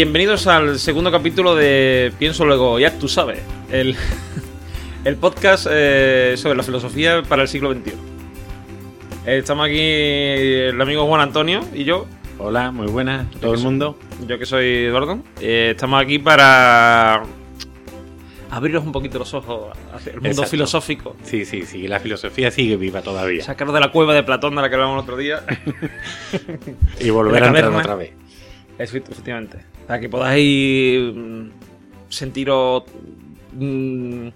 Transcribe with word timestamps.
Bienvenidos 0.00 0.46
al 0.46 0.78
segundo 0.78 1.12
capítulo 1.12 1.54
de 1.54 2.10
Pienso 2.18 2.46
Luego, 2.46 2.78
ya 2.78 2.98
tú 2.98 3.06
sabes, 3.06 3.40
el, 3.70 3.94
el 5.04 5.16
podcast 5.16 5.66
eh, 5.70 6.36
sobre 6.38 6.56
la 6.56 6.62
filosofía 6.62 7.22
para 7.22 7.42
el 7.42 7.48
siglo 7.48 7.70
XXI. 7.74 7.90
Eh, 9.26 9.36
Estamos 9.36 9.66
aquí 9.66 9.78
el 9.78 10.80
amigo 10.80 11.04
Juan 11.06 11.20
Antonio 11.20 11.60
y 11.74 11.84
yo, 11.84 12.06
Hola, 12.38 12.70
muy 12.70 12.86
buenas 12.86 13.26
a 13.26 13.40
todo 13.40 13.52
el 13.52 13.60
mundo. 13.60 13.98
yo 14.26 14.38
que 14.38 14.46
soy 14.46 14.84
Eduardo. 14.86 15.18
Eh, 15.38 15.72
estamos 15.72 16.02
aquí 16.02 16.18
para 16.18 17.22
abriros 18.50 18.82
un 18.82 18.92
poquito 18.92 19.18
los 19.18 19.34
ojos 19.34 19.76
hacia 19.92 20.12
el 20.12 20.16
mundo 20.16 20.28
Exacto. 20.30 20.50
filosófico. 20.50 21.16
Sí, 21.24 21.44
sí, 21.44 21.66
sí, 21.66 21.86
la 21.88 22.00
filosofía 22.00 22.50
sigue 22.50 22.76
viva 22.78 23.02
todavía. 23.02 23.44
Sacaros 23.44 23.74
de 23.74 23.80
la 23.80 23.92
cueva 23.92 24.14
de 24.14 24.22
Platón 24.22 24.56
de 24.56 24.62
la 24.62 24.70
que 24.70 24.76
hablamos 24.76 24.94
el 24.94 25.00
otro 25.02 25.18
día. 25.18 25.42
Y 27.00 27.10
volver 27.10 27.44
a 27.44 27.48
entrar 27.48 27.68
otra 27.74 27.96
vez. 27.96 28.12
Efe- 28.78 29.02
Efectivamente. 29.10 29.58
Para 29.90 30.00
que 30.00 30.08
podáis 30.08 31.00
mm, 31.12 31.48
sentiros 32.08 32.84
mm, 33.54 34.28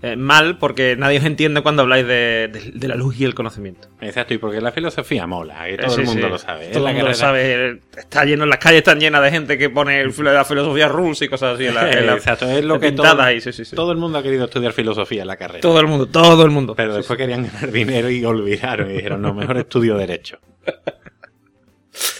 eh, 0.00 0.16
mal 0.16 0.56
porque 0.56 0.96
nadie 0.96 1.18
os 1.18 1.24
entiende 1.26 1.60
cuando 1.60 1.82
habláis 1.82 2.06
de, 2.06 2.48
de- 2.50 2.70
de 2.72 2.88
la 2.88 2.94
luz 2.94 3.20
y 3.20 3.24
el 3.26 3.34
conocimiento. 3.34 3.88
Exacto, 4.00 4.32
y 4.32 4.38
porque 4.38 4.58
la 4.62 4.72
filosofía 4.72 5.26
mola, 5.26 5.66
que 5.66 5.76
todo 5.76 5.90
Sí, 5.90 6.00
el 6.00 6.06
mundo 6.06 6.22
sí. 6.22 6.30
lo 6.30 6.38
sabe. 6.38 6.68
Todo 6.68 6.88
el 6.88 6.94
mundo 6.94 7.08
lo 7.10 7.14
sabe. 7.14 7.80
Está 7.94 8.24
lleno, 8.24 8.46
las 8.46 8.58
calles 8.58 8.78
están 8.78 8.98
llenas 8.98 9.22
de 9.22 9.30
gente 9.30 9.58
que 9.58 9.68
pone 9.68 10.00
el 10.00 10.14
la 10.24 10.46
filosofía 10.46 10.88
rusa 10.88 11.26
y 11.26 11.28
cosas 11.28 11.56
así. 11.56 11.66
En 11.66 11.74
la, 11.74 11.92
en 11.92 12.06
la- 12.06 12.14
Exacto, 12.16 12.48
es 12.48 12.64
lo 12.64 12.80
que 12.80 12.92
todo, 12.92 13.20
ahí, 13.20 13.38
sí, 13.42 13.50
todo 13.74 13.92
el 13.92 13.98
mundo 13.98 14.16
ha 14.16 14.22
querido 14.22 14.46
estudiar 14.46 14.72
filosofía 14.72 15.20
en 15.20 15.28
la 15.28 15.36
carrera. 15.36 15.60
Todo 15.60 15.78
el 15.78 15.88
mundo, 15.88 16.06
todo 16.06 16.42
el 16.42 16.50
mundo. 16.50 16.74
Pero 16.74 16.94
después 16.96 17.18
querían 17.18 17.42
ganar 17.52 17.70
dinero 17.70 18.08
y 18.08 18.24
olvidaron 18.24 18.90
y 18.90 18.94
dijeron, 18.94 19.20
no, 19.20 19.34
mejor 19.34 19.58
estudio 19.58 19.94
Derecho. 19.98 20.38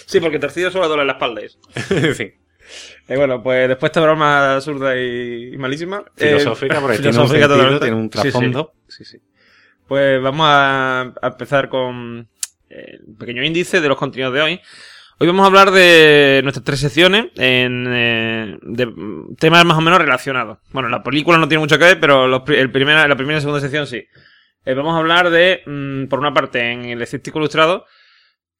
Sí, 0.08 0.20
porque 0.20 0.38
Tercido 0.38 0.70
solo 0.70 0.88
duele 0.88 1.04
la 1.04 1.12
espalda. 1.14 1.42
y 1.42 1.46
eso. 1.46 1.58
sí. 2.14 2.32
Eh, 3.08 3.16
bueno, 3.16 3.42
pues 3.42 3.68
después 3.68 3.90
esta 3.90 4.00
broma 4.00 4.54
absurda 4.54 4.96
y, 4.96 5.54
y 5.54 5.58
malísima. 5.58 6.04
eh, 6.16 6.38
Filosófica, 6.38 6.80
porque 6.80 6.96
tiene 6.98 7.08
un 7.08 7.14
filosófica 7.28 7.48
sentido, 7.48 7.80
tiene 7.80 7.96
un 7.96 8.10
Sí, 8.10 8.18
sí. 8.18 8.22
trasfondo. 8.22 8.72
Sí, 8.88 9.04
sí. 9.04 9.18
Pues 9.86 10.20
vamos 10.20 10.46
a, 10.48 11.00
a 11.22 11.26
empezar 11.28 11.68
con 11.68 12.28
eh, 12.70 12.98
un 13.06 13.16
pequeño 13.16 13.42
índice 13.44 13.80
de 13.80 13.88
los 13.88 13.96
contenidos 13.96 14.34
de 14.34 14.42
hoy. 14.42 14.60
Hoy 15.18 15.26
vamos 15.28 15.44
a 15.44 15.46
hablar 15.46 15.70
de 15.70 16.40
nuestras 16.42 16.62
tres 16.64 16.80
secciones 16.80 17.26
en, 17.36 17.86
eh, 17.88 18.58
de 18.62 18.92
temas 19.38 19.64
más 19.64 19.78
o 19.78 19.80
menos 19.80 19.98
relacionados. 19.98 20.58
Bueno, 20.72 20.88
la 20.90 21.02
película 21.02 21.38
no 21.38 21.48
tiene 21.48 21.60
mucho 21.60 21.78
que 21.78 21.84
ver, 21.84 22.00
pero 22.00 22.26
los 22.28 22.42
el 22.48 22.70
primera, 22.70 23.06
la 23.08 23.16
primera 23.16 23.38
y 23.38 23.40
segunda 23.40 23.60
sección 23.60 23.86
sí. 23.86 24.04
Eh, 24.66 24.74
vamos 24.74 24.94
a 24.94 24.98
hablar 24.98 25.30
de, 25.30 25.62
mm, 25.64 26.06
por 26.08 26.18
una 26.18 26.34
parte, 26.34 26.72
en 26.72 26.84
el 26.86 27.00
escéptico 27.00 27.38
ilustrado, 27.38 27.86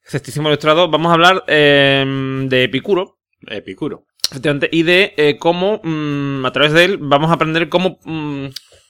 escepticismo 0.03 0.47
ilustrado, 0.47 0.89
vamos 0.89 1.11
a 1.11 1.13
hablar 1.15 1.43
eh, 1.47 2.03
de 2.47 2.63
Epicuro, 2.63 3.19
Epicuro. 3.45 4.05
Efectivamente, 4.29 4.69
y 4.71 4.83
de 4.83 5.13
eh, 5.15 5.37
cómo 5.37 5.79
mm, 5.83 6.45
a 6.45 6.51
través 6.51 6.73
de 6.73 6.83
él 6.85 6.97
vamos 6.99 7.29
a 7.29 7.33
aprender 7.35 7.69
cómo 7.69 7.99
mm, 8.03 8.47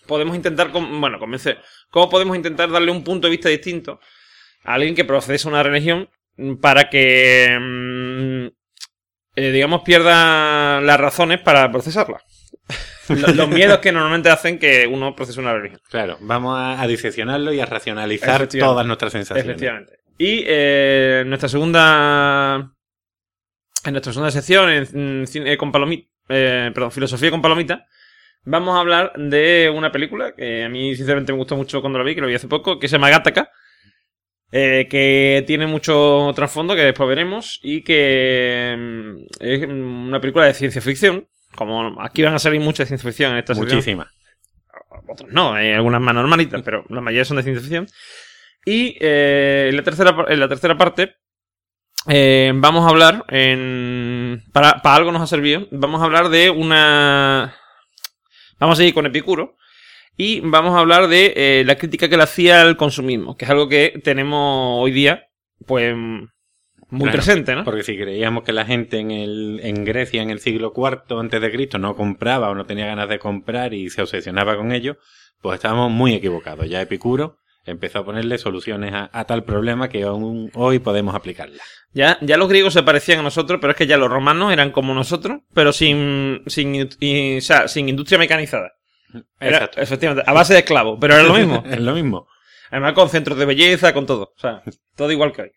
podemos 0.08 0.36
intentar, 0.36 0.72
con- 0.72 1.00
bueno, 1.00 1.20
convencer, 1.20 1.60
cómo 1.92 2.10
podemos 2.10 2.36
intentar 2.36 2.72
darle 2.72 2.92
un 2.92 3.04
punto 3.04 3.28
de 3.28 3.32
vista 3.32 3.50
distinto 3.50 4.00
a 4.64 4.74
alguien 4.76 4.96
que 4.96 5.06
procesa 5.06 5.48
una 5.50 5.62
religión 5.64 6.10
para 6.62 6.90
que, 6.90 7.56
mm, 7.60 8.46
eh, 9.36 9.52
digamos, 9.52 9.82
pierda 9.84 10.82
las 10.82 11.00
razones 11.00 11.40
para 11.42 11.72
procesarla. 11.72 12.20
Lo- 13.10 13.34
Los 13.34 13.50
miedos 13.50 13.78
que 13.80 13.92
normalmente 13.92 14.30
hacen 14.30 14.58
que 14.60 14.88
uno 14.88 15.16
procese 15.16 15.40
una 15.40 15.54
religión. 15.54 15.80
Claro, 15.90 16.18
vamos 16.22 16.58
a, 16.58 16.82
a 16.82 16.88
diseccionarlo 16.88 17.54
y 17.54 17.60
a 17.60 17.66
racionalizar 17.66 18.48
todas 18.48 18.86
nuestras 18.88 19.12
sensaciones. 19.14 19.46
Efectivamente. 19.46 20.00
Y 20.18 20.44
eh, 20.48 21.24
nuestra 21.28 21.48
segunda. 21.48 22.74
En 23.88 23.94
nuestra 23.94 24.12
segunda 24.12 24.32
sección, 24.32 24.70
en, 24.70 25.22
mm, 25.22 25.26
cine 25.28 25.58
con 25.58 25.72
palomita. 25.72 26.10
perdón, 26.28 26.92
filosofía 26.92 27.32
con 27.32 27.42
palomita. 27.42 27.88
Vamos 28.44 28.76
a 28.76 28.82
hablar 28.82 29.14
de 29.16 29.72
una 29.74 29.94
película 29.94 30.34
que 30.36 30.66
a 30.66 30.70
mí, 30.70 30.94
sinceramente, 30.94 31.32
me 31.32 31.38
gustó 31.38 31.56
mucho 31.56 31.80
cuando 31.80 31.98
la 31.98 32.04
vi, 32.04 32.14
que 32.14 32.20
lo 32.20 32.28
vi 32.28 32.36
hace 32.36 32.50
poco, 32.50 32.80
que 32.80 32.90
se 32.90 32.98
llama 32.98 33.10
Gattaca. 33.10 33.50
eh, 34.52 34.88
que 34.90 35.44
tiene 35.48 35.68
mucho 35.68 36.32
trasfondo 36.36 36.76
que 36.76 36.82
después 36.82 37.08
veremos. 37.08 37.62
Y 37.64 37.82
que 37.84 38.76
mm, 38.78 39.26
es 39.40 39.64
una 39.70 40.20
película 40.20 40.46
de 40.46 40.54
ciencia 40.54 40.82
ficción. 40.82 41.30
Como 41.56 42.02
aquí 42.02 42.24
van 42.24 42.34
a 42.34 42.40
salir 42.40 42.60
muchas 42.60 42.80
de 42.80 42.88
ciencia 42.88 43.10
ficción 43.10 43.32
en 43.32 43.38
esta 43.38 43.56
sección 43.56 43.78
Muchísimas. 43.78 44.08
otros 45.08 45.32
no, 45.32 45.54
hay 45.54 45.72
algunas 45.72 46.02
más 46.02 46.14
normalitas, 46.14 46.62
pero 46.62 46.84
la 46.90 47.00
mayoría 47.00 47.24
son 47.24 47.38
de 47.38 47.44
ciencia 47.44 47.62
ficción. 47.62 47.88
Y 48.66 48.98
eh, 49.00 49.68
en, 49.70 49.78
la 49.78 49.84
tercera, 49.84 50.26
en 50.28 50.40
la 50.42 50.50
tercera 50.50 50.78
parte 50.78 51.16
eh, 52.08 52.52
vamos 52.56 52.86
a 52.86 52.90
hablar, 52.90 53.26
en, 53.30 54.44
para, 54.54 54.82
para 54.82 54.96
algo 54.96 55.12
nos 55.12 55.22
ha 55.22 55.28
servido, 55.28 55.68
vamos 55.72 56.02
a 56.02 56.06
hablar 56.06 56.30
de 56.30 56.50
una... 56.50 57.56
Vamos 58.60 58.76
a 58.76 58.78
seguir 58.78 58.94
con 58.94 59.06
Epicuro 59.06 59.56
y 60.16 60.40
vamos 60.40 60.76
a 60.76 60.80
hablar 60.80 61.08
de 61.08 61.34
eh, 61.36 61.64
la 61.66 61.76
crítica 61.76 62.10
que 62.10 62.18
le 62.18 62.24
hacía 62.24 62.62
al 62.62 62.76
consumismo, 62.76 63.38
que 63.38 63.46
es 63.46 63.52
algo 63.52 63.70
que 63.70 64.00
tenemos 64.04 64.84
hoy 64.84 64.92
día, 64.92 65.28
pues, 65.68 65.96
muy 66.90 67.02
Claro, 67.02 67.12
presente, 67.12 67.54
¿no? 67.54 67.64
Porque 67.64 67.84
si 67.84 67.98
creíamos 67.98 68.44
que 68.44 68.54
la 68.54 68.66
gente 68.66 68.98
en, 68.98 69.12
el, 69.12 69.60
en 69.62 69.84
Grecia 69.84 70.22
en 70.22 70.30
el 70.30 70.40
siglo 70.40 70.74
IV 70.76 71.20
antes 71.20 71.42
de 71.42 71.52
Cristo 71.52 71.78
no 71.78 71.96
compraba 71.96 72.50
o 72.50 72.56
no 72.56 72.66
tenía 72.66 72.86
ganas 72.86 73.10
de 73.10 73.20
comprar 73.20 73.74
y 73.74 73.90
se 73.90 74.02
obsesionaba 74.02 74.56
con 74.56 74.72
ello, 74.72 74.98
pues 75.42 75.56
estábamos 75.56 75.92
muy 75.92 76.14
equivocados. 76.14 76.70
Ya 76.70 76.82
Epicuro 76.82 77.40
empezó 77.72 78.00
a 78.00 78.06
ponerle 78.06 78.38
soluciones 78.38 78.94
a, 78.94 79.10
a 79.12 79.26
tal 79.26 79.44
problema 79.44 79.90
que 79.90 80.04
aún 80.04 80.50
hoy 80.54 80.80
podemos 80.80 81.14
aplicarla. 81.16 81.62
Ya, 81.94 82.18
ya 82.22 82.38
los 82.38 82.48
griegos 82.50 82.74
se 82.74 82.84
parecían 82.84 83.20
a 83.20 83.24
nosotros, 83.24 83.60
pero 83.62 83.72
es 83.72 83.78
que 83.78 83.88
ya 83.88 83.98
los 83.98 84.10
romanos 84.10 84.52
eran 84.54 84.72
como 84.72 84.94
nosotros, 84.94 85.40
pero 85.54 85.74
sin, 85.74 86.44
sin, 86.48 86.90
y- 87.00 87.38
o 87.38 87.42
sea, 87.42 87.68
sin 87.68 87.90
industria 87.90 88.20
mecanizada. 88.20 88.72
Era, 89.40 89.58
Exacto. 89.58 89.82
efectivamente, 89.82 90.30
a 90.30 90.34
base 90.34 90.54
de 90.54 90.60
esclavos, 90.60 90.98
pero 91.02 91.14
era 91.16 91.24
lo 91.24 91.34
mismo. 91.38 91.64
es 91.66 91.80
lo 91.80 91.94
mismo. 91.94 92.28
Además 92.70 92.94
con 92.94 93.10
centros 93.10 93.38
de 93.38 93.46
belleza, 93.46 93.94
con 93.94 94.06
todo. 94.06 94.34
O 94.36 94.40
sea, 94.40 94.62
todo 94.96 95.12
igual 95.12 95.32
que 95.32 95.44
hoy. 95.44 95.52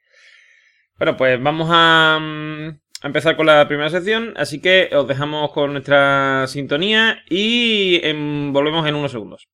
Bueno, 0.98 1.16
pues 1.16 1.42
vamos 1.42 1.68
a, 1.72 2.18
mm, 2.20 2.68
a 3.02 3.06
empezar 3.06 3.36
con 3.36 3.46
la 3.46 3.66
primera 3.66 3.88
sección, 3.90 4.34
así 4.36 4.60
que 4.60 4.90
os 4.94 5.08
dejamos 5.08 5.50
con 5.52 5.72
nuestra 5.72 6.46
sintonía 6.46 7.22
y 7.28 8.00
em, 8.04 8.52
volvemos 8.52 8.86
en 8.86 8.94
unos 8.94 9.10
segundos. 9.10 9.48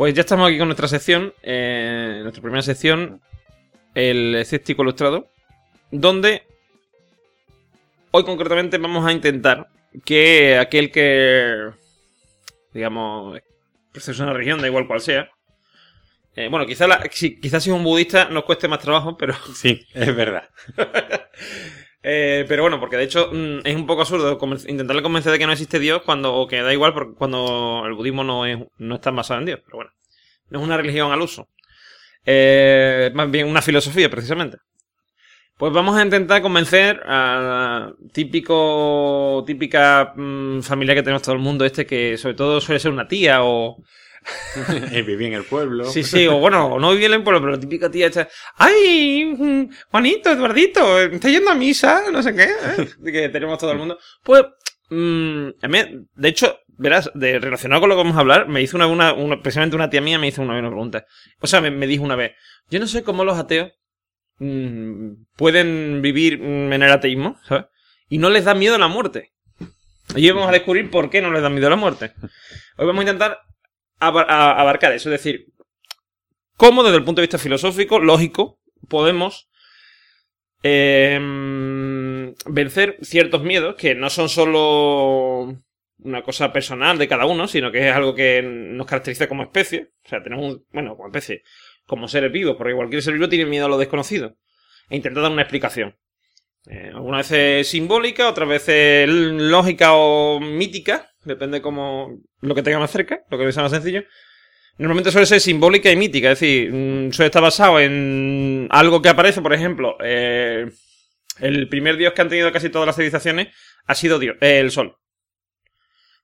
Pues 0.00 0.14
ya 0.14 0.22
estamos 0.22 0.48
aquí 0.48 0.56
con 0.56 0.68
nuestra 0.68 0.88
sección, 0.88 1.34
eh, 1.42 2.20
nuestra 2.22 2.40
primera 2.40 2.62
sección, 2.62 3.20
el 3.94 4.34
escéptico 4.34 4.80
ilustrado, 4.80 5.28
donde 5.90 6.46
hoy 8.10 8.24
concretamente 8.24 8.78
vamos 8.78 9.04
a 9.04 9.12
intentar 9.12 9.68
que 10.06 10.56
aquel 10.56 10.90
que, 10.90 11.68
digamos, 12.72 13.40
procesa 13.92 14.22
una 14.22 14.32
religión, 14.32 14.62
da 14.62 14.68
igual 14.68 14.86
cual 14.86 15.02
sea, 15.02 15.30
Eh, 16.34 16.48
bueno, 16.48 16.64
quizás 16.64 16.88
si, 17.10 17.38
quizás 17.38 17.62
si 17.62 17.68
es 17.68 17.76
un 17.76 17.84
budista 17.84 18.24
nos 18.30 18.44
cueste 18.44 18.68
más 18.68 18.78
trabajo, 18.78 19.18
pero... 19.18 19.34
Sí, 19.54 19.86
es 19.92 20.16
verdad. 20.16 20.48
Eh, 22.02 22.46
pero 22.48 22.62
bueno, 22.62 22.80
porque 22.80 22.96
de 22.96 23.04
hecho 23.04 23.30
mm, 23.32 23.60
es 23.64 23.76
un 23.76 23.86
poco 23.86 24.02
absurdo 24.02 24.38
intentarle 24.66 25.02
convencer 25.02 25.32
de 25.32 25.38
que 25.38 25.46
no 25.46 25.52
existe 25.52 25.78
Dios 25.78 26.02
cuando, 26.02 26.34
o 26.34 26.46
que 26.46 26.62
da 26.62 26.72
igual 26.72 26.94
porque 26.94 27.14
cuando 27.14 27.82
el 27.86 27.92
budismo 27.92 28.24
no, 28.24 28.46
es, 28.46 28.58
no 28.78 28.94
está 28.94 29.10
basado 29.10 29.40
en 29.40 29.46
Dios. 29.46 29.60
Pero 29.64 29.76
bueno, 29.76 29.90
no 30.48 30.60
es 30.60 30.64
una 30.64 30.76
religión 30.76 31.12
al 31.12 31.20
uso. 31.20 31.48
Eh, 32.24 33.10
más 33.14 33.30
bien 33.30 33.46
una 33.48 33.62
filosofía, 33.62 34.10
precisamente. 34.10 34.58
Pues 35.56 35.74
vamos 35.74 35.94
a 35.94 36.02
intentar 36.02 36.40
convencer 36.40 37.02
a 37.04 37.92
típico, 38.12 39.44
típica 39.46 40.14
mm, 40.16 40.62
familia 40.62 40.94
que 40.94 41.02
tenemos 41.02 41.20
todo 41.20 41.34
el 41.34 41.40
mundo, 41.42 41.66
este 41.66 41.84
que 41.84 42.16
sobre 42.16 42.34
todo 42.34 42.62
suele 42.62 42.80
ser 42.80 42.90
una 42.90 43.06
tía 43.06 43.44
o, 43.44 43.76
viví 45.06 45.26
en 45.26 45.34
el 45.34 45.44
pueblo. 45.44 45.84
Sí, 45.86 46.02
sí, 46.02 46.26
o 46.26 46.38
bueno, 46.38 46.78
no 46.78 46.90
viví 46.92 47.04
en 47.04 47.14
el 47.14 47.22
pueblo, 47.22 47.40
pero 47.40 47.52
la 47.52 47.60
típica 47.60 47.90
tía 47.90 48.10
¡ay! 48.56 49.34
Mm, 49.36 49.70
Juanito, 49.90 50.30
Eduardito, 50.30 51.00
está 51.00 51.28
yendo 51.28 51.50
a 51.50 51.54
misa, 51.54 52.10
no 52.10 52.22
sé 52.22 52.34
qué, 52.34 52.44
¿eh? 52.44 52.88
que 53.12 53.28
tenemos 53.28 53.58
todo 53.58 53.72
el 53.72 53.78
mundo. 53.78 53.98
Pues, 54.22 54.44
mmm, 54.90 55.48
a 55.62 55.68
mí, 55.68 55.78
de 56.14 56.28
hecho, 56.28 56.58
verás, 56.80 57.10
de, 57.14 57.38
relacionado 57.38 57.80
con 57.80 57.90
lo 57.90 57.96
que 57.96 58.02
vamos 58.02 58.16
a 58.16 58.20
hablar, 58.20 58.48
me 58.48 58.62
hizo 58.62 58.76
una, 58.76 58.86
una, 58.86 59.12
una 59.12 59.40
precisamente 59.40 59.76
una 59.76 59.90
tía 59.90 60.00
mía 60.00 60.18
me 60.18 60.28
hizo 60.28 60.42
una, 60.42 60.58
una 60.58 60.68
pregunta. 60.68 61.06
O 61.40 61.46
sea, 61.46 61.60
me, 61.60 61.86
dijo 61.86 62.04
una 62.04 62.16
vez, 62.16 62.32
yo 62.70 62.80
no 62.80 62.86
sé 62.86 63.02
cómo 63.02 63.24
los 63.24 63.38
ateos 63.38 63.72
mmm, 64.38 65.12
pueden 65.36 66.00
vivir 66.02 66.40
mm, 66.40 66.72
en 66.72 66.82
el 66.82 66.90
ateísmo, 66.90 67.38
¿sabes? 67.44 67.66
Y 68.08 68.18
no 68.18 68.30
les 68.30 68.44
da 68.44 68.54
miedo 68.54 68.76
la 68.78 68.88
muerte. 68.88 69.32
Y 70.16 70.26
hoy 70.26 70.32
vamos 70.32 70.48
a 70.48 70.52
descubrir 70.52 70.90
por 70.90 71.10
qué 71.10 71.22
no 71.22 71.30
les 71.30 71.42
da 71.42 71.50
miedo 71.50 71.70
la 71.70 71.76
muerte. 71.76 72.12
Hoy 72.76 72.86
vamos 72.86 73.00
a 73.00 73.02
intentar 73.02 73.38
abarcar 74.00 74.92
eso. 74.92 75.12
Es 75.12 75.22
decir, 75.22 75.46
cómo 76.56 76.82
desde 76.82 76.96
el 76.96 77.04
punto 77.04 77.20
de 77.20 77.26
vista 77.26 77.38
filosófico, 77.38 77.98
lógico, 77.98 78.60
podemos 78.88 79.48
eh, 80.62 81.18
vencer 82.46 82.98
ciertos 83.02 83.42
miedos 83.42 83.76
que 83.76 83.94
no 83.94 84.10
son 84.10 84.28
solo 84.28 85.62
una 86.02 86.22
cosa 86.22 86.52
personal 86.52 86.98
de 86.98 87.08
cada 87.08 87.26
uno, 87.26 87.46
sino 87.46 87.70
que 87.70 87.88
es 87.88 87.94
algo 87.94 88.14
que 88.14 88.42
nos 88.42 88.86
caracteriza 88.86 89.28
como 89.28 89.42
especie. 89.42 89.90
O 90.04 90.08
sea, 90.08 90.22
tenemos 90.22 90.54
un, 90.54 90.66
bueno, 90.72 90.96
como 90.96 91.08
especie, 91.08 91.42
como 91.86 92.08
seres 92.08 92.32
vivos, 92.32 92.56
porque 92.56 92.74
cualquier 92.74 93.02
ser 93.02 93.14
vivo 93.14 93.28
tiene 93.28 93.46
miedo 93.46 93.66
a 93.66 93.68
lo 93.68 93.78
desconocido. 93.78 94.36
E 94.88 94.96
intenta 94.96 95.20
dar 95.20 95.30
una 95.30 95.42
explicación. 95.42 95.96
Eh, 96.66 96.90
algunas 96.94 97.28
veces 97.28 97.68
simbólica, 97.68 98.28
otras 98.28 98.48
veces 98.48 99.08
lógica 99.08 99.94
o 99.94 100.40
mítica, 100.40 101.09
depende 101.24 101.60
como 101.60 102.18
lo 102.40 102.54
que 102.54 102.62
tenga 102.62 102.78
más 102.78 102.90
cerca, 102.90 103.20
lo 103.30 103.38
que 103.38 103.52
sea 103.52 103.62
más 103.62 103.72
sencillo. 103.72 104.04
Normalmente 104.78 105.10
suele 105.10 105.26
ser 105.26 105.40
simbólica 105.40 105.90
y 105.90 105.96
mítica, 105.96 106.30
es 106.30 106.40
decir, 106.40 106.72
mm, 106.72 107.12
suele 107.12 107.26
estar 107.26 107.42
basado 107.42 107.80
en 107.80 108.66
algo 108.70 109.02
que 109.02 109.10
aparece, 109.10 109.42
por 109.42 109.52
ejemplo, 109.52 109.96
eh, 110.02 110.70
el 111.38 111.68
primer 111.68 111.96
dios 111.96 112.12
que 112.14 112.22
han 112.22 112.28
tenido 112.28 112.50
casi 112.52 112.70
todas 112.70 112.86
las 112.86 112.96
civilizaciones 112.96 113.48
ha 113.86 113.94
sido 113.94 114.18
Dios, 114.18 114.36
eh, 114.40 114.58
el 114.60 114.70
sol. 114.70 114.96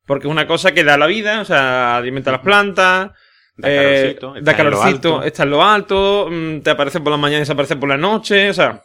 Porque 0.06 0.26
es 0.26 0.31
una 0.31 0.46
cosa 0.46 0.72
que 0.72 0.84
da 0.84 0.96
la 0.96 1.06
vida, 1.06 1.40
o 1.40 1.44
sea, 1.44 1.98
alimenta 1.98 2.32
las 2.32 2.40
plantas, 2.40 3.10
da 3.56 3.69
calorcito, 3.69 4.34
da 4.40 4.56
calorcito 4.56 5.22
está 5.22 5.43
en 5.43 5.50
lo 5.50 5.62
alto, 5.62 6.28
mm, 6.31 6.60
te 6.60 6.70
aparece 6.70 7.00
por 7.00 7.10
la 7.10 7.19
mañana 7.19 7.38
y 7.38 7.40
desaparece 7.40 7.76
por 7.76 7.88
la 7.88 7.96
noche, 7.96 8.50
o 8.50 8.54
sea, 8.54 8.82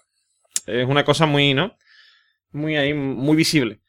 es 0.65 0.87
una 0.87 1.05
cosa 1.05 1.25
muy, 1.25 1.53
¿no? 1.53 1.77
Muy 2.51 2.75
ahí, 2.75 2.93
muy 2.93 3.35
visible. 3.35 3.79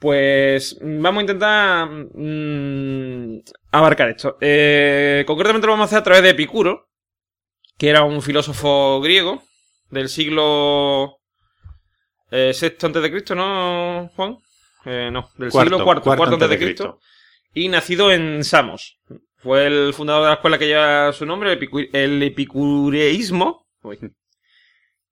Pues 0.00 0.78
vamos 0.80 1.18
a 1.18 1.20
intentar 1.20 1.88
mmm, 1.90 3.38
abarcar 3.70 4.08
esto. 4.08 4.38
Eh, 4.40 5.24
concretamente 5.26 5.66
lo 5.66 5.74
vamos 5.74 5.84
a 5.84 5.88
hacer 5.88 5.98
a 5.98 6.02
través 6.02 6.22
de 6.22 6.30
Epicuro, 6.30 6.88
que 7.76 7.90
era 7.90 8.02
un 8.02 8.22
filósofo 8.22 9.02
griego 9.02 9.42
del 9.90 10.08
siglo 10.08 11.18
eh, 12.30 12.54
sexto 12.54 12.86
antes 12.86 13.02
de 13.02 13.10
Cristo, 13.10 13.34
¿no, 13.34 14.10
Juan? 14.16 14.38
Eh, 14.86 15.10
no, 15.12 15.28
del 15.36 15.52
siglo 15.52 15.84
cuarto, 15.84 16.04
cuarto, 16.04 16.34
antes 16.34 16.48
de 16.48 16.58
Cristo, 16.58 16.98
Y 17.52 17.68
nacido 17.68 18.10
en 18.10 18.42
Samos. 18.42 18.98
Fue 19.36 19.66
el 19.66 19.92
fundador 19.92 20.22
de 20.22 20.28
la 20.28 20.34
escuela 20.34 20.58
que 20.58 20.66
lleva 20.66 21.12
su 21.12 21.26
nombre, 21.26 21.58
el 21.92 22.22
epicureísmo. 22.22 23.66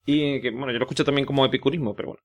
Y 0.07 0.41
que, 0.41 0.51
bueno, 0.51 0.73
yo 0.73 0.79
lo 0.79 0.85
escucho 0.87 1.05
también 1.05 1.27
como 1.27 1.45
epicurismo, 1.45 1.95
pero 1.95 2.09
bueno. 2.09 2.23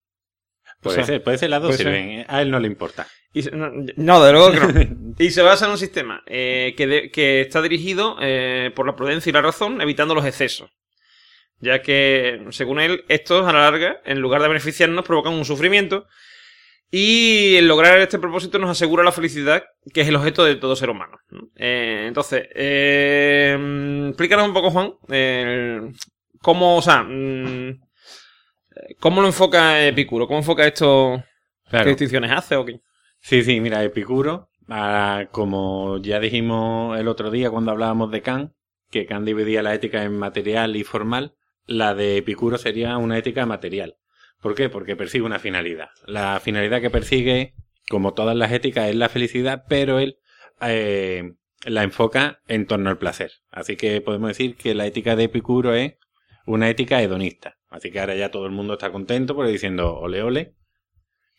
Puede 0.84 1.04
ser, 1.06 1.24
puede 1.24 1.38
ser 1.38 1.50
las 1.50 1.62
dos 1.62 1.76
sirven. 1.76 2.26
A 2.28 2.42
él 2.42 2.52
no 2.52 2.60
le 2.60 2.68
importa. 2.68 3.08
Y, 3.34 3.42
no, 3.52 4.24
de 4.24 4.32
luego 4.32 4.52
que 4.52 4.60
no. 4.60 5.16
y 5.20 5.32
se 5.32 5.42
basa 5.42 5.66
en 5.66 5.72
un 5.72 5.78
sistema 5.78 6.22
eh, 6.28 6.76
que, 6.78 7.10
que, 7.12 7.42
está 7.42 7.62
dirigido 7.62 8.18
eh, 8.22 8.72
por 8.76 8.86
la 8.86 8.96
prudencia 8.96 9.30
y 9.30 9.34
la 9.34 9.42
razón, 9.42 9.82
evitando 9.82 10.14
los 10.14 10.26
excesos. 10.26 10.70
Ya 11.60 11.82
que, 11.82 12.46
según 12.50 12.80
él, 12.80 13.06
estos 13.08 13.48
a 13.48 13.54
la 13.54 13.62
larga, 13.62 14.02
en 14.06 14.20
lugar 14.20 14.42
de 14.42 14.50
beneficiarnos, 14.50 15.06
provocan 15.06 15.34
un 15.34 15.46
sufrimiento. 15.46 16.06
Y 16.92 17.56
el 17.56 17.68
lograr 17.68 17.98
este 18.00 18.20
propósito 18.20 18.60
nos 18.60 18.70
asegura 18.70 19.04
la 19.04 19.12
felicidad, 19.12 19.64
que 19.92 20.02
es 20.02 20.08
el 20.08 20.16
objeto 20.16 20.44
de 20.44 20.58
todo 20.58 20.76
ser 20.76 20.92
humano. 20.92 21.18
Eh, 21.56 22.06
entonces, 22.08 22.48
eh, 22.54 23.58
explícanos 24.10 24.48
un 24.48 24.54
poco, 24.54 24.70
Juan, 24.70 24.94
¿Cómo, 26.44 26.76
o 26.76 26.82
sea, 26.82 27.04
mm, 27.04 27.80
cómo 29.00 29.22
lo 29.22 29.28
enfoca 29.28 29.86
Epicuro? 29.86 30.28
¿Cómo 30.28 30.40
enfoca 30.40 30.66
esto? 30.66 31.24
¿Qué 31.70 31.86
distinciones 31.86 32.32
hace 32.32 32.56
o 32.56 32.66
qué? 32.66 32.82
Sí, 33.20 33.44
sí, 33.44 33.60
mira, 33.60 33.84
Epicuro, 33.84 34.50
como 35.32 35.98
ya 36.00 36.20
dijimos 36.20 37.00
el 37.00 37.08
otro 37.08 37.32
día 37.32 37.50
cuando 37.50 37.72
hablábamos 37.72 38.12
de 38.12 38.22
Kant, 38.22 38.52
que 38.92 39.06
Kant 39.06 39.26
dividía 39.26 39.64
la 39.64 39.74
ética 39.74 40.04
en 40.04 40.18
material 40.18 40.76
y 40.76 40.84
formal, 40.84 41.36
la 41.66 41.96
de 41.96 42.18
Epicuro 42.18 42.58
sería 42.58 42.98
una 42.98 43.18
ética 43.18 43.46
material. 43.46 43.98
¿Por 44.42 44.56
qué? 44.56 44.70
Porque 44.70 44.96
persigue 44.96 45.24
una 45.24 45.40
finalidad. 45.40 45.90
La 46.06 46.40
finalidad 46.42 46.82
que 46.82 46.90
persigue, 46.90 47.56
como 47.90 48.14
todas 48.14 48.36
las 48.36 48.52
éticas, 48.52 48.90
es 48.90 48.96
la 48.96 49.08
felicidad, 49.08 49.64
pero 49.70 50.00
él 50.00 50.18
eh, 50.60 51.34
la 51.64 51.84
enfoca 51.84 52.42
en 52.48 52.68
torno 52.68 52.90
al 52.90 52.98
placer. 52.98 53.32
Así 53.50 53.78
que 53.78 54.02
podemos 54.02 54.28
decir 54.28 54.58
que 54.58 54.76
la 54.76 54.86
ética 54.86 55.16
de 55.16 55.24
Epicuro 55.24 55.74
es 55.74 55.94
una 56.46 56.70
ética 56.70 57.02
hedonista. 57.02 57.58
Así 57.74 57.90
que 57.90 58.00
ahora 58.00 58.14
ya 58.14 58.30
todo 58.30 58.46
el 58.46 58.52
mundo 58.52 58.74
está 58.74 58.92
contento 58.92 59.36
porque 59.36 59.52
diciendo 59.52 59.96
ole 59.96 60.22
ole, 60.22 60.54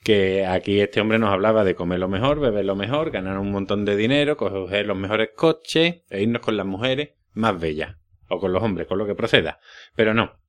que 0.02 0.44
aquí 0.44 0.80
este 0.80 1.00
hombre 1.00 1.20
nos 1.20 1.32
hablaba 1.32 1.62
de 1.62 1.76
comer 1.76 2.00
lo 2.00 2.08
mejor, 2.08 2.40
beber 2.40 2.64
lo 2.64 2.74
mejor, 2.74 3.12
ganar 3.12 3.38
un 3.38 3.52
montón 3.52 3.84
de 3.84 3.94
dinero, 3.94 4.36
coger 4.36 4.84
los 4.86 4.96
mejores 4.96 5.30
coches 5.36 6.02
e 6.10 6.22
irnos 6.22 6.42
con 6.42 6.56
las 6.56 6.66
mujeres 6.66 7.10
más 7.34 7.58
bellas. 7.60 7.98
O 8.28 8.40
con 8.40 8.52
los 8.52 8.64
hombres, 8.64 8.88
con 8.88 8.98
lo 8.98 9.06
que 9.06 9.14
proceda. 9.14 9.60
Pero 9.94 10.12
no. 10.12 10.40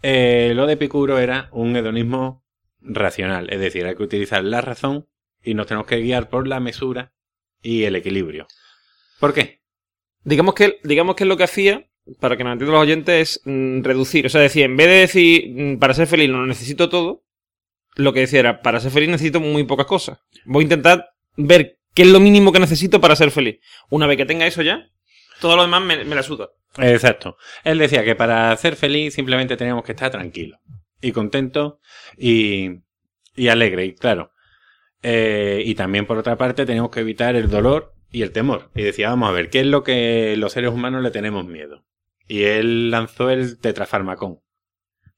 Eh, 0.00 0.52
lo 0.54 0.66
de 0.66 0.74
Epicuro 0.74 1.18
era 1.18 1.50
un 1.52 1.76
hedonismo 1.76 2.42
racional. 2.80 3.52
Es 3.52 3.60
decir, 3.60 3.84
hay 3.84 3.96
que 3.96 4.02
utilizar 4.02 4.42
la 4.42 4.62
razón 4.62 5.10
y 5.42 5.52
nos 5.52 5.66
tenemos 5.66 5.86
que 5.86 5.98
guiar 5.98 6.30
por 6.30 6.48
la 6.48 6.58
mesura 6.58 7.12
y 7.60 7.84
el 7.84 7.96
equilibrio. 7.96 8.46
¿Por 9.20 9.34
qué? 9.34 9.60
Digamos 10.22 10.54
que, 10.54 10.80
digamos 10.84 11.16
que 11.16 11.26
lo 11.26 11.36
que 11.36 11.44
hacía 11.44 11.90
para 12.20 12.36
que 12.36 12.44
nos 12.44 12.52
entiendan 12.52 12.74
los 12.74 12.82
oyentes, 12.82 13.36
es 13.36 13.40
mm, 13.44 13.82
reducir. 13.82 14.26
O 14.26 14.28
sea, 14.28 14.40
decir, 14.40 14.64
en 14.64 14.76
vez 14.76 14.86
de 14.88 14.94
decir, 14.94 15.50
mm, 15.50 15.78
para 15.78 15.94
ser 15.94 16.06
feliz 16.06 16.28
lo 16.28 16.46
necesito 16.46 16.88
todo, 16.88 17.24
lo 17.96 18.12
que 18.12 18.20
decía 18.20 18.40
era, 18.40 18.62
para 18.62 18.80
ser 18.80 18.90
feliz 18.90 19.08
necesito 19.08 19.40
muy 19.40 19.64
pocas 19.64 19.86
cosas. 19.86 20.18
Voy 20.44 20.62
a 20.62 20.64
intentar 20.64 21.10
ver 21.36 21.78
qué 21.94 22.02
es 22.02 22.08
lo 22.08 22.20
mínimo 22.20 22.52
que 22.52 22.60
necesito 22.60 23.00
para 23.00 23.16
ser 23.16 23.30
feliz. 23.30 23.60
Una 23.90 24.06
vez 24.06 24.16
que 24.16 24.26
tenga 24.26 24.46
eso 24.46 24.62
ya, 24.62 24.90
todo 25.40 25.56
lo 25.56 25.62
demás 25.62 25.82
me, 25.82 26.04
la 26.04 26.22
suda. 26.22 26.50
Exacto. 26.78 27.36
Él 27.62 27.78
decía 27.78 28.04
que 28.04 28.16
para 28.16 28.56
ser 28.56 28.76
feliz 28.76 29.14
simplemente 29.14 29.56
teníamos 29.56 29.84
que 29.84 29.92
estar 29.92 30.10
tranquilos 30.10 30.58
y 31.00 31.12
contentos 31.12 31.74
y, 32.16 32.80
y 33.36 33.48
alegre, 33.48 33.84
y 33.84 33.94
claro. 33.94 34.32
Eh, 35.02 35.62
y 35.64 35.74
también 35.74 36.06
por 36.06 36.18
otra 36.18 36.36
parte 36.36 36.64
tenemos 36.64 36.90
que 36.90 37.00
evitar 37.00 37.36
el 37.36 37.50
dolor 37.50 37.94
y 38.10 38.22
el 38.22 38.32
temor. 38.32 38.70
Y 38.74 38.82
decía, 38.82 39.10
vamos 39.10 39.28
a 39.28 39.32
ver, 39.32 39.50
¿qué 39.50 39.60
es 39.60 39.66
lo 39.66 39.84
que 39.84 40.34
los 40.36 40.52
seres 40.52 40.70
humanos 40.70 41.02
le 41.02 41.10
tenemos 41.10 41.44
miedo? 41.44 41.84
Y 42.26 42.44
él 42.44 42.90
lanzó 42.90 43.30
el 43.30 43.58
tetrafarmacón, 43.58 44.40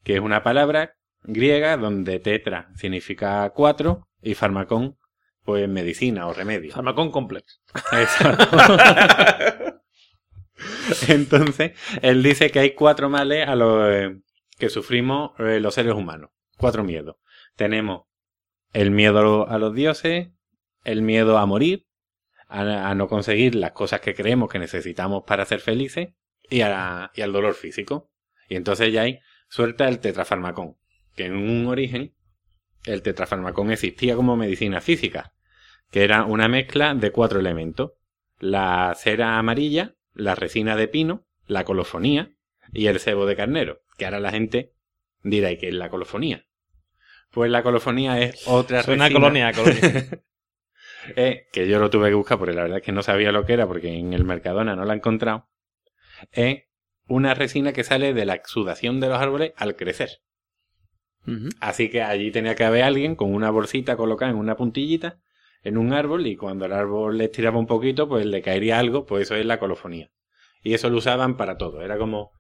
que 0.02 0.14
es 0.14 0.20
una 0.20 0.42
palabra 0.42 0.96
griega 1.22 1.76
donde 1.76 2.18
tetra 2.20 2.70
significa 2.76 3.50
cuatro 3.50 4.08
y 4.22 4.34
farmacón, 4.34 4.96
pues 5.44 5.68
medicina 5.68 6.26
o 6.26 6.32
remedio. 6.32 6.72
Farmacón 6.72 7.10
complex. 7.10 7.60
Exacto. 7.92 8.48
Entonces, 11.08 11.72
él 12.02 12.22
dice 12.22 12.50
que 12.50 12.60
hay 12.60 12.74
cuatro 12.74 13.08
males 13.08 13.46
a 13.46 13.54
los 13.54 13.92
eh, 13.92 14.20
que 14.58 14.68
sufrimos 14.70 15.32
eh, 15.38 15.60
los 15.60 15.74
seres 15.74 15.94
humanos. 15.94 16.30
Cuatro 16.56 16.82
miedos. 16.82 17.16
Tenemos 17.54 18.04
el 18.72 18.90
miedo 18.90 19.48
a 19.48 19.58
los 19.58 19.74
dioses, 19.74 20.30
el 20.84 21.02
miedo 21.02 21.38
a 21.38 21.46
morir, 21.46 21.86
a, 22.48 22.90
a, 22.90 22.94
no 22.94 23.08
conseguir 23.08 23.54
las 23.54 23.72
cosas 23.72 24.00
que 24.00 24.14
creemos 24.14 24.48
que 24.48 24.58
necesitamos 24.58 25.24
para 25.26 25.44
ser 25.44 25.60
felices 25.60 26.08
y, 26.50 26.60
a, 26.62 27.10
y 27.14 27.22
al 27.22 27.32
dolor 27.32 27.54
físico. 27.54 28.10
Y 28.48 28.56
entonces 28.56 28.92
ya 28.92 29.02
hay 29.02 29.20
suelta 29.48 29.88
el 29.88 29.98
tetrafarmacón, 30.00 30.76
que 31.14 31.26
en 31.26 31.34
un 31.36 31.66
origen 31.66 32.14
el 32.84 33.02
tetrafarmacón 33.02 33.70
existía 33.72 34.14
como 34.16 34.36
medicina 34.36 34.80
física, 34.80 35.32
que 35.90 36.04
era 36.04 36.24
una 36.24 36.48
mezcla 36.48 36.94
de 36.94 37.10
cuatro 37.10 37.40
elementos. 37.40 37.92
La 38.38 38.94
cera 38.96 39.38
amarilla, 39.38 39.94
la 40.14 40.34
resina 40.34 40.76
de 40.76 40.88
pino, 40.88 41.26
la 41.46 41.64
colofonía 41.64 42.32
y 42.72 42.86
el 42.88 43.00
cebo 43.00 43.24
de 43.26 43.34
carnero. 43.36 43.80
Que 43.96 44.04
ahora 44.04 44.20
la 44.20 44.30
gente 44.30 44.72
dirá, 45.22 45.50
¿y 45.50 45.56
qué 45.58 45.68
es 45.68 45.74
la 45.74 45.88
colofonía? 45.88 46.44
Pues 47.30 47.50
la 47.50 47.62
colofonía 47.62 48.20
es 48.20 48.46
otra 48.46 48.80
a 48.80 48.82
resina- 48.82 49.10
colonia, 49.12 49.48
a 49.48 49.52
colonia. 49.52 49.80
eh, 51.16 51.46
que 51.52 51.66
yo 51.68 51.78
lo 51.78 51.90
tuve 51.90 52.08
que 52.08 52.14
buscar 52.14 52.38
porque 52.38 52.54
la 52.54 52.62
verdad 52.62 52.78
es 52.78 52.84
que 52.84 52.92
no 52.92 53.02
sabía 53.02 53.32
lo 53.32 53.44
que 53.46 53.52
era 53.54 53.66
porque 53.66 53.96
en 53.96 54.12
el 54.12 54.24
Mercadona 54.24 54.76
no 54.76 54.84
la 54.84 54.92
he 54.94 54.96
encontrado. 54.96 55.48
Es 56.32 56.64
una 57.08 57.34
resina 57.34 57.72
que 57.72 57.84
sale 57.84 58.14
de 58.14 58.24
la 58.24 58.34
exudación 58.34 59.00
de 59.00 59.08
los 59.08 59.18
árboles 59.18 59.52
al 59.56 59.76
crecer. 59.76 60.20
Así 61.60 61.90
que 61.90 62.02
allí 62.02 62.30
tenía 62.30 62.54
que 62.54 62.64
haber 62.64 62.84
alguien 62.84 63.16
con 63.16 63.34
una 63.34 63.50
bolsita 63.50 63.96
colocada 63.96 64.30
en 64.30 64.38
una 64.38 64.56
puntillita 64.56 65.18
en 65.66 65.78
un 65.78 65.92
árbol 65.92 66.28
y 66.28 66.36
cuando 66.36 66.66
el 66.66 66.72
árbol 66.72 67.18
le 67.18 67.24
estiraba 67.24 67.58
un 67.58 67.66
poquito, 67.66 68.08
pues 68.08 68.24
le 68.24 68.40
caería 68.40 68.78
algo, 68.78 69.04
pues 69.04 69.22
eso 69.22 69.34
es 69.34 69.44
la 69.44 69.58
colofonía. 69.58 70.12
Y 70.62 70.74
eso 70.74 70.88
lo 70.90 70.98
usaban 70.98 71.36
para 71.36 71.58
todo. 71.58 71.82
Era 71.82 71.98
como, 71.98 72.30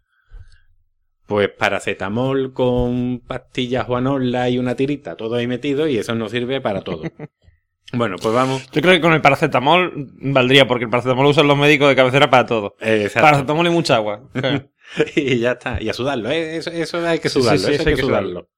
pues 1.26 1.48
paracetamol 1.48 2.52
con 2.52 3.20
pastillas 3.26 3.86
Juanola 3.86 4.48
y 4.48 4.58
una 4.58 4.76
tirita, 4.76 5.16
todo 5.16 5.34
ahí 5.34 5.48
metido 5.48 5.88
y 5.88 5.98
eso 5.98 6.14
nos 6.14 6.30
sirve 6.30 6.60
para 6.60 6.82
todo. 6.82 7.02
bueno, 7.92 8.16
pues 8.20 8.34
vamos. 8.34 8.68
Yo 8.72 8.82
creo 8.82 8.94
que 8.94 9.00
con 9.00 9.12
el 9.12 9.20
paracetamol 9.20 10.10
valdría, 10.20 10.66
porque 10.66 10.84
el 10.84 10.90
paracetamol 10.90 11.24
lo 11.24 11.30
usan 11.30 11.46
los 11.46 11.56
médicos 11.56 11.88
de 11.88 11.96
cabecera 11.96 12.30
para 12.30 12.46
todo. 12.46 12.76
Exacto. 12.80 13.26
Paracetamol 13.26 13.66
y 13.66 13.70
mucha 13.70 13.96
agua. 13.96 14.28
y 15.16 15.38
ya 15.38 15.52
está. 15.52 15.80
Y 15.80 15.88
a 15.88 15.92
sudarlo, 15.92 16.30
¿eh? 16.30 16.56
Eso, 16.56 16.70
eso 16.70 17.06
hay 17.06 17.18
que 17.18 17.28
sí, 17.28 17.40
sudarlo, 17.40 17.60
sí, 17.60 17.74
eso 17.74 17.88
hay 17.88 17.94
que 17.94 18.02
sudarlo. 18.02 18.48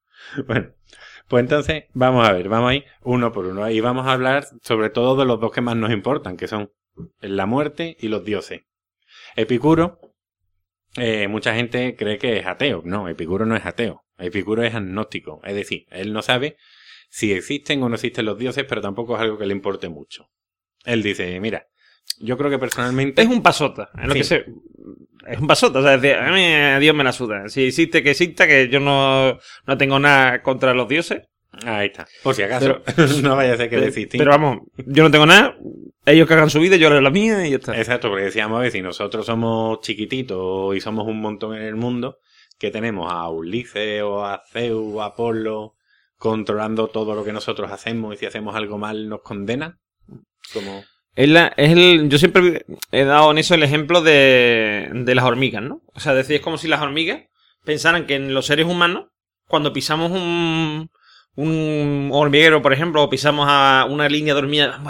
Bueno, 0.47 0.73
pues 1.28 1.42
entonces 1.42 1.85
vamos 1.92 2.26
a 2.26 2.32
ver, 2.32 2.49
vamos 2.49 2.70
ahí 2.70 2.85
uno 3.02 3.32
por 3.32 3.47
uno. 3.47 3.68
Y 3.70 3.80
vamos 3.80 4.06
a 4.06 4.12
hablar 4.12 4.47
sobre 4.62 4.90
todo 4.90 5.16
de 5.16 5.26
los 5.26 5.40
dos 5.40 5.52
que 5.52 5.61
más 5.61 5.76
nos 5.76 5.90
importan, 5.90 6.37
que 6.37 6.49
son 6.49 6.73
la 7.20 7.47
muerte 7.47 7.97
y 8.00 8.08
los 8.08 8.25
dioses. 8.25 8.62
Epicuro, 9.37 10.00
eh, 10.97 11.28
mucha 11.28 11.54
gente 11.54 11.97
cree 11.97 12.18
que 12.18 12.38
es 12.38 12.47
ateo. 12.47 12.82
No, 12.85 13.08
Epicuro 13.08 13.47
no 13.47 13.56
es 13.56 13.66
ateo. 13.66 14.04
Epicuro 14.18 14.62
es 14.62 14.75
agnóstico. 14.75 15.40
Es 15.44 15.54
decir, 15.54 15.87
él 15.90 16.12
no 16.12 16.23
sabe 16.23 16.56
si 17.08 17.32
existen 17.32 17.82
o 17.82 17.88
no 17.88 17.94
existen 17.96 18.24
los 18.26 18.38
dioses, 18.38 18.64
pero 18.68 18.80
tampoco 18.80 19.16
es 19.16 19.22
algo 19.22 19.38
que 19.38 19.46
le 19.46 19.52
importe 19.52 19.88
mucho. 19.88 20.30
Él 20.84 21.02
dice, 21.02 21.38
mira, 21.40 21.66
yo 22.20 22.36
creo 22.36 22.50
que 22.50 22.58
personalmente... 22.58 23.22
Es 23.22 23.28
un 23.28 23.42
pasota. 23.42 23.90
Es, 24.00 24.06
lo 24.06 24.12
Sí. 24.14 24.18
que 24.20 24.24
se- 24.24 24.44
es 25.26 25.38
un 25.40 25.46
pasota. 25.46 25.78
O 25.80 25.82
sea, 25.82 25.94
es 25.94 26.02
decir, 26.02 26.16
a 26.18 26.32
mí 26.32 26.42
a 26.44 26.78
Dios 26.78 26.94
me 26.94 27.04
la 27.04 27.12
suda. 27.12 27.48
Si 27.48 27.64
existe, 27.66 28.02
que 28.02 28.10
exista, 28.10 28.46
que 28.46 28.68
yo 28.68 28.80
no, 28.80 29.38
no 29.66 29.78
tengo 29.78 29.98
nada 29.98 30.42
contra 30.42 30.72
los 30.74 30.88
dioses. 30.88 31.22
Ahí 31.64 31.86
está. 31.88 32.06
Por 32.22 32.34
si 32.34 32.42
acaso, 32.42 32.82
no 33.22 33.34
vaya 33.36 33.54
a 33.54 33.56
ser 33.56 33.68
que 33.70 33.78
desistir. 33.78 34.18
pero 34.18 34.30
vamos, 34.30 34.58
yo 34.86 35.02
no 35.02 35.10
tengo 35.10 35.26
nada. 35.26 35.56
Ellos 36.06 36.26
que 36.28 36.34
hagan 36.34 36.50
su 36.50 36.60
vida, 36.60 36.76
yo 36.76 36.86
haré 36.88 37.00
la 37.02 37.10
mía 37.10 37.46
y 37.46 37.50
ya 37.50 37.56
está. 37.56 37.76
Exacto, 37.76 38.08
porque 38.08 38.24
decíamos, 38.26 38.58
a 38.58 38.62
ver, 38.62 38.70
si 38.72 38.80
nosotros 38.80 39.26
somos 39.26 39.80
chiquititos 39.80 40.76
y 40.76 40.80
somos 40.80 41.06
un 41.06 41.20
montón 41.20 41.56
en 41.56 41.62
el 41.62 41.74
mundo, 41.76 42.18
que 42.58 42.70
tenemos 42.70 43.10
a 43.12 43.28
Ulises 43.28 44.02
o 44.02 44.24
a 44.24 44.42
Zeus 44.50 44.94
o 44.94 45.02
a 45.02 45.06
Apolo 45.06 45.74
controlando 46.18 46.88
todo 46.88 47.14
lo 47.14 47.25
que 47.25 47.32
nosotros 47.32 47.70
hacemos 47.72 48.14
y 48.14 48.18
si 48.18 48.26
hacemos 48.26 48.54
algo 48.56 48.78
mal 48.78 49.08
nos 49.08 49.22
condenan. 49.22 49.78
Como... 50.52 50.82
Es 51.14 51.28
la- 51.28 51.52
es 51.56 51.72
el, 51.72 52.08
yo 52.08 52.18
siempre 52.18 52.64
he 52.92 53.04
dado 53.04 53.30
en 53.30 53.38
eso 53.38 53.54
el 53.54 53.62
ejemplo 53.62 54.02
de, 54.02 54.88
de 54.92 55.14
las 55.14 55.25
hormigas, 55.25 55.62
¿no? 55.62 55.80
O 55.94 56.00
sea, 56.00 56.14
decir, 56.14 56.37
es 56.37 56.42
como 56.42 56.58
si 56.58 56.68
las 56.68 56.80
hormigas 56.82 57.22
pensaran 57.64 58.06
que 58.06 58.14
en 58.14 58.34
los 58.34 58.46
seres 58.46 58.66
humanos, 58.66 59.06
cuando 59.48 59.72
pisamos 59.72 60.10
un, 60.12 60.90
un 61.34 62.10
hormiguero, 62.12 62.62
por 62.62 62.72
ejemplo, 62.72 63.02
o 63.02 63.10
pisamos 63.10 63.46
a 63.48 63.87
una 63.88 64.08
línea 64.08 64.34
de 64.34 64.40
hormigas, 64.40 64.80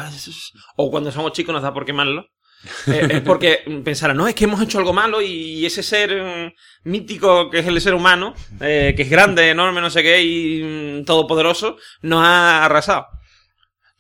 o 0.77 0.91
cuando 0.91 1.11
somos 1.13 1.33
chicos 1.33 1.53
nos 1.53 1.63
da 1.63 1.73
por 1.73 1.85
quemarlo, 1.87 2.27
eh, 2.87 3.09
es 3.11 3.21
porque 3.23 3.61
pensaran, 3.85 4.17
no, 4.17 4.27
es 4.27 4.35
que 4.35 4.45
hemos 4.45 4.61
hecho 4.61 4.79
algo 4.79 4.93
malo 4.93 5.23
y 5.23 5.65
ese 5.65 5.83
ser 5.83 6.23
mm, 6.23 6.89
mítico 6.89 7.51
que 7.51 7.61
es 7.61 7.67
el 7.67 7.81
ser 7.81 7.95
humano, 7.95 8.35
eh, 8.61 8.95
que 8.97 9.03
es 9.03 9.11
grande, 9.11 9.51
enorme, 9.51 9.81
no 9.81 9.91
sé 9.91 10.03
qué, 10.03 10.23
y 10.23 10.63
mm, 11.01 11.05
todopoderoso, 11.05 11.77
nos 12.03 12.25
ha 12.25 12.65
arrasado. 12.65 13.07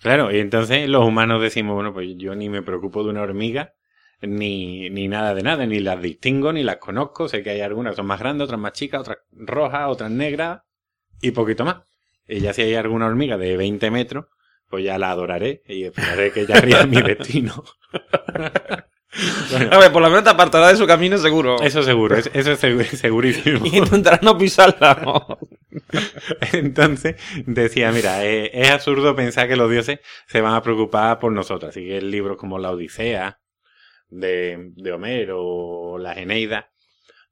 Claro, 0.00 0.32
y 0.32 0.38
entonces 0.38 0.88
los 0.88 1.04
humanos 1.04 1.42
decimos, 1.42 1.74
bueno, 1.74 1.92
pues 1.92 2.08
yo 2.16 2.34
ni 2.34 2.48
me 2.48 2.62
preocupo 2.62 3.02
de 3.02 3.10
una 3.10 3.22
hormiga, 3.22 3.74
ni, 4.20 4.90
ni 4.90 5.08
nada 5.08 5.34
de 5.34 5.42
nada, 5.42 5.66
ni 5.66 5.80
las 5.80 6.00
distingo, 6.00 6.52
ni 6.52 6.62
las 6.62 6.76
conozco, 6.76 7.28
sé 7.28 7.42
que 7.42 7.50
hay 7.50 7.60
algunas 7.60 7.96
son 7.96 8.06
más 8.06 8.20
grandes, 8.20 8.46
otras 8.46 8.60
más 8.60 8.72
chicas, 8.72 9.00
otras 9.00 9.18
rojas, 9.32 9.88
otras 9.88 10.10
negras, 10.10 10.62
y 11.20 11.30
poquito 11.32 11.64
más. 11.64 11.82
Y 12.26 12.40
ya 12.40 12.52
si 12.52 12.62
hay 12.62 12.74
alguna 12.74 13.06
hormiga 13.06 13.38
de 13.38 13.56
20 13.56 13.90
metros, 13.90 14.26
pues 14.68 14.84
ya 14.84 14.98
la 14.98 15.10
adoraré 15.10 15.62
y 15.66 15.84
esperaré 15.84 16.30
que 16.32 16.40
ella 16.42 16.60
ría 16.60 16.86
mi 16.86 17.00
destino. 17.02 17.64
Bueno, 19.50 19.70
A 19.72 19.78
ver, 19.78 19.90
por 19.92 20.02
lo 20.02 20.08
menos 20.10 20.24
te 20.24 20.30
apartará 20.30 20.68
de 20.68 20.76
su 20.76 20.86
camino 20.86 21.16
seguro. 21.18 21.60
eso 21.62 21.82
seguro, 21.82 22.16
es- 22.16 22.30
eso 22.34 22.52
es 22.52 22.62
segu- 22.62 22.84
segurísimo. 22.84 23.64
Y 23.72 23.78
intentarás 23.78 24.22
no 24.22 24.36
pisarla. 24.36 25.00
¿no? 25.02 25.38
Entonces 26.52 27.16
decía, 27.46 27.90
mira, 27.92 28.24
eh, 28.24 28.50
es 28.52 28.70
absurdo 28.70 29.16
pensar 29.16 29.48
que 29.48 29.56
los 29.56 29.70
dioses 29.70 30.00
se 30.26 30.40
van 30.40 30.54
a 30.54 30.62
preocupar 30.62 31.18
por 31.18 31.32
nosotros. 31.32 31.70
Así 31.70 31.86
que 31.86 32.00
libros 32.02 32.36
como 32.36 32.58
la 32.58 32.70
Odisea 32.70 33.40
de, 34.10 34.70
de 34.76 34.92
Homero 34.92 35.38
o 35.42 35.98
la 35.98 36.12
Eneida, 36.12 36.70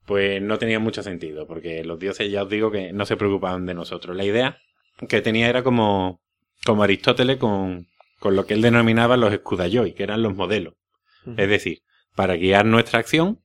pues 0.07 0.41
no 0.41 0.59
tenían 0.59 0.83
mucho 0.83 1.03
sentido, 1.03 1.47
porque 1.47 1.85
los 1.85 1.99
dioses 1.99 2.31
ya 2.31 2.43
os 2.45 2.49
digo 2.51 2.71
que 2.71 2.93
no 2.93 3.05
se 3.07 3.17
preocupaban 3.17 3.67
de 3.67 3.75
nosotros. 3.75 4.17
La 4.17 4.25
idea 4.25 4.59
que 5.09 5.21
tenía 5.21 5.49
era 5.49 5.63
como, 5.63 6.23
como 6.67 6.83
Aristóteles 6.83 7.39
con, 7.39 7.87
con 8.19 8.37
lo 8.37 8.45
que 8.45 8.55
él 8.55 8.63
denominaba 8.63 9.17
los 9.17 9.33
escudayoi, 9.33 9.95
que 9.95 10.03
eran 10.03 10.23
los 10.23 10.35
modelos. 10.35 10.75
Es 11.37 11.49
decir, 11.49 11.79
para 12.15 12.37
guiar 12.37 12.67
nuestra 12.67 13.01
acción 13.01 13.41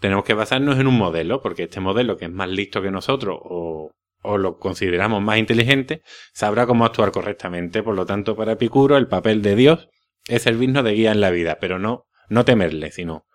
tenemos 0.00 0.24
que 0.24 0.34
basarnos 0.34 0.78
en 0.78 0.86
un 0.86 0.98
modelo, 0.98 1.40
porque 1.40 1.64
este 1.64 1.80
modelo 1.80 2.16
que 2.16 2.26
es 2.26 2.30
más 2.30 2.48
listo 2.48 2.82
que 2.82 2.90
nosotros 2.90 3.38
o, 3.42 3.92
o 4.22 4.38
lo 4.38 4.58
consideramos 4.58 5.22
más 5.22 5.38
inteligente, 5.38 6.02
sabrá 6.32 6.66
cómo 6.66 6.84
actuar 6.84 7.10
correctamente. 7.10 7.82
Por 7.82 7.94
lo 7.94 8.06
tanto, 8.06 8.36
para 8.36 8.52
Epicuro 8.52 8.96
el 8.96 9.08
papel 9.08 9.42
de 9.42 9.56
Dios 9.56 9.88
es 10.26 10.42
servirnos 10.42 10.84
de 10.84 10.92
guía 10.92 11.12
en 11.12 11.20
la 11.20 11.30
vida, 11.30 11.58
pero 11.60 11.78
no, 11.78 12.06
no 12.28 12.44
temerle, 12.44 12.90
sino 12.90 13.26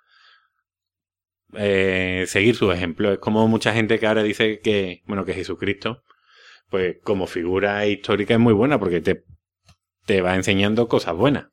eh, 1.54 2.26
seguir 2.28 2.56
su 2.56 2.72
ejemplo. 2.72 3.14
Es 3.14 3.20
como 3.20 3.48
mucha 3.48 3.74
gente 3.74 4.00
que 4.00 4.08
ahora 4.08 4.24
dice 4.24 4.60
que, 4.60 5.02
bueno, 5.06 5.26
que 5.26 5.34
Jesucristo, 5.34 6.04
pues 6.70 6.98
como 7.04 7.28
figura 7.28 7.86
histórica 7.86 8.34
es 8.34 8.40
muy 8.40 8.54
buena 8.54 8.80
porque 8.80 9.02
te, 9.02 9.24
te 10.06 10.22
va 10.22 10.36
enseñando 10.36 10.88
cosas 10.88 11.16
buenas. 11.16 11.48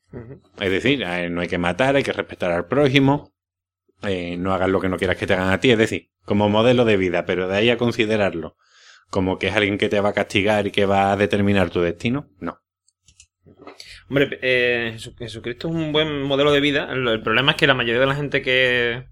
Es 0.61 0.70
decir, 0.70 1.04
no 1.30 1.40
hay 1.40 1.49
que 1.49 1.58
matar, 1.58 1.96
hay 1.96 2.02
que 2.02 2.12
respetar 2.12 2.50
al 2.52 2.66
prójimo, 2.66 3.32
eh, 4.02 4.37
no 4.38 4.52
hagas 4.52 4.68
lo 4.68 4.80
que 4.80 4.88
no 4.88 4.96
quieras 4.99 5.16
que 5.16 5.26
te 5.26 5.35
hagan 5.35 5.50
a 5.52 5.61
ti, 5.61 5.70
es 5.70 5.78
decir, 5.78 6.11
como 6.25 6.49
modelo 6.49 6.85
de 6.85 6.96
vida, 6.96 7.25
pero 7.25 7.49
de 7.49 7.56
ahí 7.56 7.70
a 7.70 7.78
considerarlo 7.78 8.56
como 9.11 9.38
que 9.38 9.46
es 9.49 9.54
alguien 9.54 9.78
que 9.78 9.88
te 9.88 10.00
va 10.00 10.08
a 10.11 10.14
castigar 10.14 10.66
y 10.66 10.70
que 10.73 10.85
va 10.85 11.12
a 11.12 11.16
determinar 11.16 11.70
tu 11.70 11.80
destino, 11.80 12.28
no. 12.40 12.58
Hombre, 14.08 14.38
eh, 14.42 14.90
Jesu- 14.94 15.14
Jesucristo 15.16 15.68
es 15.68 15.75
un 15.75 15.92
buen 15.92 16.23
modelo 16.23 16.52
de 16.52 16.61
vida. 16.61 16.88
El 16.92 17.23
problema 17.23 17.52
es 17.52 17.56
que 17.56 17.66
la 17.66 17.75
mayoría 17.75 18.00
de 18.00 18.06
la 18.06 18.14
gente 18.14 18.42
que 18.42 19.06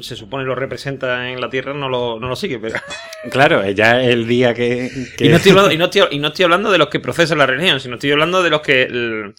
se 0.00 0.16
supone 0.16 0.44
lo 0.44 0.54
representa 0.54 1.30
en 1.30 1.40
la 1.40 1.50
Tierra 1.50 1.74
no 1.74 1.88
lo, 1.88 2.18
no 2.20 2.28
lo 2.28 2.36
sigue. 2.36 2.58
Pero... 2.58 2.76
Claro, 3.30 3.62
eh, 3.64 3.74
ya 3.74 4.00
el 4.02 4.26
día 4.26 4.54
que... 4.54 4.88
que- 5.16 5.26
Y, 5.26 5.28
no 5.28 5.36
estoy 5.36 5.50
hablando, 5.52 5.72
y, 5.72 5.76
no 5.78 5.84
estoy, 5.90 6.02
y 6.12 6.18
no 6.18 6.28
estoy 6.28 6.44
hablando 6.44 6.70
de 6.70 6.78
los 6.78 6.88
que 6.88 7.00
procesan 7.00 7.38
la 7.38 7.46
religión, 7.46 7.80
sino 7.80 7.94
estoy 7.94 8.12
hablando 8.12 8.42
de 8.42 8.50
los 8.50 8.60
que... 8.60 8.82
el- 8.84 9.34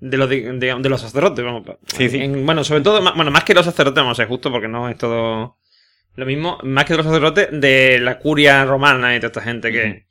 de 0.00 0.16
los, 0.16 0.28
de, 0.28 0.52
de- 0.54 0.74
de 0.78 0.88
los 0.88 1.00
sacerdotes, 1.00 1.44
vamos. 1.44 1.62
Sí, 1.86 2.08
sí. 2.08 2.18
En- 2.18 2.44
bueno, 2.44 2.64
sobre 2.64 2.80
todo, 2.80 3.00
bueno, 3.14 3.30
más 3.30 3.44
que 3.44 3.54
los 3.54 3.64
sacerdotes, 3.64 3.96
vamos 4.02 4.18
a 4.18 4.22
ser 4.22 4.28
justo 4.28 4.50
porque 4.50 4.66
no 4.68 4.88
es 4.88 4.96
todo 4.98 5.58
lo 6.16 6.26
mismo, 6.26 6.58
más 6.64 6.84
que 6.84 6.94
los 6.96 7.06
sacerdotes 7.06 7.48
de 7.52 7.98
la 8.00 8.18
curia 8.18 8.64
romana 8.64 9.14
y 9.14 9.18
toda 9.20 9.28
esta 9.28 9.40
gente 9.42 9.70
que 9.72 10.06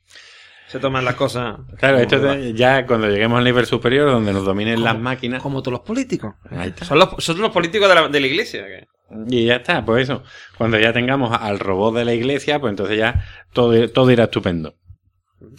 se 0.67 0.79
toman 0.79 1.03
las 1.03 1.15
cosas. 1.15 1.57
Claro, 1.77 1.97
esto 2.00 2.19
de- 2.19 2.53
ya 2.53 2.85
cuando 2.88 3.09
lleguemos 3.09 3.38
al 3.39 3.43
nivel 3.43 3.65
superior, 3.65 4.09
donde 4.09 4.31
nos 4.31 4.45
dominen 4.45 4.75
Como- 4.75 4.85
las 4.85 4.97
máquinas, 4.97 5.41
Como 5.41 5.61
todos 5.61 5.73
los 5.79 5.81
políticos. 5.81 6.35
Son 6.83 6.97
los, 6.97 7.09
son 7.19 7.39
los 7.41 7.51
políticos 7.51 7.89
de 7.89 7.95
la, 7.95 8.07
de 8.07 8.19
la 8.21 8.27
iglesia. 8.27 8.65
que- 8.65 8.88
y 9.27 9.46
ya 9.46 9.58
está, 9.58 9.84
pues 9.86 10.03
eso. 10.03 10.24
Cuando 10.58 10.80
ya 10.80 10.94
tengamos 10.94 11.38
al 11.39 11.60
robot 11.60 11.96
de 11.96 12.06
la 12.06 12.13
iglesia, 12.13 12.60
pues 12.60 12.72
entonces 12.72 12.98
ya 12.98 13.25
todo, 13.53 13.89
todo 13.89 14.10
irá 14.12 14.25
estupendo. 14.25 14.75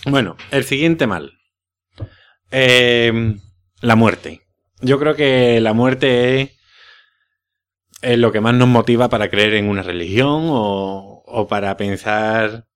Bueno, 0.07 0.37
el 0.51 0.65
siguiente 0.65 1.07
mal. 1.07 1.33
Eh, 2.51 3.35
la 3.81 3.97
muerte. 3.97 4.41
Yo 4.81 4.99
creo 4.99 5.15
que 5.15 5.61
la 5.61 5.73
muerte 5.73 6.41
es, 6.41 6.51
es 8.03 8.19
lo 8.19 8.33
que 8.33 8.41
más 8.41 8.55
nos 8.55 8.69
motiva 8.69 9.09
para 9.09 9.29
creer 9.31 9.55
en 9.55 9.69
una 9.69 9.83
religión 9.83 10.43
o, 10.49 11.23
o 11.27 11.49
para 11.49 11.77
pensar... 11.77 12.67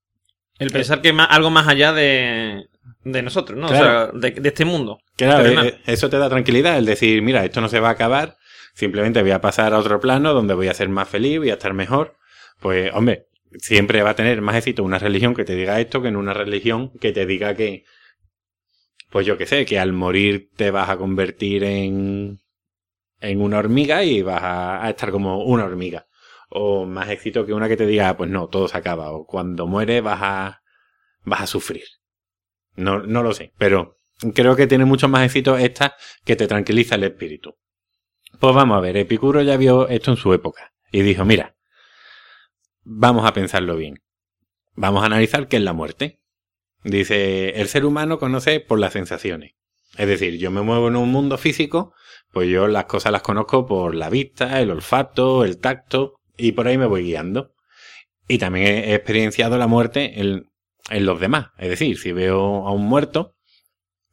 El 0.58 0.70
pensar 0.70 1.02
que 1.02 1.08
hay 1.08 1.14
más- 1.14 1.28
algo 1.30 1.50
más 1.50 1.68
allá 1.68 1.92
de, 1.92 2.64
de 3.04 3.22
nosotros, 3.22 3.58
¿no? 3.58 3.68
Claro. 3.68 3.84
O 4.16 4.20
sea, 4.20 4.30
de, 4.30 4.40
de 4.40 4.48
este 4.48 4.64
mundo. 4.64 5.00
Claro, 5.16 5.42
Terrenal. 5.42 5.66
eh, 5.66 5.80
eso 5.86 6.08
te 6.08 6.16
da 6.18 6.30
tranquilidad, 6.30 6.78
el 6.78 6.86
decir, 6.86 7.20
mira, 7.22 7.44
esto 7.44 7.60
no 7.60 7.68
se 7.68 7.78
va 7.80 7.88
a 7.88 7.92
acabar, 7.92 8.36
simplemente 8.76 9.22
voy 9.22 9.32
a 9.32 9.40
pasar 9.40 9.72
a 9.74 9.78
otro 9.78 9.98
plano 10.00 10.34
donde 10.34 10.54
voy 10.54 10.68
a 10.68 10.74
ser 10.74 10.88
más 10.88 11.08
feliz, 11.08 11.38
voy 11.38 11.50
a 11.50 11.54
estar 11.54 11.72
mejor. 11.74 12.16
Pues, 12.60 12.92
hombre, 12.94 13.26
siempre 13.58 14.02
va 14.02 14.10
a 14.10 14.16
tener 14.16 14.40
más 14.42 14.56
éxito 14.56 14.84
una 14.84 14.98
religión 14.98 15.34
que 15.34 15.44
te 15.44 15.54
diga 15.56 15.80
esto 15.80 16.02
que 16.02 16.08
en 16.08 16.16
una 16.16 16.34
religión 16.34 16.90
que 17.00 17.12
te 17.12 17.26
diga 17.26 17.54
que, 17.54 17.84
pues 19.10 19.26
yo 19.26 19.38
qué 19.38 19.46
sé, 19.46 19.64
que 19.64 19.78
al 19.78 19.92
morir 19.92 20.50
te 20.56 20.70
vas 20.70 20.90
a 20.90 20.98
convertir 20.98 21.64
en, 21.64 22.40
en 23.20 23.40
una 23.40 23.58
hormiga 23.58 24.04
y 24.04 24.22
vas 24.22 24.42
a, 24.42 24.84
a 24.84 24.90
estar 24.90 25.10
como 25.10 25.44
una 25.44 25.64
hormiga. 25.64 26.06
o 26.50 26.86
más 26.86 27.08
éxito 27.10 27.44
que 27.46 27.52
una 27.54 27.68
que 27.68 27.76
te 27.76 27.86
diga, 27.86 28.16
pues 28.16 28.30
no, 28.30 28.48
todo 28.48 28.68
se 28.68 28.76
acaba, 28.78 29.10
o 29.12 29.26
cuando 29.26 29.66
mueres 29.66 30.02
vas 30.02 30.20
a, 30.22 30.62
vas 31.24 31.40
a 31.42 31.46
sufrir. 31.46 31.84
No, 32.76 33.00
no 33.00 33.22
lo 33.22 33.32
sé, 33.34 33.52
pero 33.58 33.98
creo 34.34 34.56
que 34.56 34.66
tiene 34.66 34.84
mucho 34.84 35.08
más 35.08 35.24
éxito 35.24 35.56
esta 35.58 35.96
que 36.24 36.36
te 36.36 36.46
tranquiliza 36.46 36.96
el 36.96 37.04
espíritu. 37.04 37.54
Pues 38.38 38.54
vamos 38.54 38.76
a 38.76 38.80
ver, 38.80 38.96
Epicuro 38.96 39.40
ya 39.42 39.56
vio 39.56 39.88
esto 39.88 40.10
en 40.10 40.16
su 40.18 40.32
época 40.34 40.72
y 40.92 41.02
dijo, 41.02 41.24
mira, 41.24 41.56
vamos 42.84 43.26
a 43.26 43.32
pensarlo 43.32 43.76
bien. 43.76 44.02
Vamos 44.74 45.02
a 45.02 45.06
analizar 45.06 45.48
qué 45.48 45.56
es 45.56 45.62
la 45.62 45.72
muerte. 45.72 46.20
Dice, 46.84 47.60
el 47.60 47.68
ser 47.68 47.86
humano 47.86 48.18
conoce 48.18 48.60
por 48.60 48.78
las 48.78 48.92
sensaciones. 48.92 49.52
Es 49.96 50.06
decir, 50.06 50.36
yo 50.38 50.50
me 50.50 50.60
muevo 50.60 50.88
en 50.88 50.96
un 50.96 51.10
mundo 51.10 51.38
físico, 51.38 51.94
pues 52.30 52.48
yo 52.50 52.68
las 52.68 52.84
cosas 52.84 53.12
las 53.12 53.22
conozco 53.22 53.66
por 53.66 53.94
la 53.94 54.10
vista, 54.10 54.60
el 54.60 54.70
olfato, 54.70 55.44
el 55.44 55.58
tacto, 55.58 56.20
y 56.36 56.52
por 56.52 56.68
ahí 56.68 56.76
me 56.76 56.86
voy 56.86 57.04
guiando. 57.04 57.54
Y 58.28 58.36
también 58.36 58.66
he 58.66 58.94
experienciado 58.94 59.56
la 59.56 59.66
muerte 59.66 60.20
en, 60.20 60.50
en 60.90 61.06
los 61.06 61.18
demás. 61.18 61.48
Es 61.56 61.70
decir, 61.70 61.98
si 61.98 62.12
veo 62.12 62.66
a 62.68 62.72
un 62.72 62.86
muerto, 62.86 63.34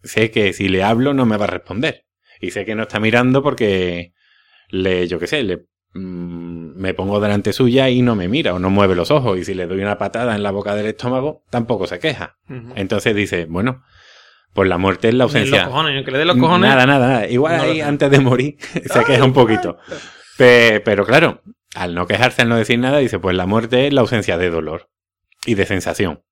sé 0.02 0.32
que 0.32 0.54
si 0.54 0.70
le 0.70 0.84
hablo 0.84 1.14
no 1.14 1.26
me 1.26 1.36
va 1.36 1.44
a 1.44 1.50
responder. 1.50 2.06
Y 2.44 2.52
sé 2.52 2.66
que 2.66 2.76
no 2.76 2.84
está 2.84 3.00
mirando 3.00 3.42
porque 3.42 4.14
le, 4.70 5.08
yo 5.08 5.20
qué 5.20 5.28
sé, 5.28 5.44
le 5.44 5.68
Mm, 5.96 6.76
me 6.76 6.96
pongo 6.96 7.20
delante 7.20 7.54
suya 7.54 7.88
y 7.90 8.02
no 8.02 8.16
me 8.16 8.28
mira 8.28 8.56
o 8.56 8.60
no 8.60 8.72
mueve 8.72 8.96
los 8.96 9.12
ojos 9.12 9.38
y 9.38 9.46
si 9.46 9.54
le 9.54 9.68
doy 9.68 9.80
una 9.82 10.00
patada 10.00 10.36
en 10.36 10.42
la 10.42 10.50
boca 10.50 10.74
del 10.74 10.88
estómago 10.88 11.44
tampoco 11.52 11.86
se 11.86 12.00
queja. 12.00 12.38
Entonces 12.76 13.16
dice, 13.16 13.46
bueno, 13.46 13.84
pues 14.54 14.68
la 14.68 14.80
muerte 14.80 15.10
es 15.10 15.14
la 15.14 15.26
ausencia. 15.26 15.70
que 16.04 16.12
le 16.12 16.18
dé 16.18 16.26
los 16.26 16.38
cojones. 16.38 16.68
Nada, 16.68 16.88
nada, 16.88 17.08
nada. 17.08 17.28
Igual 17.28 17.60
ahí 17.60 17.82
antes 17.82 18.10
de 18.10 18.20
morir 18.20 18.58
se 18.86 19.04
queja 19.06 19.24
un 19.24 19.34
poquito. 19.34 19.78
pero 20.38 21.06
claro, 21.06 21.44
al 21.76 21.94
no 21.94 22.08
quejarse, 22.08 22.42
al 22.42 22.50
no 22.50 22.58
decir 22.58 22.80
nada, 22.80 22.98
dice, 22.98 23.20
pues 23.20 23.36
la 23.36 23.46
muerte 23.46 23.86
es 23.86 23.94
la 23.94 24.02
ausencia 24.02 24.38
de 24.40 24.50
dolor 24.50 24.90
y 25.46 25.54
de 25.54 25.68
sensación. 25.68 26.24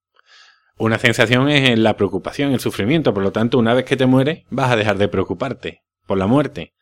Una 0.75 0.97
sensación 0.97 1.49
es 1.49 1.77
la 1.77 1.95
preocupación, 1.97 2.51
el 2.53 2.59
sufrimiento, 2.59 3.13
por 3.13 3.21
lo 3.21 3.31
tanto, 3.31 3.59
una 3.59 3.75
vez 3.75 3.85
que 3.85 3.95
te 3.95 4.07
mueres, 4.07 4.45
vas 4.49 4.71
a 4.71 4.75
dejar 4.75 4.97
de 4.97 5.07
preocuparte 5.07 5.83
por 6.11 6.17
la 6.17 6.27
muerte. 6.27 6.73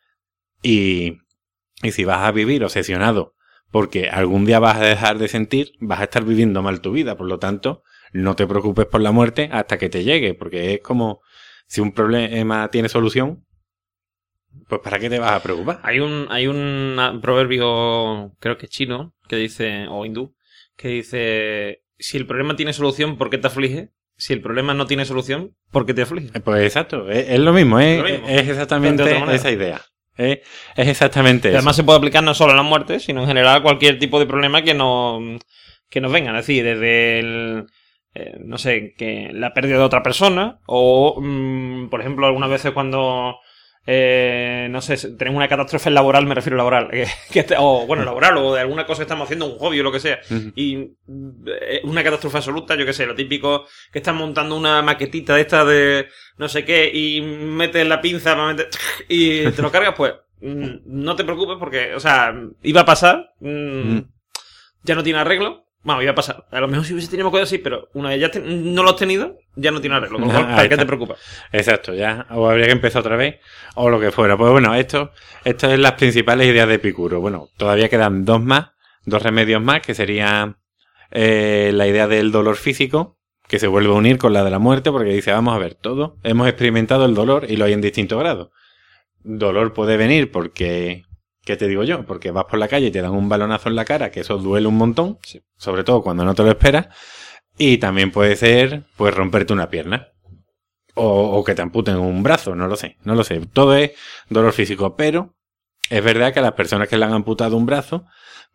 Y 0.60 1.18
y 1.82 1.92
si 1.92 2.04
vas 2.04 2.22
a 2.22 2.32
vivir 2.32 2.64
obsesionado 2.64 3.34
porque 3.70 4.08
algún 4.08 4.44
día 4.44 4.58
vas 4.58 4.78
a 4.78 4.84
dejar 4.84 5.18
de 5.18 5.28
sentir, 5.28 5.72
vas 5.78 6.00
a 6.00 6.04
estar 6.04 6.24
viviendo 6.24 6.60
mal 6.60 6.80
tu 6.80 6.90
vida. 6.90 7.16
Por 7.16 7.28
lo 7.28 7.38
tanto, 7.38 7.84
no 8.12 8.34
te 8.34 8.44
preocupes 8.44 8.86
por 8.86 9.00
la 9.00 9.12
muerte 9.12 9.48
hasta 9.52 9.78
que 9.78 9.88
te 9.88 10.02
llegue, 10.02 10.34
porque 10.34 10.74
es 10.74 10.80
como 10.80 11.20
si 11.68 11.80
un 11.80 11.92
problema 11.92 12.68
tiene 12.72 12.88
solución, 12.88 13.46
pues 14.68 14.80
¿para 14.80 14.98
qué 14.98 15.08
te 15.08 15.20
vas 15.20 15.32
a 15.34 15.42
preocupar? 15.42 15.78
Hay 15.84 16.00
un, 16.00 16.26
hay 16.30 16.48
un 16.48 17.20
proverbio, 17.22 18.32
creo 18.40 18.58
que 18.58 18.66
chino, 18.66 19.14
que 19.28 19.36
dice, 19.36 19.86
o 19.88 20.04
hindú, 20.04 20.34
que 20.76 20.88
dice, 20.88 21.84
si 21.96 22.16
el 22.16 22.26
problema 22.26 22.56
tiene 22.56 22.72
solución, 22.72 23.18
¿por 23.18 23.30
qué 23.30 23.38
te 23.38 23.46
aflige? 23.46 23.92
Si 24.20 24.34
el 24.34 24.42
problema 24.42 24.74
no 24.74 24.86
tiene 24.86 25.06
solución, 25.06 25.56
¿por 25.70 25.86
qué 25.86 25.94
te 25.94 26.02
aflige? 26.02 26.38
Pues 26.40 26.62
exacto, 26.62 27.10
es, 27.10 27.38
lo 27.38 27.54
mismo, 27.54 27.80
es, 27.80 28.20
es 28.28 28.48
exactamente 28.48 29.02
esa 29.32 29.50
idea. 29.50 29.80
Es, 30.16 30.40
exactamente 30.76 31.48
eso. 31.48 31.56
Además 31.56 31.76
se 31.76 31.84
puede 31.84 31.98
aplicar 31.98 32.22
no 32.22 32.34
solo 32.34 32.52
a 32.52 32.56
la 32.56 32.62
muerte, 32.62 33.00
sino 33.00 33.22
en 33.22 33.28
general 33.28 33.56
a 33.56 33.62
cualquier 33.62 33.98
tipo 33.98 34.18
de 34.18 34.26
problema 34.26 34.62
que, 34.62 34.74
no, 34.74 35.20
que 35.88 36.02
nos 36.02 36.12
vengan. 36.12 36.36
Es 36.36 36.46
decir, 36.46 36.64
desde 36.64 37.18
el, 37.20 37.66
eh, 38.14 38.36
no 38.44 38.58
sé, 38.58 38.92
que 38.96 39.30
la 39.32 39.54
pérdida 39.54 39.78
de 39.78 39.84
otra 39.84 40.02
persona 40.02 40.60
o, 40.66 41.18
mm, 41.18 41.88
por 41.88 42.00
ejemplo, 42.00 42.26
algunas 42.26 42.50
veces 42.50 42.72
cuando... 42.72 43.38
Eh, 43.86 44.68
no 44.70 44.82
sé, 44.82 44.96
tenemos 45.16 45.38
una 45.38 45.48
catástrofe 45.48 45.90
laboral, 45.90 46.26
me 46.26 46.34
refiero 46.34 46.56
a 46.56 46.58
laboral, 46.58 46.90
que, 47.32 47.46
o 47.58 47.86
bueno, 47.86 48.04
laboral, 48.04 48.36
o 48.36 48.54
de 48.54 48.60
alguna 48.60 48.86
cosa 48.86 48.98
que 48.98 49.04
estamos 49.04 49.24
haciendo, 49.24 49.46
un 49.46 49.58
hobby 49.58 49.80
o 49.80 49.82
lo 49.82 49.92
que 49.92 50.00
sea, 50.00 50.20
y 50.54 50.76
eh, 51.46 51.80
una 51.84 52.04
catástrofe 52.04 52.36
absoluta, 52.38 52.74
yo 52.74 52.84
que 52.84 52.92
sé, 52.92 53.06
lo 53.06 53.14
típico 53.14 53.66
que 53.90 54.00
estás 54.00 54.14
montando 54.14 54.56
una 54.56 54.82
maquetita 54.82 55.34
de 55.34 55.40
esta 55.40 55.64
de 55.64 56.08
no 56.36 56.48
sé 56.48 56.64
qué, 56.64 56.90
y 56.92 57.22
metes 57.22 57.86
la 57.86 58.00
pinza 58.00 58.36
y 59.08 59.50
te 59.50 59.62
lo 59.62 59.72
cargas, 59.72 59.94
pues 59.96 60.14
mm, 60.40 60.80
no 60.84 61.16
te 61.16 61.24
preocupes 61.24 61.56
porque, 61.58 61.94
o 61.94 62.00
sea, 62.00 62.34
iba 62.62 62.82
a 62.82 62.86
pasar, 62.86 63.32
mm, 63.40 63.98
ya 64.82 64.94
no 64.94 65.02
tiene 65.02 65.20
arreglo, 65.20 65.69
bueno, 65.82 66.02
iba 66.02 66.12
a 66.12 66.14
pasar. 66.14 66.46
A 66.50 66.60
lo 66.60 66.68
mejor 66.68 66.84
si 66.84 66.92
hubiese 66.92 67.10
tenido 67.10 67.30
cosas 67.30 67.48
así, 67.48 67.58
pero 67.58 67.88
una 67.94 68.10
vez 68.10 68.20
ya 68.20 68.40
no 68.40 68.82
lo 68.82 68.90
has 68.90 68.96
tenido, 68.96 69.38
ya 69.56 69.70
no 69.70 69.80
tiene 69.80 69.96
arreglo. 69.96 70.18
¿para 70.28 70.68
qué 70.68 70.76
te 70.76 70.84
preocupas? 70.84 71.18
Exacto, 71.52 71.94
ya. 71.94 72.26
O 72.30 72.48
habría 72.48 72.66
que 72.66 72.72
empezar 72.72 73.00
otra 73.00 73.16
vez, 73.16 73.36
o 73.74 73.88
lo 73.88 73.98
que 73.98 74.10
fuera. 74.10 74.36
Pues 74.36 74.52
bueno, 74.52 74.74
esto, 74.74 75.12
estas 75.44 75.70
son 75.70 75.82
las 75.82 75.92
principales 75.92 76.48
ideas 76.48 76.68
de 76.68 76.74
Epicuro. 76.74 77.20
Bueno, 77.20 77.48
todavía 77.56 77.88
quedan 77.88 78.26
dos 78.26 78.42
más, 78.42 78.72
dos 79.06 79.22
remedios 79.22 79.62
más, 79.62 79.80
que 79.80 79.94
serían 79.94 80.58
eh, 81.10 81.70
la 81.72 81.86
idea 81.86 82.06
del 82.06 82.30
dolor 82.30 82.56
físico, 82.56 83.16
que 83.48 83.58
se 83.58 83.66
vuelve 83.66 83.90
a 83.90 83.96
unir 83.96 84.18
con 84.18 84.34
la 84.34 84.44
de 84.44 84.50
la 84.50 84.58
muerte, 84.58 84.90
porque 84.92 85.10
dice, 85.12 85.32
vamos 85.32 85.54
a 85.54 85.58
ver, 85.58 85.74
todo, 85.74 86.18
hemos 86.22 86.46
experimentado 86.46 87.06
el 87.06 87.14
dolor 87.14 87.46
y 87.48 87.56
lo 87.56 87.64
hay 87.64 87.72
en 87.72 87.80
distintos 87.80 88.18
grados. 88.20 88.50
Dolor 89.22 89.72
puede 89.72 89.96
venir 89.96 90.30
porque 90.30 91.04
¿Qué 91.44 91.56
te 91.56 91.68
digo 91.68 91.84
yo? 91.84 92.04
Porque 92.04 92.30
vas 92.30 92.44
por 92.44 92.58
la 92.58 92.68
calle 92.68 92.88
y 92.88 92.90
te 92.90 93.00
dan 93.00 93.12
un 93.12 93.28
balonazo 93.28 93.68
en 93.68 93.76
la 93.76 93.84
cara, 93.84 94.10
que 94.10 94.20
eso 94.20 94.38
duele 94.38 94.66
un 94.66 94.76
montón, 94.76 95.18
sobre 95.56 95.84
todo 95.84 96.02
cuando 96.02 96.24
no 96.24 96.34
te 96.34 96.42
lo 96.42 96.50
esperas. 96.50 96.88
Y 97.56 97.78
también 97.78 98.10
puede 98.10 98.36
ser, 98.36 98.84
pues, 98.96 99.14
romperte 99.14 99.52
una 99.52 99.70
pierna. 99.70 100.08
O, 100.94 101.42
que 101.44 101.54
te 101.54 101.62
amputen 101.62 101.96
un 101.96 102.22
brazo, 102.22 102.54
no 102.54 102.66
lo 102.66 102.76
sé, 102.76 102.96
no 103.04 103.14
lo 103.14 103.24
sé. 103.24 103.40
Todo 103.52 103.74
es 103.74 103.92
dolor 104.28 104.52
físico, 104.52 104.96
pero 104.96 105.34
es 105.88 106.04
verdad 106.04 106.32
que 106.32 106.40
a 106.40 106.42
las 106.42 106.52
personas 106.52 106.88
que 106.88 106.98
le 106.98 107.04
han 107.04 107.14
amputado 107.14 107.56
un 107.56 107.64
brazo, 107.64 108.04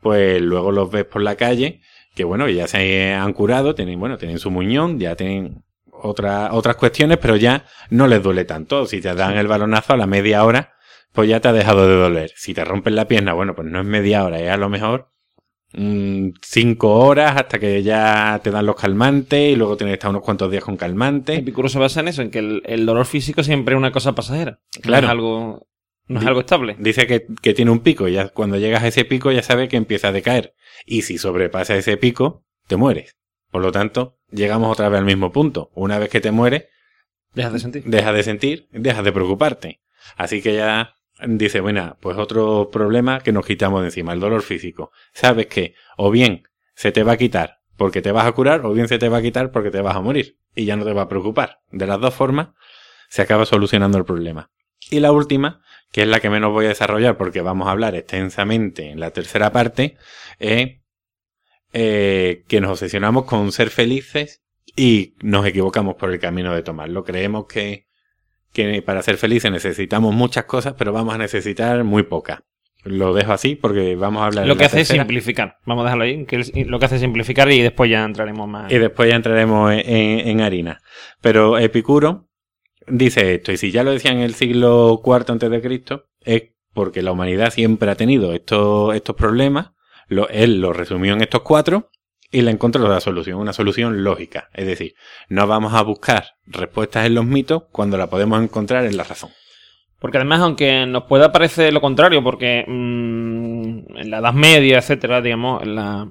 pues 0.02 0.42
luego 0.42 0.72
los 0.72 0.92
ves 0.92 1.06
por 1.06 1.24
la 1.24 1.36
calle, 1.36 1.82
que 2.14 2.24
bueno, 2.24 2.48
ya 2.50 2.68
se 2.68 3.14
han 3.14 3.34
curado, 3.34 3.74
tienen, 3.74 4.00
bueno, 4.00 4.18
tienen 4.18 4.38
su 4.38 4.52
muñón, 4.52 5.00
ya 5.00 5.16
tienen 5.16 5.64
otra, 5.92 6.54
otras 6.54 6.76
cuestiones, 6.76 7.18
pero 7.18 7.36
ya 7.36 7.66
no 7.90 8.08
les 8.08 8.22
duele 8.22 8.46
tanto. 8.46 8.86
Si 8.86 9.02
te 9.02 9.16
dan 9.16 9.38
el 9.38 9.48
balonazo 9.48 9.94
a 9.94 9.98
la 9.98 10.08
media 10.08 10.44
hora, 10.44 10.75
pues 11.16 11.30
ya 11.30 11.40
te 11.40 11.48
ha 11.48 11.54
dejado 11.54 11.88
de 11.88 11.96
doler. 11.96 12.32
Si 12.36 12.54
te 12.54 12.64
rompes 12.64 12.94
la 12.94 13.08
pierna, 13.08 13.34
bueno, 13.34 13.56
pues 13.56 13.68
no 13.68 13.80
es 13.80 13.86
media 13.86 14.24
hora, 14.24 14.40
es 14.40 14.52
a 14.52 14.58
lo 14.58 14.70
mejor 14.70 15.08
mm, 15.74 16.32
cinco 16.42 16.94
horas 17.00 17.38
hasta 17.38 17.58
que 17.58 17.82
ya 17.82 18.40
te 18.44 18.52
dan 18.52 18.66
los 18.66 18.76
calmantes 18.76 19.54
y 19.54 19.56
luego 19.56 19.78
tienes 19.78 19.94
que 19.94 19.96
estar 19.96 20.10
unos 20.12 20.24
cuantos 20.24 20.52
días 20.52 20.64
con 20.64 20.76
calmantes. 20.76 21.40
Epicuro 21.40 21.70
se 21.70 21.80
basa 21.80 22.02
en 22.02 22.10
eso, 22.10 22.22
en 22.22 22.30
que 22.30 22.40
el, 22.40 22.86
dolor 22.86 23.06
físico 23.06 23.44
siempre 23.44 23.74
es 23.74 23.78
una 23.80 23.92
cosa 23.92 24.14
pasajera. 24.14 24.60
Claro. 24.82 25.04
No 25.04 25.08
es 25.08 25.12
algo, 25.12 25.68
no 26.08 26.20
es 26.20 26.26
algo 26.28 26.42
estable. 26.42 26.76
Dice 26.80 27.08
que, 27.08 27.26
que, 27.42 27.54
tiene 27.54 27.72
un 27.72 27.80
pico 27.80 28.10
y 28.10 28.14
ya 28.14 28.28
cuando 28.28 28.58
llegas 28.58 28.84
a 28.84 28.88
ese 28.88 29.06
pico 29.06 29.32
ya 29.32 29.42
sabes 29.42 29.70
que 29.70 29.78
empieza 29.78 30.10
a 30.10 30.12
decaer. 30.12 30.54
Y 30.86 31.04
si 31.04 31.18
sobrepasa 31.18 31.78
ese 31.78 31.96
pico, 31.96 32.44
te 32.68 32.76
mueres. 32.76 33.16
Por 33.52 33.62
lo 33.62 33.72
tanto, 33.72 34.18
llegamos 34.32 34.70
otra 34.70 34.90
vez 34.90 35.00
al 35.00 35.06
mismo 35.06 35.32
punto. 35.32 35.72
Una 35.76 35.98
vez 35.98 36.10
que 36.10 36.20
te 36.20 36.32
mueres, 36.32 36.66
dejas 37.34 37.54
de 37.54 37.60
sentir. 37.60 37.84
Dejas 37.86 38.14
de 38.14 38.24
sentir, 38.24 38.68
dejas 38.72 39.06
de 39.06 39.14
preocuparte. 39.14 39.82
Así 40.18 40.42
que 40.42 40.56
ya 40.56 40.96
dice, 41.28 41.62
bueno, 41.62 41.98
pues 42.00 42.18
otro 42.18 42.70
problema 42.72 43.20
que 43.22 43.32
nos 43.32 43.46
quitamos 43.46 43.82
de 43.82 43.88
encima, 43.88 44.14
el 44.14 44.20
dolor 44.20 44.42
físico. 44.42 44.92
Sabes 45.14 45.48
que 45.48 45.76
o 45.98 46.12
bien 46.12 46.44
se 46.76 46.92
te 46.92 47.04
va 47.04 47.14
a 47.14 47.18
quitar 47.18 47.60
porque 47.78 48.02
te 48.02 48.12
vas 48.12 48.26
a 48.26 48.32
curar 48.32 48.66
o 48.66 48.74
bien 48.74 48.88
se 48.88 48.98
te 48.98 49.10
va 49.10 49.18
a 49.18 49.22
quitar 49.22 49.52
porque 49.52 49.72
te 49.72 49.82
vas 49.82 49.96
a 49.96 50.02
morir 50.02 50.38
y 50.56 50.66
ya 50.66 50.76
no 50.76 50.86
te 50.86 50.94
va 50.94 51.04
a 51.04 51.10
preocupar. 51.10 51.60
De 51.72 51.88
las 51.88 52.00
dos 52.00 52.14
formas 52.14 52.50
se 53.10 53.22
acaba 53.22 53.46
solucionando 53.46 53.98
el 53.98 54.06
problema. 54.06 54.52
Y 54.90 55.00
la 55.00 55.12
última, 55.12 55.62
que 55.92 56.04
es 56.04 56.08
la 56.08 56.20
que 56.20 56.30
menos 56.30 56.52
voy 56.52 56.66
a 56.66 56.70
desarrollar 56.70 57.18
porque 57.18 57.42
vamos 57.42 57.68
a 57.68 57.72
hablar 57.72 57.96
extensamente 57.96 58.90
en 58.90 59.00
la 59.00 59.12
tercera 59.12 59.52
parte, 59.52 59.98
es 60.40 60.80
eh, 61.74 62.44
que 62.48 62.62
nos 62.62 62.72
obsesionamos 62.72 63.26
con 63.26 63.52
ser 63.52 63.70
felices 63.70 64.44
y 64.76 65.16
nos 65.22 65.46
equivocamos 65.46 65.96
por 65.96 66.12
el 66.12 66.20
camino 66.20 66.54
de 66.54 66.64
tomarlo. 66.64 67.04
Creemos 67.04 67.46
que 67.48 67.88
que 68.56 68.82
para 68.82 69.04
ser 69.04 69.18
felices 69.18 69.52
necesitamos 69.52 70.16
muchas 70.16 70.46
cosas, 70.46 70.74
pero 70.78 70.94
vamos 70.94 71.14
a 71.14 71.18
necesitar 71.18 71.84
muy 71.84 72.04
pocas. 72.04 72.40
Lo 72.86 73.14
dejo 73.14 73.34
así 73.34 73.56
porque 73.56 73.96
vamos 73.96 74.22
a 74.22 74.28
hablar. 74.28 74.48
Lo 74.48 74.56
que 74.56 74.66
hace 74.66 74.82
es 74.82 74.88
simplificar. 74.88 75.58
Vamos 75.66 75.82
a 75.82 75.86
dejarlo 75.86 76.04
ahí. 76.06 76.26
Que 76.26 76.66
lo 76.66 76.80
que 76.80 76.86
hace 76.86 76.96
es 76.96 77.02
simplificar 77.02 77.52
y 77.52 77.62
después 77.62 77.90
ya 77.90 78.06
entraremos 78.06 78.48
más. 78.48 78.72
Y 78.72 78.78
después 78.78 79.10
ya 79.10 79.16
entraremos 79.16 79.74
en, 79.76 80.42
harina. 80.42 80.80
Pero 81.20 81.58
Epicuro 81.58 82.30
dice 82.88 83.36
esto, 83.36 83.52
y 83.52 83.58
si 83.58 83.72
ya 83.72 83.84
lo 83.84 83.92
decía 83.92 84.12
en 84.12 84.20
el 84.20 84.36
siglo 84.36 85.02
IV 85.04 85.26
antes 85.28 85.50
de 85.50 85.62
Cristo, 85.62 86.06
es 86.22 86.44
porque 86.74 87.02
la 87.02 87.12
humanidad 87.12 87.52
siempre 87.52 87.90
ha 87.90 87.96
tenido 87.96 88.34
estos, 88.34 88.96
estos 88.96 89.16
problemas. 89.16 89.72
Lo, 90.08 90.30
él 90.30 90.62
lo 90.62 90.72
resumió 90.72 91.14
en 91.14 91.22
estos 91.22 91.42
cuatro 91.42 91.90
y 92.36 92.42
le 92.42 92.52
encontró 92.52 92.86
la 92.86 93.00
solución, 93.00 93.40
una 93.40 93.54
solución 93.54 94.04
lógica. 94.04 94.50
Es 94.54 94.68
decir, 94.68 94.94
no 95.30 95.48
vamos 95.48 95.74
a 95.74 95.82
buscar 95.84 96.26
respuestas 96.46 97.06
en 97.06 97.16
los 97.16 97.26
mitos 97.26 97.64
cuando 97.72 97.96
la 97.96 98.10
podemos 98.10 98.44
encontrar 98.44 98.86
en 98.86 98.98
la 98.98 99.06
razón. 99.06 99.30
Porque 100.00 100.18
además, 100.18 100.42
aunque 100.42 100.86
nos 100.86 101.06
pueda 101.06 101.32
parecer 101.32 101.74
lo 101.74 101.80
contrario, 101.80 102.22
porque 102.22 102.66
mm, 102.68 103.98
en 104.00 104.10
la 104.12 104.18
Edad 104.18 104.34
Media, 104.34 104.80
etcétera, 104.80 105.22
digamos, 105.22 105.66
la, 105.66 106.10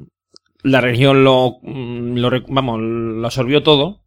la 0.62 0.80
religión 0.80 1.24
lo, 1.24 1.58
mm, 1.60 2.16
lo, 2.16 2.30
vamos, 2.48 2.80
lo 2.80 3.26
absorbió 3.26 3.62
todo, 3.62 4.00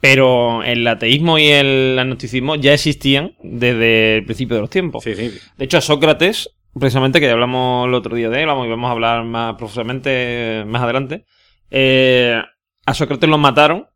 pero 0.00 0.64
el 0.64 0.84
ateísmo 0.84 1.38
y 1.38 1.46
el 1.46 1.96
agnosticismo 2.00 2.56
ya 2.56 2.74
existían 2.74 3.36
desde 3.44 4.16
el 4.16 4.24
principio 4.24 4.56
de 4.56 4.62
los 4.62 4.70
tiempos. 4.70 5.04
Sí, 5.04 5.14
sí. 5.14 5.30
De 5.56 5.64
hecho, 5.64 5.78
a 5.78 5.82
Sócrates 5.82 6.50
precisamente, 6.78 7.20
que 7.20 7.26
ya 7.26 7.32
hablamos 7.32 7.88
el 7.88 7.94
otro 7.94 8.16
día 8.16 8.28
de 8.28 8.40
él, 8.40 8.46
vamos, 8.46 8.66
y 8.66 8.70
vamos 8.70 8.88
a 8.88 8.92
hablar 8.92 9.24
más 9.24 9.54
profusamente 9.56 10.60
eh, 10.60 10.64
más 10.66 10.82
adelante. 10.82 11.24
Eh, 11.70 12.40
a 12.86 12.94
Sócrates 12.94 13.28
lo 13.28 13.38
mataron. 13.38 13.88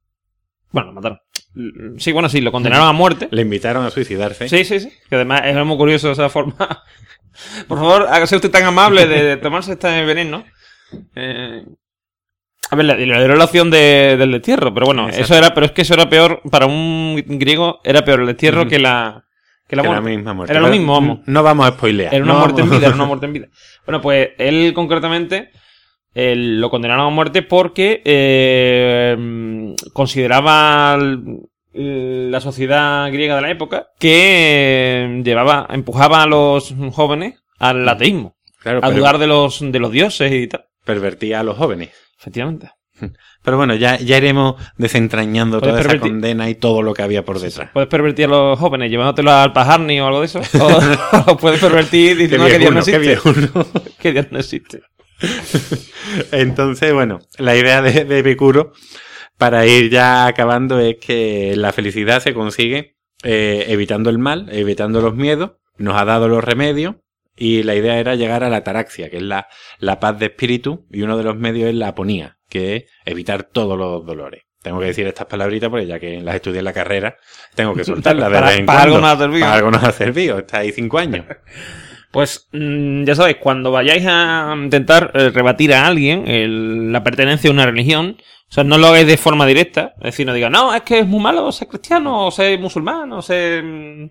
Bueno, 0.70 0.88
lo 0.88 0.94
mataron. 0.94 1.20
Sí, 1.98 2.12
bueno, 2.12 2.28
sí, 2.28 2.40
lo 2.40 2.52
condenaron 2.52 2.86
a 2.86 2.92
muerte. 2.92 3.28
Le 3.30 3.42
invitaron 3.42 3.84
a 3.84 3.90
suicidarse. 3.90 4.48
Sí, 4.48 4.64
sí, 4.64 4.80
sí. 4.80 4.92
Que 5.08 5.14
además 5.14 5.42
es 5.44 5.56
muy 5.64 5.76
curioso 5.76 6.10
esa 6.10 6.28
forma. 6.28 6.56
Por 7.68 7.78
favor, 7.78 8.06
hágase 8.10 8.36
usted 8.36 8.50
tan 8.50 8.64
amable 8.64 9.06
de, 9.06 9.36
tomarse 9.38 9.72
este 9.72 10.04
veneno. 10.04 10.44
Eh, 11.14 11.64
a 12.70 12.76
ver, 12.76 12.84
le, 12.86 12.96
dieron 12.96 13.38
la 13.38 13.44
opción 13.44 13.70
de- 13.70 14.16
del 14.18 14.32
destierro, 14.32 14.72
pero 14.74 14.86
bueno, 14.86 15.08
Exacto. 15.08 15.24
eso 15.24 15.34
era, 15.36 15.54
pero 15.54 15.66
es 15.66 15.72
que 15.72 15.82
eso 15.82 15.94
era 15.94 16.08
peor, 16.08 16.40
para 16.50 16.66
un 16.66 17.22
griego 17.26 17.80
era 17.84 18.04
peor 18.04 18.20
el 18.20 18.26
destierro 18.26 18.66
que 18.66 18.78
la, 18.78 19.25
que 19.68 19.76
la 19.76 19.82
Que 19.82 19.88
la 19.88 20.00
muerte. 20.00 20.16
misma 20.16 20.34
muerte. 20.34 20.52
Era 20.52 20.60
lo 20.60 20.68
mismo, 20.68 20.92
vamos. 20.94 21.18
No 21.26 21.42
vamos 21.42 21.66
a 21.66 21.70
spoilear. 21.72 22.14
Era 22.14 22.24
una 22.24 22.34
no 22.34 22.38
muerte 22.40 22.60
en 22.62 22.70
vida, 22.70 22.86
era 22.86 22.94
una 22.94 23.04
muerte 23.04 23.26
en 23.26 23.32
vida. 23.32 23.48
Bueno, 23.84 24.00
pues 24.00 24.30
él 24.38 24.72
concretamente 24.74 25.50
él 26.14 26.60
lo 26.60 26.70
condenaron 26.70 27.06
a 27.06 27.10
muerte 27.10 27.42
porque 27.42 28.00
eh, 28.04 29.74
consideraba 29.92 30.98
la 31.72 32.40
sociedad 32.40 33.10
griega 33.12 33.36
de 33.36 33.42
la 33.42 33.50
época 33.50 33.88
que 33.98 35.04
eh, 35.04 35.22
llevaba, 35.22 35.66
empujaba 35.70 36.22
a 36.22 36.26
los 36.26 36.74
jóvenes 36.92 37.34
al 37.58 37.86
ateísmo, 37.88 38.34
Claro, 38.60 38.80
a 38.82 38.90
dudar 38.90 39.18
de 39.18 39.26
los, 39.26 39.60
de 39.60 39.78
los 39.78 39.92
dioses 39.92 40.32
y 40.32 40.46
tal. 40.46 40.64
pervertía 40.84 41.40
a 41.40 41.42
los 41.42 41.56
jóvenes. 41.58 41.90
Efectivamente. 42.18 42.70
Pero 43.42 43.56
bueno, 43.56 43.74
ya, 43.74 43.98
ya 43.98 44.16
iremos 44.16 44.54
desentrañando 44.76 45.60
toda 45.60 45.80
esa 45.80 45.90
pervertir- 45.90 46.00
condena 46.00 46.48
y 46.50 46.54
todo 46.54 46.82
lo 46.82 46.94
que 46.94 47.02
había 47.02 47.24
por 47.24 47.38
detrás. 47.38 47.70
Puedes 47.72 47.88
pervertir 47.88 48.24
a 48.26 48.28
los 48.28 48.58
jóvenes 48.58 48.90
llevándotelo 48.90 49.30
al 49.32 49.52
pajarni 49.52 50.00
o 50.00 50.06
algo 50.06 50.20
de 50.20 50.26
eso. 50.26 50.40
O, 51.26 51.32
o 51.32 51.36
puedes 51.36 51.60
pervertir 51.60 52.16
diciendo 52.16 52.46
que 52.46 52.58
Dios 52.58 52.72
no 52.72 52.80
existe. 52.80 53.18
Que 54.00 54.12
Dios 54.12 54.26
no 54.30 54.38
existe. 54.38 54.82
Entonces, 56.32 56.92
bueno, 56.92 57.20
la 57.38 57.56
idea 57.56 57.82
de, 57.82 58.04
de 58.04 58.18
Epicuro, 58.18 58.72
para 59.38 59.66
ir 59.66 59.90
ya 59.90 60.26
acabando, 60.26 60.78
es 60.78 60.96
que 60.96 61.54
la 61.56 61.72
felicidad 61.72 62.22
se 62.22 62.34
consigue 62.34 62.96
eh, 63.22 63.66
evitando 63.68 64.10
el 64.10 64.18
mal, 64.18 64.48
evitando 64.50 65.00
los 65.00 65.14
miedos, 65.14 65.52
nos 65.78 65.96
ha 66.00 66.04
dado 66.04 66.28
los 66.28 66.42
remedios, 66.44 66.96
y 67.36 67.62
la 67.64 67.74
idea 67.74 67.98
era 67.98 68.14
llegar 68.14 68.44
a 68.44 68.48
la 68.50 68.58
ataraxia, 68.58 69.10
que 69.10 69.18
es 69.18 69.22
la, 69.22 69.46
la 69.78 70.00
paz 70.00 70.18
de 70.18 70.26
espíritu, 70.26 70.86
y 70.90 71.02
uno 71.02 71.16
de 71.18 71.24
los 71.24 71.36
medios 71.36 71.68
es 71.68 71.74
la 71.74 71.88
aponía, 71.88 72.35
que 72.58 72.86
evitar 73.04 73.44
todos 73.44 73.78
los 73.78 74.04
dolores. 74.06 74.42
Tengo 74.62 74.80
que 74.80 74.86
decir 74.86 75.06
estas 75.06 75.26
palabritas 75.26 75.68
porque 75.70 75.86
ya 75.86 76.00
que 76.00 76.20
las 76.20 76.34
estudié 76.34 76.58
en 76.58 76.64
la 76.64 76.72
carrera, 76.72 77.16
tengo 77.54 77.74
que 77.74 77.84
soltarlas 77.84 78.28
de 78.30 78.34
Para- 78.34 78.48
vez 78.50 78.58
en 78.58 78.66
para 78.66 78.82
algo 78.82 79.00
cuando. 79.00 79.08
nos 79.08 79.16
ha 79.16 79.22
servido. 79.22 79.40
Para 79.46 79.54
algo 79.56 79.70
nos 79.70 79.84
ha 79.84 79.92
servido. 79.92 80.38
Está 80.38 80.58
ahí 80.58 80.72
cinco 80.72 80.98
años. 80.98 81.24
Pues 82.12 82.48
mm, 82.52 83.04
ya 83.04 83.14
sabéis, 83.14 83.36
cuando 83.42 83.70
vayáis 83.72 84.04
a 84.06 84.54
intentar 84.56 85.10
eh, 85.12 85.28
rebatir 85.30 85.74
a 85.74 85.86
alguien 85.86 86.26
el- 86.26 86.90
la 86.90 87.04
pertenencia 87.04 87.50
a 87.50 87.52
una 87.52 87.66
religión, 87.66 88.16
o 88.48 88.52
sea, 88.54 88.64
no 88.64 88.78
lo 88.78 88.86
hagáis 88.86 89.06
de 89.06 89.18
forma 89.18 89.44
directa, 89.44 89.92
es 89.98 90.04
decir, 90.04 90.24
no 90.26 90.32
diga, 90.32 90.48
no, 90.48 90.72
es 90.74 90.80
que 90.82 91.00
es 91.00 91.06
muy 91.06 91.20
malo 91.20 91.52
ser 91.52 91.68
cristiano, 91.68 92.26
o 92.26 92.30
ser 92.30 92.58
musulmán, 92.58 93.12
o 93.12 93.20
ser 93.20 93.62
mm, 93.62 94.08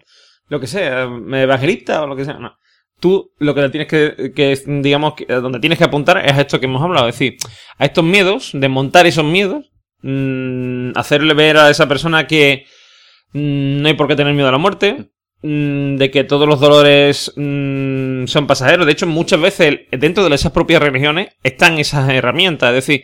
lo 0.49 0.59
que 0.59 0.67
sea, 0.67 1.03
evangelista 1.03 2.03
o 2.03 2.07
lo 2.07 2.15
que 2.15 2.25
sea, 2.25 2.35
no. 2.37 2.55
Tú 2.99 3.31
lo 3.39 3.53
que 3.53 3.69
tienes 3.69 3.87
que, 3.87 4.31
que 4.35 4.57
digamos, 4.67 5.13
que- 5.15 5.25
donde 5.25 5.59
tienes 5.59 5.77
que 5.77 5.83
apuntar 5.85 6.17
es 6.25 6.31
a 6.33 6.41
esto 6.41 6.59
que 6.59 6.65
hemos 6.65 6.81
hablado, 6.81 7.07
es 7.09 7.15
decir, 7.15 7.35
a 7.77 7.85
estos 7.85 8.03
miedos, 8.03 8.51
desmontar 8.53 9.05
esos 9.05 9.25
miedos, 9.25 9.71
mm, 10.01 10.91
hacerle 10.95 11.33
ver 11.33 11.57
a 11.57 11.69
esa 11.69 11.87
persona 11.87 12.25
que 12.27 12.65
mm, 13.33 13.81
no 13.81 13.87
hay 13.87 13.93
por 13.95 14.07
qué 14.07 14.15
tener 14.15 14.33
miedo 14.33 14.47
a 14.47 14.51
la 14.53 14.57
muerte, 14.57 15.09
mm, 15.41 15.97
de 15.97 16.09
que 16.09 16.23
todos 16.23 16.47
los 16.47 16.59
dolores 16.61 17.33
son 17.35 18.47
pasajeros. 18.47 18.85
De 18.85 18.93
hecho, 18.93 19.07
muchas 19.07 19.41
veces 19.41 19.79
dentro 19.91 20.27
de 20.27 20.33
esas 20.35 20.51
propias 20.53 20.81
religiones 20.81 21.29
están 21.43 21.77
esas 21.77 22.09
herramientas. 22.09 22.69
Es 22.69 22.75
decir, 22.87 23.03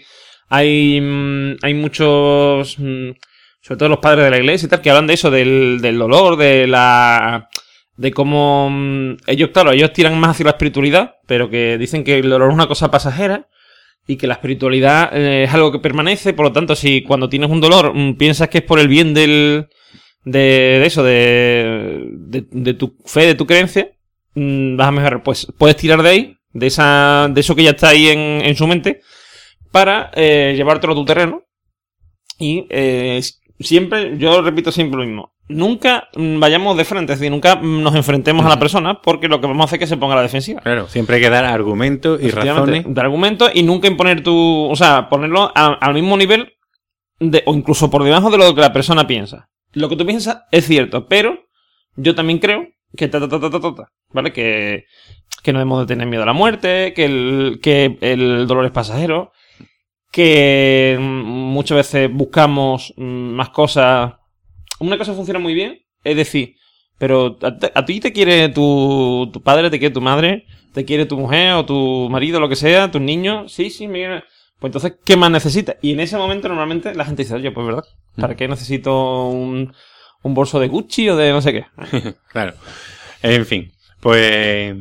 hay, 0.50 0.96
hay 1.62 1.74
muchos, 1.74 2.74
sobre 2.74 3.78
todo 3.78 3.90
los 3.90 4.00
padres 4.00 4.24
de 4.26 4.32
la 4.32 4.38
iglesia 4.38 4.66
y 4.68 4.70
tal, 4.70 4.82
que 4.82 4.90
hablan 4.90 5.08
de 5.08 5.14
eso, 5.16 5.30
del 5.32 5.98
dolor, 5.98 6.38
de 6.38 6.66
la... 6.68 7.50
De 7.98 8.12
cómo 8.12 8.70
mm, 8.70 9.18
ellos, 9.28 9.50
claro, 9.52 9.72
ellos 9.72 9.94
tiran 9.94 10.20
más 10.20 10.32
hacia 10.32 10.46
la 10.46 10.52
espiritualidad, 10.52 11.16
pero 11.28 11.50
que 11.50 11.78
dicen 11.78 12.04
que 12.04 12.20
el 12.20 12.30
dolor 12.30 12.50
es 12.50 12.54
una 12.54 12.68
cosa 12.68 12.90
pasajera 12.92 13.48
y 14.08 14.18
que 14.18 14.28
la 14.28 14.36
espiritualidad 14.36 15.16
eh, 15.16 15.44
es 15.44 15.54
algo 15.54 15.72
que 15.72 15.80
permanece. 15.80 16.34
Por 16.34 16.46
lo 16.46 16.52
tanto, 16.52 16.76
si 16.76 17.04
cuando 17.04 17.30
tienes 17.30 17.50
un 17.50 17.62
dolor 17.62 17.94
mm, 17.94 18.16
piensas 18.16 18.50
que 18.50 18.60
es 18.60 18.64
por 18.64 18.80
el 18.80 18.88
bien 18.88 19.14
del, 19.14 19.68
de, 20.24 20.40
de 20.40 20.86
eso, 20.86 21.04
de, 21.04 22.08
de, 22.52 22.74
tu 22.74 22.98
fe, 23.06 23.26
de 23.26 23.36
tu 23.36 23.46
creencia, 23.46 23.92
mm, 24.36 24.76
vas 24.78 24.88
a 24.88 24.92
mejorar. 24.92 25.24
Pues 25.24 25.48
puedes 25.58 25.76
tirar 25.76 26.02
de 26.02 26.10
ahí, 26.10 26.38
de 26.54 26.68
esa, 26.68 27.28
de 27.32 27.42
eso 27.42 27.56
que 27.56 27.64
ya 27.64 27.72
está 27.72 27.90
ahí 27.90 28.08
en, 28.08 28.20
en 28.20 28.56
su 28.56 28.68
mente, 28.68 29.02
para 29.72 30.12
eh, 30.16 30.54
llevártelo 30.56 30.94
a 30.94 30.96
tu 30.96 31.06
terreno. 31.06 31.44
Y 32.40 32.66
eh, 32.70 33.22
siempre, 33.60 34.18
yo 34.18 34.42
repito 34.42 34.72
siempre 34.72 35.00
lo 35.00 35.06
mismo. 35.06 35.34
Nunca 35.54 36.08
vayamos 36.16 36.78
de 36.78 36.86
frente, 36.86 37.14
es 37.14 37.20
decir, 37.20 37.32
nunca 37.32 37.56
nos 37.56 37.94
enfrentemos 37.96 38.46
a 38.46 38.50
la 38.50 38.58
persona 38.60 39.02
porque 39.02 39.28
lo 39.28 39.42
que 39.42 39.48
vamos 39.48 39.62
a 39.62 39.66
hacer 39.66 39.78
es 39.78 39.80
que 39.82 39.88
se 39.88 39.98
ponga 39.98 40.14
a 40.14 40.18
la 40.18 40.22
defensiva. 40.24 40.62
Claro, 40.62 40.88
siempre 40.88 41.18
hay 41.18 41.22
que 41.22 41.30
dar 41.30 41.46
argumentos 41.46 42.22
y 42.22 42.30
razones. 42.32 42.86
De 42.88 43.02
argumentos 43.02 43.52
y 43.54 43.64
nunca 43.64 43.88
imponer 43.88 44.24
tu. 44.24 44.68
O 44.70 44.76
sea, 44.76 45.10
ponerlo 45.10 45.52
a- 45.56 45.74
al 45.82 45.94
mismo 45.94 46.16
nivel 46.18 46.54
de, 47.20 47.44
o 47.46 47.54
incluso 47.54 47.90
por 47.90 48.04
debajo 48.04 48.30
de 48.32 48.38
lo 48.38 48.56
que 48.56 48.62
la 48.62 48.74
persona 48.74 49.06
piensa. 49.08 49.50
Lo 49.74 49.90
que 49.90 49.96
tú 49.96 50.06
piensas 50.06 50.44
es 50.52 50.66
cierto, 50.68 51.08
pero 51.08 51.38
yo 51.96 52.16
también 52.16 52.40
creo 52.40 52.68
que 52.96 53.08
ta 53.08 53.20
ta 53.20 53.28
ta 53.30 53.40
ta 53.40 53.50
ta 53.50 53.60
ta, 53.60 53.76
ta, 53.76 53.88
¿vale? 54.12 54.34
Que, 54.34 54.86
que 55.44 55.54
no 55.54 55.60
debemos 55.60 55.80
de 55.82 55.94
tener 55.94 56.08
miedo 56.08 56.24
a 56.24 56.26
la 56.26 56.34
muerte, 56.34 56.94
que 56.94 57.06
el, 57.06 57.60
que 57.62 57.98
el 58.02 58.48
dolor 58.48 58.66
es 58.66 58.72
pasajero, 58.72 59.32
que 60.12 60.98
mm, 61.00 61.04
muchas 61.04 61.78
veces 61.78 62.10
buscamos 62.12 62.94
mm, 62.98 63.04
más 63.04 63.50
cosas. 63.50 64.14
Una 64.82 64.98
cosa 64.98 65.14
funciona 65.14 65.40
muy 65.40 65.54
bien, 65.54 65.80
es 66.04 66.16
decir, 66.16 66.56
pero 66.98 67.38
a, 67.42 67.86
ti 67.86 68.00
te 68.00 68.12
quiere 68.12 68.50
tu, 68.50 69.30
tu 69.32 69.42
padre, 69.44 69.70
te 69.70 69.78
quiere 69.78 69.94
tu 69.94 70.02
madre, 70.02 70.48
te 70.74 70.86
quiere 70.86 71.06
tu 71.06 71.18
mujer 71.18 71.54
o 71.54 71.66
tu 71.66 72.10
marido, 72.10 72.40
lo 72.40 72.50
que 72.50 72.56
sea, 72.56 72.90
tus 72.90 73.00
niños, 73.00 73.54
sí, 73.54 73.70
sí, 73.70 73.88
mira. 73.88 74.24
Pues 74.60 74.70
entonces, 74.70 74.94
¿qué 75.06 75.18
más 75.18 75.30
necesitas? 75.30 75.76
Y 75.84 75.92
en 75.92 76.00
ese 76.00 76.18
momento 76.18 76.48
normalmente 76.48 76.96
la 76.96 77.06
gente 77.06 77.22
dice, 77.22 77.36
oye, 77.36 77.52
pues 77.52 77.68
verdad, 77.68 77.84
¿para 78.16 78.36
qué 78.36 78.48
necesito 78.48 79.28
un, 79.28 79.72
un 80.24 80.34
bolso 80.34 80.60
de 80.60 80.68
Gucci 80.68 81.10
o 81.10 81.16
de 81.16 81.32
no 81.32 81.42
sé 81.42 81.54
qué? 81.54 81.66
Claro. 82.32 82.56
En 83.22 83.46
fin, 83.46 83.72
pues. 84.00 84.76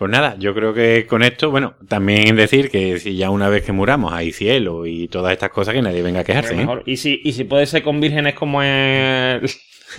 Pues 0.00 0.10
nada, 0.10 0.34
yo 0.38 0.54
creo 0.54 0.72
que 0.72 1.06
con 1.06 1.22
esto, 1.22 1.50
bueno, 1.50 1.74
también 1.86 2.34
decir 2.34 2.70
que 2.70 2.98
si 2.98 3.16
ya 3.18 3.28
una 3.28 3.50
vez 3.50 3.66
que 3.66 3.72
muramos 3.72 4.14
hay 4.14 4.32
cielo 4.32 4.86
y 4.86 5.08
todas 5.08 5.30
estas 5.30 5.50
cosas 5.50 5.74
que 5.74 5.82
nadie 5.82 6.00
venga 6.00 6.20
a 6.20 6.24
quejarse. 6.24 6.54
¿eh? 6.54 6.56
Mejor. 6.56 6.82
Y 6.86 6.96
si, 6.96 7.20
y 7.22 7.32
si 7.34 7.44
puede 7.44 7.66
ser 7.66 7.82
con 7.82 8.00
vírgenes 8.00 8.32
como 8.32 8.62
en, 8.62 9.42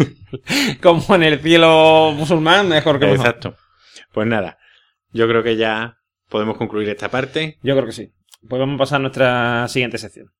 como 0.81 1.13
en 1.13 1.21
el 1.21 1.39
cielo 1.39 2.13
musulmán, 2.17 2.67
mejor 2.67 2.97
que 2.97 3.05
mejor. 3.05 3.27
Exacto. 3.27 3.55
Pues 4.11 4.25
nada, 4.25 4.57
yo 5.11 5.27
creo 5.27 5.43
que 5.43 5.55
ya 5.55 5.99
podemos 6.29 6.57
concluir 6.57 6.89
esta 6.89 7.09
parte. 7.09 7.59
Yo 7.61 7.75
creo 7.75 7.85
que 7.85 7.91
sí. 7.91 8.11
Pues 8.49 8.59
vamos 8.59 8.77
a 8.77 8.79
pasar 8.79 8.95
a 8.95 9.01
nuestra 9.03 9.67
siguiente 9.67 9.99
sección. 9.99 10.31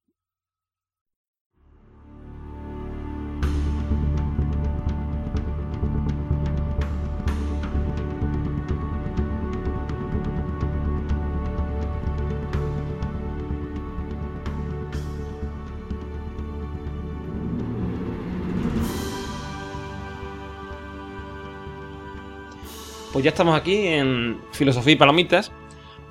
Pues 23.21 23.25
ya 23.25 23.29
estamos 23.33 23.55
aquí 23.55 23.85
en 23.85 24.41
Filosofía 24.51 24.93
y 24.93 24.95
Palomitas. 24.95 25.51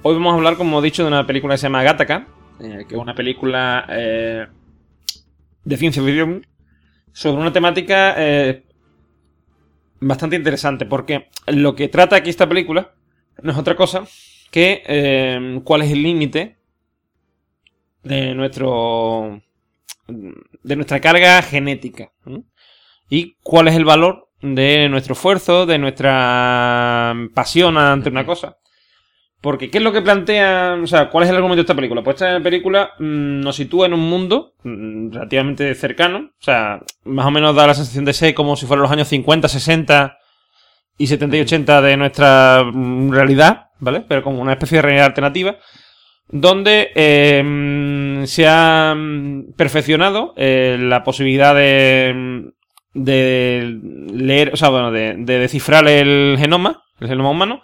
Hoy 0.02 0.14
vamos 0.14 0.32
a 0.32 0.36
hablar, 0.36 0.56
como 0.56 0.78
he 0.78 0.82
dicho, 0.82 1.02
de 1.02 1.08
una 1.08 1.26
película 1.26 1.54
que 1.54 1.58
se 1.58 1.64
llama 1.64 1.82
Gattaca, 1.82 2.28
eh, 2.60 2.84
que 2.88 2.94
es 2.94 3.00
una 3.00 3.16
película 3.16 3.84
eh, 3.88 4.46
de 5.64 5.76
ciencia 5.76 6.04
ficción 6.04 6.46
sobre 7.12 7.42
una 7.42 7.52
temática 7.52 8.14
eh, 8.16 8.62
bastante 9.98 10.36
interesante, 10.36 10.86
porque 10.86 11.30
lo 11.48 11.74
que 11.74 11.88
trata 11.88 12.14
aquí 12.14 12.30
esta 12.30 12.48
película 12.48 12.94
no 13.42 13.50
es 13.50 13.58
otra 13.58 13.74
cosa 13.74 14.04
que 14.52 14.84
eh, 14.86 15.60
cuál 15.64 15.82
es 15.82 15.90
el 15.90 16.04
límite 16.04 16.60
de 18.04 18.36
nuestro 18.36 19.42
de 20.06 20.76
nuestra 20.76 21.00
carga 21.00 21.42
genética 21.42 22.12
y 23.08 23.34
cuál 23.42 23.66
es 23.66 23.74
el 23.74 23.84
valor 23.84 24.29
de 24.42 24.88
nuestro 24.88 25.12
esfuerzo, 25.12 25.66
de 25.66 25.78
nuestra 25.78 27.14
pasión 27.34 27.76
ante 27.78 28.08
una 28.08 28.24
cosa. 28.26 28.56
Porque, 29.40 29.70
¿qué 29.70 29.78
es 29.78 29.84
lo 29.84 29.92
que 29.92 30.02
plantea? 30.02 30.78
O 30.82 30.86
sea, 30.86 31.08
¿cuál 31.08 31.24
es 31.24 31.30
el 31.30 31.36
argumento 31.36 31.56
de 31.56 31.62
esta 31.62 31.74
película? 31.74 32.02
Pues 32.02 32.20
esta 32.20 32.40
película 32.40 32.90
mm, 32.98 33.40
nos 33.40 33.56
sitúa 33.56 33.86
en 33.86 33.94
un 33.94 34.00
mundo 34.00 34.52
mm, 34.62 35.12
relativamente 35.12 35.74
cercano. 35.74 36.32
O 36.38 36.42
sea, 36.42 36.80
más 37.04 37.26
o 37.26 37.30
menos 37.30 37.56
da 37.56 37.66
la 37.66 37.74
sensación 37.74 38.04
de 38.04 38.12
ser 38.12 38.34
como 38.34 38.56
si 38.56 38.66
fueran 38.66 38.82
los 38.82 38.90
años 38.90 39.08
50, 39.08 39.48
60 39.48 40.18
y 40.98 41.06
70 41.06 41.36
y 41.38 41.40
80 41.40 41.80
de 41.80 41.96
nuestra 41.96 42.62
mm, 42.64 43.12
realidad, 43.12 43.68
¿vale? 43.78 44.04
Pero 44.06 44.22
como 44.22 44.42
una 44.42 44.52
especie 44.52 44.76
de 44.76 44.82
realidad 44.82 45.06
alternativa, 45.06 45.56
donde 46.28 46.90
eh, 46.94 48.22
se 48.26 48.46
ha 48.46 48.94
perfeccionado 49.56 50.34
eh, 50.36 50.76
la 50.78 51.02
posibilidad 51.02 51.54
de, 51.54 52.52
de 52.94 53.78
leer, 54.12 54.50
o 54.52 54.56
sea, 54.56 54.68
bueno, 54.70 54.90
de, 54.90 55.14
de 55.18 55.38
descifrar 55.38 55.86
el 55.88 56.36
genoma, 56.38 56.82
el 57.00 57.08
genoma 57.08 57.30
humano, 57.30 57.62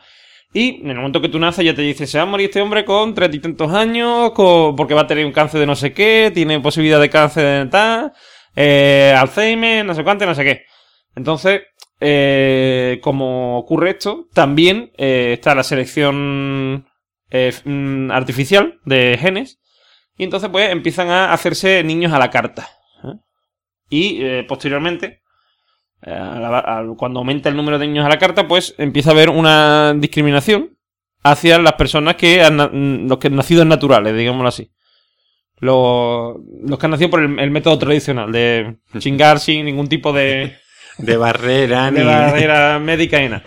y 0.52 0.80
en 0.82 0.90
el 0.90 0.96
momento 0.96 1.20
que 1.20 1.28
tú 1.28 1.38
naces 1.38 1.64
ya 1.64 1.74
te 1.74 1.82
dice, 1.82 2.06
se 2.06 2.18
va 2.18 2.22
a 2.22 2.26
morir 2.26 2.46
este 2.46 2.60
hombre 2.62 2.84
con 2.84 3.14
treinta 3.14 3.36
y 3.36 3.40
tantos 3.40 3.72
años, 3.72 4.30
con- 4.32 4.74
porque 4.76 4.94
va 4.94 5.02
a 5.02 5.06
tener 5.06 5.26
un 5.26 5.32
cáncer 5.32 5.60
de 5.60 5.66
no 5.66 5.76
sé 5.76 5.92
qué, 5.92 6.30
tiene 6.32 6.60
posibilidad 6.60 7.00
de 7.00 7.10
cáncer 7.10 7.64
de 7.64 7.70
tal, 7.70 8.12
eh, 8.54 9.14
Alzheimer, 9.16 9.84
no 9.84 9.94
sé 9.94 10.02
cuánto, 10.04 10.24
no 10.26 10.34
sé 10.34 10.44
qué. 10.44 10.62
Entonces, 11.14 11.62
eh, 12.00 13.00
como 13.02 13.58
ocurre 13.58 13.90
esto, 13.90 14.26
también 14.32 14.92
eh, 14.96 15.32
está 15.34 15.54
la 15.54 15.62
selección 15.62 16.86
eh, 17.30 17.52
mm, 17.64 18.10
artificial 18.12 18.78
de 18.84 19.18
genes, 19.20 19.58
y 20.16 20.24
entonces 20.24 20.48
pues 20.50 20.70
empiezan 20.70 21.08
a 21.10 21.32
hacerse 21.32 21.82
niños 21.84 22.12
a 22.12 22.18
la 22.18 22.30
carta. 22.30 22.68
Y 23.88 24.22
eh, 24.22 24.44
posteriormente, 24.48 25.22
eh, 26.02 26.10
a 26.12 26.38
la- 26.40 26.58
a- 26.58 26.84
cuando 26.96 27.20
aumenta 27.20 27.48
el 27.48 27.56
número 27.56 27.78
de 27.78 27.86
niños 27.86 28.04
a 28.06 28.08
la 28.08 28.18
carta, 28.18 28.48
pues 28.48 28.74
empieza 28.78 29.10
a 29.10 29.12
haber 29.12 29.30
una 29.30 29.94
discriminación 29.96 30.76
hacia 31.22 31.58
las 31.58 31.72
personas 31.74 32.16
que 32.16 32.42
han, 32.42 33.08
los 33.08 33.18
que 33.18 33.28
han 33.28 33.36
nacido 33.36 33.64
naturales, 33.64 34.16
digámoslo 34.16 34.48
así. 34.48 34.70
Los, 35.58 36.36
los 36.64 36.78
que 36.78 36.86
han 36.86 36.90
nacido 36.90 37.10
por 37.10 37.22
el, 37.22 37.38
el 37.38 37.50
método 37.50 37.78
tradicional 37.78 38.30
de 38.30 38.76
chingar 38.98 39.40
sin 39.40 39.64
ningún 39.64 39.88
tipo 39.88 40.12
de, 40.12 40.56
De 40.98 41.16
barrera 41.16 41.90
de 41.90 42.00
ni... 42.00 42.04
barrera 42.06 42.78
médica 42.78 43.22
y 43.22 43.28
nada. 43.28 43.44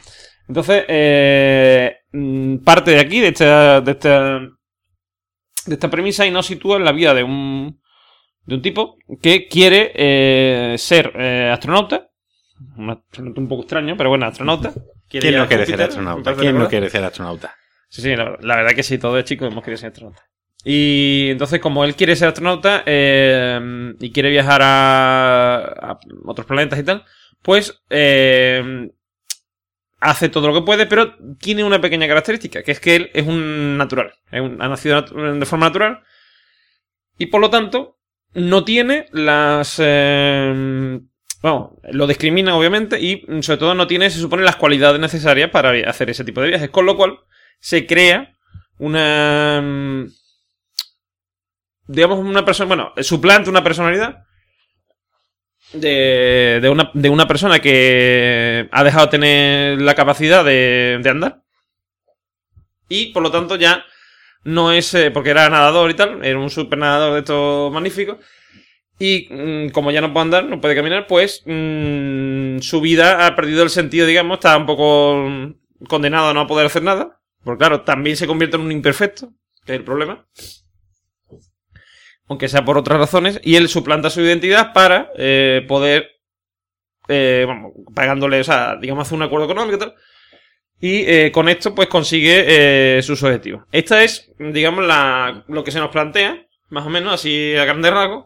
Entonces, 0.47 0.83
eh, 0.87 1.97
mm, 2.11 2.57
parte 2.57 2.91
de 2.91 2.99
aquí, 2.99 3.19
de 3.19 3.27
esta, 3.27 3.81
de 3.81 3.91
esta, 3.91 4.39
de 4.39 5.73
esta 5.75 5.89
premisa, 5.91 6.25
y 6.25 6.31
nos 6.31 6.47
sitúa 6.47 6.77
en 6.77 6.85
la 6.85 6.91
vida 6.91 7.13
de 7.13 7.23
un, 7.23 7.78
de 8.49 8.55
un 8.55 8.61
tipo 8.61 8.97
que 9.21 9.47
quiere 9.47 9.91
eh, 9.95 10.75
ser 10.77 11.13
eh, 11.15 11.49
astronauta. 11.53 12.09
Un 12.75 12.89
astronauta 12.89 13.39
un 13.39 13.47
poco 13.47 13.61
extraño, 13.61 13.95
pero 13.95 14.09
bueno, 14.09 14.25
astronauta. 14.25 14.73
¿Quién 15.09 15.35
no 15.37 15.47
quiere 15.47 15.65
ser 15.65 15.75
Júpiter, 15.75 15.81
astronauta? 15.89 16.35
¿Quién 16.35 16.57
no 16.57 16.67
quiere 16.67 16.89
ser 16.89 17.03
astronauta? 17.03 17.55
Sí, 17.87 18.01
sí, 18.01 18.15
la, 18.15 18.37
la 18.41 18.55
verdad 18.57 18.73
que 18.75 18.83
sí, 18.83 18.97
todos 18.97 19.15
de 19.15 19.23
chicos 19.23 19.51
hemos 19.51 19.63
querido 19.63 19.77
ser 19.79 19.89
astronauta. 19.91 20.23
Y 20.63 21.29
entonces, 21.31 21.59
como 21.59 21.85
él 21.85 21.95
quiere 21.95 22.15
ser 22.15 22.27
astronauta 22.27 22.83
eh, 22.85 23.93
y 23.99 24.11
quiere 24.11 24.29
viajar 24.29 24.61
a, 24.61 25.57
a 25.91 25.99
otros 26.25 26.45
planetas 26.45 26.77
y 26.79 26.83
tal, 26.83 27.05
pues 27.41 27.81
eh, 27.89 28.89
hace 30.01 30.29
todo 30.29 30.47
lo 30.47 30.53
que 30.53 30.65
puede, 30.65 30.85
pero 30.85 31.15
tiene 31.39 31.63
una 31.63 31.79
pequeña 31.81 32.07
característica, 32.07 32.61
que 32.63 32.71
es 32.73 32.79
que 32.79 32.95
él 32.95 33.11
es 33.13 33.25
un 33.25 33.77
natural, 33.77 34.13
es 34.31 34.41
un- 34.41 34.61
ha 34.61 34.67
nacido 34.67 35.01
de 35.01 35.45
forma 35.45 35.67
natural 35.67 36.01
y 37.17 37.25
por 37.27 37.41
lo 37.41 37.49
tanto 37.49 37.98
no 38.33 38.63
tiene 38.63 39.07
las... 39.11 39.75
eh, 39.79 40.99
Vamos, 41.41 41.71
lo 41.91 42.05
discrimina 42.05 42.55
obviamente 42.57 42.99
y 42.99 43.23
mm, 43.25 43.41
sobre 43.41 43.59
todo 43.59 43.73
no 43.73 43.87
tiene, 43.87 44.09
se 44.09 44.19
supone, 44.19 44.43
las 44.43 44.57
cualidades 44.57 44.99
necesarias 44.99 45.49
para 45.49 45.71
hacer 45.89 46.09
ese 46.09 46.25
tipo 46.25 46.41
de 46.41 46.49
viajes, 46.49 46.69
con 46.69 46.85
lo 46.85 46.97
cual 46.97 47.19
se 47.59 47.85
crea 47.85 48.35
una... 48.77 49.61
mm, 49.61 50.07
Digamos, 51.87 52.19
una 52.19 52.45
persona, 52.45 52.67
bueno, 52.67 52.93
suplanta 53.01 53.49
una 53.49 53.63
personalidad 53.63 54.23
de, 55.73 56.59
de, 56.61 56.69
una, 56.69 56.91
de 56.93 57.09
una 57.09 57.27
persona 57.27 57.59
que 57.59 58.69
ha 58.71 58.83
dejado 58.83 59.05
de 59.07 59.11
tener 59.11 59.81
la 59.81 59.95
capacidad 59.95 60.45
de, 60.45 60.99
de 61.01 61.09
andar 61.09 61.41
y 62.87 63.07
por 63.07 63.23
lo 63.23 63.31
tanto 63.31 63.55
ya 63.55 63.83
no 64.43 64.71
es, 64.71 64.93
eh, 64.93 65.11
porque 65.11 65.31
era 65.31 65.49
nadador 65.49 65.91
y 65.91 65.95
tal, 65.95 66.23
era 66.23 66.39
un 66.39 66.49
super 66.49 66.79
nadador 66.79 67.13
de 67.13 67.19
estos 67.19 67.71
magníficos 67.71 68.17
y 68.99 69.29
mm, 69.31 69.69
como 69.69 69.91
ya 69.91 70.01
no 70.01 70.11
puede 70.11 70.25
andar, 70.25 70.45
no 70.45 70.59
puede 70.59 70.75
caminar, 70.75 71.07
pues 71.07 71.41
mm, 71.45 72.59
su 72.59 72.81
vida 72.81 73.25
ha 73.25 73.35
perdido 73.35 73.63
el 73.63 73.69
sentido, 73.69 74.05
digamos, 74.05 74.35
está 74.35 74.57
un 74.57 74.65
poco 74.65 75.25
mm, 75.25 75.85
condenado 75.87 76.29
a 76.29 76.33
no 76.33 76.45
poder 76.45 76.65
hacer 76.65 76.83
nada. 76.83 77.21
Porque 77.41 77.59
claro, 77.59 77.81
también 77.81 78.17
se 78.17 78.27
convierte 78.27 78.57
en 78.57 78.63
un 78.63 78.71
imperfecto, 78.73 79.31
que 79.65 79.73
es 79.73 79.79
el 79.79 79.85
problema. 79.85 80.27
Aunque 82.27 82.49
sea 82.49 82.65
por 82.65 82.77
otras 82.77 82.99
razones. 82.99 83.39
Y 83.41 83.55
él 83.55 83.69
suplanta 83.69 84.09
su 84.09 84.19
identidad 84.21 84.73
para 84.73 85.09
eh, 85.15 85.65
poder, 85.67 86.09
eh, 87.07 87.47
pagándole, 87.95 88.41
o 88.41 88.43
sea, 88.43 88.75
digamos, 88.75 89.07
hacer 89.07 89.15
un 89.15 89.23
acuerdo 89.23 89.45
económico 89.45 89.77
y 89.77 89.79
tal. 89.79 89.95
Y 90.81 91.03
eh, 91.07 91.31
con 91.31 91.49
esto, 91.49 91.75
pues 91.75 91.89
consigue 91.89 92.45
eh, 92.97 93.01
sus 93.01 93.21
objetivos. 93.23 93.63
Esta 93.71 94.03
es, 94.03 94.31
digamos, 94.39 94.85
la, 94.85 95.43
lo 95.47 95.63
que 95.63 95.71
se 95.71 95.79
nos 95.79 95.89
plantea, 95.89 96.47
más 96.69 96.85
o 96.85 96.89
menos, 96.89 97.13
así 97.13 97.55
a 97.55 97.65
grandes 97.65 97.91
rasgos. 97.91 98.25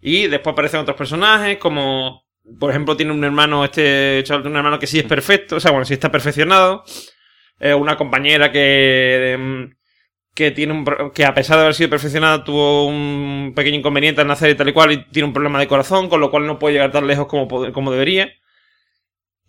Y 0.00 0.28
después 0.28 0.52
aparecen 0.52 0.80
otros 0.80 0.96
personajes, 0.96 1.58
como, 1.58 2.24
por 2.58 2.70
ejemplo, 2.70 2.96
tiene 2.96 3.12
un 3.12 3.24
hermano, 3.24 3.64
este 3.64 4.22
chaval 4.24 4.46
un 4.46 4.56
hermano 4.56 4.78
que 4.78 4.86
sí 4.86 5.00
es 5.00 5.04
perfecto, 5.04 5.56
o 5.56 5.60
sea, 5.60 5.72
bueno, 5.72 5.84
sí 5.84 5.94
está 5.94 6.10
perfeccionado. 6.10 6.84
Eh, 7.58 7.74
una 7.74 7.96
compañera 7.96 8.52
que, 8.52 9.32
em, 9.32 9.74
que 10.34 10.52
tiene 10.52 10.72
un, 10.72 11.10
que 11.12 11.24
a 11.24 11.34
pesar 11.34 11.56
de 11.56 11.62
haber 11.62 11.74
sido 11.74 11.90
perfeccionada 11.90 12.44
tuvo 12.44 12.86
un 12.86 13.52
pequeño 13.56 13.78
inconveniente 13.78 14.20
al 14.20 14.28
nacer 14.28 14.50
y 14.50 14.54
tal 14.54 14.68
y 14.68 14.72
cual 14.72 14.92
y 14.92 15.04
tiene 15.10 15.26
un 15.26 15.32
problema 15.32 15.58
de 15.58 15.66
corazón, 15.66 16.08
con 16.08 16.20
lo 16.20 16.30
cual 16.30 16.46
no 16.46 16.60
puede 16.60 16.74
llegar 16.74 16.92
tan 16.92 17.08
lejos 17.08 17.26
como, 17.26 17.72
como 17.72 17.90
debería. 17.90 18.30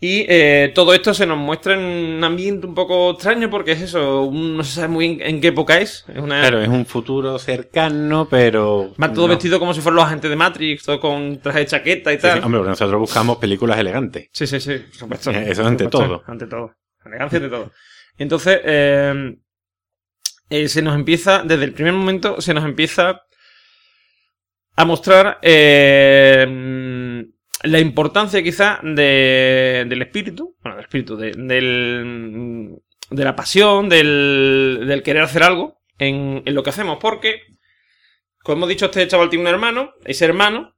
Y 0.02 0.26
eh, 0.30 0.72
todo 0.74 0.94
esto 0.94 1.14
se 1.14 1.26
nos 1.26 1.38
muestra 1.38 1.74
en 1.74 1.82
un 1.82 2.24
ambiente 2.24 2.66
un 2.66 2.74
poco 2.74 3.12
extraño 3.12 3.50
porque 3.50 3.74
es 3.74 3.82
eso, 3.82 4.30
no 4.34 4.64
se 4.64 4.72
sabe 4.76 4.88
muy 4.88 5.08
bien 5.10 5.22
en 5.22 5.42
qué 5.42 5.50
época 5.50 5.78
es. 5.80 6.06
Es 6.08 6.20
una, 6.22 6.40
Claro, 6.40 6.62
es 6.62 6.70
un 6.70 6.86
futuro 6.86 7.38
cercano, 7.38 8.26
pero... 8.30 8.94
Va 9.02 9.12
todo 9.12 9.28
no. 9.28 9.34
vestido 9.34 9.60
como 9.60 9.74
si 9.74 9.82
fueran 9.82 9.98
los 9.98 10.06
agentes 10.06 10.30
de 10.30 10.38
Matrix, 10.38 10.84
todo 10.84 11.02
con 11.02 11.42
traje 11.42 11.60
de 11.60 11.66
chaqueta 11.66 12.14
y 12.14 12.16
Sí, 12.16 12.22
tal. 12.22 12.40
sí, 12.40 12.46
hombre, 12.46 12.62
nosotros 12.62 12.98
buscamos 12.98 13.38
películas 13.40 13.78
elegantes. 13.78 14.30
Sí, 14.32 14.48
sí, 14.48 14.62
sí, 14.62 14.78
por 14.78 14.96
supuesto. 14.96 15.32
Eh, 15.32 15.52
eso 15.52 15.64
Por 15.64 15.72
ante 15.72 15.88
todo. 15.88 16.24
Ante 16.28 16.48
todo. 16.48 16.74
Elegancia 17.06 17.38
ante 17.38 17.50
todo. 17.50 17.72
Entonces, 18.18 18.60
eh, 18.64 19.36
eh, 20.50 20.70
se 20.70 20.82
nos 20.82 20.96
empieza, 20.96 21.44
desde 21.44 21.66
el 21.66 21.74
primer 21.74 21.92
momento, 21.94 22.40
se 22.40 22.54
nos 22.54 22.64
empieza 22.64 23.24
a 24.78 24.86
mostrar 24.86 25.40
eh, 25.42 27.26
la 27.64 27.80
importancia 27.80 28.42
quizá 28.42 28.80
de, 28.84 29.86
del 29.88 30.02
espíritu, 30.02 30.56
bueno, 30.62 30.78
del 30.78 30.86
espíritu, 30.86 31.18
de, 31.18 31.32
del, 31.32 32.76
de 33.10 33.24
la 33.24 33.36
pasión, 33.36 33.90
del, 33.90 34.86
del 34.88 35.04
querer 35.04 35.24
hacer 35.24 35.44
algo 35.44 35.82
en, 35.98 36.44
en 36.46 36.56
lo 36.56 36.64
que 36.64 36.70
hacemos, 36.70 36.98
porque, 37.02 37.42
como 38.44 38.58
hemos 38.58 38.70
dicho, 38.70 38.86
este 38.86 39.08
chaval 39.08 39.30
tiene 39.30 39.44
un 39.44 39.54
hermano, 39.54 39.94
ese 40.06 40.26
hermano 40.26 40.76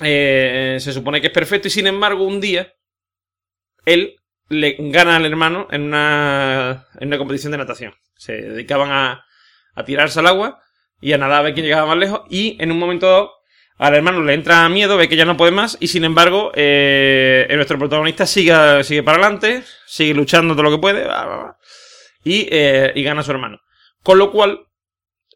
eh, 0.00 0.76
se 0.80 0.92
supone 0.92 1.20
que 1.20 1.28
es 1.28 1.32
perfecto 1.32 1.68
y 1.68 1.70
sin 1.70 1.86
embargo 1.86 2.24
un 2.24 2.40
día 2.40 2.74
él 3.84 4.16
le 4.48 4.76
gana 4.78 5.16
al 5.16 5.24
hermano 5.26 5.68
en 5.70 5.82
una, 5.82 6.86
en 7.00 7.08
una 7.08 7.18
competición 7.18 7.52
de 7.52 7.58
natación. 7.58 7.94
Se 8.14 8.32
dedicaban 8.32 8.90
a, 8.90 9.24
a 9.74 9.84
tirarse 9.84 10.20
al 10.20 10.26
agua 10.26 10.60
y 11.00 11.12
a 11.12 11.18
nadar 11.18 11.40
a 11.40 11.42
ver 11.42 11.54
quién 11.54 11.66
llegaba 11.66 11.86
más 11.86 11.98
lejos 11.98 12.22
y 12.30 12.56
en 12.62 12.72
un 12.72 12.78
momento 12.78 13.06
dado 13.06 13.35
al 13.78 13.94
hermano 13.94 14.22
le 14.22 14.32
entra 14.32 14.68
miedo, 14.68 14.96
ve 14.96 15.08
que 15.08 15.16
ya 15.16 15.24
no 15.24 15.36
puede 15.36 15.52
más 15.52 15.76
y 15.80 15.88
sin 15.88 16.04
embargo 16.04 16.50
eh, 16.54 17.46
nuestro 17.54 17.78
protagonista 17.78 18.26
sigue, 18.26 18.82
sigue 18.84 19.02
para 19.02 19.18
adelante, 19.18 19.64
sigue 19.86 20.14
luchando 20.14 20.54
todo 20.54 20.62
lo 20.64 20.70
que 20.70 20.78
puede 20.78 21.06
y, 22.24 22.48
eh, 22.50 22.92
y 22.94 23.02
gana 23.02 23.20
a 23.20 23.24
su 23.24 23.30
hermano. 23.32 23.60
Con 24.02 24.18
lo 24.18 24.32
cual 24.32 24.66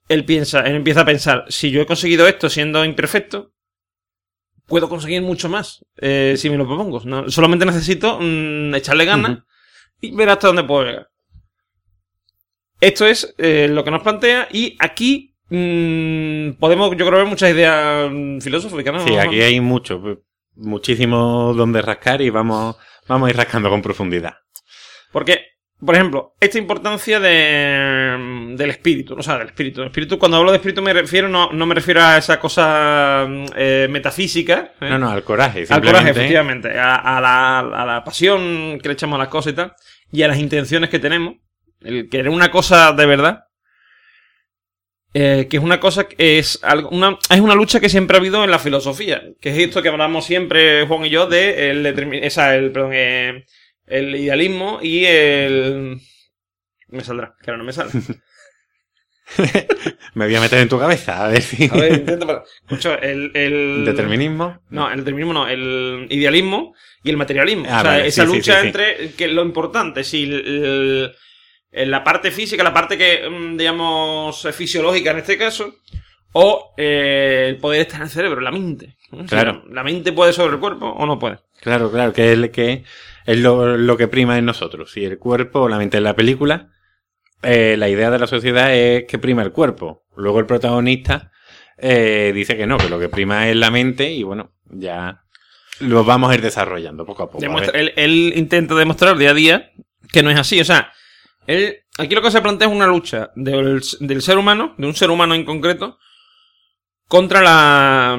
él 0.09 0.24
piensa, 0.24 0.61
él 0.61 0.76
empieza 0.76 1.03
a 1.03 1.05
pensar, 1.05 1.44
si 1.48 1.70
yo 1.70 1.83
he 1.83 1.87
conseguido 1.87 2.26
esto 2.26 2.48
siendo 2.48 2.85
imperfecto, 2.85 3.53
puedo 4.66 4.88
conseguir 4.88 5.20
mucho 5.20 5.48
más 5.48 5.85
eh, 5.98 6.35
si 6.38 6.48
me 6.48 6.57
lo 6.57 6.66
propongo. 6.66 7.03
No, 7.05 7.31
solamente 7.31 7.66
necesito 7.66 8.18
mm, 8.20 8.74
echarle 8.74 9.05
ganas 9.05 9.40
y 10.00 10.12
ver 10.12 10.31
hasta 10.31 10.46
dónde 10.46 10.64
puedo 10.64 10.85
llegar. 10.85 11.11
Esto 12.81 13.05
es 13.05 13.35
lo 13.37 13.85
que 13.85 13.90
nos 13.90 14.03
plantea 14.03 14.48
y 14.50 14.74
aquí 14.79 15.30
mm, 15.51 16.53
podemos, 16.59 16.91
yo 16.97 17.07
creo, 17.07 17.19
ver 17.19 17.27
muchas 17.27 17.51
ideas 17.51 18.11
mm, 18.11 18.39
filosóficas, 18.41 18.95
¿no? 18.95 19.07
Sí, 19.07 19.17
aquí 19.17 19.41
hay 19.41 19.61
mucho, 19.61 20.01
muchísimo 20.55 21.53
donde 21.55 21.83
rascar 21.83 22.23
y 22.23 22.31
vamos, 22.31 22.77
vamos 23.07 23.27
a 23.27 23.31
ir 23.31 23.37
rascando 23.37 23.69
con 23.69 23.83
profundidad. 23.83 24.35
Porque, 25.13 25.41
por 25.85 25.95
ejemplo, 25.95 26.35
esta 26.41 26.59
importancia 26.59 27.19
de, 27.19 28.17
mm, 28.19 28.57
del 28.57 28.71
espíritu, 28.71 29.15
o 29.19 29.23
sea, 29.23 29.39
del 29.39 29.49
espíritu. 29.49 29.81
El 29.83 29.89
espíritu, 29.89 30.19
cuando 30.19 30.37
hablo 30.37 30.51
de 30.51 30.59
espíritu 30.59 30.83
me 30.83 30.93
refiero, 30.93 31.29
no, 31.29 31.51
no 31.53 31.67
me 31.67 31.75
refiero 31.75 32.03
a 32.03 32.19
esa 32.19 32.39
cosa 32.39 33.27
mm, 33.29 33.45
eh, 33.57 33.89
metafísica. 33.91 34.73
¿eh? 34.81 34.91
No, 34.91 34.99
no, 34.99 35.11
al 35.11 35.25
coraje. 35.25 35.65
Al 35.69 35.83
coraje, 35.83 36.11
efectivamente. 36.11 36.79
A, 36.79 36.97
a 36.97 37.21
la, 37.21 37.59
a 37.59 37.87
la 37.87 38.05
pasión 38.05 38.79
que 38.81 38.89
le 38.89 38.95
echamos 38.95 39.17
a 39.17 39.25
las 39.25 39.29
cosas 39.29 39.53
y 39.53 39.57
tal. 39.57 39.73
Y 40.13 40.23
a 40.23 40.29
las 40.29 40.39
intenciones 40.39 40.91
que 40.91 40.99
tenemos. 40.99 41.35
El 41.81 42.09
querer 42.09 42.29
una 42.29 42.51
cosa 42.51 42.93
de 42.93 43.07
verdad. 43.07 43.45
Eh, 45.14 45.46
que 45.51 45.57
es 45.57 45.62
una 45.62 45.81
cosa 45.81 46.09
que 46.09 46.38
es 46.38 46.59
algo, 46.62 46.88
una, 46.90 47.18
es 47.31 47.40
una 47.40 47.55
lucha 47.55 47.81
que 47.81 47.88
siempre 47.88 48.16
ha 48.16 48.20
habido 48.20 48.44
en 48.44 48.51
la 48.51 48.59
filosofía. 48.59 49.23
Que 49.40 49.51
es 49.51 49.59
esto 49.59 49.83
que 49.83 49.88
hablamos 49.88 50.25
siempre, 50.25 50.87
Juan 50.87 51.05
y 51.07 51.11
yo, 51.11 51.27
de 51.27 51.70
el, 51.70 51.87
esa, 52.23 52.55
el, 52.57 52.70
perdón, 52.70 52.92
eh, 52.94 53.44
el 53.87 54.14
idealismo 54.16 54.79
y 54.83 55.05
el... 55.05 56.01
Me 56.88 57.05
saldrá, 57.05 57.35
que 57.42 57.51
ahora 57.51 57.59
no 57.59 57.64
me 57.64 57.73
sale. 57.73 57.90
Me 60.14 60.25
voy 60.27 60.35
a 60.35 60.40
meter 60.40 60.59
en 60.59 60.68
tu 60.68 60.79
cabeza, 60.79 61.25
a 61.25 61.29
ver 61.29 61.40
si... 61.42 61.68
A 61.70 61.75
ver, 61.75 61.92
intento 61.92 62.27
para... 62.27 62.42
Escucha, 62.62 62.96
el, 62.96 63.31
el... 63.35 63.85
¿Determinismo? 63.85 64.61
No, 64.70 64.90
el 64.90 64.99
determinismo 64.99 65.33
no, 65.33 65.46
el 65.49 66.07
idealismo 66.11 66.75
y 67.05 67.11
el 67.11 67.16
materialismo. 67.16 67.66
Ah, 67.68 67.79
o 67.79 67.83
sea, 67.83 67.90
vale, 67.92 68.07
esa 68.09 68.27
sí, 68.27 68.33
lucha 68.33 68.55
sí, 68.55 68.61
sí. 68.61 68.66
entre 68.66 69.12
que 69.12 69.29
lo 69.29 69.42
importante, 69.42 70.03
si 70.03 70.25
el- 70.25 71.12
el- 71.73 71.91
la 71.91 72.03
parte 72.05 72.31
física, 72.31 72.63
la 72.63 72.73
parte 72.75 72.97
que, 72.99 73.29
mm, 73.29 73.57
digamos, 73.57 74.47
fisiológica 74.53 75.11
en 75.13 75.19
este 75.19 75.39
caso, 75.39 75.75
o 76.33 76.75
eh, 76.77 77.47
el 77.49 77.57
poder 77.57 77.81
estar 77.83 77.97
en 78.01 78.05
el 78.05 78.11
cerebro, 78.11 78.41
la 78.41 78.53
mente. 78.53 78.97
¿no? 79.11 79.25
O 79.25 79.29
sea, 79.29 79.43
Claro. 79.43 79.65
¿La 79.71 79.83
mente 79.83 80.13
puede 80.13 80.33
sobre 80.33 80.55
el 80.55 80.61
cuerpo 80.61 80.87
o 80.87 81.07
no 81.07 81.19
puede? 81.19 81.39
Claro, 81.61 81.91
claro, 81.91 82.13
que 82.13 82.27
es, 82.33 82.39
el 82.39 82.51
que 82.51 82.85
es 83.27 83.39
lo, 83.39 83.77
lo 83.77 83.97
que 83.97 84.09
prima 84.09 84.39
en 84.39 84.45
nosotros. 84.45 84.93
Si 84.93 85.05
el 85.05 85.19
cuerpo 85.19 85.63
o 85.63 85.69
la 85.69 85.79
mente 85.79 85.99
en 85.99 86.05
la 86.05 86.15
película, 86.15 86.69
eh, 87.43 87.75
la 87.79 87.89
idea 87.89 88.11
de 88.11 88.19
la 88.19 88.27
sociedad 88.27 88.75
es 88.75 89.05
que 89.07 89.19
prima 89.19 89.43
el 89.43 89.53
cuerpo. 89.53 90.05
Luego 90.17 90.39
el 90.39 90.47
protagonista 90.47 91.33
eh, 91.79 92.33
dice 92.35 92.57
que 92.57 92.67
no, 92.67 92.77
que 92.79 92.89
lo 92.89 92.99
que 93.01 93.09
prima 93.09 93.49
es 93.49 93.57
la 93.57 93.71
mente 93.71 94.11
y 94.13 94.23
bueno, 94.23 94.53
ya 94.67 95.23
lo 95.81 96.05
vamos 96.05 96.31
a 96.31 96.35
ir 96.35 96.43
desarrollando 96.43 97.05
poco 97.07 97.23
a 97.25 97.31
poco. 97.31 97.45
a 97.59 97.65
él, 97.75 97.93
él 97.97 98.33
intenta 98.37 98.75
demostrar 98.75 99.17
día 99.17 99.31
a 99.31 99.35
día 99.35 99.73
que 100.13 100.23
no 100.23 100.31
es 100.31 100.39
así. 100.39 100.61
O 100.61 100.65
sea, 100.65 100.93
él, 101.51 101.77
aquí 101.99 102.15
lo 102.15 102.23
que 102.23 102.31
se 102.31 102.41
plantea 102.43 102.69
es 102.69 102.75
una 102.75 102.87
lucha 102.87 103.31
del, 103.35 103.81
del 104.01 104.23
ser 104.23 104.39
humano, 104.39 104.75
de 104.79 104.87
un 104.87 104.95
ser 104.95 105.11
humano 105.11 105.35
en 105.35 105.45
concreto, 105.45 105.99
contra 107.09 107.43
la. 107.43 108.19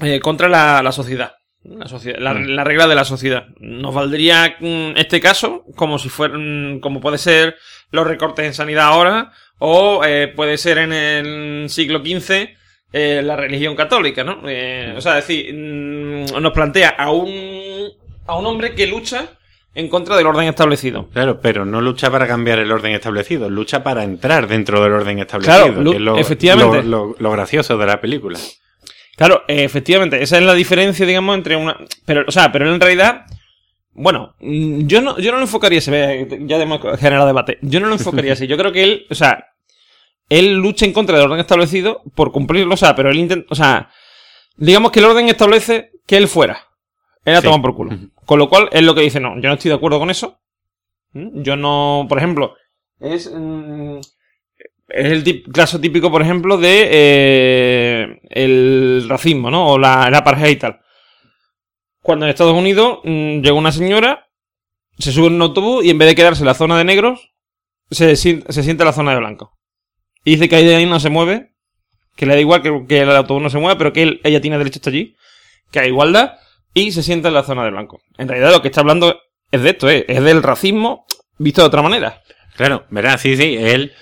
eh, 0.00 0.20
contra 0.20 0.48
la, 0.48 0.82
la 0.82 0.92
sociedad. 0.92 1.34
La, 1.64 1.88
sociedad 1.88 2.18
la, 2.20 2.34
Mm. 2.34 2.46
la 2.50 2.64
regla 2.64 2.86
de 2.86 2.94
la 2.94 3.04
sociedad. 3.04 3.48
Nos 3.58 3.92
valdría 3.94 4.56
mm, 4.60 4.96
este 4.96 5.20
caso 5.20 5.64
como 5.76 5.98
si 5.98 6.08
fueran. 6.08 6.78
como 6.80 7.00
puede 7.00 7.18
ser 7.18 7.56
los 7.90 8.06
recortes 8.06 8.46
en 8.46 8.54
sanidad 8.54 8.86
ahora, 8.86 9.32
o 9.58 10.02
eh, 10.04 10.28
puede 10.34 10.56
ser 10.56 10.78
en 10.78 10.92
el 10.92 11.68
siglo 11.68 11.98
XV 12.00 12.50
eh, 12.92 13.22
la 13.24 13.36
religión 13.36 13.74
católica, 13.76 14.22
¿no? 14.24 14.40
O 14.42 15.00
sea, 15.00 15.18
es 15.18 15.26
decir, 15.26 15.52
mm, 15.52 16.40
nos 16.40 16.52
plantea 16.52 16.90
a 16.90 17.10
un, 17.10 17.88
a 18.26 18.36
un 18.38 18.46
hombre 18.46 18.74
que 18.74 18.86
lucha 18.86 19.37
en 19.78 19.88
contra 19.88 20.16
del 20.16 20.26
orden 20.26 20.48
establecido. 20.48 21.08
Claro, 21.12 21.40
pero 21.40 21.64
no 21.64 21.80
lucha 21.80 22.10
para 22.10 22.26
cambiar 22.26 22.58
el 22.58 22.70
orden 22.72 22.92
establecido, 22.92 23.48
lucha 23.48 23.82
para 23.82 24.04
entrar 24.04 24.46
dentro 24.48 24.82
del 24.82 24.92
orden 24.92 25.18
establecido. 25.20 25.56
Claro, 25.74 25.90
que 25.90 25.96
es 25.96 26.02
lo, 26.02 26.16
efectivamente. 26.18 26.82
Lo, 26.82 27.06
lo- 27.08 27.16
lo 27.18 27.30
gracioso 27.30 27.78
de 27.78 27.86
la 27.86 28.00
película. 28.00 28.38
Claro, 29.16 29.42
eh, 29.48 29.64
efectivamente, 29.64 30.22
esa 30.22 30.36
es 30.38 30.44
la 30.44 30.54
diferencia, 30.54 31.04
digamos, 31.06 31.36
entre 31.36 31.56
una. 31.56 31.76
Pero, 32.04 32.24
o 32.26 32.30
sea, 32.30 32.52
pero 32.52 32.66
él 32.68 32.74
en 32.74 32.80
realidad. 32.80 33.24
Bueno, 33.92 34.36
mm, 34.40 34.86
yo 34.86 35.00
no, 35.00 35.18
yo 35.18 35.32
no 35.32 35.38
lo 35.38 35.42
enfocaría, 35.44 35.80
se 35.80 35.90
ve, 35.90 36.28
ya 36.42 36.56
hemos 36.62 36.80
generado 37.00 37.26
debate. 37.26 37.58
Yo 37.62 37.80
no 37.80 37.86
lo 37.88 37.94
enfocaría 37.94 38.32
así. 38.34 38.46
Yo 38.46 38.56
creo 38.56 38.70
que 38.70 38.84
él, 38.84 39.06
o 39.10 39.14
sea, 39.16 39.46
él 40.28 40.54
lucha 40.54 40.84
en 40.86 40.92
contra 40.92 41.16
del 41.18 41.26
orden 41.26 41.40
establecido 41.40 42.02
por 42.14 42.30
cumplirlo, 42.30 42.74
o 42.74 42.76
sea, 42.76 42.94
pero 42.94 43.10
él 43.10 43.16
intenta, 43.18 43.46
o 43.50 43.54
sea, 43.56 43.90
digamos 44.56 44.92
que 44.92 45.00
el 45.00 45.06
orden 45.06 45.28
establece 45.28 45.90
que 46.06 46.16
él 46.16 46.28
fuera. 46.28 46.67
La 47.24 47.40
Sí. 47.40 47.46
toma 47.46 47.60
por 47.62 47.74
culo. 47.74 47.96
Con 48.24 48.38
lo 48.38 48.48
cual, 48.48 48.68
es 48.72 48.82
lo 48.82 48.94
que 48.94 49.02
dice, 49.02 49.20
no, 49.20 49.34
yo 49.40 49.48
no 49.48 49.54
estoy 49.54 49.68
de 49.70 49.74
acuerdo 49.76 49.98
con 49.98 50.10
eso. 50.10 50.38
¿Mm? 51.12 51.42
Yo 51.42 51.56
no, 51.56 52.06
por 52.08 52.18
ejemplo, 52.18 52.54
es, 53.00 53.30
mm, 53.34 53.98
es 54.88 55.12
el 55.12 55.24
tip- 55.24 55.52
caso 55.52 55.80
típico, 55.80 56.10
por 56.10 56.22
ejemplo, 56.22 56.56
de 56.56 56.88
eh, 56.90 58.20
el 58.30 59.06
racismo, 59.08 59.50
¿no? 59.50 59.68
O 59.72 59.78
la, 59.78 60.10
la 60.10 60.50
y 60.50 60.56
tal. 60.56 60.80
Cuando 62.02 62.24
en 62.26 62.30
Estados 62.30 62.54
Unidos 62.54 63.00
mm, 63.04 63.40
llegó 63.40 63.58
una 63.58 63.72
señora, 63.72 64.28
se 64.98 65.12
sube 65.12 65.26
en 65.28 65.34
un 65.34 65.42
autobús 65.42 65.84
y 65.84 65.90
en 65.90 65.98
vez 65.98 66.08
de 66.08 66.14
quedarse 66.14 66.42
en 66.42 66.46
la 66.46 66.54
zona 66.54 66.76
de 66.78 66.84
negros, 66.84 67.32
se, 67.90 68.16
se 68.16 68.42
sienta 68.62 68.82
en 68.84 68.86
la 68.86 68.92
zona 68.92 69.12
de 69.12 69.18
blancos. 69.18 69.50
Y 70.24 70.32
dice 70.32 70.48
que 70.48 70.56
ahí 70.56 70.64
de 70.64 70.76
ahí 70.76 70.86
no 70.86 71.00
se 71.00 71.10
mueve, 71.10 71.52
que 72.16 72.26
le 72.26 72.34
da 72.34 72.40
igual 72.40 72.62
que, 72.62 72.84
que 72.88 73.00
el 73.00 73.10
autobús 73.10 73.42
no 73.42 73.50
se 73.50 73.58
mueva, 73.58 73.78
pero 73.78 73.92
que 73.92 74.02
él- 74.02 74.20
ella 74.24 74.40
tiene 74.40 74.58
derecho 74.58 74.78
hasta 74.78 74.90
allí, 74.90 75.16
que 75.70 75.80
hay 75.80 75.88
igualdad, 75.88 76.34
y 76.78 76.92
se 76.92 77.02
sienta 77.02 77.28
en 77.28 77.34
la 77.34 77.42
zona 77.42 77.64
de 77.64 77.70
blanco. 77.70 78.00
En 78.16 78.28
realidad 78.28 78.52
lo 78.52 78.62
que 78.62 78.68
está 78.68 78.80
hablando 78.80 79.20
es 79.50 79.62
de 79.62 79.70
esto, 79.70 79.88
¿eh? 79.88 80.04
es 80.08 80.22
del 80.22 80.42
racismo 80.42 81.06
visto 81.38 81.62
de 81.62 81.68
otra 81.68 81.82
manera. 81.82 82.22
Claro, 82.56 82.86
verás, 82.90 83.20
sí, 83.20 83.36
sí, 83.36 83.56
él, 83.58 83.92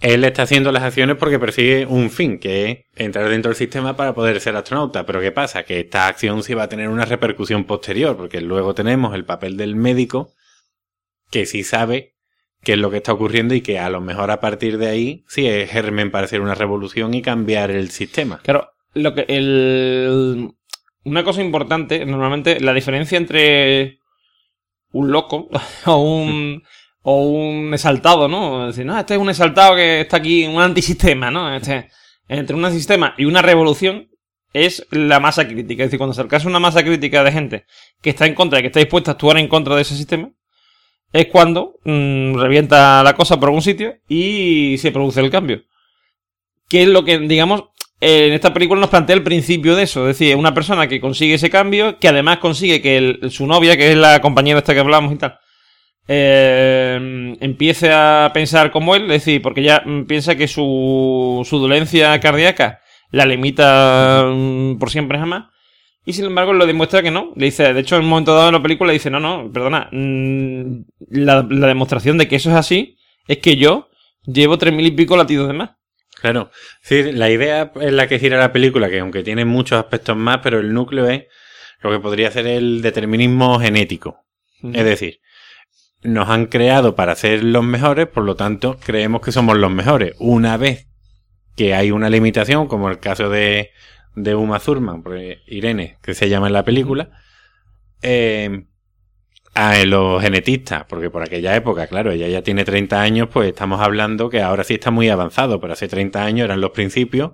él 0.00 0.24
está 0.24 0.42
haciendo 0.42 0.72
las 0.72 0.82
acciones 0.82 1.16
porque 1.16 1.38
persigue 1.38 1.86
un 1.86 2.10
fin, 2.10 2.38
que 2.38 2.70
es 2.70 2.78
entrar 2.96 3.28
dentro 3.28 3.50
del 3.50 3.56
sistema 3.56 3.96
para 3.96 4.14
poder 4.14 4.40
ser 4.40 4.56
astronauta. 4.56 5.04
Pero 5.04 5.20
¿qué 5.20 5.32
pasa? 5.32 5.64
Que 5.64 5.80
esta 5.80 6.06
acción 6.06 6.42
sí 6.42 6.54
va 6.54 6.64
a 6.64 6.68
tener 6.68 6.88
una 6.88 7.04
repercusión 7.04 7.64
posterior, 7.64 8.16
porque 8.16 8.40
luego 8.40 8.74
tenemos 8.74 9.14
el 9.14 9.24
papel 9.24 9.56
del 9.56 9.76
médico, 9.76 10.32
que 11.30 11.46
sí 11.46 11.64
sabe 11.64 12.16
qué 12.62 12.72
es 12.72 12.78
lo 12.78 12.90
que 12.90 12.98
está 12.98 13.12
ocurriendo 13.12 13.54
y 13.54 13.60
que 13.60 13.78
a 13.78 13.90
lo 13.90 14.00
mejor 14.00 14.30
a 14.30 14.40
partir 14.40 14.78
de 14.78 14.88
ahí 14.88 15.24
sí 15.28 15.46
es 15.46 15.70
germen 15.70 16.10
para 16.10 16.24
hacer 16.24 16.40
una 16.40 16.54
revolución 16.54 17.14
y 17.14 17.22
cambiar 17.22 17.70
el 17.70 17.90
sistema. 17.90 18.40
Claro, 18.42 18.70
lo 18.94 19.14
que 19.14 19.24
el 19.28 20.50
una 21.04 21.24
cosa 21.24 21.42
importante, 21.42 22.04
normalmente 22.04 22.60
la 22.60 22.72
diferencia 22.72 23.16
entre 23.16 24.00
un 24.92 25.10
loco 25.10 25.48
o 25.86 25.96
un 25.96 26.62
o 27.02 27.22
un 27.22 27.72
exaltado, 27.72 28.28
¿no? 28.28 28.68
Es 28.68 28.76
decir, 28.76 28.86
no, 28.86 28.98
este 28.98 29.14
es 29.14 29.20
un 29.20 29.30
exaltado 29.30 29.74
que 29.74 30.02
está 30.02 30.18
aquí, 30.18 30.46
un 30.46 30.60
antisistema, 30.60 31.30
¿no? 31.30 31.54
Este, 31.54 31.88
entre 32.28 32.54
un 32.54 32.64
antisistema 32.64 33.14
y 33.16 33.24
una 33.24 33.42
revolución 33.42 34.10
es 34.52 34.86
la 34.90 35.20
masa 35.20 35.46
crítica. 35.46 35.84
Es 35.84 35.88
decir, 35.88 35.98
cuando 35.98 36.20
alcanza 36.20 36.48
una 36.48 36.60
masa 36.60 36.82
crítica 36.82 37.24
de 37.24 37.32
gente 37.32 37.64
que 38.02 38.10
está 38.10 38.26
en 38.26 38.34
contra 38.34 38.60
que 38.60 38.66
está 38.66 38.80
dispuesta 38.80 39.12
a 39.12 39.14
actuar 39.14 39.38
en 39.38 39.48
contra 39.48 39.76
de 39.76 39.82
ese 39.82 39.96
sistema, 39.96 40.30
es 41.12 41.26
cuando 41.26 41.76
mm, 41.84 42.34
revienta 42.34 43.02
la 43.02 43.14
cosa 43.14 43.38
por 43.38 43.48
algún 43.48 43.62
sitio 43.62 43.96
y 44.08 44.76
se 44.78 44.92
produce 44.92 45.20
el 45.20 45.30
cambio. 45.30 45.62
Que 46.68 46.82
es 46.82 46.88
lo 46.88 47.04
que, 47.04 47.18
digamos, 47.18 47.64
en 48.00 48.32
esta 48.32 48.52
película 48.52 48.80
nos 48.80 48.90
plantea 48.90 49.16
el 49.16 49.22
principio 49.22 49.76
de 49.76 49.82
eso. 49.82 50.08
Es 50.08 50.18
decir, 50.18 50.36
una 50.36 50.54
persona 50.54 50.88
que 50.88 51.00
consigue 51.00 51.34
ese 51.34 51.50
cambio, 51.50 51.98
que 51.98 52.08
además 52.08 52.38
consigue 52.38 52.80
que 52.80 53.28
su 53.28 53.46
novia, 53.46 53.76
que 53.76 53.92
es 53.92 53.96
la 53.96 54.20
compañera 54.20 54.58
esta 54.58 54.74
que 54.74 54.80
hablamos 54.80 55.12
y 55.12 55.16
tal, 55.16 55.38
eh, 56.08 57.36
empiece 57.40 57.92
a 57.92 58.30
pensar 58.34 58.70
como 58.72 58.96
él, 58.96 59.02
es 59.04 59.24
decir, 59.24 59.42
porque 59.42 59.62
mm, 59.84 60.04
piensa 60.04 60.34
que 60.34 60.48
su, 60.48 61.46
su 61.48 61.58
dolencia 61.58 62.18
cardíaca 62.20 62.80
la 63.12 63.26
limita 63.26 64.24
mm, 64.26 64.78
por 64.78 64.90
siempre 64.90 65.18
jamás. 65.18 65.44
Y 66.04 66.14
sin 66.14 66.24
embargo, 66.24 66.54
lo 66.54 66.66
demuestra 66.66 67.02
que 67.02 67.10
no. 67.10 67.32
Le 67.36 67.46
dice, 67.46 67.74
de 67.74 67.80
hecho, 67.80 67.96
en 67.96 68.02
un 68.02 68.08
momento 68.08 68.34
dado 68.34 68.48
en 68.48 68.54
la 68.54 68.62
película, 68.62 68.88
le 68.88 68.94
dice, 68.94 69.10
no, 69.10 69.20
no, 69.20 69.52
perdona. 69.52 69.88
mm, 69.92 70.84
la, 71.10 71.46
la 71.48 71.66
demostración 71.68 72.18
de 72.18 72.26
que 72.26 72.36
eso 72.36 72.50
es 72.50 72.56
así 72.56 72.96
es 73.28 73.38
que 73.38 73.56
yo 73.56 73.90
llevo 74.24 74.58
tres 74.58 74.74
mil 74.74 74.86
y 74.86 74.90
pico 74.90 75.16
latidos 75.16 75.48
de 75.48 75.54
más. 75.54 75.70
Claro, 76.20 76.50
sí, 76.82 77.12
la 77.12 77.30
idea 77.30 77.72
en 77.76 77.96
la 77.96 78.06
que 78.06 78.18
gira 78.18 78.38
la 78.38 78.52
película, 78.52 78.90
que 78.90 79.00
aunque 79.00 79.22
tiene 79.22 79.44
muchos 79.44 79.78
aspectos 79.78 80.16
más, 80.16 80.40
pero 80.42 80.58
el 80.58 80.72
núcleo 80.74 81.08
es 81.08 81.24
lo 81.80 81.90
que 81.90 81.98
podría 81.98 82.30
ser 82.30 82.46
el 82.46 82.82
determinismo 82.82 83.58
genético. 83.58 84.24
Es 84.62 84.84
decir, 84.84 85.20
nos 86.02 86.28
han 86.28 86.46
creado 86.46 86.94
para 86.94 87.14
ser 87.14 87.42
los 87.42 87.64
mejores, 87.64 88.06
por 88.06 88.24
lo 88.24 88.36
tanto, 88.36 88.78
creemos 88.84 89.22
que 89.22 89.32
somos 89.32 89.56
los 89.56 89.70
mejores. 89.70 90.14
Una 90.18 90.58
vez 90.58 90.88
que 91.56 91.74
hay 91.74 91.90
una 91.90 92.10
limitación, 92.10 92.68
como 92.68 92.90
el 92.90 92.98
caso 92.98 93.30
de, 93.30 93.70
de 94.14 94.34
Uma 94.34 94.60
Thurman, 94.60 95.02
pues, 95.02 95.38
Irene, 95.46 95.98
que 96.02 96.14
se 96.14 96.28
llama 96.28 96.48
en 96.48 96.52
la 96.52 96.64
película, 96.64 97.10
eh, 98.02 98.66
a 99.54 99.84
los 99.84 100.22
genetistas, 100.22 100.84
porque 100.84 101.10
por 101.10 101.22
aquella 101.22 101.54
época, 101.56 101.86
claro, 101.86 102.12
ella 102.12 102.28
ya 102.28 102.42
tiene 102.42 102.64
30 102.64 103.00
años, 103.00 103.28
pues 103.32 103.48
estamos 103.48 103.80
hablando 103.80 104.30
que 104.30 104.40
ahora 104.40 104.64
sí 104.64 104.74
está 104.74 104.90
muy 104.90 105.08
avanzado, 105.08 105.60
pero 105.60 105.72
hace 105.72 105.88
30 105.88 106.24
años 106.24 106.44
eran 106.44 106.60
los 106.60 106.70
principios, 106.70 107.32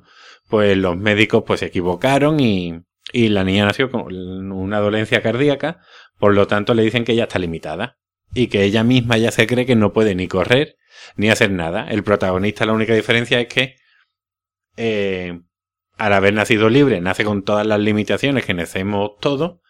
pues 0.49 0.77
los 0.77 0.97
médicos 0.97 1.45
pues 1.47 1.61
se 1.61 1.67
equivocaron 1.67 2.41
y, 2.41 2.81
y 3.13 3.29
la 3.29 3.45
niña 3.45 3.67
nació 3.67 3.91
con 3.91 4.13
una 4.53 4.79
dolencia 4.81 5.23
cardíaca, 5.23 5.81
por 6.19 6.35
lo 6.35 6.47
tanto 6.47 6.75
le 6.75 6.83
dicen 6.83 7.05
que 7.05 7.13
ella 7.13 7.25
está 7.25 7.39
limitada 7.39 7.99
y 8.35 8.49
que 8.49 8.65
ella 8.65 8.83
misma 8.83 9.19
ya 9.19 9.31
se 9.31 9.47
cree 9.47 9.67
que 9.67 9.77
no 9.77 9.93
puede 9.93 10.15
ni 10.15 10.29
correr 10.29 10.77
ni 11.17 11.29
hacer 11.31 11.51
nada. 11.51 11.87
El 11.89 12.03
protagonista 12.03 12.67
la 12.67 12.73
única 12.73 12.95
diferencia 12.95 13.41
es 13.41 13.49
que 13.49 13.77
eh, 14.77 15.41
al 15.97 16.13
haber 16.13 16.35
nacido 16.35 16.69
libre 16.69 17.01
nace 17.01 17.25
con 17.25 17.43
todas 17.43 17.67
las 17.67 17.81
limitaciones 17.81 18.45
que 18.45 18.55
nacemos 18.55 19.13
todos 19.21 19.61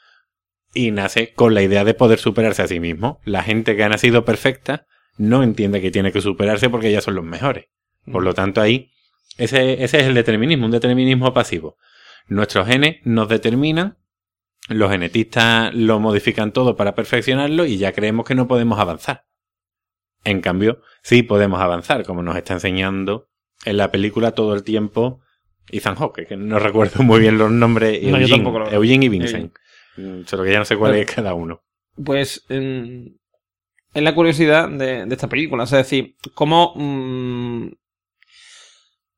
y 0.76 0.90
nace 0.90 1.32
con 1.34 1.54
la 1.54 1.62
idea 1.62 1.84
de 1.84 1.94
poder 1.94 2.18
superarse 2.18 2.62
a 2.62 2.68
sí 2.68 2.78
mismo. 2.80 3.20
La 3.24 3.42
gente 3.42 3.74
que 3.76 3.82
ha 3.84 3.88
nacido 3.88 4.24
perfecta 4.24 4.86
no 5.16 5.42
entiende 5.42 5.80
que 5.80 5.90
tiene 5.90 6.12
que 6.12 6.20
superarse 6.20 6.68
porque 6.70 6.92
ya 6.92 7.00
son 7.00 7.14
los 7.14 7.24
mejores. 7.24 7.66
Por 8.12 8.22
lo 8.22 8.34
tanto, 8.34 8.60
ahí, 8.60 8.90
ese, 9.38 9.82
ese 9.82 10.00
es 10.00 10.06
el 10.06 10.14
determinismo, 10.14 10.66
un 10.66 10.72
determinismo 10.72 11.32
pasivo. 11.32 11.76
Nuestros 12.28 12.66
genes 12.68 12.96
nos 13.04 13.28
determinan, 13.28 13.98
los 14.68 14.90
genetistas 14.90 15.74
lo 15.74 15.98
modifican 16.00 16.52
todo 16.52 16.76
para 16.76 16.94
perfeccionarlo 16.94 17.64
y 17.66 17.78
ya 17.78 17.92
creemos 17.92 18.26
que 18.26 18.34
no 18.34 18.46
podemos 18.46 18.78
avanzar. 18.78 19.24
En 20.24 20.40
cambio, 20.40 20.80
sí 21.02 21.22
podemos 21.22 21.60
avanzar, 21.60 22.04
como 22.04 22.22
nos 22.22 22.36
está 22.36 22.54
enseñando 22.54 23.28
en 23.64 23.76
la 23.76 23.90
película 23.90 24.32
todo 24.32 24.54
el 24.54 24.62
tiempo 24.64 25.20
Ethan 25.70 25.94
Hawke, 25.96 26.26
que 26.26 26.36
no 26.36 26.58
recuerdo 26.58 27.02
muy 27.02 27.20
bien 27.20 27.38
los 27.38 27.50
nombres, 27.50 28.02
No, 28.02 28.18
Eugene, 28.18 28.28
tampoco 28.28 28.58
lo- 28.60 28.70
Eugene 28.72 29.06
y 29.06 29.08
Vincent. 29.08 29.54
Solo 30.26 30.44
que 30.44 30.52
ya 30.52 30.58
no 30.58 30.64
sé 30.64 30.76
cuál 30.76 30.94
es 30.94 31.06
cada 31.10 31.34
uno. 31.34 31.62
pues, 32.02 32.44
mm, 32.48 33.06
es 33.94 34.02
la 34.02 34.14
curiosidad 34.14 34.68
de, 34.68 35.06
de 35.06 35.14
esta 35.14 35.28
película. 35.28 35.64
O 35.64 35.66
sea, 35.66 35.80
es 35.80 35.86
decir, 35.86 36.16
cómo 36.34 36.74
mm, 36.76 37.68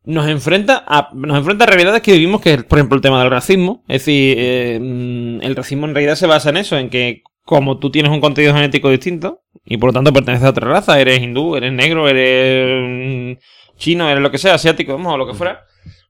nos 0.05 0.29
enfrenta 0.29 0.85
a 0.87 1.11
nos 1.15 1.37
enfrenta 1.37 1.65
a 1.65 1.67
realidades 1.67 2.03
que 2.03 2.13
vivimos, 2.13 2.41
que 2.41 2.55
es, 2.55 2.65
por 2.65 2.79
ejemplo, 2.79 2.97
el 2.97 3.03
tema 3.03 3.21
del 3.21 3.31
racismo. 3.31 3.83
Es 3.89 4.03
decir, 4.03 4.37
eh, 4.39 4.79
mm, 4.81 5.43
el 5.43 5.57
racismo 5.57 5.87
en 5.87 5.95
realidad 5.95 6.15
se 6.15 6.27
basa 6.27 6.51
en 6.51 6.59
eso, 6.59 6.79
en 6.79 6.91
que 6.91 7.23
como 7.45 7.79
tú 7.79 7.91
tienes 7.91 8.13
un 8.13 8.21
contenido 8.21 8.55
genético 8.55 8.91
distinto 8.91 9.43
y 9.65 9.79
por 9.79 9.89
lo 9.89 9.95
tanto 9.95 10.13
perteneces 10.13 10.47
a 10.47 10.51
otra 10.51 10.69
raza, 10.69 11.01
eres 11.01 11.21
hindú, 11.21 11.57
eres 11.57 11.73
negro, 11.73 12.09
eres 12.09 13.37
mm, 13.37 13.77
chino, 13.79 14.09
eres 14.09 14.23
lo 14.23 14.31
que 14.31 14.39
sea, 14.39 14.55
asiático, 14.55 14.93
vamos, 14.93 15.15
o 15.15 15.17
lo 15.17 15.27
que 15.27 15.35
fuera, 15.35 15.65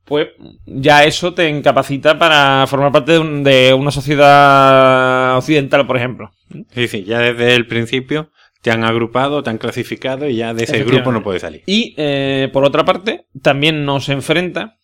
pues 0.09 0.29
ya 0.67 1.05
eso 1.05 1.35
te 1.35 1.49
incapacita 1.49 2.19
para 2.19 2.67
formar 2.67 2.91
parte 2.91 3.13
de, 3.13 3.19
un- 3.19 3.45
de 3.45 3.75
una 3.75 3.91
sociedad 3.91 5.37
occidental, 5.37 5.87
por 5.87 5.97
ejemplo. 5.97 6.31
Sí, 6.73 6.89
sí, 6.89 7.05
ya 7.05 7.19
desde 7.21 7.55
el 7.55 7.67
principio 7.67 8.31
te 8.63 8.71
han 8.71 8.83
agrupado, 8.85 9.43
te 9.43 9.51
han 9.51 9.59
clasificado 9.59 10.29
y 10.29 10.37
ya 10.37 10.55
de 10.55 10.65
ese 10.65 10.79
grupo 10.85 11.13
no 11.13 11.23
puedes 11.23 11.43
salir. 11.43 11.63
Y 11.67 11.95
eh, 11.97 12.49
por 12.53 12.65
otra 12.65 12.85
parte, 12.85 13.27
también 13.43 13.85
nos 13.85 14.09
enfrenta 14.09 14.79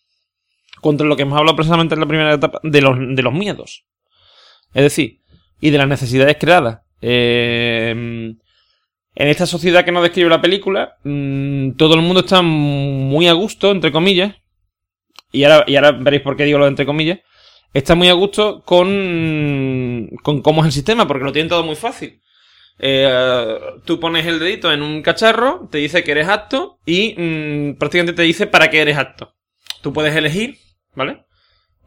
contra 0.79 1.07
lo 1.07 1.15
que 1.15 1.23
hemos 1.23 1.37
hablado 1.37 1.55
precisamente 1.55 1.95
en 1.95 1.99
la 2.01 2.05
primera 2.05 2.33
etapa 2.35 2.59
de 2.63 2.81
los, 2.81 2.95
de 2.99 3.21
los 3.23 3.33
miedos. 3.33 3.85
Es 4.73 4.83
decir, 4.83 5.21
y 5.59 5.71
de 5.71 5.77
las 5.77 5.87
necesidades 5.87 6.37
creadas. 6.39 6.81
Eh, 7.01 7.89
en 9.17 9.27
esta 9.29 9.45
sociedad 9.45 9.83
que 9.85 9.91
nos 9.91 10.03
describe 10.03 10.29
la 10.29 10.41
película, 10.41 10.95
mm, 11.03 11.71
todo 11.71 11.95
el 11.95 12.01
mundo 12.01 12.19
está 12.21 12.41
muy 12.41 13.27
a 13.27 13.33
gusto, 13.33 13.71
entre 13.71 13.91
comillas. 13.91 14.35
Y 15.35 15.43
ahora, 15.43 15.63
y 15.67 15.75
ahora 15.75 15.91
veréis 15.91 16.23
por 16.23 16.35
qué 16.35 16.45
digo 16.45 16.57
lo 16.57 16.65
de 16.65 16.69
entre 16.69 16.85
comillas. 16.85 17.19
Está 17.73 17.93
muy 17.93 18.07
a 18.07 18.13
gusto 18.13 18.61
con, 18.63 20.09
con 20.23 20.41
cómo 20.41 20.61
es 20.61 20.67
el 20.67 20.71
sistema, 20.71 21.07
porque 21.07 21.25
lo 21.25 21.33
tienen 21.33 21.49
todo 21.49 21.63
muy 21.63 21.75
fácil. 21.75 22.21
Eh, 22.79 23.59
tú 23.85 23.99
pones 23.99 24.25
el 24.25 24.39
dedito 24.39 24.71
en 24.71 24.81
un 24.81 25.01
cacharro, 25.01 25.67
te 25.71 25.77
dice 25.77 26.03
que 26.03 26.11
eres 26.11 26.27
apto 26.27 26.79
y 26.85 27.15
mm, 27.17 27.77
prácticamente 27.77 28.13
te 28.13 28.21
dice 28.23 28.47
para 28.47 28.69
qué 28.69 28.81
eres 28.81 28.97
apto. 28.97 29.33
Tú 29.81 29.93
puedes 29.93 30.15
elegir, 30.15 30.57
¿vale? 30.93 31.25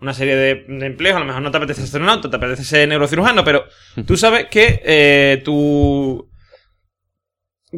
Una 0.00 0.14
serie 0.14 0.36
de, 0.36 0.64
de 0.68 0.86
empleos, 0.86 1.16
a 1.16 1.20
lo 1.20 1.26
mejor 1.26 1.42
no 1.42 1.50
te 1.50 1.56
apetece 1.56 1.80
ser 1.80 1.86
astronauta, 1.86 2.30
te 2.30 2.36
apetece 2.36 2.64
ser 2.64 2.88
neurocirujano, 2.88 3.44
pero 3.44 3.64
tú 4.06 4.16
sabes 4.16 4.46
que 4.46 4.80
eh, 4.84 5.42
tu, 5.44 6.30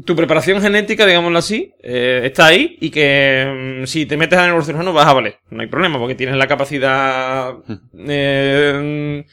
tu 0.06 0.14
preparación 0.14 0.62
genética, 0.62 1.04
digámoslo 1.06 1.38
así, 1.38 1.74
eh, 1.82 2.22
está 2.24 2.46
ahí 2.46 2.76
y 2.80 2.90
que 2.90 3.80
mm, 3.82 3.86
si 3.86 4.06
te 4.06 4.16
metes 4.16 4.38
a 4.38 4.46
neurocirujano 4.46 4.92
vas 4.92 5.06
a 5.06 5.12
valer. 5.14 5.38
No 5.50 5.62
hay 5.62 5.68
problema 5.68 5.98
porque 5.98 6.14
tienes 6.14 6.36
la 6.36 6.46
capacidad... 6.46 7.54
eh, 8.06 9.24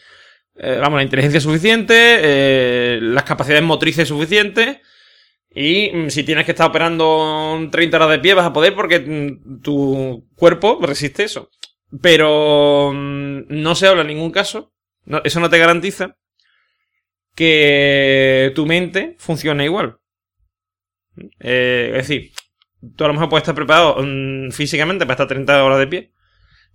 eh, 0.59 0.77
vamos, 0.81 0.97
la 0.97 1.03
inteligencia 1.03 1.39
suficiente, 1.39 2.99
las 3.01 3.23
capacidades 3.23 3.63
motrices 3.63 4.07
suficientes. 4.07 4.77
Y 5.53 5.91
mm, 5.93 6.09
si 6.09 6.23
tienes 6.23 6.45
que 6.45 6.51
estar 6.51 6.69
operando 6.69 7.67
30 7.71 7.97
horas 7.97 8.09
de 8.11 8.19
pie, 8.19 8.33
vas 8.33 8.45
a 8.47 8.53
poder 8.53 8.75
porque 8.75 8.99
mm, 8.99 9.61
tu 9.61 10.27
cuerpo 10.35 10.79
resiste 10.81 11.23
eso. 11.23 11.49
Pero 12.01 12.91
no 12.93 13.75
se 13.75 13.87
habla 13.87 14.01
en 14.01 14.07
ningún 14.09 14.31
caso, 14.31 14.73
no- 15.05 15.21
eso 15.23 15.39
no 15.39 15.49
te 15.49 15.57
garantiza 15.59 16.17
que 17.35 18.51
tu 18.55 18.65
mente 18.65 19.15
funcione 19.19 19.65
igual. 19.65 19.97
Eh, 21.39 21.89
es 21.95 22.07
decir, 22.07 22.31
tú 22.95 23.03
a 23.03 23.07
lo 23.07 23.13
mejor 23.13 23.29
puedes 23.29 23.43
estar 23.43 23.55
preparado 23.55 23.97
mm, 24.03 24.51
físicamente 24.51 25.05
para 25.05 25.13
estar 25.13 25.27
30 25.27 25.63
horas 25.63 25.79
de 25.79 25.87
pie, 25.87 26.11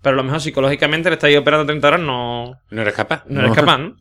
pero 0.02 0.14
a 0.14 0.16
lo 0.16 0.24
mejor 0.24 0.40
psicológicamente 0.40 1.08
le 1.10 1.14
estás 1.14 1.28
ahí 1.28 1.36
operando 1.36 1.66
30 1.66 1.88
horas 1.88 2.00
no, 2.00 2.60
No 2.70 2.82
eres 2.82 2.94
capaz. 2.94 3.24
no 3.26 3.40
eres 3.40 3.52
capaz, 3.54 3.78
¿no? 3.78 3.96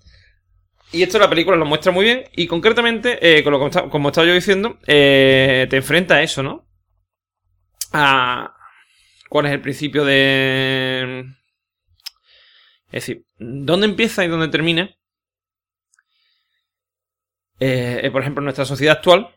Y 0.94 1.04
esto 1.04 1.20
la 1.20 1.30
película 1.30 1.56
lo 1.56 1.66
muestra 1.66 1.92
muy 1.94 2.04
bien 2.04 2.26
y 2.34 2.48
concretamente, 2.48 3.18
eh, 3.22 3.44
con 3.44 3.54
lo 3.54 3.60
que 3.60 3.66
está- 3.68 3.90
como 3.90 4.10
estaba 4.10 4.28
yo 4.28 4.34
diciendo, 4.34 4.78
eh, 4.88 5.66
te 5.70 5.78
enfrenta 5.78 6.16
a 6.16 6.24
eso, 6.24 6.44
¿no? 6.44 6.68
A 7.94 8.54
cuál 9.30 9.46
es 9.46 9.54
el 9.54 9.62
principio 9.62 10.04
de... 10.04 11.26
Es 12.88 13.06
decir, 13.06 13.24
¿dónde 13.38 13.86
empieza 13.86 14.26
y 14.26 14.28
dónde 14.28 14.50
termina? 14.50 14.90
Eh, 17.60 18.02
eh, 18.04 18.12
por 18.12 18.22
ejemplo, 18.22 18.42
en 18.42 18.46
nuestra 18.46 18.66
sociedad 18.66 18.98
actual, 18.98 19.30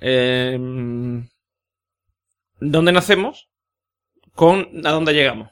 eh, 0.00 0.58
¿dónde 2.60 2.92
nacemos? 2.92 3.48
Con 4.34 4.68
a 4.84 4.90
dónde 4.90 5.12
llegamos. 5.12 5.50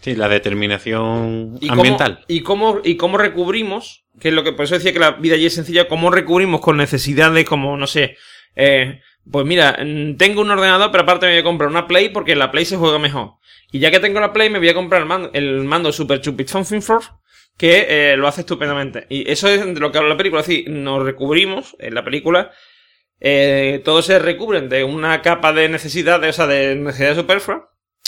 Sí, 0.00 0.14
la 0.14 0.28
determinación 0.28 1.56
¿Y 1.60 1.68
cómo, 1.68 1.80
ambiental. 1.80 2.24
y 2.28 2.42
cómo, 2.42 2.80
y 2.84 2.96
cómo 2.96 3.18
recubrimos, 3.18 4.04
que 4.18 4.28
es 4.28 4.34
lo 4.34 4.44
que 4.44 4.52
por 4.52 4.64
eso 4.64 4.74
decía 4.74 4.92
que 4.92 4.98
la 4.98 5.12
vida 5.12 5.34
allí 5.34 5.46
es 5.46 5.54
sencilla, 5.54 5.88
cómo 5.88 6.10
recubrimos 6.10 6.60
con 6.60 6.76
necesidades 6.76 7.46
como, 7.46 7.76
no 7.76 7.86
sé, 7.86 8.16
eh, 8.56 9.00
pues 9.30 9.46
mira, 9.46 9.78
mm, 9.82 10.16
tengo 10.16 10.42
un 10.42 10.50
ordenador, 10.50 10.90
pero 10.90 11.04
aparte 11.04 11.26
me 11.26 11.32
voy 11.32 11.40
a 11.40 11.44
comprar 11.44 11.70
una 11.70 11.86
Play 11.86 12.10
porque 12.10 12.36
la 12.36 12.50
Play 12.50 12.64
se 12.64 12.76
juega 12.76 12.98
mejor. 12.98 13.34
Y 13.72 13.78
ya 13.78 13.90
que 13.90 14.00
tengo 14.00 14.20
la 14.20 14.32
Play, 14.32 14.50
me 14.50 14.58
voy 14.58 14.68
a 14.68 14.74
comprar 14.74 15.02
el 15.02 15.08
mando, 15.08 15.30
el 15.32 15.64
mando 15.64 15.92
Super 15.92 16.18
Stupid 16.18 16.48
Something 16.48 16.80
Force, 16.80 17.10
que 17.56 17.86
eh, 17.88 18.16
lo 18.16 18.26
hace 18.26 18.40
estupendamente. 18.40 19.06
Y 19.08 19.30
eso 19.30 19.48
es 19.48 19.64
de 19.64 19.80
lo 19.80 19.92
que 19.92 19.98
habla 19.98 20.10
la 20.10 20.16
película, 20.16 20.42
decir, 20.42 20.68
nos 20.68 21.04
recubrimos 21.04 21.76
en 21.78 21.94
la 21.94 22.04
película, 22.04 22.50
eh, 23.20 23.80
todos 23.84 24.06
se 24.06 24.18
recubren 24.18 24.68
de 24.68 24.84
una 24.84 25.22
capa 25.22 25.52
de 25.52 25.68
necesidades, 25.68 26.30
o 26.30 26.32
sea, 26.36 26.46
de 26.46 26.74
necesidades 26.76 27.16
superfluas, 27.18 27.62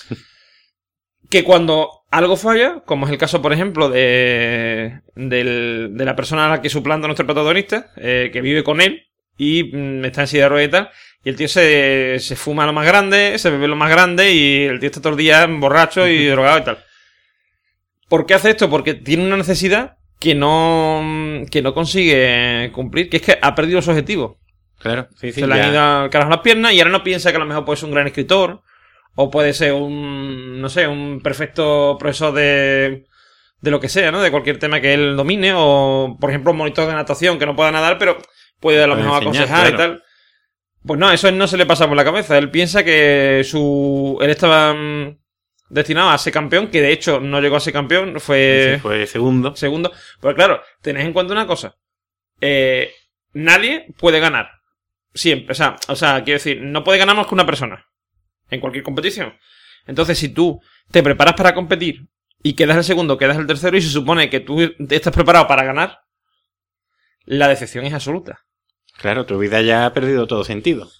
que 1.30 1.44
cuando 1.44 2.02
algo 2.10 2.36
falla, 2.36 2.82
como 2.84 3.06
es 3.06 3.12
el 3.12 3.18
caso, 3.18 3.40
por 3.40 3.52
ejemplo, 3.52 3.88
de, 3.88 5.00
del- 5.14 5.90
de 5.94 6.04
la 6.04 6.16
persona 6.16 6.46
a 6.46 6.48
la 6.50 6.62
que 6.62 6.68
suplanta 6.68 7.06
nuestro 7.06 7.26
protagonista, 7.26 7.90
eh, 7.96 8.30
que 8.32 8.40
vive 8.42 8.62
con 8.64 8.80
él 8.80 9.06
y 9.38 9.64
mm, 9.64 10.04
está 10.04 10.22
en 10.22 10.26
silla 10.28 10.42
de 10.44 10.48
ruedas 10.50 10.68
y 10.68 10.70
tal, 10.70 10.90
y 11.24 11.28
el 11.30 11.36
tío 11.36 11.48
se, 11.48 12.16
se 12.18 12.36
fuma 12.36 12.66
lo 12.66 12.72
más 12.72 12.86
grande, 12.86 13.38
se 13.38 13.50
bebe 13.50 13.68
lo 13.68 13.76
más 13.76 13.90
grande 13.90 14.32
y 14.32 14.64
el 14.64 14.78
tío 14.80 14.88
está 14.88 15.00
todo 15.00 15.12
el 15.12 15.18
día 15.18 15.46
borracho 15.46 16.06
y 16.06 16.26
drogado 16.26 16.58
y 16.58 16.64
tal. 16.64 16.78
¿Por 18.08 18.26
qué 18.26 18.34
hace 18.34 18.50
esto? 18.50 18.68
Porque 18.68 18.94
tiene 18.94 19.24
una 19.24 19.36
necesidad 19.38 19.96
que 20.20 20.34
no, 20.34 21.44
que 21.50 21.62
no 21.62 21.72
consigue 21.74 22.70
cumplir, 22.74 23.08
que 23.08 23.16
es 23.18 23.22
que 23.22 23.38
ha 23.40 23.54
perdido 23.54 23.80
su 23.80 23.90
objetivo. 23.90 24.38
Claro, 24.82 25.08
sí, 25.14 25.32
sí. 25.32 25.40
se 25.40 25.46
le 25.46 25.56
ya- 25.56 25.64
han 25.64 25.70
ido 25.72 25.80
al 25.82 26.10
carajo 26.10 26.30
las 26.30 26.40
piernas 26.40 26.72
y 26.72 26.80
ahora 26.80 26.90
no 26.90 27.02
piensa 27.04 27.30
que 27.30 27.36
a 27.36 27.40
lo 27.40 27.46
mejor 27.46 27.64
puede 27.64 27.76
ser 27.78 27.88
un 27.88 27.94
gran 27.94 28.06
escritor 28.06 28.62
o 29.14 29.30
puede 29.30 29.52
ser 29.54 29.72
un, 29.74 30.60
no 30.60 30.68
sé, 30.68 30.86
un 30.88 31.20
perfecto 31.22 31.96
profesor 31.98 32.32
de, 32.34 33.04
de 33.60 33.70
lo 33.70 33.78
que 33.80 33.88
sea, 33.88 34.10
¿no? 34.10 34.20
De 34.22 34.30
cualquier 34.30 34.58
tema 34.58 34.80
que 34.80 34.94
él 34.94 35.16
domine 35.16 35.52
o, 35.54 36.16
por 36.20 36.30
ejemplo, 36.30 36.50
un 36.52 36.58
monitor 36.58 36.86
de 36.88 36.94
natación 36.94 37.38
que 37.38 37.46
no 37.46 37.54
pueda 37.56 37.70
nadar, 37.70 37.98
pero 37.98 38.18
puede 38.58 38.82
a 38.82 38.86
lo 38.86 38.94
Puede 38.94 39.04
mejor 39.06 39.22
enseñar, 39.22 39.44
aconsejar 39.44 39.74
y 39.74 39.76
tal. 39.76 40.02
Pues 40.84 40.98
no, 40.98 41.12
eso 41.12 41.30
no 41.30 41.46
se 41.46 41.56
le 41.56 41.66
pasa 41.66 41.86
por 41.86 41.96
la 41.96 42.04
cabeza. 42.04 42.36
Él 42.38 42.50
piensa 42.50 42.82
que 42.82 43.42
su, 43.44 44.18
él 44.20 44.30
estaba 44.30 44.72
mm, 44.74 45.16
destinado 45.68 46.10
a 46.10 46.18
ser 46.18 46.32
campeón, 46.32 46.68
que 46.68 46.80
de 46.80 46.90
hecho 46.92 47.20
no 47.20 47.40
llegó 47.40 47.54
a 47.56 47.60
ser 47.60 47.72
campeón, 47.72 48.18
fue 48.18 48.72
sí, 48.74 48.80
fue 48.80 49.06
segundo. 49.06 49.54
segundo. 49.54 49.92
Pero 50.20 50.34
claro, 50.34 50.60
tened 50.80 51.02
en 51.06 51.12
cuenta 51.12 51.34
una 51.34 51.46
cosa. 51.46 51.76
Eh, 52.40 52.90
nadie 53.34 53.86
puede 53.96 54.18
ganar. 54.18 54.50
Siempre. 55.14 55.52
O 55.52 55.54
sea, 55.54 55.76
o 55.88 55.96
sea, 55.96 56.22
quiero 56.24 56.38
decir, 56.38 56.62
no 56.62 56.84
puede 56.84 56.98
ganar 56.98 57.16
más 57.16 57.26
que 57.26 57.34
una 57.34 57.46
persona. 57.46 57.86
En 58.50 58.60
cualquier 58.60 58.84
competición. 58.84 59.34
Entonces, 59.86 60.18
si 60.18 60.28
tú 60.28 60.60
te 60.90 61.02
preparas 61.02 61.34
para 61.34 61.54
competir 61.54 62.08
y 62.42 62.54
quedas 62.54 62.76
el 62.76 62.84
segundo, 62.84 63.18
quedas 63.18 63.38
el 63.38 63.46
tercero 63.46 63.76
y 63.76 63.82
se 63.82 63.88
supone 63.88 64.30
que 64.30 64.40
tú 64.40 64.60
estás 64.90 65.12
preparado 65.12 65.46
para 65.46 65.64
ganar, 65.64 66.00
la 67.24 67.48
decepción 67.48 67.84
es 67.84 67.94
absoluta. 67.94 68.40
Claro, 68.98 69.26
tu 69.26 69.38
vida 69.38 69.60
ya 69.62 69.86
ha 69.86 69.92
perdido 69.92 70.26
todo 70.26 70.44
sentido. 70.44 70.90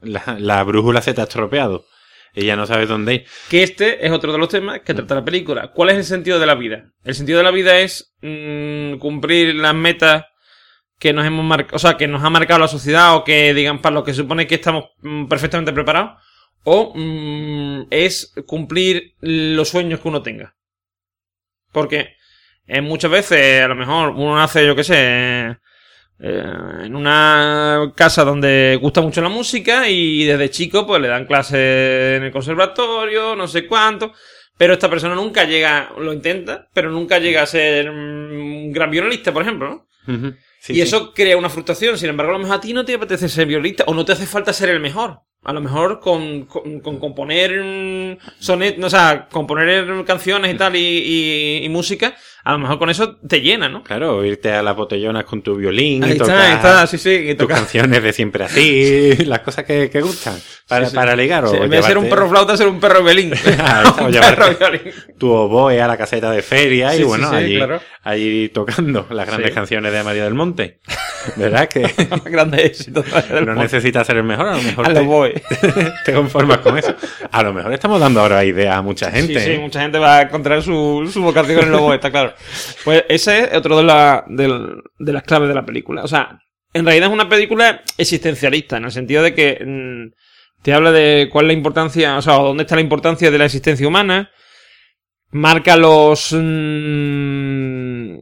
La, 0.00 0.36
la 0.38 0.62
brújula 0.62 1.02
se 1.02 1.12
te 1.12 1.20
ha 1.20 1.24
estropeado. 1.24 1.86
Y 2.34 2.44
ya 2.44 2.54
no 2.54 2.66
sabes 2.66 2.88
dónde 2.88 3.14
ir. 3.14 3.24
Que 3.48 3.62
este 3.62 4.04
es 4.04 4.12
otro 4.12 4.30
de 4.30 4.38
los 4.38 4.50
temas 4.50 4.80
que 4.80 4.92
trata 4.92 5.14
la 5.14 5.24
película. 5.24 5.72
¿Cuál 5.72 5.90
es 5.90 5.96
el 5.96 6.04
sentido 6.04 6.38
de 6.38 6.46
la 6.46 6.54
vida? 6.54 6.92
El 7.02 7.14
sentido 7.14 7.38
de 7.38 7.44
la 7.44 7.50
vida 7.50 7.78
es 7.80 8.14
mm, 8.20 8.98
cumplir 8.98 9.54
las 9.54 9.74
metas 9.74 10.26
que 10.98 11.12
nos 11.12 11.26
hemos 11.26 11.44
marcado, 11.44 11.76
o 11.76 11.78
sea, 11.78 11.96
que 11.96 12.08
nos 12.08 12.24
ha 12.24 12.30
marcado 12.30 12.60
la 12.60 12.68
sociedad 12.68 13.16
o 13.16 13.24
que 13.24 13.52
digan 13.54 13.80
para 13.80 13.94
lo 13.94 14.04
que 14.04 14.14
supone 14.14 14.46
que 14.46 14.56
estamos 14.56 14.86
mm, 15.02 15.26
perfectamente 15.26 15.72
preparados. 15.72 16.22
O 16.64 16.92
mm, 16.94 17.86
es 17.90 18.32
cumplir 18.46 19.14
los 19.20 19.68
sueños 19.68 20.00
que 20.00 20.08
uno 20.08 20.22
tenga. 20.22 20.56
Porque 21.72 22.16
eh, 22.66 22.80
muchas 22.80 23.10
veces, 23.10 23.62
a 23.62 23.68
lo 23.68 23.74
mejor, 23.76 24.10
uno 24.10 24.36
nace, 24.36 24.66
yo 24.66 24.74
qué 24.74 24.84
sé, 24.84 25.58
eh, 26.18 26.44
en 26.84 26.96
una 26.96 27.92
casa 27.94 28.24
donde 28.24 28.78
gusta 28.80 29.02
mucho 29.02 29.20
la 29.20 29.28
música 29.28 29.88
y 29.88 30.24
desde 30.24 30.48
chico 30.48 30.86
pues 30.86 31.02
le 31.02 31.08
dan 31.08 31.26
clases 31.26 32.16
en 32.16 32.22
el 32.22 32.32
conservatorio, 32.32 33.36
no 33.36 33.46
sé 33.46 33.66
cuánto, 33.66 34.14
pero 34.56 34.72
esta 34.72 34.88
persona 34.88 35.14
nunca 35.14 35.44
llega, 35.44 35.92
lo 35.98 36.14
intenta, 36.14 36.68
pero 36.72 36.90
nunca 36.90 37.18
llega 37.18 37.42
a 37.42 37.46
ser 37.46 37.92
mm, 37.92 38.64
un 38.64 38.72
gran 38.72 38.90
violinista, 38.90 39.32
por 39.32 39.42
ejemplo, 39.42 39.86
¿no? 40.06 40.36
Sí, 40.66 40.74
y 40.74 40.80
sí. 40.80 40.82
eso 40.82 41.12
crea 41.14 41.36
una 41.36 41.48
frustración, 41.50 41.96
sin 41.98 42.08
embargo 42.10 42.30
a 42.32 42.34
lo 42.34 42.40
mejor 42.40 42.56
a 42.56 42.60
ti 42.60 42.72
no 42.72 42.84
te 42.84 42.94
apetece 42.94 43.28
ser 43.28 43.46
violinista 43.46 43.84
o 43.86 43.94
no 43.94 44.04
te 44.04 44.12
hace 44.12 44.26
falta 44.26 44.52
ser 44.52 44.68
el 44.70 44.80
mejor. 44.80 45.20
a 45.44 45.52
lo 45.52 45.60
mejor 45.60 46.00
con, 46.00 46.46
con, 46.46 46.80
con 46.80 46.98
componer 46.98 48.18
sonet, 48.40 48.82
o 48.82 48.90
sea, 48.90 49.28
componer 49.30 50.04
canciones 50.04 50.52
y 50.52 50.56
tal 50.56 50.74
y, 50.74 50.80
y- 50.80 51.64
y 51.64 51.68
música, 51.68 52.16
a 52.46 52.52
lo 52.52 52.58
mejor 52.60 52.78
con 52.78 52.88
eso 52.90 53.16
te 53.16 53.40
llena, 53.40 53.68
¿no? 53.68 53.82
Claro, 53.82 54.24
irte 54.24 54.52
a 54.52 54.62
las 54.62 54.76
botellonas 54.76 55.24
con 55.24 55.42
tu 55.42 55.56
violín 55.56 56.04
Ahí 56.04 56.10
y 56.10 56.12
está, 56.12 56.24
tocar 56.26 56.40
ahí 56.40 56.52
está, 56.52 56.86
sí, 56.86 56.96
sí, 56.96 57.10
y 57.10 57.34
tus 57.34 57.48
canciones 57.48 58.00
de 58.00 58.12
siempre 58.12 58.44
así, 58.44 59.16
las 59.26 59.40
cosas 59.40 59.64
que, 59.64 59.90
que 59.90 60.00
gustan, 60.00 60.36
para, 60.68 60.84
Sí, 60.84 60.90
sí. 60.92 60.96
para 60.96 61.16
ligar 61.16 61.44
o 61.44 61.48
Sí, 61.48 61.56
en 61.56 61.68
vez 61.68 61.80
de 61.80 61.88
ser 61.88 61.98
un 61.98 62.08
perro 62.08 62.30
flauta, 62.30 62.56
ser 62.56 62.68
un 62.68 62.78
perro 62.78 63.02
violín. 63.02 63.32
Ah, 63.58 63.82
está, 63.88 64.46
o 64.46 65.18
tu 65.18 65.32
oboe 65.32 65.80
a 65.80 65.88
la 65.88 65.96
caseta 65.96 66.30
de 66.30 66.40
feria 66.40 66.94
y 66.94 67.02
bueno, 67.02 67.28
allí, 67.30 67.56
claro. 67.56 67.80
allí 68.04 68.48
tocando 68.50 69.08
las 69.10 69.26
grandes 69.26 69.50
canciones 69.52 69.92
de 69.92 70.04
María 70.04 70.22
del 70.22 70.34
Monte. 70.34 70.78
¿Verdad? 71.34 71.68
Que 71.68 71.82
Grande 72.26 72.64
éxito. 72.64 73.02
del 73.02 73.46
no 73.46 73.54
necesitas 73.54 74.06
ser 74.06 74.18
el 74.18 74.22
mejor, 74.22 74.46
a 74.46 74.56
lo 74.56 74.62
mejor 74.62 74.88
A 74.88 74.94
te, 74.94 75.00
voy. 75.00 75.32
te 76.04 76.12
conformas 76.12 76.58
con 76.58 76.78
eso. 76.78 76.94
A 77.32 77.42
lo 77.42 77.52
mejor 77.52 77.72
estamos 77.72 77.98
dando 77.98 78.20
ahora 78.20 78.44
ideas 78.44 78.76
a 78.76 78.82
mucha 78.82 79.10
gente. 79.10 79.40
Sí, 79.40 79.46
sí, 79.46 79.50
¿eh? 79.52 79.58
mucha 79.58 79.80
gente 79.80 79.98
va 79.98 80.18
a 80.18 80.22
encontrar 80.22 80.62
su, 80.62 81.10
su 81.12 81.22
vocación 81.22 81.58
en 81.58 81.64
el 81.64 81.72
lobo, 81.72 81.92
está 81.92 82.12
claro. 82.12 82.35
Pues 82.84 83.04
ese 83.08 83.44
es 83.44 83.54
otro 83.54 83.76
de, 83.78 84.82
de 84.98 85.12
las 85.12 85.22
claves 85.22 85.48
de 85.48 85.54
la 85.54 85.66
película. 85.66 86.02
O 86.02 86.08
sea, 86.08 86.38
en 86.72 86.84
realidad 86.84 87.08
es 87.08 87.14
una 87.14 87.28
película 87.28 87.82
existencialista, 87.96 88.76
en 88.76 88.84
el 88.84 88.92
sentido 88.92 89.22
de 89.22 89.34
que 89.34 89.58
mm, 89.64 90.12
te 90.62 90.72
habla 90.72 90.92
de 90.92 91.28
cuál 91.32 91.46
es 91.46 91.48
la 91.48 91.52
importancia, 91.54 92.16
o 92.18 92.22
sea, 92.22 92.34
dónde 92.34 92.64
está 92.64 92.74
la 92.74 92.82
importancia 92.82 93.30
de 93.30 93.38
la 93.38 93.46
existencia 93.46 93.86
humana, 93.88 94.30
marca 95.30 95.76
los... 95.76 96.32
mm, 96.32 98.16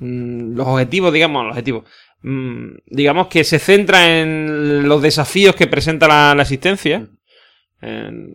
los 0.00 0.66
objetivos, 0.66 1.12
digamos, 1.12 1.44
los 1.44 1.52
objetivos. 1.52 1.84
Mm, 2.22 2.76
digamos 2.86 3.28
que 3.28 3.44
se 3.44 3.58
centra 3.58 4.20
en 4.20 4.88
los 4.88 5.00
desafíos 5.00 5.54
que 5.54 5.66
presenta 5.66 6.34
la 6.34 6.42
existencia 6.42 7.08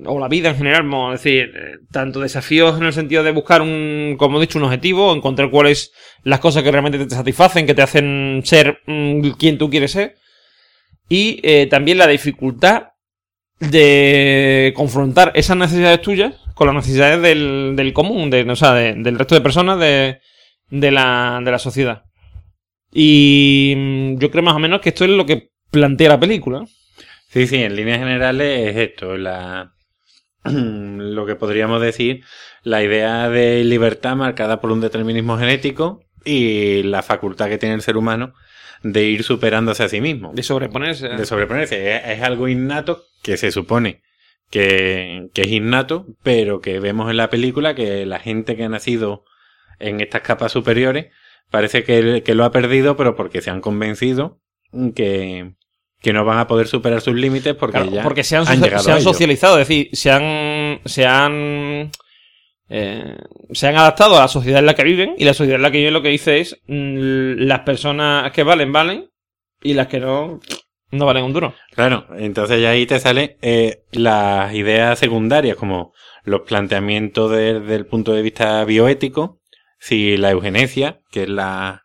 o 0.06 0.20
la 0.20 0.28
vida 0.28 0.50
en 0.50 0.56
general, 0.58 0.84
vamos 0.84 1.22
decir, 1.22 1.52
eh, 1.56 1.76
tanto 1.92 2.20
desafíos 2.20 2.78
en 2.78 2.84
el 2.86 2.94
sentido 2.94 3.24
de 3.24 3.32
buscar 3.32 3.62
un, 3.62 4.16
como 4.18 4.38
he 4.38 4.42
dicho, 4.42 4.58
un 4.58 4.66
objetivo, 4.66 5.14
encontrar 5.16 5.52
cuáles 5.52 5.92
las 6.24 6.40
cosas 6.40 6.64
que 6.64 6.72
realmente 6.72 6.98
te 7.06 7.14
satisfacen, 7.16 7.66
que 7.68 7.76
te 7.76 7.82
hacen 7.84 8.42
ser 8.44 8.80
mm, 8.88 9.32
quien 9.38 9.58
tú 9.58 9.70
quieres 9.70 9.92
ser, 9.92 10.16
y 11.08 11.40
eh, 11.44 11.68
también 11.68 12.00
la 12.00 12.08
dificultad 12.08 12.88
de 13.60 14.74
confrontar 14.76 15.32
esas 15.36 15.56
necesidades 15.58 16.02
tuyas 16.02 16.36
con 16.56 16.68
las 16.68 16.76
necesidades 16.76 17.22
del, 17.22 17.92
común, 17.94 18.30
de, 18.30 18.42
o 18.50 18.56
sea, 18.56 18.74
de- 18.74 18.94
del 18.96 19.18
resto 19.18 19.36
de 19.36 19.42
personas 19.42 19.80
de, 19.80 20.20
de, 20.70 20.92
la, 20.92 21.40
de 21.44 21.52
la 21.52 21.60
sociedad. 21.60 22.04
Y 22.94 23.74
mm, 23.78 24.18
yo 24.18 24.32
creo 24.32 24.44
más 24.44 24.56
o 24.56 24.60
menos 24.60 24.82
que 24.82 24.90
esto 24.90 25.04
es 25.06 25.12
lo 25.12 25.26
que 25.26 25.50
plantea 25.72 26.10
la 26.10 26.20
película. 26.20 26.64
Sí, 27.36 27.48
sí, 27.48 27.58
en 27.58 27.76
líneas 27.76 28.00
generales 28.00 28.70
es 28.70 28.78
esto, 28.78 29.18
la 29.18 29.74
lo 30.46 31.26
que 31.26 31.36
podríamos 31.36 31.82
decir, 31.82 32.24
la 32.64 32.82
idea 32.82 33.28
de 33.30 33.62
libertad 33.66 34.16
marcada 34.16 34.62
por 34.62 34.72
un 34.72 34.80
determinismo 34.80 35.38
genético 35.38 36.00
y 36.24 36.84
la 36.84 37.04
facultad 37.04 37.50
que 37.50 37.58
tiene 37.58 37.76
el 37.76 37.82
ser 37.82 37.98
humano 37.98 38.34
de 38.84 39.04
ir 39.04 39.24
superándose 39.24 39.84
a 39.84 39.90
sí 39.90 40.00
mismo, 40.00 40.32
De 40.34 40.44
sobreponerse. 40.44 41.10
de 41.10 41.26
sobreponerse. 41.26 41.98
Es, 41.98 42.20
es 42.20 42.24
algo 42.24 42.48
innato 42.48 43.04
que 43.22 43.36
se 43.36 43.52
supone 43.52 44.02
que, 44.50 45.28
que 45.34 45.42
es 45.42 45.50
innato, 45.50 46.06
pero 46.24 46.62
que 46.62 46.80
vemos 46.80 47.12
en 47.12 47.18
la 47.18 47.30
película 47.30 47.76
que 47.76 48.06
la 48.06 48.20
gente 48.20 48.56
que 48.56 48.64
ha 48.64 48.70
nacido 48.70 49.26
en 49.80 50.00
estas 50.00 50.22
capas 50.22 50.54
superiores 50.54 51.08
parece 51.52 51.84
que, 51.84 52.24
que 52.24 52.34
lo 52.34 52.46
ha 52.46 52.54
perdido, 52.54 52.96
pero 52.96 53.18
porque 53.18 53.42
se 53.42 53.50
han 53.50 53.60
convencido 53.60 54.40
que, 54.96 55.56
que 56.06 56.14
no 56.14 56.24
van 56.24 56.38
a 56.38 56.46
poder 56.48 56.68
superar 56.68 57.02
sus 57.02 57.16
límites 57.16 57.56
porque 57.56 57.78
Claro, 57.80 57.92
ya 57.92 58.04
porque 58.04 58.24
se 58.24 58.36
han, 58.36 58.42
han 58.42 58.46
socia- 58.48 58.64
llegado 58.64 58.84
se 58.84 58.92
han 58.92 59.02
socializado, 59.02 59.60
es 59.60 59.68
decir, 59.68 59.90
se 59.92 60.12
han, 60.12 60.80
se 60.86 61.06
han, 61.08 61.92
eh, 62.70 63.18
se 63.52 63.68
han 63.68 63.76
adaptado 63.76 64.16
a 64.18 64.22
la 64.22 64.28
sociedad 64.28 64.60
en 64.60 64.66
la 64.68 64.76
que 64.76 64.84
viven 64.84 65.16
y 65.18 65.26
la 65.26 65.34
sociedad 65.34 65.56
en 65.58 65.62
la 65.64 65.72
que 65.72 65.80
viven 65.80 65.94
lo 65.94 66.02
que 66.04 66.10
dice 66.10 66.40
es 66.42 66.58
mm, 66.68 67.38
las 67.48 67.62
personas 67.62 68.32
que 68.32 68.44
valen, 68.44 68.72
valen 68.72 69.10
y 69.64 69.74
las 69.74 69.88
que 69.88 70.00
no, 70.00 70.40
no 70.92 71.06
valen 71.08 71.24
un 71.24 71.34
duro. 71.34 71.56
Claro, 71.72 72.06
entonces 72.18 72.62
ya 72.62 72.70
ahí 72.70 72.86
te 72.86 73.00
salen 73.00 73.36
eh, 73.42 73.84
las 73.92 74.54
ideas 74.54 75.00
secundarias, 75.00 75.58
como 75.58 75.92
los 76.24 76.42
planteamientos 76.42 77.32
desde 77.32 77.74
el 77.76 77.88
punto 77.88 78.14
de 78.14 78.22
vista 78.22 78.64
bioético, 78.64 79.42
si 79.80 80.18
la 80.18 80.30
eugenesia, 80.32 81.00
que 81.12 81.24
es 81.24 81.30
la, 81.30 81.85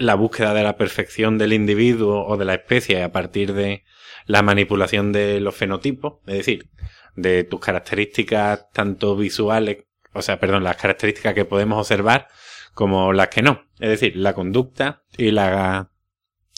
la 0.00 0.14
búsqueda 0.14 0.54
de 0.54 0.62
la 0.62 0.76
perfección 0.76 1.38
del 1.38 1.52
individuo 1.52 2.26
o 2.26 2.36
de 2.36 2.44
la 2.44 2.54
especie 2.54 3.02
a 3.02 3.12
partir 3.12 3.52
de 3.52 3.84
la 4.26 4.42
manipulación 4.42 5.12
de 5.12 5.40
los 5.40 5.54
fenotipos, 5.54 6.20
es 6.26 6.34
decir, 6.34 6.70
de 7.16 7.44
tus 7.44 7.60
características 7.60 8.70
tanto 8.72 9.16
visuales, 9.16 9.84
o 10.12 10.22
sea, 10.22 10.40
perdón, 10.40 10.64
las 10.64 10.76
características 10.76 11.34
que 11.34 11.44
podemos 11.44 11.78
observar 11.78 12.28
como 12.74 13.12
las 13.12 13.28
que 13.28 13.42
no, 13.42 13.64
es 13.78 13.88
decir, 13.90 14.16
la 14.16 14.32
conducta 14.34 15.02
y 15.18 15.32
la, 15.32 15.90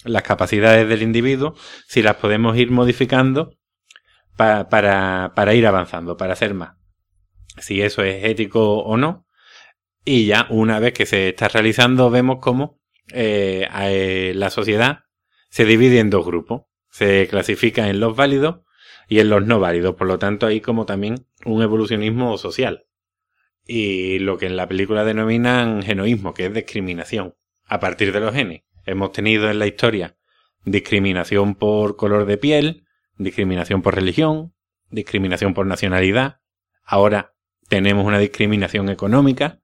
las 0.05 0.23
capacidades 0.23 0.89
del 0.89 1.03
individuo, 1.03 1.55
si 1.89 2.03
las 2.03 2.17
podemos 2.17 2.57
ir 2.57 2.71
modificando 2.71 3.57
pa- 4.37 4.69
para, 4.69 5.33
para 5.35 5.55
ir 5.55 5.67
avanzando, 5.67 6.17
para 6.17 6.35
hacer 6.35 6.55
más. 6.55 6.77
Si 7.59 7.83
eso 7.83 8.03
es 8.03 8.25
ético 8.25 8.79
o 8.79 8.97
no. 8.97 9.27
Y 10.05 10.27
ya 10.27 10.47
una 10.51 10.81
vez 10.81 10.93
que 10.95 11.07
se 11.07 11.29
está 11.29 11.49
realizando, 11.49 12.11
vemos 12.11 12.39
cómo 12.41 12.81
eh, 13.13 13.69
eh, 13.81 14.33
la 14.35 14.51
sociedad 14.51 15.01
se 15.49 15.65
divide 15.65 15.99
en 15.99 16.11
dos 16.11 16.25
grupos. 16.25 16.63
Se 16.91 17.27
clasifica 17.29 17.89
en 17.89 18.01
los 18.01 18.17
válidos 18.17 18.61
y 19.09 19.21
en 19.21 19.31
los 19.31 19.45
no 19.47 19.61
válidos. 19.61 19.95
Por 19.95 20.07
lo 20.07 20.19
tanto, 20.19 20.47
hay 20.47 20.61
como 20.61 20.87
también 20.87 21.27
un 21.45 21.63
evolucionismo 21.63 22.37
social. 22.39 22.87
Y 23.67 24.19
lo 24.19 24.39
que 24.39 24.47
en 24.47 24.57
la 24.57 24.69
película 24.69 25.05
denominan 25.05 25.83
genoísmo, 25.83 26.35
que 26.35 26.47
es 26.47 26.55
discriminación 26.55 27.35
a 27.67 27.81
partir 27.81 28.13
de 28.13 28.21
los 28.21 28.35
genes. 28.35 28.63
Hemos 28.85 29.13
tenido 29.13 29.51
en 29.51 29.59
la 29.59 29.67
historia 29.67 30.17
discriminación 30.65 31.55
por 31.55 31.97
color 31.97 32.27
de 32.27 32.39
piel, 32.39 32.85
discriminación 33.17 33.83
por 33.83 33.95
religión, 33.95 34.55
discriminación 34.91 35.55
por 35.55 35.67
nacionalidad. 35.67 36.41
Ahora 36.85 37.35
tenemos 37.69 38.05
una 38.07 38.19
discriminación 38.19 38.89
económica 38.89 39.62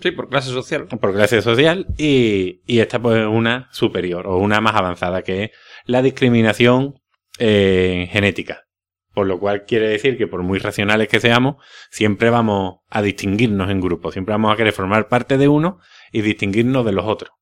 Sí, 0.00 0.10
por 0.12 0.28
clase 0.28 0.50
social. 0.50 0.86
por 0.86 1.12
clase 1.12 1.42
social 1.42 1.86
y, 1.96 2.60
esta 2.66 3.00
pues 3.00 3.20
es 3.20 3.26
una 3.26 3.68
superior 3.72 4.26
o 4.26 4.38
una 4.38 4.60
más 4.60 4.74
avanzada 4.74 5.22
que 5.22 5.44
es 5.44 5.50
la 5.84 6.02
discriminación 6.02 7.00
eh, 7.38 8.08
genética. 8.10 8.66
Por 9.12 9.26
lo 9.26 9.40
cual 9.40 9.64
quiere 9.64 9.88
decir 9.88 10.16
que 10.16 10.28
por 10.28 10.42
muy 10.42 10.58
racionales 10.58 11.08
que 11.08 11.20
seamos, 11.20 11.56
siempre 11.90 12.30
vamos 12.30 12.78
a 12.88 13.02
distinguirnos 13.02 13.68
en 13.70 13.80
grupos, 13.80 14.12
siempre 14.12 14.32
vamos 14.32 14.52
a 14.52 14.56
querer 14.56 14.72
formar 14.72 15.08
parte 15.08 15.36
de 15.36 15.48
uno 15.48 15.80
y 16.12 16.22
distinguirnos 16.22 16.84
de 16.86 16.92
los 16.92 17.04
otros. 17.06 17.32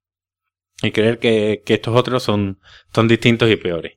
Y 0.83 0.93
creer 0.93 1.19
que, 1.19 1.63
que 1.67 1.75
estos 1.75 1.95
otros 1.95 2.23
son, 2.23 2.61
son 2.95 3.07
distintos 3.07 3.51
y 3.51 3.57
peores. 3.57 3.95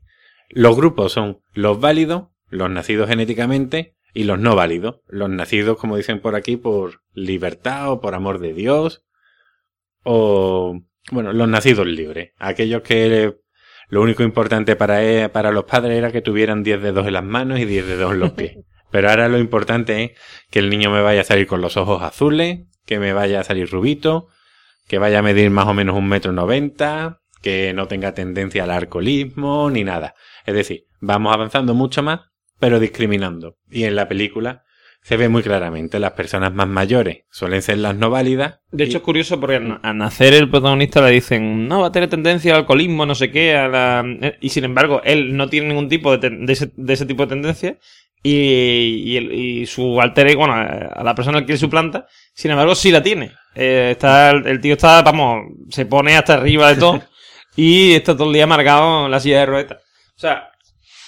Los 0.50 0.76
grupos 0.76 1.14
son 1.14 1.42
los 1.54 1.80
válidos, 1.80 2.28
los 2.50 2.70
nacidos 2.70 3.08
genéticamente, 3.08 3.96
y 4.14 4.24
los 4.26 4.40
no 4.40 4.56
válidos, 4.56 5.02
los 5.08 5.30
nacidos, 5.30 5.78
como 5.78 5.98
dicen 5.98 6.20
por 6.20 6.36
aquí, 6.36 6.58
por 6.58 7.02
libertad 7.14 7.92
o 7.92 8.02
por 8.02 8.14
amor 8.16 8.40
de 8.40 8.54
Dios, 8.54 9.04
o, 10.04 10.80
bueno, 11.12 11.34
los 11.34 11.48
nacidos 11.48 11.88
libres, 11.88 12.32
aquellos 12.40 12.82
que 12.82 13.36
lo 13.90 14.02
único 14.02 14.24
importante 14.24 14.76
para, 14.76 15.04
e- 15.04 15.30
para 15.30 15.52
los 15.52 15.66
padres 15.66 15.98
era 15.98 16.12
que 16.12 16.22
tuvieran 16.22 16.64
10 16.64 16.82
dedos 16.82 17.08
en 17.08 17.14
las 17.14 17.24
manos 17.24 17.60
y 17.60 17.66
10 17.66 17.88
dedos 17.88 18.14
en 18.14 18.20
los 18.20 18.32
pies. 18.32 18.58
Pero 18.92 19.10
ahora 19.10 19.30
lo 19.30 19.38
importante 19.38 20.04
es 20.04 20.12
que 20.50 20.60
el 20.60 20.70
niño 20.70 20.90
me 20.92 21.02
vaya 21.02 21.22
a 21.22 21.26
salir 21.26 21.48
con 21.48 21.62
los 21.62 21.78
ojos 21.78 22.02
azules, 22.02 22.62
que 22.86 23.00
me 23.00 23.14
vaya 23.14 23.40
a 23.40 23.44
salir 23.44 23.70
rubito, 23.70 24.28
que 24.88 24.98
vaya 24.98 25.20
a 25.20 25.22
medir 25.22 25.50
más 25.50 25.68
o 25.68 25.74
menos 25.74 25.96
un 25.96 26.10
metro 26.10 26.34
noventa, 26.34 27.22
que 27.42 27.74
no 27.74 27.88
tenga 27.88 28.14
tendencia 28.14 28.64
al 28.66 28.72
alcoholismo, 28.72 29.70
ni 29.72 29.84
nada. 29.84 30.14
Es 30.46 30.56
decir, 30.56 30.86
vamos 31.00 31.34
avanzando 31.34 31.74
mucho 31.74 32.04
más, 32.04 32.31
pero 32.62 32.80
discriminando. 32.80 33.58
Y 33.70 33.84
en 33.84 33.98
la 33.98 34.08
película 34.08 34.64
se 35.04 35.18
ve 35.18 35.28
muy 35.30 35.42
claramente, 35.42 35.98
las 36.00 36.12
personas 36.12 36.54
más 36.54 36.68
mayores 36.68 37.24
suelen 37.32 37.64
ser 37.64 37.80
las 37.80 37.96
no 37.96 38.12
válidas. 38.12 38.60
De 38.72 38.84
y- 38.84 38.88
hecho, 38.88 38.98
es 39.00 39.04
curioso 39.04 39.40
porque 39.40 39.56
al- 39.56 39.98
nacer 39.98 40.36
el 40.36 40.48
protagonista 40.50 41.02
le 41.02 41.10
dicen, 41.10 41.68
no, 41.68 41.82
va 41.82 41.88
a 41.88 41.92
tener 41.92 42.08
tendencia 42.08 42.54
al 42.54 42.60
alcoholismo, 42.62 43.06
no 43.08 43.16
sé 43.16 43.32
qué, 43.32 43.56
a 43.58 43.68
la... 43.68 44.06
y 44.40 44.50
sin 44.50 44.64
embargo, 44.64 45.02
él 45.04 45.36
no 45.36 45.50
tiene 45.50 45.70
ningún 45.70 45.90
tipo 45.90 46.16
de, 46.16 46.30
de, 46.30 46.54
ese, 46.54 46.72
de 46.76 46.94
ese 46.94 47.08
tipo 47.08 47.24
de 47.24 47.30
tendencia, 47.30 47.78
y, 48.22 48.32
y, 49.12 49.18
el- 49.18 49.32
y 49.34 49.66
su 49.66 50.00
alter 50.00 50.28
ego, 50.28 50.42
bueno, 50.46 50.54
a 50.54 51.04
la 51.04 51.16
persona 51.16 51.44
que 51.48 51.54
él 51.54 51.58
suplanta, 51.58 52.06
sin 52.36 52.52
embargo, 52.52 52.76
sí 52.76 52.92
la 52.92 53.02
tiene. 53.02 53.32
Eh, 53.56 53.90
está, 53.94 54.30
el, 54.30 54.46
el 54.46 54.62
tío 54.62 54.74
está, 54.74 55.02
vamos, 55.02 55.46
se 55.70 55.88
pone 55.88 56.16
hasta 56.16 56.36
arriba 56.36 56.70
de 56.72 56.80
todo, 56.80 57.02
y 57.56 57.94
está 57.94 58.16
todo 58.16 58.28
el 58.28 58.34
día 58.34 58.46
marcado 58.46 59.06
en 59.06 59.12
la 59.12 59.20
silla 59.20 59.40
de 59.40 59.46
ruedas. 59.48 59.78
O 60.16 60.20
sea, 60.22 60.51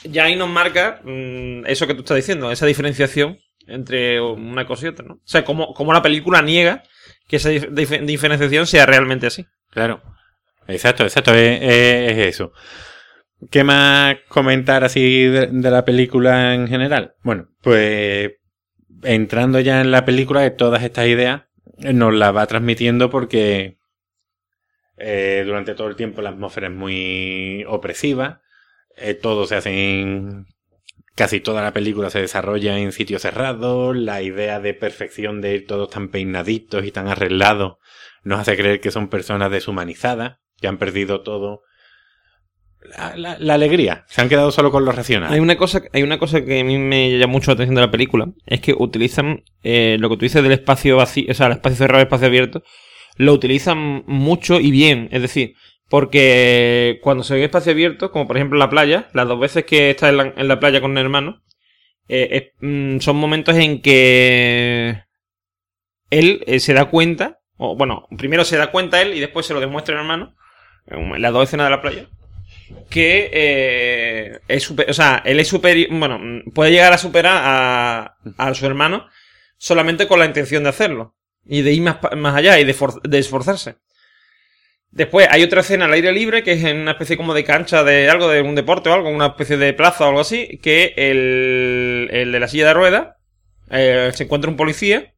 ya 0.04 0.26
ahí 0.26 0.36
nos 0.36 0.50
marca 0.50 1.02
mm, 1.04 1.66
eso 1.68 1.88
que 1.88 1.94
tú 1.94 2.02
estás 2.02 2.18
diciendo, 2.18 2.52
esa 2.52 2.66
diferenciación 2.66 3.38
entre 3.68 4.20
una 4.22 4.66
cosa 4.66 4.86
y 4.86 4.90
otra, 4.90 5.06
¿no? 5.06 5.14
O 5.16 5.22
sea, 5.24 5.46
como, 5.46 5.74
como 5.74 5.94
la 5.94 6.02
película 6.02 6.42
niega 6.42 6.84
que 7.28 7.38
esa 7.38 7.50
dif- 7.52 7.70
dif- 7.70 8.06
diferenciación 8.06 8.68
sea 8.68 8.86
realmente 8.86 9.28
así. 9.28 9.46
Claro. 9.70 10.02
Exacto, 10.68 11.04
exacto, 11.04 11.34
es, 11.34 11.62
es- 11.62 12.12
es 12.12 12.18
eso. 12.28 12.52
¿Qué 13.52 13.64
más 13.64 14.16
comentar 14.30 14.84
así 14.84 15.26
de, 15.26 15.50
la 15.52 15.84
película 15.84 16.54
en 16.56 16.68
general? 16.68 17.16
Bueno, 17.24 17.50
pues 17.62 18.32
entrando 19.04 19.60
ya 19.60 19.82
en 19.82 19.92
la 19.92 20.06
película, 20.06 20.56
todas 20.56 20.84
estas 20.84 21.08
ideas 21.08 21.44
nos 21.78 22.14
las 22.14 22.34
va 22.36 22.48
transmitiendo 22.48 23.10
porque 23.10 23.78
eh, 24.98 25.44
durante 25.46 25.76
todo 25.76 25.88
el 25.88 25.96
tiempo 25.96 26.22
la 26.22 26.30
atmósfera 26.30 26.68
es 26.68 26.74
muy 26.74 27.66
opresiva. 27.68 28.42
Eh, 28.98 29.14
todo 29.14 29.46
se 29.46 29.56
hace 29.56 30.00
en. 30.02 30.46
Casi 31.16 31.40
toda 31.40 31.62
la 31.62 31.74
película 31.74 32.10
se 32.10 32.20
desarrolla 32.22 32.80
en 32.80 32.92
sitios 32.92 33.22
cerrados. 33.22 33.96
La 33.96 34.22
idea 34.24 34.60
de 34.60 34.74
perfección 34.74 35.42
de 35.42 35.56
ir 35.56 35.68
todos 35.68 35.90
tan 35.92 36.10
peinaditos 36.10 36.86
y 36.86 36.92
tan 36.92 37.08
arreglados 37.08 37.76
nos 38.24 38.40
hace 38.40 38.56
creer 38.58 38.82
que 38.82 38.90
son 38.92 39.10
personas 39.10 39.52
deshumanizadas, 39.52 40.38
que 40.60 40.68
han 40.68 40.78
perdido 40.78 41.22
todo. 41.22 41.62
La, 43.16 43.38
la- 43.40 43.54
alegría. 43.54 44.06
Se 44.10 44.22
han 44.22 44.28
quedado 44.28 44.52
solo 44.52 44.70
con 44.72 44.84
lo 44.84 44.92
racional. 44.92 45.32
Hay 45.32 45.40
una 45.40 45.56
cosa, 45.56 45.82
hay 45.94 46.04
una 46.04 46.20
cosa 46.20 46.44
que 46.44 46.60
a 46.60 46.64
mí 46.66 46.78
me 46.78 47.18
llama 47.18 47.32
mucho 47.32 47.52
la 47.52 47.54
atención 47.54 47.76
de 47.76 47.82
la 47.82 47.92
película, 47.92 48.26
es 48.46 48.60
que 48.60 48.74
utilizan 48.78 49.44
eh, 49.64 49.96
lo 50.00 50.10
que 50.10 50.18
tú 50.18 50.22
dices 50.26 50.44
del 50.44 50.52
espacio 50.52 50.98
vacío, 50.98 51.28
o 51.32 51.34
sea, 51.34 51.46
el 51.48 51.54
espacio 51.54 51.78
cerrado, 51.78 52.00
el 52.02 52.08
espacio 52.08 52.28
abierto, 52.28 52.62
lo 53.16 53.32
utilizan 53.34 54.04
mucho 54.06 54.60
y 54.60 54.70
bien, 54.72 55.08
es 55.12 55.22
decir, 55.22 55.54
porque 55.94 57.00
cuando 57.04 57.24
se 57.24 57.36
ve 57.36 57.44
espacio 57.44 57.72
abierto, 57.72 58.10
como 58.12 58.26
por 58.26 58.36
ejemplo 58.36 58.56
en 58.56 58.62
la 58.62 58.70
playa, 58.72 59.10
las 59.14 59.28
dos 59.28 59.40
veces 59.40 59.64
que 59.66 59.96
en 60.02 60.18
la, 60.18 60.34
en 60.36 60.48
la 60.48 60.60
playa 60.60 60.82
con 60.82 60.90
un 60.90 60.98
hermano, 60.98 61.44
eh, 62.08 62.54
mm, 62.62 62.98
son 62.98 63.16
momentos 63.18 63.56
en 63.58 63.80
que 63.80 65.04
él 66.10 66.44
eh, 66.48 66.60
se 66.60 66.74
da 66.74 66.86
cuenta, 66.86 67.42
o 67.58 67.76
bueno, 67.76 68.08
primero 68.18 68.44
se 68.44 68.58
da 68.58 68.72
cuenta 68.72 69.04
él 69.04 69.14
y 69.14 69.20
después 69.20 69.46
se 69.46 69.54
lo 69.54 69.60
demuestra 69.60 69.94
el 69.94 70.02
hermano, 70.02 70.36
en 70.88 71.22
las 71.22 71.32
dos 71.32 71.44
escenas 71.44 71.68
de 71.68 71.70
la 71.70 71.82
playa, 71.84 72.08
que 72.90 73.30
eh, 73.32 74.40
es 74.48 74.64
super- 74.64 74.90
o 74.90 74.94
sea, 74.96 75.22
él 75.24 75.40
es 75.40 75.48
superior, 75.48 75.90
bueno, 75.92 76.18
mm, 76.18 76.54
puede 76.56 76.72
llegar 76.72 76.92
a 76.94 76.98
superar 76.98 77.36
a, 77.38 78.16
a 78.40 78.54
su 78.56 78.66
hermano 78.66 79.06
solamente 79.58 80.08
con 80.08 80.18
la 80.18 80.26
intención 80.26 80.64
de 80.64 80.70
hacerlo 80.70 81.16
y 81.46 81.62
de 81.62 81.72
ir 81.72 81.84
más, 81.84 81.98
más 82.18 82.36
allá 82.36 82.60
y 82.60 82.64
de 82.64 83.20
esforzarse. 83.20 83.76
Después 84.94 85.28
hay 85.32 85.42
otra 85.42 85.62
escena 85.62 85.86
al 85.86 85.94
aire 85.94 86.12
libre 86.12 86.44
que 86.44 86.52
es 86.52 86.64
en 86.64 86.78
una 86.78 86.92
especie 86.92 87.18
como 87.18 87.34
de 87.34 87.44
cancha 87.44 87.84
de 87.84 88.12
algo, 88.12 88.30
de 88.30 88.44
un 88.44 88.54
deporte 88.54 88.90
o 88.90 88.94
algo, 88.94 89.10
una 89.10 89.28
especie 89.28 89.58
de 89.58 89.74
plaza 89.74 90.06
o 90.06 90.10
algo 90.10 90.20
así, 90.20 90.60
que 90.62 90.94
el, 90.96 92.10
el 92.12 92.32
de 92.32 92.40
la 92.40 92.48
silla 92.48 92.68
de 92.68 92.74
ruedas 92.76 93.08
eh, 93.72 94.12
se 94.14 94.26
encuentra 94.26 94.52
un 94.52 94.58
policía 94.58 95.14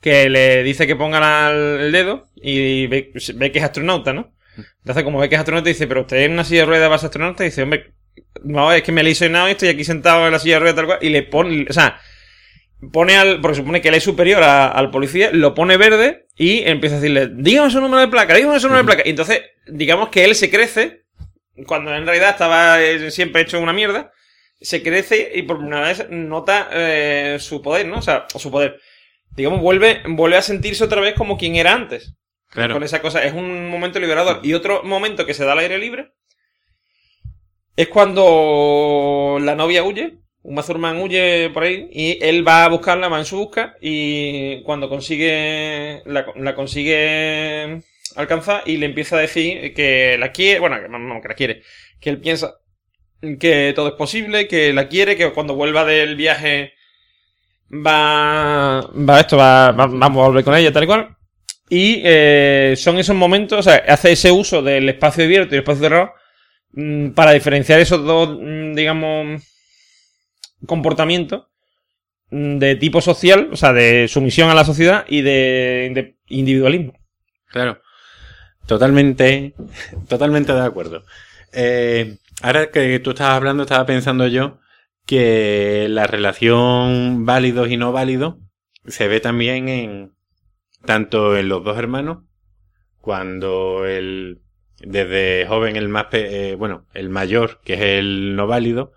que 0.00 0.28
le 0.28 0.64
dice 0.64 0.88
que 0.88 0.96
ponga 0.96 1.50
el 1.50 1.92
dedo 1.92 2.26
y 2.34 2.88
ve, 2.88 3.12
ve 3.36 3.52
que 3.52 3.60
es 3.60 3.64
astronauta, 3.64 4.12
¿no? 4.12 4.34
Entonces, 4.80 5.04
como 5.04 5.20
ve 5.20 5.28
que 5.28 5.36
es 5.36 5.38
astronauta, 5.38 5.68
dice, 5.68 5.86
pero 5.86 6.00
usted 6.00 6.16
en 6.18 6.32
una 6.32 6.44
silla 6.44 6.62
de 6.62 6.66
ruedas 6.66 6.90
va 6.90 6.96
a 6.96 6.98
ser 6.98 7.06
astronauta, 7.06 7.44
y 7.44 7.50
dice, 7.50 7.62
hombre, 7.62 7.92
no, 8.42 8.72
es 8.72 8.82
que 8.82 8.90
me 8.90 9.04
lesionado 9.04 9.46
y 9.48 9.52
estoy 9.52 9.68
aquí 9.68 9.84
sentado 9.84 10.26
en 10.26 10.32
la 10.32 10.40
silla 10.40 10.56
de 10.56 10.60
ruedas 10.60 10.76
tal 10.76 10.86
cual, 10.86 10.98
y 11.00 11.10
le 11.10 11.22
pone, 11.22 11.66
o 11.70 11.72
sea, 11.72 12.00
pone 12.90 13.16
al, 13.16 13.40
porque 13.40 13.56
supone 13.58 13.80
que 13.80 13.88
él 13.88 13.94
es 13.94 14.02
superior 14.04 14.42
a- 14.42 14.68
al 14.68 14.90
policía, 14.90 15.30
lo 15.32 15.54
pone 15.54 15.76
verde 15.76 16.26
y 16.36 16.62
empieza 16.68 16.96
a 16.96 17.00
decirle, 17.00 17.28
dígame 17.32 17.70
su 17.70 17.80
número 17.80 18.00
de 18.00 18.08
placa, 18.08 18.34
dígame 18.34 18.58
su 18.58 18.66
número 18.68 18.82
de 18.84 18.92
placa. 18.92 19.02
Y 19.06 19.10
entonces, 19.10 19.42
digamos 19.66 20.08
que 20.08 20.24
él 20.24 20.34
se 20.34 20.50
crece, 20.50 21.04
cuando 21.66 21.94
en 21.94 22.04
realidad 22.06 22.30
estaba 22.30 22.82
eh, 22.82 23.10
siempre 23.10 23.42
hecho 23.42 23.60
una 23.60 23.72
mierda, 23.72 24.10
se 24.60 24.82
crece 24.82 25.32
y 25.34 25.42
por 25.42 25.58
primera 25.58 25.82
vez 25.82 26.06
nota 26.10 26.68
eh, 26.72 27.36
su 27.40 27.62
poder, 27.62 27.86
¿no? 27.86 27.98
O 27.98 28.02
sea, 28.02 28.26
su 28.36 28.50
poder. 28.50 28.80
Digamos, 29.34 29.60
vuelve, 29.60 30.02
vuelve 30.08 30.36
a 30.36 30.42
sentirse 30.42 30.84
otra 30.84 31.00
vez 31.00 31.14
como 31.14 31.36
quien 31.38 31.56
era 31.56 31.72
antes 31.72 32.14
Claro. 32.48 32.74
con 32.74 32.82
esa 32.82 33.00
cosa. 33.00 33.24
Es 33.24 33.32
un 33.32 33.68
momento 33.68 33.98
liberador. 33.98 34.40
Y 34.42 34.54
otro 34.54 34.82
momento 34.84 35.24
que 35.26 35.34
se 35.34 35.44
da 35.44 35.52
al 35.52 35.58
aire 35.60 35.78
libre 35.78 36.12
es 37.76 37.88
cuando 37.88 39.38
la 39.40 39.54
novia 39.54 39.82
huye. 39.84 40.18
Un 40.44 40.54
Mazurman 40.56 41.00
huye 41.00 41.50
por 41.50 41.62
ahí 41.62 41.88
y 41.92 42.18
él 42.20 42.46
va 42.46 42.64
a 42.64 42.68
buscarla, 42.68 43.08
va 43.08 43.18
en 43.18 43.24
su 43.24 43.36
busca 43.38 43.76
y 43.80 44.60
cuando 44.62 44.88
consigue 44.88 46.02
la, 46.04 46.54
consigue 46.54 47.80
alcanzar 48.16 48.62
y 48.66 48.76
le 48.76 48.86
empieza 48.86 49.16
a 49.16 49.20
decir 49.20 49.72
que 49.72 50.16
la 50.18 50.32
quiere, 50.32 50.58
bueno, 50.60 50.80
que 50.82 50.88
no, 50.88 51.20
que 51.22 51.28
la 51.28 51.34
quiere, 51.34 51.62
que 52.00 52.10
él 52.10 52.20
piensa 52.20 52.54
que 53.38 53.72
todo 53.76 53.88
es 53.88 53.94
posible, 53.94 54.48
que 54.48 54.72
la 54.72 54.88
quiere, 54.88 55.16
que 55.16 55.30
cuando 55.32 55.54
vuelva 55.54 55.84
del 55.84 56.16
viaje 56.16 56.72
va, 57.70 58.80
va 59.08 59.20
esto, 59.20 59.36
va, 59.36 59.72
va- 59.72 60.06
a 60.06 60.08
volver 60.08 60.44
con 60.44 60.54
ella 60.54 60.72
tal 60.72 60.84
y 60.84 60.86
cual. 60.86 61.16
Y 61.68 62.02
eh, 62.04 62.74
son 62.76 62.98
esos 62.98 63.16
momentos, 63.16 63.60
o 63.60 63.62
sea, 63.62 63.82
hace 63.88 64.12
ese 64.12 64.30
uso 64.30 64.60
del 64.62 64.88
espacio 64.88 65.24
abierto 65.24 65.54
y 65.54 65.58
el 65.58 65.62
espacio 65.62 65.82
cerrado 65.84 66.12
mm, 66.72 67.10
para 67.10 67.32
diferenciar 67.32 67.80
esos 67.80 68.04
dos, 68.04 68.36
mm, 68.40 68.74
digamos, 68.74 69.42
comportamientos 70.66 71.46
mm, 72.30 72.58
de 72.58 72.76
tipo 72.76 73.00
social, 73.00 73.48
o 73.52 73.56
sea, 73.56 73.72
de 73.72 74.08
sumisión 74.08 74.50
a 74.50 74.54
la 74.54 74.64
sociedad 74.64 75.04
y 75.08 75.22
de, 75.22 76.16
individualismo. 76.28 76.94
Claro. 77.48 77.80
Totalmente, 78.66 79.54
totalmente 80.08 80.52
de 80.52 80.60
acuerdo. 80.60 81.02
Eh, 81.52 82.16
ahora 82.42 82.70
que 82.70 83.00
tú 83.00 83.10
estabas 83.10 83.36
hablando, 83.36 83.64
estaba 83.64 83.84
pensando 83.86 84.26
yo 84.28 84.60
que 85.04 85.88
la 85.90 86.06
relación 86.06 87.26
válidos 87.26 87.70
y 87.70 87.76
no 87.76 87.92
válidos 87.92 88.36
se 88.86 89.08
ve 89.08 89.20
también 89.20 89.68
en 89.68 90.12
tanto 90.84 91.36
en 91.36 91.48
los 91.48 91.62
dos 91.64 91.78
hermanos, 91.78 92.24
cuando 93.00 93.86
el 93.86 94.40
desde 94.78 95.46
joven 95.46 95.76
el 95.76 95.88
más 95.88 96.06
eh, 96.12 96.56
bueno 96.58 96.86
el 96.92 97.08
mayor 97.08 97.60
que 97.62 97.74
es 97.74 97.80
el 97.80 98.34
no 98.34 98.48
válido 98.48 98.92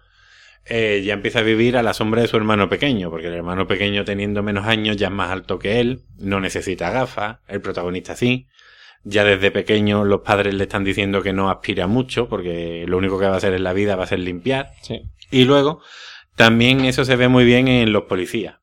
eh, 0.67 1.03
ya 1.05 1.13
empieza 1.13 1.39
a 1.39 1.43
vivir 1.43 1.77
a 1.77 1.83
la 1.83 1.93
sombra 1.93 2.21
de 2.21 2.27
su 2.27 2.37
hermano 2.37 2.69
pequeño, 2.69 3.09
porque 3.09 3.27
el 3.27 3.33
hermano 3.33 3.67
pequeño 3.67 4.03
teniendo 4.03 4.41
menos 4.43 4.65
años 4.65 4.97
ya 4.97 5.07
es 5.07 5.13
más 5.13 5.31
alto 5.31 5.59
que 5.59 5.79
él, 5.79 6.01
no 6.17 6.39
necesita 6.39 6.89
gafas, 6.89 7.37
el 7.47 7.61
protagonista 7.61 8.15
sí. 8.15 8.47
Ya 9.03 9.23
desde 9.23 9.51
pequeño 9.51 10.03
los 10.03 10.21
padres 10.21 10.55
le 10.55 10.63
están 10.63 10.83
diciendo 10.83 11.21
que 11.21 11.31
no 11.31 11.51
aspira 11.51 11.85
mucho, 11.85 12.27
porque 12.27 12.85
lo 12.87 12.97
único 12.97 13.19
que 13.19 13.27
va 13.27 13.35
a 13.35 13.37
hacer 13.37 13.53
en 13.53 13.63
la 13.63 13.73
vida 13.73 13.95
va 13.95 14.05
a 14.05 14.07
ser 14.07 14.19
limpiar. 14.19 14.71
Sí. 14.81 15.03
Y 15.29 15.45
luego, 15.45 15.81
también 16.35 16.83
eso 16.85 17.05
se 17.05 17.15
ve 17.15 17.27
muy 17.27 17.45
bien 17.45 17.67
en 17.67 17.93
los 17.93 18.05
policías. 18.05 18.55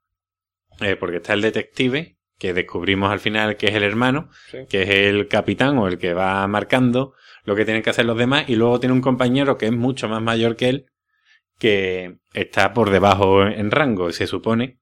Eh, 0.80 0.96
porque 0.96 1.18
está 1.18 1.34
el 1.34 1.42
detective, 1.42 2.16
que 2.38 2.54
descubrimos 2.54 3.12
al 3.12 3.20
final 3.20 3.56
que 3.56 3.68
es 3.68 3.74
el 3.74 3.84
hermano, 3.84 4.30
Sí. 4.50 4.58
que 4.68 4.82
es 4.82 4.88
el 4.90 5.28
capitán 5.28 5.78
o 5.78 5.86
el 5.86 5.98
que 5.98 6.12
va 6.12 6.44
marcando 6.48 7.14
lo 7.44 7.54
que 7.54 7.64
tienen 7.64 7.84
que 7.84 7.90
hacer 7.90 8.04
los 8.04 8.18
demás, 8.18 8.46
y 8.48 8.56
luego 8.56 8.80
tiene 8.80 8.94
un 8.94 9.00
compañero 9.00 9.58
que 9.58 9.66
es 9.66 9.72
mucho 9.72 10.08
más 10.08 10.20
mayor 10.22 10.56
que 10.56 10.68
él, 10.68 10.86
que 11.62 12.16
está 12.34 12.74
por 12.74 12.90
debajo 12.90 13.46
en 13.46 13.70
rango, 13.70 14.10
se 14.10 14.26
supone 14.26 14.80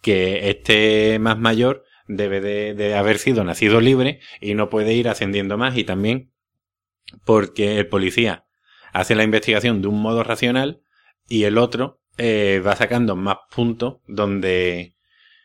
que 0.00 0.48
este 0.48 1.18
más 1.18 1.38
mayor 1.38 1.84
debe 2.08 2.40
de, 2.40 2.72
de 2.72 2.94
haber 2.94 3.18
sido 3.18 3.44
nacido 3.44 3.82
libre 3.82 4.20
y 4.40 4.54
no 4.54 4.70
puede 4.70 4.94
ir 4.94 5.06
ascendiendo 5.06 5.58
más, 5.58 5.76
y 5.76 5.84
también 5.84 6.32
porque 7.26 7.78
el 7.78 7.88
policía 7.88 8.46
hace 8.94 9.14
la 9.14 9.24
investigación 9.24 9.82
de 9.82 9.88
un 9.88 10.00
modo 10.00 10.24
racional 10.24 10.80
y 11.28 11.44
el 11.44 11.58
otro 11.58 12.00
eh, 12.16 12.62
va 12.66 12.74
sacando 12.74 13.14
más 13.14 13.36
puntos 13.54 13.98
donde 14.06 14.96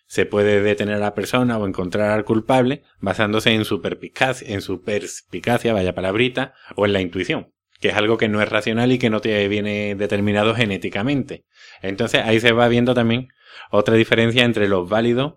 se 0.06 0.26
puede 0.26 0.62
detener 0.62 0.96
a 0.96 1.00
la 1.00 1.14
persona 1.14 1.58
o 1.58 1.68
encontrar 1.68 2.12
al 2.12 2.24
culpable 2.24 2.84
basándose 3.02 3.54
en 3.54 3.66
su 3.66 3.82
perspicacia, 3.82 4.48
en 4.48 4.62
su 4.62 4.82
perspicacia, 4.82 5.74
vaya 5.74 5.94
palabrita, 5.94 6.54
o 6.78 6.86
en 6.86 6.94
la 6.94 7.02
intuición, 7.02 7.52
que 7.82 7.90
es 7.90 7.96
algo 7.96 8.18
que 8.18 8.30
no 8.30 8.42
es 8.42 8.50
racional 8.50 8.92
y 8.94 9.00
que 9.00 9.10
no 9.10 9.22
te 9.22 9.48
viene 9.50 9.96
determinado 9.96 10.56
genéticamente. 10.56 11.46
Entonces 11.82 12.22
ahí 12.24 12.40
se 12.40 12.54
va 12.54 12.68
viendo 12.70 12.94
también 12.94 13.30
otra 13.72 13.96
diferencia 13.96 14.44
entre 14.46 14.70
los 14.70 14.90
válidos 14.90 15.36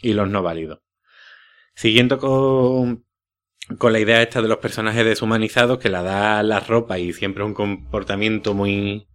y 0.00 0.12
los 0.14 0.28
no 0.30 0.42
válidos. 0.42 0.80
Siguiendo 1.74 2.18
con, 2.18 3.04
con 3.78 3.92
la 3.92 4.00
idea 4.00 4.22
esta 4.22 4.42
de 4.42 4.48
los 4.48 4.58
personajes 4.58 5.04
deshumanizados 5.04 5.78
que 5.78 5.90
la 5.90 6.02
da 6.02 6.42
la 6.42 6.60
ropa 6.60 6.98
y 6.98 7.12
siempre 7.14 7.44
un 7.44 7.54
comportamiento 7.54 8.54
muy 8.54 9.08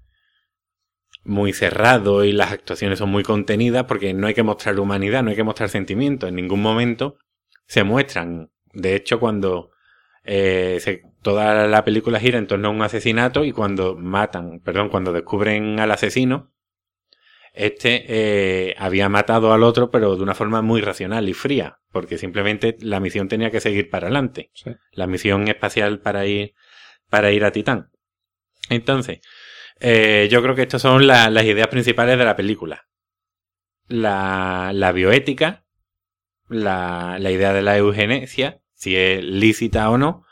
muy 1.23 1.53
cerrado 1.53 2.23
y 2.23 2.32
las 2.32 2.51
actuaciones 2.51 2.99
son 2.99 3.09
muy 3.09 3.23
contenidas 3.23 3.86
porque 3.86 4.13
no 4.13 4.27
hay 4.27 4.34
que 4.34 4.43
mostrar 4.43 4.79
humanidad, 4.79 5.23
no 5.23 5.29
hay 5.29 5.36
que 5.36 5.43
mostrar 5.43 5.69
sentimientos, 5.69 6.29
en 6.29 6.36
ningún 6.36 6.61
momento 6.61 7.17
se 7.67 7.84
muestran. 7.84 8.51
De 8.73 8.95
hecho, 8.95 9.19
cuando 9.19 9.71
eh, 10.23 10.79
se- 10.82 11.03
toda 11.22 11.67
la 11.67 11.84
película 11.84 12.19
gira 12.19 12.38
en 12.38 12.47
torno 12.47 12.67
a 12.69 12.72
un 12.72 12.82
asesinato 12.82 13.43
y 13.45 13.51
cuando 13.51 13.95
matan, 13.95 14.59
perdón, 14.59 14.89
cuando 14.89 15.13
descubren 15.13 15.80
al 15.80 15.91
asesino, 15.91 16.51
este 17.53 18.05
eh, 18.07 18.76
había 18.78 19.09
matado 19.09 19.51
al 19.51 19.63
otro 19.63 19.91
pero 19.91 20.15
de 20.15 20.24
una 20.24 20.34
forma 20.36 20.61
muy 20.61 20.82
racional 20.82 21.28
y 21.28 21.34
fría, 21.34 21.80
porque 21.91 22.17
simplemente 22.17 22.78
la 22.80 22.99
misión 23.01 23.28
tenía 23.28 23.51
que 23.51 23.59
seguir 23.59 23.89
para 23.89 24.07
adelante 24.07 24.51
Sí. 24.53 24.72
la 24.93 25.05
misión 25.07 25.47
espacial 25.47 25.99
para 25.99 26.26
ir, 26.26 26.53
para 27.09 27.32
ir 27.32 27.43
a 27.43 27.51
Titán. 27.51 27.91
Entonces, 28.69 29.19
eh, 29.82 30.28
yo 30.32 30.41
creo 30.41 30.55
que 30.55 30.61
estas 30.61 30.82
son 30.82 31.07
la- 31.07 31.30
las 31.30 31.43
ideas 31.43 31.67
principales 31.67 32.17
de 32.17 32.24
la 32.26 32.36
película. 32.38 32.88
La, 33.88 34.72
la 34.74 34.91
bioética, 34.93 35.65
la, 36.47 37.17
la 37.19 37.32
idea 37.32 37.51
de 37.51 37.61
la 37.61 37.78
eugenesia, 37.78 38.61
si 38.74 38.95
es 38.95 39.22
lícita 39.24 39.89
o 39.89 39.97
no, 39.97 40.24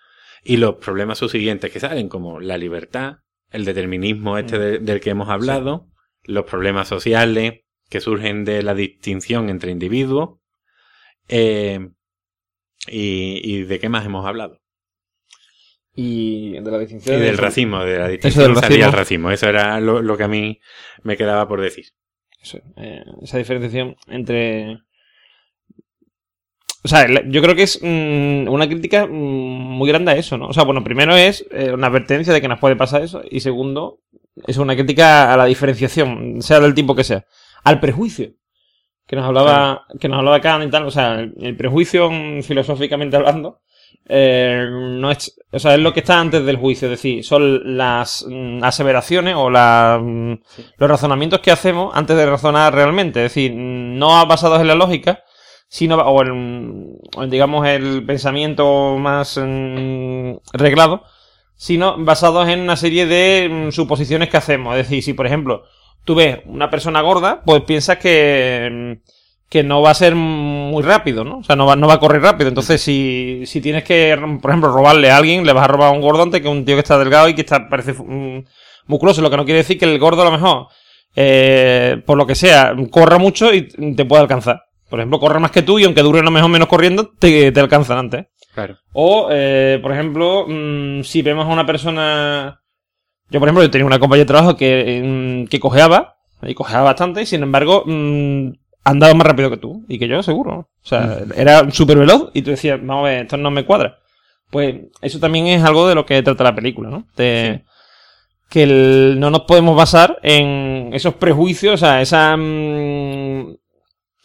y 0.53 0.57
los 0.57 0.75
problemas 0.75 1.17
subsiguientes 1.19 1.71
que 1.71 1.79
salen, 1.79 2.09
como 2.09 2.39
la 2.39 2.57
libertad, 2.57 3.17
el 3.51 3.65
determinismo 3.65 4.37
este 4.37 4.57
Mm. 4.57 4.61
de- 4.61 4.79
del 4.79 4.99
que 4.99 5.09
hemos 5.11 5.29
hablado, 5.29 5.87
los 6.23 6.45
problemas 6.45 6.87
sociales 6.87 7.61
que 7.89 8.01
surgen 8.01 8.45
de 8.45 8.61
la 8.63 8.73
distinción 8.75 9.49
entre 9.49 9.71
individuos, 9.71 10.39
eh, 11.27 11.89
y, 12.87 13.41
y 13.43 13.63
de 13.63 13.79
qué 13.79 13.89
más 13.89 14.05
hemos 14.05 14.25
hablado. 14.25 14.59
Y 15.95 16.51
de 16.53 16.61
la 16.71 16.77
Y 16.77 16.81
distinción. 16.81 17.19
del 17.19 17.33
eso- 17.33 17.41
racismo, 17.41 17.83
de 17.83 17.97
la 17.97 18.03
del 18.07 18.11
distinción 18.13 18.55
salía 18.55 18.61
racismo. 18.67 18.85
el 18.85 18.93
racismo. 18.93 19.31
Eso 19.31 19.49
era 19.49 19.79
lo, 19.81 20.01
lo 20.01 20.17
que 20.17 20.23
a 20.23 20.27
mí 20.27 20.59
me 21.03 21.17
quedaba 21.17 21.47
por 21.47 21.61
decir. 21.61 21.85
eso, 22.41 22.59
eh, 22.77 23.03
esa 23.21 23.37
diferenciación 23.37 23.95
entre. 24.07 24.79
O 26.89 26.95
sea, 26.95 27.05
yo 27.27 27.43
creo 27.43 27.53
que 27.53 27.61
es 27.61 27.79
mm, 27.83 28.47
una 28.49 28.67
crítica 28.67 29.05
mm, 29.05 29.11
muy 29.11 29.87
grande 29.87 30.11
a 30.11 30.15
eso, 30.15 30.39
¿no? 30.39 30.47
O 30.47 30.53
sea, 30.53 30.63
bueno, 30.63 30.83
primero 30.83 31.15
es 31.15 31.45
eh, 31.51 31.71
una 31.71 31.85
advertencia 31.85 32.33
de 32.33 32.41
que 32.41 32.47
nos 32.47 32.57
puede 32.57 32.75
pasar 32.75 33.03
eso, 33.03 33.21
y 33.29 33.41
segundo, 33.41 33.99
es 34.47 34.57
una 34.57 34.73
crítica 34.73 35.31
a 35.31 35.37
la 35.37 35.45
diferenciación, 35.45 36.41
sea 36.41 36.59
del 36.59 36.73
tipo 36.73 36.95
que 36.95 37.03
sea. 37.03 37.27
Al 37.63 37.79
prejuicio. 37.79 38.31
Que 39.05 39.15
nos 39.15 39.25
hablaba, 39.25 39.85
que 39.99 40.09
nos 40.09 40.17
hablaba 40.17 40.41
Kant 40.41 40.65
y 40.65 40.71
tal. 40.71 40.87
O 40.87 40.91
sea, 40.91 41.19
el, 41.19 41.35
el 41.39 41.55
prejuicio, 41.55 42.09
mm, 42.09 42.41
filosóficamente 42.41 43.17
hablando, 43.17 43.61
eh, 44.07 44.67
no 44.67 45.11
es, 45.11 45.39
o 45.51 45.59
sea, 45.59 45.75
es 45.75 45.79
lo 45.79 45.93
que 45.93 45.99
está 45.99 46.19
antes 46.19 46.43
del 46.43 46.57
juicio. 46.57 46.87
Es 46.87 46.93
decir, 46.93 47.23
son 47.23 47.77
las 47.77 48.25
mm, 48.27 48.63
aseveraciones 48.63 49.35
o 49.37 49.51
la, 49.51 49.99
mm, 50.01 50.39
los 50.77 50.89
razonamientos 50.89 51.39
que 51.41 51.51
hacemos 51.51 51.91
antes 51.95 52.17
de 52.17 52.25
razonar 52.25 52.73
realmente. 52.73 53.23
Es 53.23 53.31
decir, 53.31 53.53
no 53.53 54.25
basados 54.25 54.59
en 54.59 54.67
la 54.67 54.75
lógica, 54.75 55.23
sino, 55.70 55.97
o 55.97 56.24
en, 56.24 56.99
digamos, 57.30 57.65
el 57.67 58.03
pensamiento 58.05 58.97
más 58.97 59.39
mm, 59.41 60.34
reglado, 60.51 61.03
sino 61.55 61.95
basados 61.99 62.49
en 62.49 62.59
una 62.61 62.76
serie 62.76 63.05
de 63.05 63.67
mm, 63.67 63.72
suposiciones 63.72 64.30
que 64.30 64.38
hacemos. 64.38 64.76
Es 64.76 64.89
decir, 64.89 65.03
si 65.03 65.13
por 65.13 65.28
ejemplo 65.28 65.63
tú 66.03 66.15
ves 66.15 66.39
una 66.45 66.72
persona 66.72 67.01
gorda, 67.01 67.43
pues 67.45 67.61
piensas 67.63 67.97
que, 67.99 68.97
mm, 68.97 69.09
que 69.47 69.63
no 69.63 69.82
va 69.82 69.91
a 69.91 69.95
ser 69.95 70.15
muy 70.15 70.82
rápido, 70.82 71.24
¿no? 71.24 71.39
O 71.39 71.43
sea, 71.43 71.55
no 71.55 71.67
va, 71.67 71.76
no 71.76 71.88
va 71.88 71.95
a 71.95 71.99
correr 71.99 72.22
rápido. 72.22 72.49
Entonces, 72.49 72.82
si, 72.82 73.43
si 73.45 73.61
tienes 73.61 73.84
que, 73.84 74.17
por 74.41 74.49
ejemplo, 74.51 74.72
robarle 74.72 75.11
a 75.11 75.17
alguien, 75.17 75.45
le 75.45 75.53
vas 75.53 75.65
a 75.65 75.67
robar 75.67 75.89
a 75.89 75.95
un 75.95 76.01
gordo 76.01 76.24
antes 76.24 76.41
que 76.41 76.47
un 76.47 76.65
tío 76.65 76.76
que 76.76 76.82
está 76.82 76.97
delgado 76.97 77.30
y 77.30 77.36
que 77.36 77.41
está, 77.41 77.70
parece 77.70 77.93
mm, 77.93 78.43
musculoso. 78.88 79.22
Lo 79.22 79.30
que 79.30 79.38
no 79.38 79.45
quiere 79.45 79.59
decir 79.59 79.78
que 79.78 79.86
el 79.86 79.99
gordo 79.99 80.24
a 80.24 80.26
lo 80.26 80.32
mejor, 80.32 80.67
eh, 81.15 82.01
por 82.05 82.17
lo 82.17 82.26
que 82.26 82.36
sea, 82.36 82.74
corra 82.89 83.20
mucho 83.20 83.53
y 83.53 83.67
te 83.95 84.05
pueda 84.05 84.24
alcanzar. 84.24 84.68
Por 84.89 84.99
ejemplo, 84.99 85.19
corre 85.19 85.39
más 85.39 85.51
que 85.51 85.61
tú 85.61 85.77
y 85.79 85.83
aunque 85.83 86.01
dure 86.01 86.21
lo 86.23 86.31
mejor 86.31 86.49
menos 86.49 86.67
corriendo, 86.67 87.09
te, 87.19 87.51
te 87.51 87.59
alcanzan 87.59 87.97
antes. 87.97 88.25
Claro. 88.53 88.77
O, 88.93 89.27
eh, 89.31 89.79
por 89.81 89.91
ejemplo, 89.91 90.45
mm, 90.47 91.03
si 91.03 91.21
vemos 91.21 91.45
a 91.45 91.49
una 91.53 91.65
persona. 91.65 92.61
Yo, 93.29 93.39
por 93.39 93.47
ejemplo, 93.47 93.63
yo 93.63 93.69
tenía 93.69 93.85
una 93.85 93.99
compañera 93.99 94.23
de 94.23 94.27
trabajo 94.27 94.57
que, 94.57 95.43
mm, 95.45 95.47
que 95.49 95.59
cojeaba, 95.59 96.15
y 96.41 96.53
cojeaba 96.55 96.85
bastante, 96.85 97.21
y 97.21 97.25
sin 97.27 97.43
embargo, 97.43 97.83
mm, 97.85 98.49
andaba 98.83 99.13
más 99.13 99.27
rápido 99.27 99.51
que 99.51 99.57
tú, 99.57 99.85
y 99.87 99.99
que 99.99 100.07
yo, 100.07 100.23
seguro. 100.23 100.69
O 100.83 100.87
sea, 100.87 101.19
era 101.35 101.69
súper 101.69 101.99
veloz, 101.99 102.31
y 102.33 102.41
tú 102.41 102.49
decías, 102.49 102.79
vamos 102.81 103.05
a 103.05 103.09
ver, 103.09 103.21
esto 103.23 103.37
no 103.37 103.51
me 103.51 103.65
cuadra. 103.65 103.99
Pues 104.49 104.75
eso 105.01 105.19
también 105.19 105.45
es 105.45 105.63
algo 105.63 105.87
de 105.87 105.93
lo 105.93 106.07
que 106.07 106.23
trata 106.23 106.43
la 106.43 106.55
película, 106.55 106.89
¿no? 106.89 107.05
De- 107.15 107.63
Que 108.49 108.63
el- 108.63 109.19
no 109.19 109.29
nos 109.29 109.41
podemos 109.41 109.75
basar 109.77 110.17
en 110.23 110.89
esos 110.93 111.13
prejuicios, 111.13 111.75
o 111.75 111.77
sea, 111.77 112.01
esa. 112.01 112.35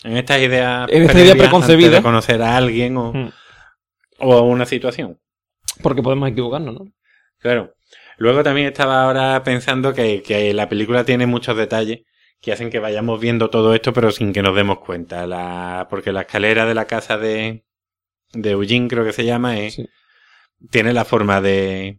En 0.04 0.16
estas 0.16 0.40
ideas, 0.40 0.88
En 0.90 1.02
esta 1.04 1.20
idea 1.20 1.34
preconcebida. 1.34 1.86
antes 1.88 1.98
de 2.00 2.02
conocer 2.02 2.42
a 2.42 2.56
alguien 2.56 2.96
o, 2.96 3.12
mm, 3.12 3.30
o 4.20 4.34
a 4.34 4.42
una 4.42 4.66
situación. 4.66 5.18
porque 5.82 6.02
podemos 6.02 6.28
equivocarnos, 6.30 6.74
¿no? 6.74 6.86
Claro. 7.40 7.74
Luego 8.16 8.42
también 8.44 8.68
estaba 8.68 9.02
ahora 9.04 9.42
pensando 9.42 9.92
que, 9.92 10.22
que 10.22 10.54
la 10.54 10.68
película 10.68 11.04
tiene 11.04 11.26
muchos 11.26 11.56
detalles 11.56 12.02
que 12.40 12.52
hacen 12.52 12.70
que 12.70 12.78
vayamos 12.78 13.18
viendo 13.20 13.50
todo 13.50 13.74
esto, 13.74 13.92
pero 13.92 14.12
sin 14.12 14.32
que 14.32 14.42
nos 14.42 14.54
demos 14.54 14.78
cuenta. 14.78 15.26
La, 15.26 15.86
porque 15.90 16.12
la 16.12 16.20
escalera 16.22 16.64
de 16.66 16.74
la 16.74 16.84
casa 16.86 17.16
de, 17.18 17.64
de 18.32 18.50
Eugene, 18.52 18.86
creo 18.88 19.04
que 19.04 19.12
se 19.12 19.24
llama, 19.24 19.58
es, 19.58 19.74
Sí. 19.74 19.88
tiene 20.70 20.92
la 20.92 21.04
forma 21.04 21.40
de. 21.40 21.98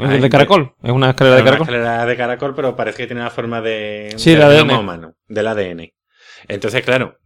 Es 0.00 0.22
de 0.22 0.30
caracol, 0.30 0.74
es 0.82 0.90
una 0.92 1.10
escalera 1.10 1.36
de 1.36 1.42
una 1.42 1.50
caracol. 1.50 1.66
escalera 1.74 2.06
de 2.06 2.16
caracol, 2.16 2.54
pero 2.54 2.74
parece 2.76 2.98
que 3.02 3.06
tiene 3.08 3.22
la 3.22 3.30
forma 3.30 3.60
de. 3.60 4.14
Sí, 4.16 4.30
del 4.34 4.42
genoma 4.50 4.72
ADN. 4.74 4.80
humano, 4.80 5.14
del 5.26 5.46
ADN. 5.48 5.92
Entonces, 6.48 6.82
claro, 6.84 7.18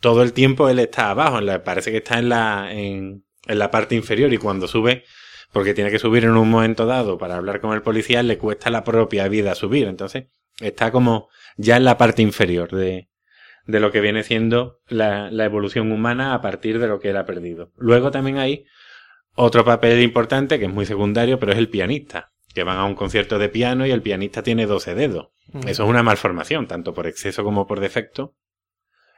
todo 0.00 0.22
el 0.22 0.32
tiempo 0.32 0.68
él 0.68 0.78
está 0.78 1.10
abajo, 1.10 1.38
en 1.38 1.46
la- 1.46 1.64
parece 1.64 1.90
que 1.90 1.98
está 1.98 2.18
en 2.18 2.28
la, 2.28 2.72
en, 2.72 3.24
en 3.46 3.58
la 3.58 3.70
parte 3.70 3.94
inferior 3.94 4.32
y 4.32 4.38
cuando 4.38 4.68
sube, 4.68 5.04
porque 5.52 5.74
tiene 5.74 5.90
que 5.90 5.98
subir 5.98 6.24
en 6.24 6.36
un 6.36 6.50
momento 6.50 6.86
dado 6.86 7.18
para 7.18 7.36
hablar 7.36 7.60
con 7.60 7.72
el 7.74 7.82
policía, 7.82 8.22
le 8.22 8.38
cuesta 8.38 8.70
la 8.70 8.84
propia 8.84 9.26
vida 9.28 9.54
subir. 9.54 9.86
Entonces, 9.88 10.26
está 10.60 10.90
como 10.92 11.28
ya 11.56 11.76
en 11.76 11.84
la 11.84 11.96
parte 11.96 12.22
inferior 12.22 12.70
de, 12.70 13.08
de 13.66 13.80
lo 13.80 13.90
que 13.90 14.00
viene 14.00 14.22
siendo 14.22 14.80
la, 14.88 15.30
la 15.30 15.44
evolución 15.46 15.90
humana 15.92 16.34
a 16.34 16.40
partir 16.42 16.78
de 16.78 16.86
lo 16.88 17.00
que 17.00 17.10
él 17.10 17.16
ha 17.16 17.24
perdido. 17.26 17.72
Luego 17.76 18.10
también 18.10 18.38
hay 18.38 18.66
otro 19.34 19.64
papel 19.64 20.02
importante 20.02 20.58
que 20.58 20.66
es 20.66 20.72
muy 20.72 20.84
secundario, 20.84 21.38
pero 21.38 21.52
es 21.52 21.58
el 21.58 21.68
pianista, 21.68 22.32
que 22.54 22.64
van 22.64 22.76
a 22.78 22.84
un 22.84 22.94
concierto 22.94 23.38
de 23.38 23.48
piano 23.48 23.86
y 23.86 23.90
el 23.90 24.02
pianista 24.02 24.42
tiene 24.42 24.66
12 24.66 24.94
dedos. 24.94 25.28
Eso 25.66 25.84
es 25.84 25.88
una 25.88 26.02
malformación, 26.02 26.66
tanto 26.66 26.92
por 26.92 27.06
exceso 27.06 27.42
como 27.44 27.66
por 27.66 27.80
defecto. 27.80 28.34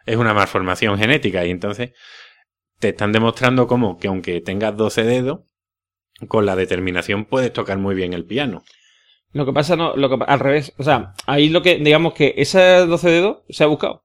Es 0.07 0.17
una 0.17 0.35
malformación 0.35 0.99
genética 0.99 1.45
y 1.45 1.51
entonces 1.51 1.93
te 2.79 2.91
están 2.91 3.13
demostrando 3.13 3.67
como 3.67 3.99
que 3.99 4.09
aunque 4.09 4.41
tengas 4.41 4.77
12 4.77 5.05
dedos, 5.05 5.41
con 6.29 6.47
la 6.47 6.57
determinación 6.57 7.25
puedes 7.25 7.53
tocar 7.53 7.79
muy 7.79 7.95
bien 7.95 8.13
el 8.13 8.25
piano. 8.25 8.63
Lo 9.33 9.47
que 9.47 9.53
pasa, 9.53 9.77
no, 9.77 9.95
lo 9.97 10.09
que, 10.09 10.25
al 10.27 10.41
revés. 10.41 10.73
O 10.79 10.83
sea, 10.83 11.15
ahí 11.27 11.49
lo 11.51 11.63
que, 11.63 11.77
digamos 11.77 12.15
que 12.15 12.35
ese 12.37 12.87
12 12.87 13.11
dedos 13.11 13.39
se 13.49 13.63
ha 13.63 13.69
buscado. 13.69 14.05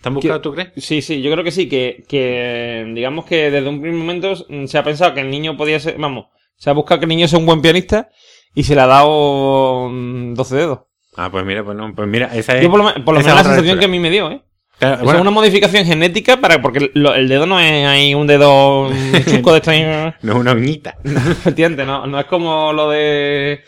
¿Te 0.00 0.08
han 0.08 0.14
buscado, 0.14 0.40
tú 0.40 0.52
crees? 0.52 0.72
Sí, 0.76 1.02
sí, 1.02 1.20
yo 1.22 1.30
creo 1.32 1.44
que 1.44 1.50
sí, 1.50 1.68
que, 1.68 2.04
que 2.08 2.90
digamos 2.94 3.26
que 3.26 3.50
desde 3.50 3.68
un 3.68 3.80
primer 3.80 3.98
momento 3.98 4.34
mm, 4.48 4.66
se 4.66 4.78
ha 4.78 4.84
pensado 4.84 5.14
que 5.14 5.20
el 5.20 5.30
niño 5.30 5.56
podía 5.56 5.78
ser, 5.78 5.98
vamos, 5.98 6.26
se 6.56 6.70
ha 6.70 6.72
buscado 6.72 7.00
que 7.00 7.04
el 7.04 7.10
niño 7.10 7.28
sea 7.28 7.38
un 7.38 7.46
buen 7.46 7.62
pianista 7.62 8.10
y 8.54 8.64
se 8.64 8.74
le 8.74 8.82
ha 8.82 8.86
dado 8.86 9.88
mm, 9.90 10.34
12 10.34 10.56
dedos. 10.56 10.80
Ah, 11.16 11.30
pues 11.30 11.44
mira, 11.44 11.64
pues 11.64 11.76
no, 11.76 11.94
pues 11.94 12.08
mira, 12.08 12.34
esa 12.34 12.56
es. 12.56 12.62
Yo 12.62 12.70
por 12.70 12.82
lo, 12.82 13.04
por 13.04 13.16
menos 13.16 13.34
la 13.34 13.44
sensación 13.44 13.78
que 13.78 13.84
a 13.84 13.88
mí 13.88 13.98
me 13.98 14.10
dio, 14.10 14.30
¿eh? 14.30 14.42
Claro, 14.78 14.96
es 14.96 15.02
bueno, 15.02 15.20
una 15.20 15.30
modificación 15.30 15.84
genética 15.86 16.38
para, 16.40 16.60
porque 16.60 16.90
lo- 16.94 17.14
el 17.14 17.28
dedo 17.28 17.46
no 17.46 17.60
es 17.60 17.86
ahí 17.86 18.14
un 18.14 18.26
dedo 18.26 18.90
chusco 19.30 19.52
de 19.52 19.58
esta 19.58 20.16
no 20.22 20.32
es 20.32 20.38
una 20.38 20.52
uñita. 20.52 20.96
Efectivamente, 21.04 21.84
no, 21.86 22.06
no 22.06 22.18
es 22.20 22.26
como 22.26 22.72
lo 22.72 22.90
de. 22.90 23.62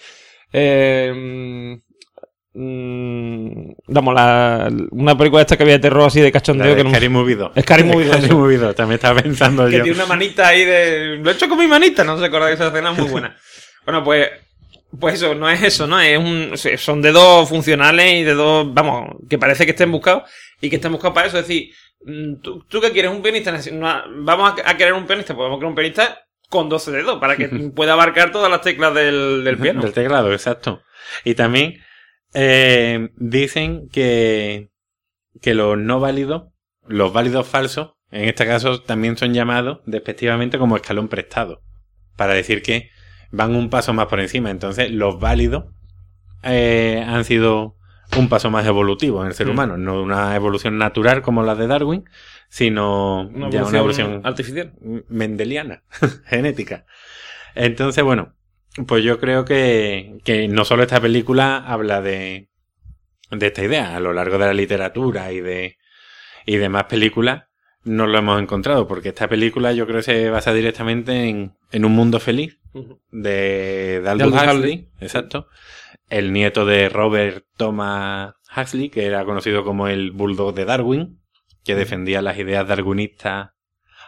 Eh, 0.52 1.12
mm, 2.54 3.72
vamos, 3.88 4.14
la, 4.14 4.68
una 4.90 5.16
película 5.16 5.42
esta 5.42 5.56
que 5.56 5.62
había 5.62 5.74
de 5.76 5.80
terror 5.80 6.06
así 6.06 6.20
de 6.20 6.26
La 6.26 6.32
cachondeo 6.32 6.70
de 6.70 6.76
que 6.76 6.84
no. 6.84 6.90
Scary 6.90 7.08
Movie 7.08 7.36
2. 7.36 7.52
Scary 7.60 7.84
Movie 7.84 8.06
2, 8.06 8.16
Scary 8.24 8.56
2, 8.56 8.74
también 8.74 8.94
estaba 8.96 9.20
pensando 9.20 9.66
Que 9.66 9.78
yo. 9.78 9.82
tiene 9.84 9.98
una 9.98 10.06
manita 10.06 10.48
ahí 10.48 10.64
de. 10.64 11.16
Lo 11.22 11.30
he 11.30 11.34
hecho 11.34 11.48
con 11.48 11.58
mi 11.58 11.66
manita, 11.66 12.04
no 12.04 12.18
se 12.18 12.28
de 12.46 12.52
esa 12.54 12.68
escena 12.68 12.92
muy 12.92 13.08
buena. 13.08 13.36
Bueno, 13.84 14.02
pues. 14.02 14.28
Pues 14.98 15.16
eso, 15.16 15.34
no 15.34 15.48
es 15.48 15.62
eso, 15.62 15.86
¿no? 15.86 16.00
Es 16.00 16.18
un, 16.18 16.52
son 16.78 17.02
dedos 17.02 17.48
funcionales 17.48 18.14
y 18.14 18.22
dedos, 18.22 18.72
vamos, 18.72 19.16
que 19.28 19.38
parece 19.38 19.64
que 19.64 19.72
estén 19.72 19.90
buscados 19.90 20.30
y 20.60 20.70
que 20.70 20.76
estén 20.76 20.92
buscados 20.92 21.14
para 21.14 21.26
eso. 21.26 21.38
Es 21.38 21.46
decir, 21.46 21.72
mm, 22.04 22.40
¿tú, 22.40 22.64
tú 22.68 22.80
qué 22.80 22.92
quieres? 22.92 23.10
¿Un 23.10 23.22
pianista? 23.22 23.58
Vamos 24.10 24.54
a, 24.64 24.70
a 24.70 24.76
querer 24.76 24.94
un 24.94 25.06
pianista, 25.06 25.34
pues 25.34 25.44
vamos 25.44 25.56
a 25.56 25.58
querer 25.58 25.70
un 25.70 25.74
pianista 25.74 26.26
con 26.48 26.68
12 26.68 26.92
dedos 26.92 27.18
para 27.18 27.36
que 27.36 27.48
pueda 27.74 27.94
abarcar 27.94 28.32
todas 28.32 28.50
las 28.50 28.62
teclas 28.62 28.94
del, 28.94 29.44
del 29.44 29.58
piano. 29.58 29.82
Del 29.82 29.92
teclado, 29.92 30.32
exacto. 30.32 30.82
Y 31.24 31.34
también 31.34 31.82
eh, 32.34 33.10
dicen 33.16 33.88
que, 33.88 34.68
que 35.40 35.54
los 35.54 35.78
no 35.78 36.00
válidos, 36.00 36.44
los 36.86 37.12
válidos 37.12 37.46
falsos, 37.46 37.92
en 38.10 38.28
este 38.28 38.46
caso 38.46 38.82
también 38.82 39.16
son 39.16 39.34
llamados 39.34 39.80
despectivamente 39.86 40.58
como 40.58 40.76
escalón 40.76 41.08
prestado. 41.08 41.62
Para 42.16 42.34
decir 42.34 42.62
que 42.62 42.90
van 43.30 43.54
un 43.54 43.70
paso 43.70 43.92
más 43.92 44.06
por 44.06 44.20
encima. 44.20 44.50
Entonces, 44.50 44.90
los 44.90 45.18
válidos 45.20 45.64
eh, 46.42 47.04
han 47.06 47.24
sido 47.24 47.76
un 48.16 48.28
paso 48.28 48.50
más 48.50 48.64
evolutivo 48.66 49.20
en 49.22 49.28
el 49.28 49.34
ser 49.34 49.48
Mm. 49.48 49.50
humano. 49.50 49.76
No 49.78 50.02
una 50.02 50.34
evolución 50.36 50.78
natural 50.78 51.22
como 51.22 51.42
la 51.42 51.54
de 51.54 51.66
Darwin, 51.66 52.04
sino 52.48 53.22
Una 53.28 53.50
ya 53.50 53.64
una 53.64 53.78
evolución 53.78 54.20
artificial. 54.24 54.72
mendeliana, 55.08 55.82
genética. 56.26 56.86
Entonces, 57.54 58.04
bueno, 58.04 58.34
pues 58.86 59.02
yo 59.02 59.18
creo 59.18 59.44
que, 59.44 60.18
que 60.24 60.46
no 60.48 60.64
solo 60.64 60.82
esta 60.82 61.00
película 61.00 61.56
habla 61.56 62.00
de, 62.00 62.48
de 63.30 63.46
esta 63.46 63.64
idea, 63.64 63.96
a 63.96 64.00
lo 64.00 64.12
largo 64.12 64.38
de 64.38 64.46
la 64.46 64.54
literatura 64.54 65.32
y 65.32 65.40
de, 65.40 65.78
y 66.44 66.56
de 66.58 66.68
más 66.68 66.84
películas, 66.84 67.44
no 67.84 68.06
lo 68.06 68.18
hemos 68.18 68.40
encontrado, 68.40 68.86
porque 68.86 69.08
esta 69.10 69.28
película 69.28 69.72
yo 69.72 69.86
creo 69.86 69.98
que 69.98 70.02
se 70.04 70.30
basa 70.30 70.52
directamente 70.52 71.28
en, 71.28 71.54
en 71.72 71.84
un 71.84 71.92
mundo 71.92 72.20
feliz 72.20 72.58
de, 73.10 74.00
de 74.02 74.08
Aldous 74.08 74.32
Huxley, 74.32 74.56
Huxley. 74.56 74.88
exacto, 75.00 75.48
el 76.08 76.32
nieto 76.32 76.64
de 76.64 76.88
Robert 76.88 77.44
Thomas 77.56 78.34
Huxley, 78.56 78.90
que 78.90 79.06
era 79.06 79.24
conocido 79.24 79.64
como 79.64 79.88
el 79.88 80.10
Bulldog 80.12 80.54
de 80.54 80.64
Darwin, 80.64 81.20
que 81.64 81.74
defendía 81.74 82.22
las 82.22 82.38
ideas 82.38 82.66
darwinistas 82.66 83.50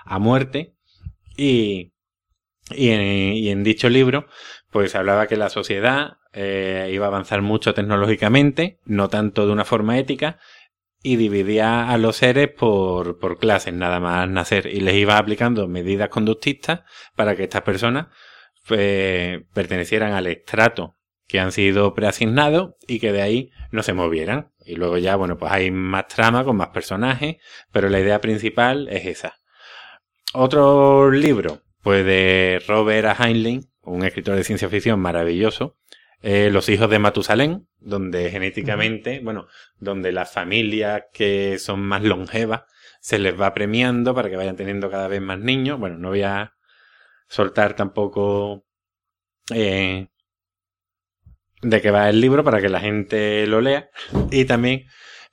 a 0.04 0.18
muerte, 0.18 0.74
y, 1.36 1.92
Y 2.70 2.90
en, 2.90 3.00
y 3.34 3.48
en 3.50 3.64
dicho 3.64 3.88
libro, 3.88 4.26
pues 4.70 4.94
hablaba 4.94 5.26
que 5.26 5.36
la 5.36 5.48
sociedad 5.48 6.18
eh, 6.32 6.90
iba 6.92 7.06
a 7.06 7.08
avanzar 7.08 7.42
mucho 7.42 7.74
tecnológicamente, 7.74 8.78
no 8.84 9.08
tanto 9.08 9.46
de 9.46 9.52
una 9.52 9.64
forma 9.64 9.98
ética, 9.98 10.38
y 11.02 11.16
dividía 11.16 11.88
a 11.88 11.96
los 11.96 12.16
seres 12.16 12.48
por, 12.48 13.18
por 13.18 13.38
clases, 13.38 13.72
nada 13.72 14.00
más 14.00 14.28
nacer, 14.28 14.66
y 14.66 14.80
les 14.80 14.94
iba 14.94 15.16
aplicando 15.16 15.68
medidas 15.68 16.08
conductistas 16.08 16.80
para 17.16 17.36
que 17.36 17.44
estas 17.44 17.62
personas 17.62 18.08
pues, 18.68 19.40
pertenecieran 19.54 20.12
al 20.12 20.26
estrato 20.26 20.96
que 21.26 21.40
han 21.40 21.52
sido 21.52 21.94
preasignados 21.94 22.74
y 22.86 23.00
que 23.00 23.12
de 23.12 23.22
ahí 23.22 23.50
no 23.70 23.82
se 23.82 23.92
movieran. 23.92 24.52
Y 24.64 24.76
luego 24.76 24.98
ya, 24.98 25.16
bueno, 25.16 25.36
pues 25.36 25.52
hay 25.52 25.70
más 25.70 26.08
trama 26.08 26.44
con 26.44 26.56
más 26.56 26.68
personajes, 26.68 27.36
pero 27.72 27.88
la 27.88 28.00
idea 28.00 28.20
principal 28.20 28.88
es 28.88 29.06
esa. 29.06 29.34
Otro 30.32 31.10
libro, 31.10 31.62
pues 31.82 32.04
de 32.04 32.62
Robert 32.66 33.18
Heinlein, 33.20 33.62
un 33.82 34.04
escritor 34.04 34.36
de 34.36 34.44
ciencia 34.44 34.68
ficción 34.68 35.00
maravilloso, 35.00 35.76
eh, 36.20 36.50
Los 36.50 36.68
hijos 36.68 36.90
de 36.90 36.98
Matusalén, 36.98 37.68
donde 37.78 38.30
genéticamente, 38.30 39.20
bueno, 39.20 39.46
donde 39.78 40.10
las 40.10 40.32
familias 40.32 41.04
que 41.12 41.58
son 41.58 41.80
más 41.80 42.02
longevas 42.02 42.62
se 43.00 43.18
les 43.20 43.40
va 43.40 43.54
premiando 43.54 44.14
para 44.14 44.28
que 44.28 44.36
vayan 44.36 44.56
teniendo 44.56 44.90
cada 44.90 45.06
vez 45.06 45.20
más 45.20 45.38
niños. 45.38 45.78
Bueno, 45.78 45.96
no 45.98 46.08
voy 46.08 46.22
a 46.22 46.54
soltar 47.28 47.74
tampoco 47.76 48.64
eh, 49.54 50.08
de 51.62 51.80
qué 51.80 51.90
va 51.90 52.08
el 52.08 52.20
libro 52.20 52.44
para 52.44 52.60
que 52.60 52.68
la 52.68 52.80
gente 52.80 53.46
lo 53.46 53.60
lea. 53.60 53.90
Y 54.30 54.44
también, 54.44 54.84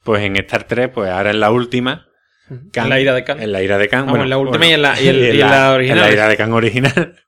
pues 0.04 0.24
en 0.24 0.36
Star 0.38 0.66
3, 0.66 0.90
pues 0.90 1.10
ahora 1.10 1.32
en 1.32 1.40
la 1.40 1.52
última. 1.52 2.08
En 2.50 2.90
la 2.90 3.00
ira 3.00 3.14
de 3.14 3.24
Khan. 3.24 3.42
En 3.42 3.52
la 3.52 3.62
ira 3.64 3.78
de 3.78 3.88
Khan. 3.88 4.06
Ah, 4.08 4.10
bueno, 4.12 4.24
en 4.24 4.30
la 4.30 4.38
última 4.38 4.66
y 4.68 4.72
en 4.74 4.82
la- 4.82 5.02
y 5.02 5.08
en- 5.10 5.16
y 5.16 5.42
en 5.42 5.50
la 5.50 5.72
original. 5.74 5.98
En 5.98 6.04
la 6.06 6.12
ira 6.12 6.28
de 6.28 6.38
Khan 6.38 6.54
original. 6.54 7.16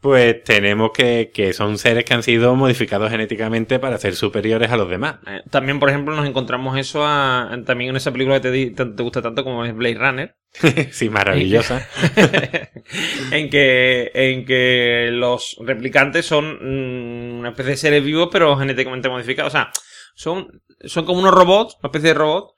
Pues 0.00 0.44
tenemos 0.44 0.92
que, 0.94 1.32
que 1.34 1.52
son 1.52 1.76
seres 1.76 2.04
que 2.04 2.14
han 2.14 2.22
sido 2.22 2.54
modificados 2.54 3.10
genéticamente 3.10 3.80
para 3.80 3.98
ser 3.98 4.14
superiores 4.14 4.70
a 4.70 4.76
los 4.76 4.88
demás. 4.88 5.16
Eh, 5.26 5.42
También, 5.50 5.80
por 5.80 5.88
ejemplo, 5.88 6.14
nos 6.14 6.24
encontramos 6.24 6.78
eso 6.78 7.04
a- 7.04 7.50
también 7.66 7.90
en 7.90 7.96
esa 7.96 8.12
película 8.12 8.40
que 8.40 8.48
te, 8.48 8.70
te, 8.70 8.84
te 8.92 9.02
gusta 9.02 9.22
tanto 9.22 9.42
como 9.42 9.64
es 9.64 9.74
Blade 9.74 9.96
Runner. 9.98 10.36
sí, 10.92 11.08
maravillosa. 11.10 11.86
en 13.30 13.50
que 13.50 14.10
en 14.14 14.44
que 14.44 15.10
los 15.12 15.56
replicantes 15.60 16.26
son 16.26 16.58
mm, 16.60 17.38
una 17.40 17.50
especie 17.50 17.72
de 17.72 17.76
seres 17.76 18.04
vivos 18.04 18.28
pero 18.32 18.56
genéticamente 18.56 19.08
modificados. 19.08 19.52
O 19.52 19.56
sea, 19.56 19.70
son, 20.14 20.62
son 20.84 21.04
como 21.04 21.20
unos 21.20 21.32
robots, 21.34 21.76
una 21.80 21.88
especie 21.88 22.08
de 22.08 22.14
robot, 22.14 22.54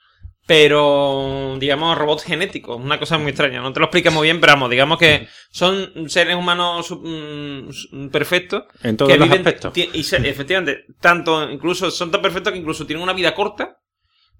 pero 0.46 1.56
digamos 1.60 1.96
robots 1.98 2.24
genéticos. 2.24 2.76
Una 2.80 2.98
cosa 2.98 3.18
muy 3.18 3.30
extraña. 3.30 3.60
No 3.60 3.72
te 3.72 3.80
lo 3.80 3.86
explica 3.86 4.10
muy 4.10 4.26
bien, 4.26 4.40
pero 4.40 4.54
vamos, 4.54 4.70
digamos 4.70 4.98
que 4.98 5.28
son 5.50 6.08
seres 6.08 6.36
humanos 6.36 6.90
mm, 6.90 7.70
su- 7.70 8.08
perfectos. 8.10 8.64
En 8.82 8.96
todos 8.96 9.12
que 9.12 9.18
los 9.18 9.28
viven- 9.28 9.38
aspectos. 9.46 9.72
y 9.76 10.02
se- 10.02 10.16
efectivamente, 10.28 10.84
tanto, 11.00 11.48
incluso 11.50 11.90
son 11.90 12.10
tan 12.10 12.22
perfectos 12.22 12.52
que 12.52 12.58
incluso 12.58 12.86
tienen 12.86 13.02
una 13.02 13.12
vida 13.12 13.34
corta, 13.34 13.78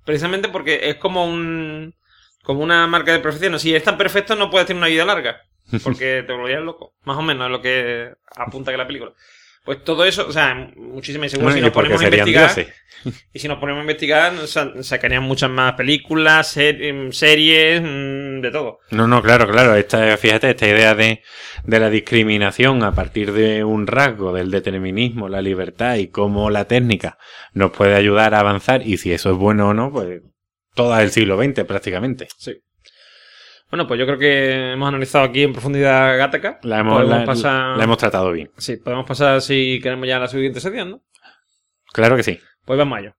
precisamente 0.05 0.49
porque 0.49 0.81
es 0.89 0.97
como 0.97 1.27
un, 1.27 1.95
como 2.43 2.63
una 2.63 2.87
marca 2.87 3.13
de 3.13 3.19
perfección. 3.21 3.59
Si 3.59 3.75
es 3.75 3.83
tan 3.85 3.99
perfecto, 3.99 4.35
no 4.37 4.51
puedes 4.51 4.67
tener 4.67 4.79
una 4.81 4.89
vida 4.89 5.05
larga, 5.05 5.43
porque 5.83 6.23
te 6.27 6.33
volverías 6.33 6.63
loco. 6.63 6.95
Más 7.05 7.17
o 7.17 7.23
menos 7.23 7.47
es 7.47 7.51
lo 7.53 7.61
que 7.63 8.11
apunta 8.37 8.71
que 8.71 8.79
la 8.79 8.87
película. 8.87 9.13
Pues 9.65 9.85
todo 9.85 10.07
eso, 10.07 10.27
o 10.27 10.33
sea, 10.33 10.55
muchísimo. 10.75 11.25
Y 11.25 11.29
seguro 11.29 11.49
Bueno, 11.51 11.59
si 11.59 11.63
nos 11.63 11.71
ponemos 11.73 12.01
a 12.01 12.05
investigar, 12.07 12.55
dioses. 12.55 12.75
y 13.35 13.39
si 13.39 13.47
nos 13.47 13.59
ponemos 13.59 13.81
a 13.81 13.83
investigar, 13.83 14.33
sa- 14.47 14.83
sacarían 14.83 15.23
muchas 15.23 15.51
más 15.51 15.75
películas, 15.75 16.49
ser- 16.49 16.83
em, 16.83 17.13
series, 17.13 17.83
mm, 17.83 18.41
de 18.41 18.51
todo. 18.51 18.79
No, 18.91 19.07
no, 19.07 19.21
claro, 19.23 19.47
claro. 19.51 19.75
Esta, 19.77 20.17
fíjate, 20.17 20.49
esta 20.49 20.67
idea 20.67 20.95
de, 20.95 21.23
de 21.65 21.79
la 21.79 21.91
discriminación 21.91 22.83
a 22.83 22.93
partir 22.95 23.33
de 23.33 23.63
un 23.63 23.87
rasgo 23.87 24.33
del 24.33 24.51
determinismo, 24.51 25.29
la 25.29 25.43
libertad 25.43 25.97
y 25.97 26.09
cómo 26.09 26.49
la 26.49 26.65
técnica 26.65 27.19
nos 27.53 27.71
puede 27.71 27.95
ayudar 27.97 28.35
a 28.35 28.41
avanzar 28.41 28.81
y 28.87 28.97
si 28.97 29.13
eso 29.13 29.31
es 29.31 29.37
bueno 29.37 29.69
o 29.69 29.75
no, 29.75 29.93
pues 29.93 30.23
todo 30.75 30.99
el 30.99 31.11
siglo 31.11 31.37
XX 31.43 31.65
prácticamente. 31.65 32.29
Sí. 32.39 32.57
Bueno, 33.71 33.87
pues 33.87 34.01
yo 34.01 34.07
creo 34.07 34.19
que 34.19 34.73
hemos 34.73 34.89
analizado 34.89 35.25
aquí 35.25 35.43
en 35.45 35.53
profundidad 35.53 36.19
Gattaca. 36.19 36.59
La 36.65 36.81
hemos, 36.81 36.95
Podemos 37.03 37.19
la- 37.21 37.25
pasar- 37.25 37.77
la 37.77 37.85
hemos 37.85 37.99
tratado 37.99 38.33
bien. 38.33 38.51
Sí, 38.57 38.77
podemos 38.79 39.07
pasar 39.07 39.41
si 39.41 39.79
queremos 39.81 40.09
ya 40.09 40.17
a 40.17 40.21
la 40.21 40.29
siguiente 40.29 40.61
sección, 40.61 40.91
¿no? 40.91 41.03
Claro 41.93 42.17
que 42.17 42.23
sí. 42.25 42.41
Pues 42.65 42.79
vamos 42.79 42.97
a 42.99 43.01
ello. 43.01 43.15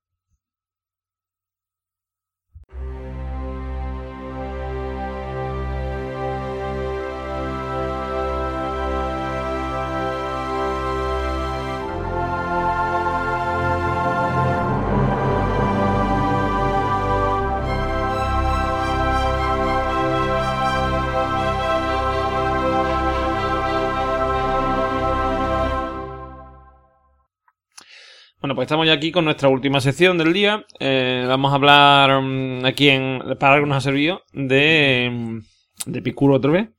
Pues 28.62 28.68
estamos 28.68 28.86
ya 28.86 28.93
aquí 28.93 29.12
con 29.12 29.26
nuestra 29.26 29.49
última 29.49 29.82
sección 29.82 30.20
del 30.20 30.34
día. 30.34 30.68
Eh, 30.80 31.26
vamos 31.28 31.51
a 31.51 31.55
hablar 31.55 32.22
mm, 32.22 32.64
aquí 32.64 32.89
en 32.89 33.20
para 33.39 33.55
algo 33.55 33.66
nos 33.66 33.78
ha 33.78 33.82
servido 33.82 34.22
de, 34.34 35.09
mm, 35.12 35.39
de 35.88 35.97
Epicuro 35.97 36.36
otra 36.36 36.51
vez 36.51 36.70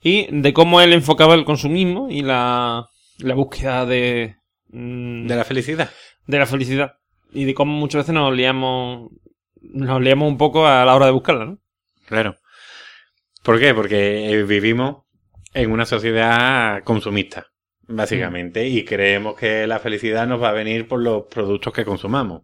y 0.00 0.28
de 0.30 0.52
cómo 0.52 0.80
él 0.80 0.92
enfocaba 0.92 1.34
el 1.34 1.44
consumismo 1.44 2.08
y 2.08 2.22
la, 2.22 2.88
la 3.18 3.34
búsqueda 3.34 3.84
de, 3.84 4.36
mm, 4.68 5.26
De 5.26 5.34
la 5.34 5.42
felicidad. 5.42 5.90
de 6.28 6.38
la 6.38 6.46
felicidad 6.46 6.98
y 7.32 7.46
de 7.46 7.54
cómo 7.54 7.72
muchas 7.72 8.02
veces 8.02 8.14
nos 8.14 8.32
liamos 8.32 9.10
nos 9.60 10.00
liamos 10.00 10.28
un 10.28 10.38
poco 10.38 10.68
a 10.68 10.84
la 10.84 10.94
hora 10.94 11.06
de 11.06 11.12
buscarla, 11.12 11.46
¿no? 11.46 11.58
Claro. 12.06 12.36
¿Por 13.42 13.58
qué? 13.58 13.74
Porque 13.74 14.44
vivimos 14.46 15.02
en 15.52 15.72
una 15.72 15.84
sociedad 15.84 16.84
consumista, 16.84 17.48
básicamente, 17.88 18.66
y 18.66 18.84
creemos 18.84 19.36
que 19.36 19.66
la 19.66 19.78
felicidad 19.78 20.26
nos 20.26 20.42
va 20.42 20.50
a 20.50 20.52
venir 20.52 20.88
por 20.88 21.00
los 21.00 21.24
productos 21.24 21.72
que 21.72 21.84
consumamos. 21.84 22.42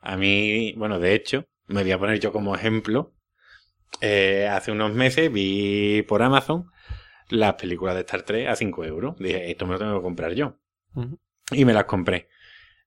A 0.00 0.16
mí, 0.16 0.72
bueno, 0.76 0.98
de 0.98 1.14
hecho, 1.14 1.46
me 1.66 1.82
voy 1.82 1.92
a 1.92 1.98
poner 1.98 2.20
yo 2.20 2.32
como 2.32 2.54
ejemplo. 2.54 3.12
Eh, 4.00 4.48
hace 4.50 4.72
unos 4.72 4.92
meses 4.92 5.32
vi 5.32 6.02
por 6.02 6.22
Amazon 6.22 6.70
las 7.28 7.54
películas 7.54 7.94
de 7.94 8.02
Star 8.02 8.22
Trek 8.22 8.48
a 8.48 8.56
5 8.56 8.84
euros. 8.84 9.16
Dije, 9.18 9.50
esto 9.50 9.66
me 9.66 9.72
lo 9.72 9.78
tengo 9.78 9.96
que 9.96 10.02
comprar 10.02 10.32
yo. 10.32 10.58
Y 11.50 11.64
me 11.64 11.72
las 11.72 11.84
compré. 11.84 12.28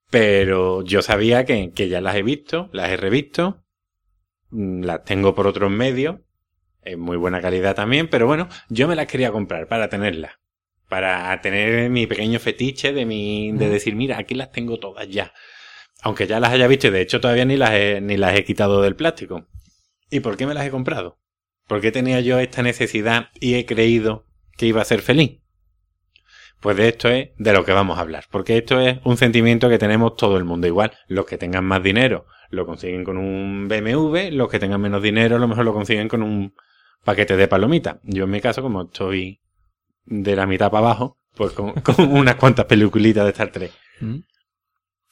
Pero 0.09 0.83
yo 0.83 1.01
sabía 1.01 1.45
que, 1.45 1.71
que 1.73 1.89
ya 1.89 2.01
las 2.01 2.15
he 2.15 2.23
visto, 2.23 2.69
las 2.73 2.89
he 2.89 2.97
revisto, 2.97 3.63
mm, 4.49 4.83
las 4.83 5.03
tengo 5.03 5.35
por 5.35 5.45
otros 5.45 5.69
medios, 5.69 6.17
en 6.81 6.99
muy 6.99 7.17
buena 7.17 7.41
calidad 7.41 7.75
también, 7.75 8.07
pero 8.09 8.25
bueno, 8.25 8.47
yo 8.69 8.87
me 8.87 8.95
las 8.95 9.07
quería 9.07 9.31
comprar 9.31 9.67
para 9.67 9.89
tenerlas. 9.89 10.39
Para 10.89 11.39
tener 11.41 11.89
mi 11.89 12.07
pequeño 12.07 12.39
fetiche 12.39 12.91
de 12.91 13.05
mi, 13.05 13.51
de 13.53 13.69
decir, 13.69 13.95
mira, 13.95 14.17
aquí 14.17 14.33
las 14.33 14.51
tengo 14.51 14.79
todas 14.79 15.07
ya. 15.07 15.33
Aunque 16.01 16.27
ya 16.27 16.39
las 16.39 16.51
haya 16.51 16.67
visto 16.67 16.87
y 16.87 16.89
de 16.89 17.01
hecho 17.01 17.21
todavía 17.21 17.45
ni 17.45 17.57
las 17.57 17.71
he, 17.71 18.01
ni 18.01 18.17
las 18.17 18.35
he 18.35 18.43
quitado 18.43 18.81
del 18.81 18.95
plástico. 18.95 19.47
¿Y 20.09 20.21
por 20.21 20.35
qué 20.35 20.47
me 20.47 20.53
las 20.53 20.65
he 20.65 20.71
comprado? 20.71 21.19
¿Por 21.67 21.81
qué 21.81 21.91
tenía 21.91 22.19
yo 22.21 22.39
esta 22.39 22.63
necesidad 22.63 23.29
y 23.39 23.55
he 23.55 23.65
creído 23.65 24.25
que 24.57 24.65
iba 24.65 24.81
a 24.81 24.85
ser 24.85 25.01
feliz? 25.01 25.39
Pues 26.59 26.75
de 26.75 26.89
esto 26.89 27.09
es 27.09 27.29
de 27.37 27.53
lo 27.53 27.63
que 27.63 27.71
vamos 27.71 27.97
a 27.97 28.01
hablar, 28.01 28.25
porque 28.31 28.57
esto 28.57 28.81
es 28.81 28.99
un 29.05 29.15
sentimiento 29.15 29.69
que 29.69 29.77
tenemos 29.77 30.15
todo 30.17 30.35
el 30.37 30.43
mundo. 30.43 30.67
Igual, 30.67 30.91
los 31.07 31.25
que 31.25 31.37
tengan 31.37 31.63
más 31.63 31.81
dinero 31.83 32.25
lo 32.49 32.65
consiguen 32.65 33.03
con 33.03 33.17
un 33.17 33.67
BMW, 33.67 34.31
los 34.31 34.49
que 34.49 34.59
tengan 34.59 34.81
menos 34.81 35.01
dinero 35.01 35.35
a 35.35 35.39
lo 35.39 35.47
mejor 35.47 35.63
lo 35.63 35.73
consiguen 35.73 36.07
con 36.07 36.23
un 36.23 36.53
paquete 37.05 37.37
de 37.37 37.47
palomitas. 37.47 37.97
Yo 38.03 38.23
en 38.25 38.31
mi 38.31 38.41
caso, 38.41 38.61
como 38.61 38.83
estoy 38.83 39.39
de 40.05 40.35
la 40.35 40.45
mitad 40.47 40.71
para 40.71 40.87
abajo, 40.87 41.17
pues 41.35 41.53
con, 41.53 41.73
con 41.81 41.95
unas 42.11 42.35
cuantas 42.35 42.65
peliculitas 42.65 43.23
de 43.25 43.31
Star 43.31 43.51
Trek. 43.51 43.71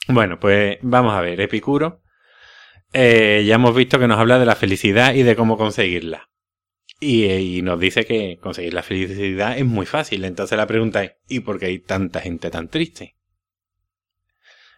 Bueno, 0.08 0.40
pues 0.40 0.78
vamos 0.82 1.14
a 1.14 1.22
ver, 1.22 1.40
Epicuro. 1.42 2.02
eh, 2.94 3.44
ya 3.46 3.56
hemos 3.56 3.76
visto 3.76 4.00
que 4.00 4.08
nos 4.08 4.18
habla 4.20 4.40
de 4.40 4.46
la 4.46 4.56
felicidad 4.56 5.14
y 5.14 5.24
de 5.24 5.36
cómo 5.36 5.58
conseguirla. 5.58 6.30
Y, 7.00 7.26
eh, 7.26 7.42
y 7.42 7.62
nos 7.62 7.80
dice 7.80 8.06
que 8.06 8.38
conseguir 8.42 8.74
la 8.74 8.82
felicidad 8.84 9.58
es 9.58 9.66
muy 9.66 9.86
fácil. 9.86 10.24
Entonces 10.26 10.58
la 10.58 10.66
pregunta 10.68 11.04
es, 11.04 11.12
¿y 11.28 11.42
por 11.42 11.60
qué 11.60 11.68
hay 11.68 11.80
tanta 11.80 12.22
gente 12.22 12.50
tan 12.50 12.70
triste? 12.70 13.16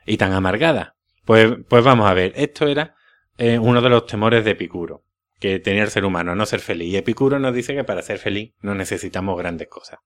Y 0.05 0.17
tan 0.17 0.33
amargada. 0.33 0.95
Pues, 1.25 1.53
pues 1.67 1.83
vamos 1.83 2.09
a 2.09 2.13
ver, 2.15 2.33
esto 2.35 2.67
era 2.67 2.95
eh, 3.37 3.59
uno 3.59 3.81
de 3.81 3.89
los 3.89 4.07
temores 4.07 4.43
de 4.43 4.51
Epicuro, 4.51 5.03
que 5.39 5.59
tenía 5.59 5.83
el 5.83 5.89
ser 5.89 6.05
humano, 6.05 6.35
no 6.35 6.45
ser 6.45 6.59
feliz. 6.59 6.93
Y 6.93 6.97
Epicuro 6.97 7.39
nos 7.39 7.53
dice 7.53 7.73
que 7.73 7.83
para 7.83 8.01
ser 8.01 8.19
feliz 8.19 8.53
no 8.61 8.75
necesitamos 8.75 9.37
grandes 9.37 9.67
cosas. 9.67 9.99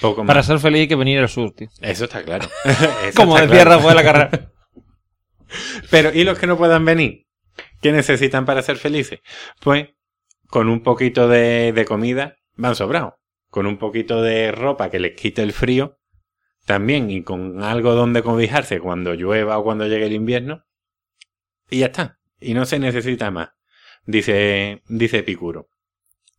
Poco 0.00 0.24
más. 0.24 0.28
Para 0.28 0.42
ser 0.42 0.58
feliz 0.58 0.80
hay 0.80 0.88
que 0.88 0.96
venir 0.96 1.18
al 1.18 1.28
sur, 1.28 1.52
tío. 1.52 1.68
Eso 1.80 2.04
está 2.04 2.22
claro. 2.22 2.48
Eso 2.64 3.14
Como 3.14 3.36
está 3.36 3.50
claro. 3.50 3.70
Rafael 3.70 3.96
la 3.96 4.02
carrera. 4.02 4.52
Pero, 5.90 6.12
¿y 6.14 6.24
los 6.24 6.38
que 6.38 6.46
no 6.46 6.56
puedan 6.56 6.84
venir? 6.84 7.26
¿Qué 7.82 7.92
necesitan 7.92 8.46
para 8.46 8.62
ser 8.62 8.76
felices? 8.76 9.20
Pues, 9.60 9.88
con 10.46 10.68
un 10.68 10.82
poquito 10.82 11.28
de, 11.28 11.72
de 11.72 11.84
comida 11.84 12.36
van 12.56 12.74
sobrados. 12.74 13.14
con 13.48 13.66
un 13.66 13.78
poquito 13.78 14.22
de 14.22 14.52
ropa 14.52 14.90
que 14.90 15.00
les 15.00 15.16
quite 15.16 15.42
el 15.42 15.52
frío, 15.52 15.98
también, 16.66 17.10
y 17.10 17.22
con 17.22 17.62
algo 17.62 17.94
donde 17.94 18.22
cobijarse 18.22 18.80
cuando 18.80 19.14
llueva 19.14 19.58
o 19.58 19.64
cuando 19.64 19.86
llegue 19.86 20.06
el 20.06 20.12
invierno, 20.12 20.64
y 21.68 21.80
ya 21.80 21.86
está. 21.86 22.18
Y 22.38 22.54
no 22.54 22.64
se 22.64 22.78
necesita 22.78 23.30
más, 23.30 23.50
dice, 24.06 24.82
dice 24.88 25.18
Epicuro. 25.18 25.68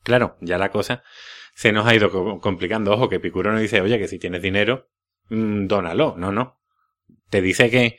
Claro, 0.04 0.38
ya 0.42 0.58
la 0.58 0.70
cosa 0.72 1.04
se 1.54 1.72
nos 1.72 1.86
ha 1.88 1.96
ido 1.96 2.10
co- 2.12 2.40
complicando. 2.40 2.92
Ojo, 2.94 3.10
que 3.10 3.18
Epicuro 3.18 3.52
no 3.52 3.60
dice, 3.60 3.82
oye, 3.82 4.00
que 4.00 4.08
si 4.08 4.20
tienes 4.20 4.42
dinero, 4.42 4.90
mm, 5.30 5.68
dónalo. 5.68 6.16
No, 6.18 6.32
no. 6.32 6.60
Te 7.30 7.42
dice 7.42 7.70
que, 7.70 7.98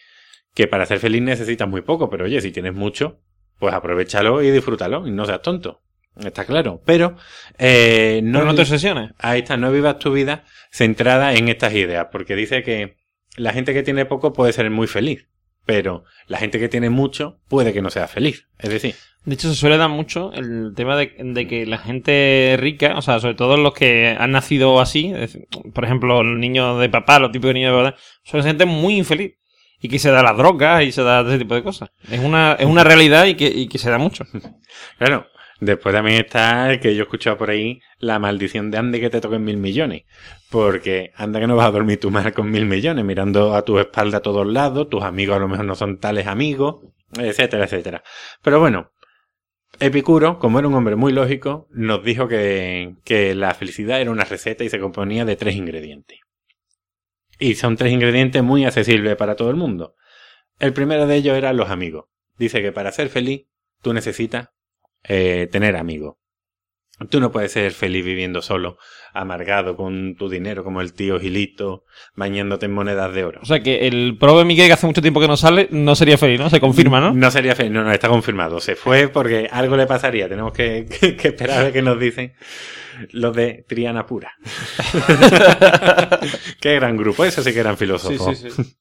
que 0.55 0.67
para 0.67 0.87
ser 0.87 0.99
feliz 0.99 1.23
necesitas 1.23 1.69
muy 1.69 1.83
poco, 1.83 2.11
pero 2.11 2.25
oye, 2.25 2.41
si 2.41 2.51
tienes 2.51 2.75
mucho, 2.75 3.21
pues 3.59 3.75
aprovechalo 3.75 4.43
y 4.43 4.51
disfrútalo 4.51 5.07
y 5.07 5.11
no 5.11 5.25
seas 5.27 5.43
tonto. 5.43 5.83
Está 6.17 6.45
claro. 6.45 6.83
Pero, 6.85 7.17
eh, 7.59 8.21
no, 8.23 8.41
No, 8.41 8.47
no 8.47 8.55
te 8.55 8.63
obsesiones. 8.63 9.13
Ahí 9.19 9.41
está, 9.41 9.57
no 9.57 9.71
vivas 9.73 9.99
tu 9.99 10.13
vida 10.13 10.45
centrada 10.71 11.35
en 11.35 11.49
estas 11.49 11.73
ideas, 11.75 12.09
porque 12.13 12.35
dice 12.37 12.63
que 12.63 12.97
la 13.37 13.53
gente 13.53 13.73
que 13.73 13.83
tiene 13.83 14.05
poco 14.05 14.33
puede 14.35 14.53
ser 14.53 14.69
muy 14.71 14.87
feliz, 14.87 15.29
pero 15.65 16.05
la 16.27 16.37
gente 16.39 16.59
que 16.59 16.69
tiene 16.69 16.91
mucho 16.91 17.41
puede 17.49 17.73
que 17.73 17.81
no 17.81 17.89
sea 17.91 18.09
feliz. 18.09 18.47
Es 18.59 18.69
decir, 18.71 18.95
De 19.25 19.35
hecho, 19.35 19.49
se 19.49 19.55
suele 19.55 19.77
dar 19.77 19.89
mucho 19.89 20.33
el 20.33 20.73
tema 20.75 20.97
de, 20.97 21.15
de 21.17 21.47
que 21.47 21.65
la 21.65 21.79
gente 21.79 22.57
rica, 22.59 22.95
o 22.97 23.03
sea, 23.03 23.21
sobre 23.21 23.35
todo 23.35 23.57
los 23.57 23.73
que 23.73 24.17
han 24.19 24.33
nacido 24.33 24.81
así, 24.81 25.13
por 25.73 25.85
ejemplo, 25.85 26.25
los 26.25 26.39
niños 26.39 26.81
de 26.81 26.89
papá, 26.89 27.21
los 27.21 27.31
típicos 27.31 27.55
niños 27.55 27.77
de 27.77 27.85
papá, 27.85 27.97
son 28.25 28.43
gente 28.43 28.65
muy 28.65 28.97
infeliz. 28.97 29.35
Y 29.85 29.89
que 29.89 29.99
se 29.99 30.13
da 30.13 30.23
las 30.23 30.37
drogas 30.37 30.85
y 30.85 30.93
se 30.93 31.03
da 31.03 31.23
ese 31.23 31.39
tipo 31.39 31.57
de 31.57 31.63
cosas. 31.65 31.91
Es 32.09 32.21
una, 32.21 32.53
es 32.53 32.67
una 32.67 32.85
realidad 32.85 33.27
y 33.27 33.35
que, 33.35 33.47
y 33.47 33.67
que 33.67 33.79
se 33.79 33.91
da 33.91 33.99
mucho. 33.99 34.25
claro, 34.99 35.27
después 35.59 35.93
también 35.93 36.19
está 36.25 36.71
el 36.71 36.79
que 36.79 36.95
yo 36.95 37.01
he 37.01 37.05
escuchado 37.05 37.37
por 37.37 37.51
ahí, 37.51 37.81
la 37.99 38.21
maldición 38.21 38.71
de 38.71 38.79
ande 38.79 39.01
que 39.01 39.11
te 39.11 39.21
toquen 39.21 39.43
mil 39.43 39.57
millones. 39.57 40.03
Porque 40.51 41.11
anda 41.17 41.41
que 41.41 41.49
no 41.49 41.57
vas 41.57 41.67
a 41.67 41.73
dormir 41.73 41.99
tú 41.99 42.13
mal 42.13 42.33
con 42.33 42.49
mil 42.49 42.65
millones, 42.65 43.05
mirando 43.05 43.57
a 43.57 43.63
tu 43.63 43.79
espalda 43.81 44.19
a 44.19 44.23
todos 44.23 44.47
lados, 44.47 44.89
tus 44.89 45.03
amigos 45.03 45.37
a 45.37 45.41
lo 45.41 45.49
mejor 45.49 45.65
no 45.65 45.75
son 45.75 45.99
tales 45.99 46.29
amigos, 46.29 46.77
etcétera, 47.19 47.65
etcétera. 47.65 48.05
Pero 48.41 48.61
bueno, 48.61 48.93
Epicuro, 49.85 50.39
como 50.39 50.61
era 50.61 50.69
un 50.69 50.75
hombre 50.75 50.95
muy 50.95 51.13
lógico, 51.13 51.67
nos 51.73 52.05
dijo 52.05 52.29
que, 52.29 53.33
la 53.35 53.53
felicidad 53.53 54.01
era 54.01 54.13
una 54.13 54.23
receta 54.23 54.63
y 54.63 54.69
se 54.69 54.79
componía 54.79 55.25
de 55.25 55.35
tres 55.35 55.57
ingredientes. 55.57 56.21
Y 57.41 57.57
son 57.57 57.75
tres 57.77 57.93
ingredientes 57.93 58.45
muy 58.45 58.65
accesibles 58.65 59.17
para 59.17 59.35
todo 59.35 59.51
el 59.51 59.57
mundo. 59.57 59.97
El 60.61 60.73
primero 60.73 61.09
de 61.09 61.17
ellos 61.17 61.37
era 61.37 61.53
los 61.53 61.69
amigos. 61.69 62.05
Dice 62.39 62.63
que 62.63 62.71
para 62.71 62.93
ser 62.93 63.09
feliz 63.09 63.49
tú 63.83 63.93
necesitas 63.93 64.51
eh, 65.03 65.49
tener 65.51 65.75
amigos. 65.75 66.15
Tú 67.09 67.21
no 67.21 67.31
puedes 67.33 67.53
ser 67.53 67.73
feliz 67.73 68.05
viviendo 68.05 68.43
solo, 68.43 68.79
amargado 69.13 69.77
con 69.77 70.15
tu 70.17 70.29
dinero 70.29 70.65
como 70.65 70.81
el 70.81 70.93
tío 70.93 71.19
Gilito, 71.21 71.85
bañándote 72.15 72.67
en 72.67 72.73
monedas 72.73 73.13
de 73.15 73.25
oro. 73.25 73.41
O 73.43 73.47
sea 73.47 73.61
que 73.61 73.87
el 73.87 74.17
prove 74.19 74.45
Miguel, 74.45 74.67
que 74.67 74.73
hace 74.75 74.87
mucho 74.87 75.03
tiempo 75.03 75.21
que 75.21 75.29
no 75.29 75.37
sale, 75.37 75.69
no 75.71 75.95
sería 75.95 76.19
feliz, 76.19 76.41
¿no? 76.41 76.51
Se 76.51 76.61
confirma, 76.61 77.01
¿no? 77.01 77.13
No 77.13 77.31
sería 77.31 77.55
feliz, 77.55 77.73
no, 77.73 77.85
no, 77.85 77.93
está 77.93 78.09
confirmado. 78.09 78.61
Se 78.61 78.77
fue 78.77 79.09
porque 79.09 79.49
algo 79.51 79.77
le 79.77 79.87
pasaría. 79.87 80.29
Tenemos 80.29 80.53
que, 80.53 80.87
que, 81.01 81.17
que 81.17 81.29
esperar 81.29 81.61
a 81.61 81.63
ver 81.65 81.73
qué 81.73 81.83
nos 81.83 81.99
dicen 81.99 82.35
los 83.11 83.35
de 83.35 83.65
Triana 83.69 84.07
Pura. 84.07 84.33
qué 86.61 86.75
gran 86.75 86.97
grupo, 86.97 87.25
eso 87.25 87.43
sí 87.43 87.53
que 87.53 87.61
eran 87.61 87.77
Sí, 87.77 87.85
filósofos. 87.85 88.39
sí, 88.39 88.51
sí. 88.51 88.77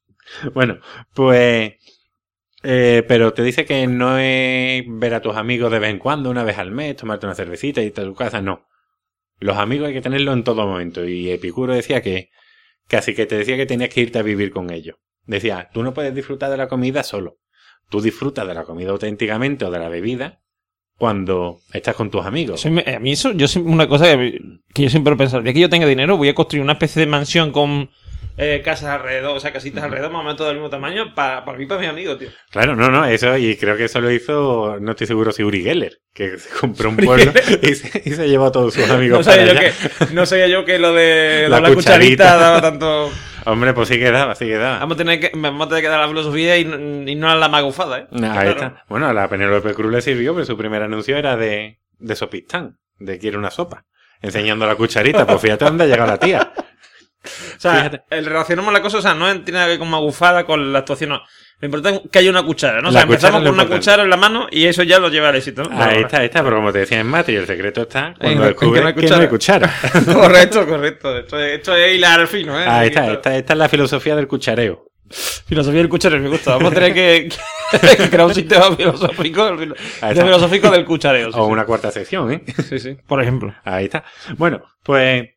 Bueno, 0.54 0.80
pues... 1.14 1.74
eh, 2.64 3.04
pero 3.08 3.34
te 3.34 3.44
dice 3.44 3.66
que 3.66 3.88
no 3.88 4.18
es 4.18 4.84
ver 4.88 5.14
a 5.14 5.22
tus 5.22 5.36
amigos 5.36 5.72
de 5.72 5.80
vez 5.80 5.90
en 5.90 6.00
cuando, 6.00 6.30
una 6.30 6.44
vez 6.44 6.58
al 6.58 6.72
mes, 6.72 6.96
tomarte 6.96 7.26
una 7.26 7.36
cervecita 7.36 7.82
y 7.82 7.88
irte 7.88 8.02
a 8.02 8.06
tu 8.06 8.16
casa, 8.16 8.42
no. 8.42 8.68
Los 9.40 9.58
amigos 9.58 9.88
hay 9.88 9.94
que 9.94 10.02
tenerlos 10.02 10.36
en 10.36 10.44
todo 10.44 10.68
momento. 10.68 11.06
Y 11.08 11.32
Epicuro 11.32 11.74
decía 11.74 12.02
que 12.02 12.30
casi 12.88 13.16
que 13.16 13.26
te 13.26 13.36
decía 13.36 13.58
que 13.58 13.66
tenías 13.66 13.90
que 13.90 14.02
irte 14.02 14.20
a 14.20 14.24
vivir 14.24 14.52
con 14.52 14.70
ellos. 14.70 14.98
Decía, 15.26 15.70
tú 15.74 15.82
no 15.82 15.94
puedes 15.94 16.14
disfrutar 16.14 16.52
de 16.52 16.58
la 16.58 16.68
comida 16.68 17.04
solo. 17.04 17.38
Tú 17.90 18.02
disfrutas 18.02 18.48
de 18.48 18.54
la 18.54 18.64
comida 18.64 18.92
auténticamente 18.92 19.66
o 19.66 19.72
de 19.72 19.80
la 19.80 19.90
bebida 19.90 20.42
cuando 20.98 21.62
estás 21.74 21.96
con 21.96 22.12
tus 22.12 22.26
amigos. 22.26 22.64
A 22.66 23.00
mí 23.00 23.12
eso, 23.12 23.32
yo 23.32 23.48
una 23.60 23.88
cosa 23.88 24.06
que, 24.16 24.40
yo 24.76 24.90
siempre 24.90 25.14
he 25.14 25.18
pensado, 25.18 25.40
el 25.40 25.46
día 25.46 25.54
que 25.54 25.60
yo 25.62 25.70
tenga 25.70 25.88
dinero 25.88 26.16
voy 26.16 26.30
a 26.30 26.36
construir 26.36 26.64
una 26.64 26.74
especie 26.74 27.00
de 27.00 27.08
mansión 27.08 27.52
con 27.52 27.90
eh, 28.38 28.62
casas 28.64 28.90
alrededor, 28.90 29.36
o 29.38 29.40
sea, 29.40 29.52
casitas 29.54 29.84
alrededor, 29.84 30.12
más 30.12 30.22
o 30.22 30.24
menos 30.24 30.38
todo 30.38 30.48
del 30.48 30.56
mismo 30.58 30.70
tamaño, 30.70 31.14
para, 31.14 31.44
para 31.46 31.58
mí 31.58 31.66
para 31.66 31.82
mis 31.82 31.90
amigos, 31.90 32.18
tío. 32.20 32.30
Claro, 32.50 32.76
no, 32.76 32.90
no, 32.90 33.06
eso, 33.06 33.38
y 33.38 33.56
creo 33.58 33.78
que 33.78 33.86
eso 33.86 34.02
lo 34.02 34.10
hizo, 34.12 34.78
no 34.80 34.92
estoy 34.92 35.08
seguro 35.08 35.32
si 35.32 35.44
Uri 35.44 35.64
Geller, 35.64 35.98
que 36.14 36.38
se 36.38 36.50
compró 36.60 36.90
un 36.90 36.98
pueblo 36.98 37.32
y 37.62 37.76
se, 37.76 38.02
y 38.06 38.12
se 38.12 38.28
llevó 38.30 38.46
a 38.48 38.52
todos 38.52 38.74
sus 38.74 38.90
amigos 38.90 39.20
No 39.20 39.24
sabía, 39.24 39.46
yo 39.46 39.52
allá. 39.60 39.72
que, 40.08 40.14
no 40.14 40.26
sabía 40.26 40.48
yo 40.48 40.66
que 40.66 40.80
lo 40.80 40.94
de 40.94 41.48
La 41.50 41.58
cucharita. 41.58 41.76
cucharita. 41.76 42.38
daba 42.38 42.62
tanto... 42.62 43.12
Hombre, 43.44 43.74
pues 43.74 43.88
sí 43.90 43.98
quedaba, 43.98 44.36
sí 44.36 44.46
quedaba. 44.46 44.78
Vamos 44.80 44.96
a 44.96 44.98
tener 45.00 45.20
que, 45.20 45.32
vamos 45.34 45.66
a 45.66 45.70
tener 45.70 45.84
que 45.84 45.90
dar 45.90 46.00
la 46.00 46.08
filosofía 46.08 46.58
y, 46.60 46.66
no- 46.66 47.10
y 47.10 47.16
no 47.16 47.28
a 47.28 47.36
la 47.36 47.50
magufada, 47.50 47.98
¿eh? 48.02 48.08
Ahí 48.12 48.20
Claro. 48.20 48.50
está. 48.52 48.86
Bueno, 48.88 49.08
a 49.08 49.14
la 49.14 49.28
Penélope 49.28 49.74
Cruz 49.74 49.92
le 49.92 50.02
sirvió, 50.04 50.34
pero 50.36 50.46
su 50.46 50.56
primer 50.56 50.84
anuncio 50.84 51.18
era 51.18 51.36
de, 51.36 51.80
de 51.98 52.16
Sopistán, 52.16 52.78
de 53.00 53.18
quiere 53.18 53.38
una 53.40 53.50
sopa. 53.50 53.86
Enseñando 54.22 54.68
la 54.68 54.76
cucharita, 54.76 55.26
pues 55.26 55.42
fíjate 55.42 55.66
dónde 55.66 55.86
ha 55.86 55.88
llegado 55.88 56.12
la 56.12 56.18
tía. 56.20 56.54
O 57.24 57.60
sea, 57.60 57.76
Fíjate. 57.76 58.02
el 58.10 58.26
relacionamos 58.26 58.74
la 58.74 58.82
cosa, 58.82 58.98
o 58.98 59.02
sea, 59.02 59.14
no 59.14 59.26
tiene 59.42 59.52
nada 59.54 59.66
que 59.66 59.70
ver 59.72 59.80
con 59.80 59.90
magufada, 59.90 60.44
con 60.46 60.74
la 60.74 60.80
actuación, 60.80 61.12
no. 61.12 61.22
Lo 61.60 61.66
importante 61.68 62.02
es 62.06 62.10
que 62.12 62.18
haya 62.20 62.32
una 62.32 62.42
cuchara, 62.42 62.82
¿no? 62.82 62.90
O 62.90 62.92
sea, 62.92 63.04
empezamos 63.04 63.42
con 63.42 63.50
una 63.50 63.50
importante. 63.64 63.76
cuchara 63.78 64.04
en 64.04 64.10
la 64.10 64.18
mano 64.18 64.48
y 64.50 64.66
eso 64.66 64.82
ya 64.82 64.98
lo 64.98 65.10
lleva 65.10 65.30
al 65.30 65.36
éxito, 65.36 65.62
¿no? 65.62 65.80
Ahí 65.80 66.02
está, 66.02 66.22
ahí 66.22 66.26
está, 66.26 66.44
pero 66.44 66.56
como 66.56 66.74
te 66.74 66.80
decía 66.80 67.00
en 67.00 67.06
Mati, 67.06 67.36
el 67.36 67.46
secreto 67.46 67.84
está 67.84 68.16
cuando 68.20 68.46
descubres 68.46 68.94
que 68.96 69.08
no 69.08 69.16
hay 69.18 69.28
cuchara. 69.28 69.72
correcto, 70.12 70.66
correcto. 70.66 71.16
Esto 71.16 71.40
es, 71.40 71.60
esto 71.60 71.76
es 71.76 71.96
hilar 71.96 72.26
fino, 72.26 72.60
¿eh? 72.60 72.66
Ahí 72.68 72.88
está, 72.88 73.12
esta, 73.12 73.38
esta 73.38 73.54
es 73.54 73.60
la 73.60 73.70
filosofía 73.70 74.16
del 74.16 74.28
cuchareo. 74.28 74.88
Filosofía 75.46 75.82
del 75.82 75.90
cuchareo, 75.90 76.20
me 76.20 76.30
gusta. 76.30 76.54
Vamos 76.56 76.72
a 76.72 76.76
tener 76.76 76.94
que, 76.96 77.30
que 77.98 78.10
crear 78.10 78.26
un 78.26 78.34
sistema 78.34 78.76
filosófico, 78.76 79.56
de 79.58 79.76
filosófico 80.16 80.72
del 80.72 80.86
cuchareo. 80.86 81.32
sí, 81.32 81.38
O 81.38 81.46
sí. 81.46 81.52
una 81.52 81.66
cuarta 81.66 81.92
sección, 81.92 82.32
¿eh? 82.32 82.44
Sí, 82.68 82.80
sí. 82.80 82.98
Por 83.06 83.22
ejemplo. 83.22 83.54
Ahí 83.64 83.86
está. 83.86 84.04
Bueno, 84.38 84.64
pues, 84.84 85.30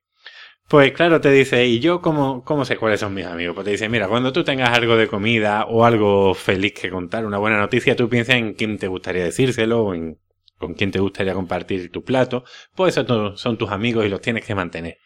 pues 0.69 0.93
claro, 0.93 1.21
te 1.21 1.31
dice, 1.31 1.67
¿y 1.67 1.81
yo 1.81 2.01
cómo, 2.01 2.43
cómo 2.45 2.65
sé 2.65 2.77
cuáles 2.77 3.01
son 3.01 3.15
mis 3.15 3.27
amigos? 3.27 3.55
Pues 3.55 3.65
te 3.67 3.73
dice, 3.73 3.89
mira, 3.89 4.09
cuando 4.09 4.33
tú 4.33 4.45
tengas 4.45 4.77
algo 4.77 4.97
de 4.97 5.09
comida 5.09 5.67
o 5.67 5.85
algo 5.85 6.35
feliz 6.35 6.73
que 6.75 6.91
contar, 6.91 7.27
una 7.27 7.39
buena 7.39 7.59
noticia, 7.59 7.97
tú 7.97 8.09
piensas 8.09 8.37
en 8.37 8.55
quién 8.55 8.79
te 8.79 8.89
gustaría 8.89 9.25
decírselo 9.25 9.85
o 9.85 9.95
en 9.95 10.19
con 10.59 10.75
quién 10.75 10.91
te 10.91 11.01
gustaría 11.01 11.35
compartir 11.35 11.91
tu 11.91 12.05
plato. 12.05 12.45
Pues 12.75 12.97
esos 12.97 13.41
son 13.41 13.59
tus 13.59 13.71
amigos 13.71 14.07
y 14.07 14.09
los 14.09 14.21
tienes 14.21 14.45
que 14.45 14.55
mantener. 14.55 14.99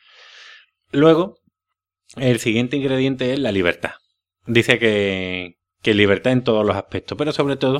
Luego, 0.92 1.38
el 2.16 2.38
siguiente 2.38 2.76
ingrediente 2.76 3.32
es 3.32 3.38
la 3.38 3.52
libertad. 3.52 3.92
Dice 4.46 4.78
que, 4.78 5.56
que 5.82 5.94
libertad 5.94 6.32
en 6.32 6.44
todos 6.44 6.64
los 6.64 6.76
aspectos, 6.76 7.18
pero 7.18 7.32
sobre 7.32 7.56
todo 7.56 7.78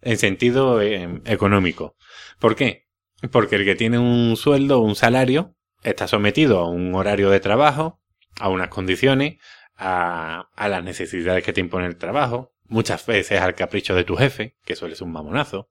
en 0.00 0.16
sentido 0.18 0.80
eh, 0.80 1.20
económico. 1.24 1.96
¿Por 2.38 2.54
qué? 2.54 2.84
Porque 3.32 3.56
el 3.56 3.64
que 3.64 3.74
tiene 3.74 3.98
un 3.98 4.36
sueldo 4.36 4.80
un 4.80 4.94
salario 4.94 5.55
está 5.82 6.08
sometido 6.08 6.58
a 6.60 6.68
un 6.68 6.94
horario 6.94 7.30
de 7.30 7.40
trabajo, 7.40 8.00
a 8.40 8.48
unas 8.48 8.68
condiciones, 8.68 9.38
a, 9.76 10.48
a 10.54 10.68
las 10.68 10.82
necesidades 10.84 11.44
que 11.44 11.52
te 11.52 11.60
impone 11.60 11.86
el 11.86 11.96
trabajo, 11.96 12.54
muchas 12.64 13.04
veces 13.06 13.40
al 13.40 13.54
capricho 13.54 13.94
de 13.94 14.04
tu 14.04 14.16
jefe, 14.16 14.56
que 14.64 14.76
suele 14.76 14.96
ser 14.96 15.06
un 15.06 15.12
mamonazo. 15.12 15.70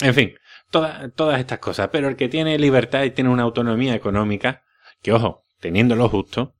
En 0.00 0.14
fin, 0.14 0.34
toda- 0.70 1.08
todas 1.10 1.38
estas 1.38 1.58
cosas. 1.60 1.88
Pero 1.92 2.08
el 2.08 2.16
que 2.16 2.28
tiene 2.28 2.58
libertad 2.58 3.04
y 3.04 3.10
tiene 3.10 3.30
una 3.30 3.44
autonomía 3.44 3.94
económica, 3.94 4.62
que 5.02 5.12
ojo, 5.12 5.44
teniendo 5.60 5.94
lo 5.96 6.08
justo, 6.08 6.54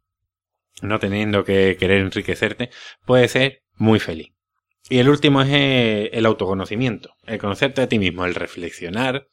no 0.83 0.99
teniendo 0.99 1.45
que 1.45 1.77
querer 1.79 2.03
enriquecerte, 2.03 2.71
puede 3.05 3.29
ser 3.29 3.63
muy 3.77 3.99
feliz. 3.99 4.33
Y 4.89 4.99
el 4.99 5.09
último 5.09 5.41
es 5.41 5.49
el 6.13 6.27
autoconocimiento, 6.27 7.15
el 7.27 7.39
conocerte 7.39 7.81
a 7.81 7.89
ti 7.89 7.99
mismo, 7.99 8.27
el 8.27 8.35
reflexionar 8.35 9.29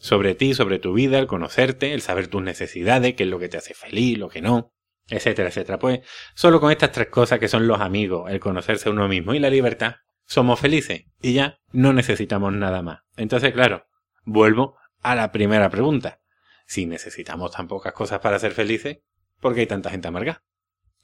sobre 0.00 0.34
ti, 0.34 0.54
sobre 0.54 0.78
tu 0.78 0.92
vida, 0.92 1.18
el 1.18 1.26
conocerte, 1.26 1.94
el 1.94 2.00
saber 2.00 2.26
tus 2.26 2.42
necesidades, 2.42 3.14
qué 3.14 3.22
es 3.22 3.28
lo 3.28 3.38
que 3.38 3.48
te 3.48 3.58
hace 3.58 3.74
feliz, 3.74 4.18
lo 4.18 4.28
que 4.28 4.42
no, 4.42 4.72
etcétera, 5.08 5.50
etcétera. 5.50 5.78
Pues 5.78 6.00
solo 6.34 6.60
con 6.60 6.72
estas 6.72 6.90
tres 6.90 7.08
cosas 7.08 7.38
que 7.38 7.48
son 7.48 7.68
los 7.68 7.80
amigos, 7.80 8.30
el 8.30 8.40
conocerse 8.40 8.90
uno 8.90 9.06
mismo 9.06 9.34
y 9.34 9.38
la 9.38 9.50
libertad, 9.50 9.96
somos 10.24 10.58
felices 10.58 11.04
y 11.20 11.34
ya 11.34 11.60
no 11.72 11.92
necesitamos 11.92 12.52
nada 12.52 12.82
más. 12.82 13.00
Entonces, 13.16 13.52
claro, 13.52 13.86
vuelvo 14.24 14.76
a 15.02 15.14
la 15.14 15.30
primera 15.32 15.70
pregunta. 15.70 16.20
Si 16.66 16.86
necesitamos 16.86 17.52
tan 17.52 17.68
pocas 17.68 17.92
cosas 17.92 18.20
para 18.20 18.38
ser 18.38 18.52
felices, 18.52 18.98
¿por 19.40 19.54
qué 19.54 19.60
hay 19.60 19.66
tanta 19.66 19.90
gente 19.90 20.08
amargada? 20.08 20.44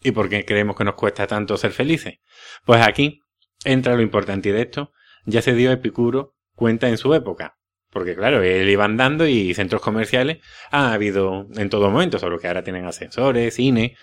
¿Y 0.02 0.12
por 0.12 0.28
qué 0.28 0.44
creemos 0.44 0.76
que 0.76 0.84
nos 0.84 0.94
cuesta 0.94 1.26
tanto 1.26 1.56
ser 1.56 1.72
felices? 1.72 2.20
Pues 2.64 2.86
aquí 2.86 3.20
entra 3.64 3.96
lo 3.96 4.02
importante 4.02 4.52
de 4.52 4.62
esto 4.62 4.92
ya 5.26 5.42
se 5.42 5.54
dio 5.54 5.72
Epicuro 5.72 6.36
cuenta 6.54 6.88
en 6.88 6.96
su 6.96 7.12
época. 7.12 7.58
Porque 7.96 8.14
claro, 8.14 8.42
él 8.42 8.68
iba 8.68 8.84
andando 8.84 9.26
y 9.26 9.54
centros 9.54 9.80
comerciales 9.80 10.44
ha 10.70 10.92
habido 10.92 11.46
en 11.56 11.70
todo 11.70 11.90
momento, 11.90 12.18
solo 12.18 12.38
que 12.38 12.46
ahora 12.46 12.62
tienen 12.62 12.84
ascensores, 12.84 13.54
cine, 13.54 13.96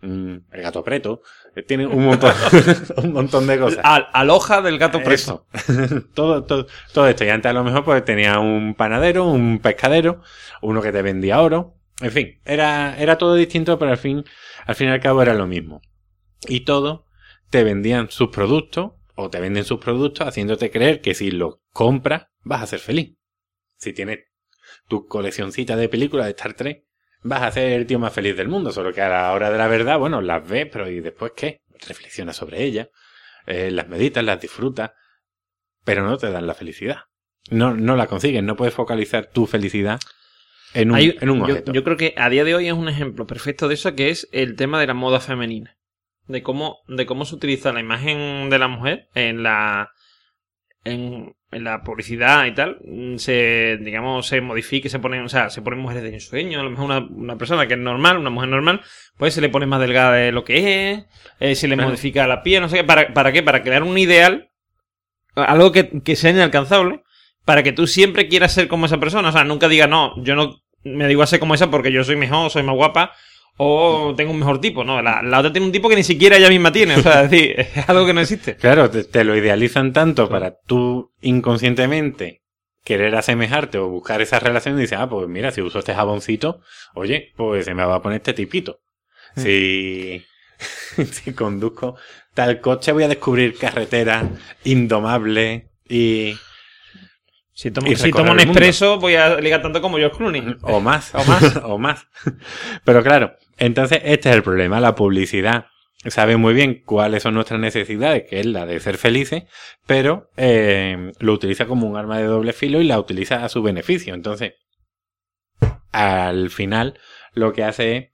mm, 0.00 0.36
el 0.50 0.62
gato 0.62 0.82
preto, 0.82 1.20
eh, 1.54 1.62
tienen 1.62 1.88
un 1.88 2.06
montón, 2.06 2.32
un 2.96 3.12
montón 3.12 3.46
de 3.46 3.58
cosas. 3.58 3.80
Al, 3.84 4.06
aloja 4.14 4.62
del 4.62 4.78
gato 4.78 5.02
preso. 5.02 5.46
Eso. 5.52 6.02
todo, 6.14 6.44
todo, 6.44 6.66
todo 6.94 7.08
esto. 7.08 7.26
Y 7.26 7.28
antes 7.28 7.50
a 7.50 7.52
lo 7.52 7.62
mejor 7.62 7.84
pues 7.84 8.02
tenía 8.06 8.38
un 8.38 8.74
panadero, 8.74 9.26
un 9.26 9.58
pescadero, 9.58 10.22
uno 10.62 10.80
que 10.80 10.90
te 10.90 11.02
vendía 11.02 11.42
oro, 11.42 11.74
En 12.00 12.12
fin, 12.12 12.40
era, 12.46 12.98
era 12.98 13.18
todo 13.18 13.34
distinto, 13.34 13.78
pero 13.78 13.90
al 13.90 13.98
fin, 13.98 14.24
al 14.64 14.76
fin 14.76 14.88
y 14.88 14.92
al 14.92 15.00
cabo 15.00 15.20
era 15.20 15.34
lo 15.34 15.46
mismo. 15.46 15.82
Y 16.48 16.60
todo 16.60 17.04
te 17.50 17.64
vendían 17.64 18.10
sus 18.10 18.30
productos, 18.30 18.92
o 19.14 19.28
te 19.28 19.40
venden 19.40 19.64
sus 19.64 19.78
productos 19.78 20.26
haciéndote 20.26 20.70
creer 20.70 21.02
que 21.02 21.12
si 21.12 21.30
los 21.30 21.56
compras 21.74 22.29
vas 22.42 22.62
a 22.62 22.66
ser 22.66 22.80
feliz. 22.80 23.16
Si 23.76 23.92
tienes 23.92 24.20
tu 24.88 25.06
coleccioncita 25.06 25.76
de 25.76 25.88
películas 25.88 26.26
de 26.26 26.30
Star 26.32 26.54
Trek, 26.54 26.84
vas 27.22 27.42
a 27.42 27.50
ser 27.50 27.72
el 27.72 27.86
tío 27.86 27.98
más 27.98 28.12
feliz 28.12 28.36
del 28.36 28.48
mundo. 28.48 28.72
Solo 28.72 28.92
que 28.92 29.02
a 29.02 29.08
la 29.08 29.32
hora 29.32 29.50
de 29.50 29.58
la 29.58 29.68
verdad, 29.68 29.98
bueno, 29.98 30.20
las 30.20 30.46
ves, 30.48 30.68
pero 30.72 30.88
¿y 30.90 31.00
después 31.00 31.32
qué? 31.36 31.60
Reflexionas 31.86 32.36
sobre 32.36 32.62
ellas, 32.62 32.88
eh, 33.46 33.70
las 33.70 33.88
meditas, 33.88 34.22
las 34.24 34.40
disfrutas, 34.40 34.90
pero 35.84 36.04
no 36.04 36.18
te 36.18 36.30
dan 36.30 36.46
la 36.46 36.54
felicidad. 36.54 37.04
No, 37.50 37.74
no 37.74 37.96
la 37.96 38.06
consigues, 38.06 38.42
no 38.42 38.54
puedes 38.56 38.74
focalizar 38.74 39.26
tu 39.26 39.46
felicidad 39.46 39.98
en 40.74 40.90
un, 40.90 40.96
Hay- 40.98 41.16
en 41.20 41.30
un 41.30 41.38
yo, 41.38 41.44
objeto. 41.44 41.72
yo 41.72 41.82
creo 41.82 41.96
que 41.96 42.14
a 42.16 42.28
día 42.28 42.44
de 42.44 42.54
hoy 42.54 42.66
es 42.68 42.74
un 42.74 42.88
ejemplo 42.88 43.26
perfecto 43.26 43.66
de 43.66 43.74
eso, 43.74 43.94
que 43.94 44.10
es 44.10 44.28
el 44.32 44.56
tema 44.56 44.78
de 44.78 44.86
la 44.86 44.94
moda 44.94 45.20
femenina. 45.20 45.76
De 46.26 46.42
cómo, 46.42 46.78
de 46.86 47.06
cómo 47.06 47.24
se 47.24 47.34
utiliza 47.34 47.72
la 47.72 47.80
imagen 47.80 48.50
de 48.50 48.58
la 48.58 48.68
mujer 48.68 49.08
en 49.14 49.42
la, 49.42 49.90
en, 50.84 51.34
en 51.50 51.64
la 51.64 51.82
publicidad 51.82 52.46
y 52.46 52.54
tal. 52.54 52.78
mm, 52.84 53.16
Se, 53.16 53.78
digamos, 53.80 54.26
se 54.26 54.40
modifica, 54.40 54.88
se 54.88 54.98
ponen, 54.98 55.22
o 55.22 55.28
sea, 55.28 55.50
se 55.50 55.62
ponen 55.62 55.80
mujeres 55.80 56.02
de 56.02 56.14
ensueño. 56.14 56.60
A 56.60 56.62
lo 56.62 56.70
mejor 56.70 56.86
una, 56.86 56.98
una 56.98 57.36
persona 57.36 57.66
que 57.66 57.74
es 57.74 57.80
normal, 57.80 58.18
una 58.18 58.30
mujer 58.30 58.48
normal, 58.48 58.80
pues 59.16 59.34
se 59.34 59.40
le 59.40 59.48
pone 59.48 59.66
más 59.66 59.80
delgada 59.80 60.12
de 60.14 60.32
lo 60.32 60.44
que 60.44 60.92
es, 60.92 61.04
eh, 61.40 61.54
se 61.54 61.68
le 61.68 61.74
Claro. 61.76 61.90
modifica 61.90 62.26
la 62.26 62.42
piel, 62.42 62.62
no 62.62 62.68
sé 62.68 62.78
qué. 62.78 62.84
¿Para, 62.84 63.12
¿Para 63.12 63.32
qué? 63.32 63.42
Para 63.42 63.62
crear 63.62 63.82
un 63.82 63.96
ideal, 63.98 64.50
algo 65.34 65.72
que, 65.72 66.02
que 66.02 66.16
sea 66.16 66.30
inalcanzable, 66.30 67.02
para 67.44 67.62
que 67.62 67.72
tú 67.72 67.86
siempre 67.86 68.28
quieras 68.28 68.52
ser 68.52 68.68
como 68.68 68.86
esa 68.86 68.98
persona. 68.98 69.28
O 69.28 69.32
sea, 69.32 69.44
nunca 69.44 69.68
digas, 69.68 69.88
no, 69.88 70.14
yo 70.22 70.34
no 70.34 70.62
me 70.82 71.08
digo 71.08 71.22
a 71.22 71.26
ser 71.26 71.40
como 71.40 71.54
esa 71.54 71.70
porque 71.70 71.92
yo 71.92 72.04
soy 72.04 72.16
mejor, 72.16 72.50
soy 72.50 72.62
más 72.62 72.74
guapa 72.74 73.12
o 73.56 74.14
tengo 74.16 74.32
un 74.32 74.38
mejor 74.38 74.60
tipo. 74.60 74.84
No, 74.84 75.02
la, 75.02 75.22
la 75.22 75.38
otra 75.40 75.52
tiene 75.52 75.66
un 75.66 75.72
tipo 75.72 75.88
que 75.88 75.96
ni 75.96 76.02
siquiera 76.02 76.36
ella 76.36 76.48
misma 76.48 76.72
tiene. 76.72 76.96
O 76.96 77.02
sea, 77.02 77.24
es 77.24 77.30
decir, 77.30 77.60
es 77.74 77.88
algo 77.88 78.06
que 78.06 78.14
no 78.14 78.20
existe. 78.20 78.56
Claro, 78.56 78.90
te, 78.90 79.04
te 79.04 79.24
lo 79.24 79.36
idealizan 79.36 79.92
tanto 79.92 80.28
para 80.28 80.58
tú 80.66 81.12
inconscientemente 81.20 82.42
querer 82.84 83.14
asemejarte 83.14 83.78
o 83.78 83.88
buscar 83.88 84.22
esa 84.22 84.38
relación 84.38 84.78
y 84.78 84.82
dices, 84.82 84.98
ah, 84.98 85.08
pues 85.08 85.28
mira, 85.28 85.50
si 85.50 85.60
uso 85.60 85.78
este 85.80 85.94
jaboncito, 85.94 86.60
oye, 86.94 87.32
pues 87.36 87.64
se 87.64 87.74
me 87.74 87.84
va 87.84 87.96
a 87.96 88.02
poner 88.02 88.16
este 88.16 88.32
tipito. 88.32 88.80
Si, 89.36 90.24
si 91.12 91.32
conduzco 91.34 91.96
tal 92.34 92.60
coche 92.60 92.92
voy 92.92 93.04
a 93.04 93.08
descubrir 93.08 93.56
carreteras 93.56 94.26
indomables 94.64 95.64
y... 95.88 96.34
Si 97.60 97.70
tomo, 97.70 97.94
si 97.94 98.10
tomo 98.10 98.32
un 98.32 98.40
expreso, 98.40 98.98
voy 98.98 99.16
a 99.16 99.38
ligar 99.38 99.60
tanto 99.60 99.82
como 99.82 99.98
George 99.98 100.16
Clooney. 100.16 100.56
O 100.62 100.80
más. 100.80 101.14
O 101.14 101.22
más. 101.26 101.56
o 101.62 101.76
más. 101.76 102.06
Pero 102.86 103.02
claro, 103.02 103.36
entonces 103.58 104.00
este 104.02 104.30
es 104.30 104.36
el 104.36 104.42
problema. 104.42 104.80
La 104.80 104.94
publicidad 104.94 105.66
sabe 106.06 106.38
muy 106.38 106.54
bien 106.54 106.82
cuáles 106.86 107.22
son 107.22 107.34
nuestras 107.34 107.60
necesidades, 107.60 108.24
que 108.30 108.40
es 108.40 108.46
la 108.46 108.64
de 108.64 108.80
ser 108.80 108.96
felices, 108.96 109.42
pero 109.86 110.30
eh, 110.38 111.12
lo 111.18 111.34
utiliza 111.34 111.66
como 111.66 111.86
un 111.86 111.98
arma 111.98 112.16
de 112.16 112.24
doble 112.24 112.54
filo 112.54 112.80
y 112.80 112.84
la 112.84 112.98
utiliza 112.98 113.44
a 113.44 113.50
su 113.50 113.62
beneficio. 113.62 114.14
Entonces, 114.14 114.54
al 115.92 116.48
final, 116.48 116.98
lo 117.34 117.52
que 117.52 117.64
hace 117.64 117.96
es 117.98 118.08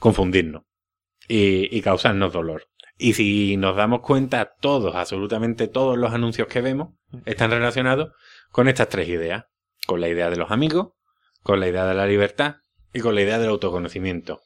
confundirnos 0.00 0.64
y, 1.28 1.68
y 1.70 1.82
causarnos 1.82 2.32
dolor. 2.32 2.66
Y 2.98 3.12
si 3.12 3.56
nos 3.58 3.76
damos 3.76 4.00
cuenta, 4.00 4.56
todos, 4.60 4.96
absolutamente 4.96 5.68
todos 5.68 5.96
los 5.96 6.12
anuncios 6.12 6.48
que 6.48 6.62
vemos 6.62 6.94
están 7.26 7.52
relacionados 7.52 8.10
con 8.50 8.68
estas 8.68 8.88
tres 8.88 9.08
ideas. 9.08 9.44
Con 9.86 10.00
la 10.00 10.08
idea 10.08 10.28
de 10.28 10.36
los 10.36 10.50
amigos, 10.50 10.88
con 11.42 11.60
la 11.60 11.68
idea 11.68 11.86
de 11.86 11.94
la 11.94 12.06
libertad 12.06 12.56
y 12.92 13.00
con 13.00 13.14
la 13.14 13.22
idea 13.22 13.38
del 13.38 13.48
autoconocimiento. 13.48 14.40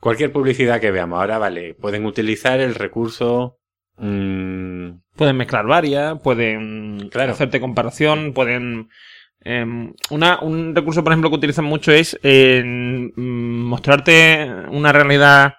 Cualquier 0.00 0.30
publicidad 0.32 0.80
que 0.80 0.90
veamos 0.90 1.18
ahora, 1.18 1.38
vale, 1.38 1.74
pueden 1.74 2.04
utilizar 2.04 2.60
el 2.60 2.74
recurso... 2.74 3.58
mm, 3.96 4.90
Pueden 5.16 5.36
mezclar 5.36 5.66
varias, 5.66 6.20
pueden 6.20 7.08
Claro. 7.10 7.32
hacerte 7.32 7.60
comparación, 7.60 8.32
pueden... 8.34 8.90
em, 9.40 9.94
una, 10.10 10.40
un 10.40 10.74
recurso, 10.74 11.02
por 11.02 11.12
ejemplo, 11.12 11.30
que 11.30 11.36
utilizan 11.36 11.64
mucho 11.64 11.92
es 11.92 12.18
eh, 12.22 12.62
mm, 12.64 13.62
mostrarte 13.64 14.50
una 14.70 14.92
realidad 14.92 15.54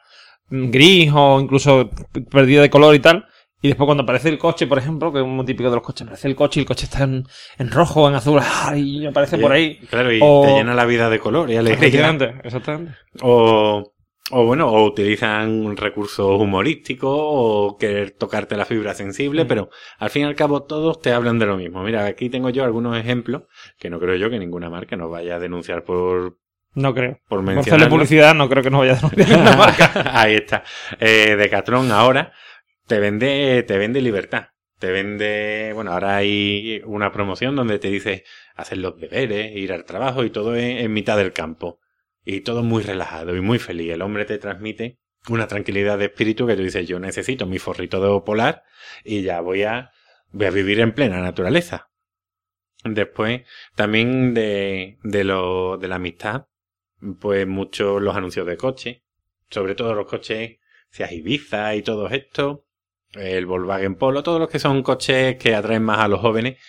mm, 0.50 0.70
gris 0.70 1.12
o 1.16 1.40
incluso 1.40 1.90
perdida 2.30 2.62
de 2.62 2.70
color 2.70 2.94
y 2.94 3.00
tal. 3.00 3.26
Y 3.66 3.70
después 3.70 3.86
cuando 3.88 4.04
aparece 4.04 4.30
el 4.30 4.38
coche, 4.38 4.68
por 4.68 4.78
ejemplo, 4.78 5.12
que 5.12 5.20
es 5.22 5.26
muy 5.26 5.44
típico 5.46 5.70
de 5.70 5.76
los 5.78 5.84
coches, 5.84 6.04
aparece 6.06 6.28
el 6.28 6.36
coche 6.36 6.60
y 6.60 6.62
el 6.62 6.68
coche 6.68 6.86
está 6.86 7.04
en, 7.04 7.24
en 7.58 7.72
rojo, 7.72 8.08
en 8.08 8.14
azul, 8.16 8.40
y 8.76 9.06
aparece 9.08 9.38
por 9.40 9.52
ahí. 9.52 9.78
Claro, 9.90 10.14
y 10.14 10.20
O- 10.22 10.44
te 10.46 10.54
llena 10.54 10.76
la 10.76 10.86
vida 10.86 11.10
de 11.10 11.18
color 11.20 11.50
y 11.50 11.56
alegría. 11.58 12.12
Exactamente. 12.44 12.94
O, 13.22 13.92
o 14.32 14.46
bueno, 14.46 14.68
o 14.70 14.86
utilizan 14.86 15.76
recursos 15.78 16.40
humorísticos 16.40 17.10
o 17.12 17.78
querer 17.80 18.12
tocarte 18.12 18.56
la 18.56 18.66
fibra 18.66 18.94
sensible, 18.94 19.46
Mm. 19.46 19.48
pero 19.48 19.70
al 19.98 20.10
fin 20.12 20.24
y 20.24 20.26
al 20.26 20.36
cabo 20.36 20.64
todos 20.64 21.00
te 21.02 21.12
hablan 21.12 21.40
de 21.40 21.46
lo 21.48 21.58
mismo. 21.58 21.82
Mira, 21.84 22.06
aquí 22.06 22.30
tengo 22.30 22.50
yo 22.52 22.64
algunos 22.64 22.96
ejemplos 22.98 23.44
que 23.80 23.90
no 23.90 24.00
creo 24.00 24.16
yo 24.16 24.30
que 24.30 24.38
ninguna 24.40 24.70
marca 24.70 24.96
nos 24.96 25.10
vaya 25.10 25.36
a 25.36 25.40
denunciar 25.40 25.84
por, 25.84 26.38
No 26.74 26.94
creo. 26.94 27.20
por 27.30 27.42
mencionar. 27.42 27.90
publicidad 27.90 28.36
no 28.36 28.50
creo 28.50 28.62
que 28.64 28.70
nos 28.70 28.82
vaya 28.82 28.94
a 28.94 28.96
denunciar 28.96 29.30
ninguna 29.30 29.56
marca. 29.58 29.92
Ahí 30.20 30.36
está. 30.36 30.64
Eh, 31.00 31.36
Decathlon 31.36 31.92
ahora 31.92 32.32
te 32.88 33.00
vende, 33.00 33.64
te 33.64 33.78
vende 33.78 34.02
libertad. 34.02 34.50
Te 34.80 34.92
vende, 34.92 35.72
bueno, 35.74 35.92
ahora 35.94 36.18
hay 36.18 36.82
una 36.86 37.12
promoción 37.12 37.56
donde 37.56 37.80
te 37.80 37.90
dice 37.90 38.26
hacer 38.56 38.80
los 38.80 39.00
deberes, 39.00 39.56
ir 39.56 39.72
al 39.72 39.86
trabajo 39.86 40.24
y 40.24 40.30
todo 40.30 40.56
en, 40.56 40.78
en 40.78 40.94
mitad 40.94 41.18
del 41.18 41.34
campo. 41.34 41.80
Y 42.24 42.42
todo 42.42 42.64
muy 42.64 42.84
relajado 42.84 43.36
y 43.36 43.42
muy 43.42 43.60
feliz. 43.60 43.94
El 43.94 44.02
hombre 44.02 44.26
te 44.26 44.38
transmite 44.38 45.00
una 45.30 45.48
tranquilidad 45.48 45.98
de 45.98 46.06
espíritu 46.06 46.46
que 46.46 46.56
tú 46.56 46.64
dices, 46.64 46.88
yo 46.88 47.00
necesito 47.00 47.46
mi 47.46 47.60
forrito 47.60 48.00
de 48.02 48.22
polar 48.22 48.64
y 49.04 49.24
ya 49.24 49.42
voy 49.42 49.64
a, 49.64 49.92
voy 50.32 50.48
a 50.48 50.52
vivir 50.52 50.80
en 50.80 50.94
plena 50.94 51.22
naturaleza. 51.22 51.90
Después, 52.84 53.42
también 53.76 54.34
de, 54.34 55.00
de 55.04 55.24
lo, 55.24 55.78
de 55.78 55.88
la 55.88 55.96
amistad, 55.96 56.48
pues 57.20 57.48
muchos 57.48 58.02
los 58.02 58.16
anuncios 58.16 58.46
de 58.46 58.58
coche, 58.58 59.04
sobre 59.50 59.76
todo 59.76 59.96
los 59.96 60.06
coches, 60.06 60.58
seas 60.90 61.12
Ibiza 61.12 61.76
y 61.76 61.82
todo 61.82 62.08
esto, 62.10 62.65
el 63.16 63.46
Volkswagen 63.46 63.96
Polo, 63.96 64.24
todos 64.24 64.40
los 64.40 64.50
que 64.50 64.60
son 64.60 64.84
coches 64.84 65.38
que 65.38 65.56
atraen 65.56 65.84
más 65.84 66.00
a 66.00 66.08
los 66.08 66.20
jóvenes, 66.20 66.60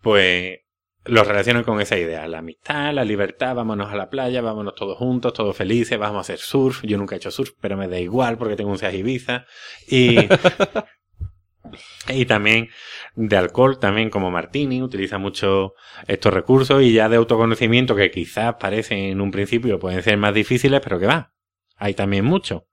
pues 0.00 0.60
los 1.04 1.26
relacionan 1.26 1.64
con 1.64 1.80
esa 1.80 1.98
idea, 1.98 2.28
la 2.28 2.38
amistad, 2.38 2.92
la 2.92 3.04
libertad, 3.04 3.54
vámonos 3.54 3.90
a 3.90 3.96
la 3.96 4.10
playa, 4.10 4.42
vámonos 4.42 4.74
todos 4.74 4.98
juntos, 4.98 5.32
todos 5.32 5.56
felices, 5.56 5.98
vamos 5.98 6.18
a 6.18 6.20
hacer 6.20 6.38
surf, 6.38 6.82
yo 6.84 6.98
nunca 6.98 7.14
he 7.14 7.18
hecho 7.18 7.30
surf, 7.30 7.52
pero 7.60 7.76
me 7.76 7.88
da 7.88 7.98
igual 7.98 8.36
porque 8.36 8.56
tengo 8.56 8.70
un 8.70 8.78
Seat 8.78 8.94
Ibiza, 8.94 9.46
y, 9.88 10.18
y 12.08 12.26
también 12.26 12.68
de 13.14 13.36
alcohol, 13.36 13.78
también 13.78 14.10
como 14.10 14.30
Martini, 14.30 14.82
utiliza 14.82 15.18
mucho 15.18 15.74
estos 16.06 16.34
recursos 16.34 16.82
y 16.82 16.92
ya 16.92 17.08
de 17.08 17.16
autoconocimiento 17.16 17.96
que 17.96 18.10
quizás 18.10 18.56
parecen 18.56 18.98
en 18.98 19.20
un 19.20 19.30
principio 19.30 19.78
pueden 19.78 20.02
ser 20.02 20.18
más 20.18 20.34
difíciles, 20.34 20.80
pero 20.80 20.98
que 20.98 21.06
va. 21.06 21.32
Hay 21.76 21.94
también 21.94 22.26
mucho. 22.26 22.66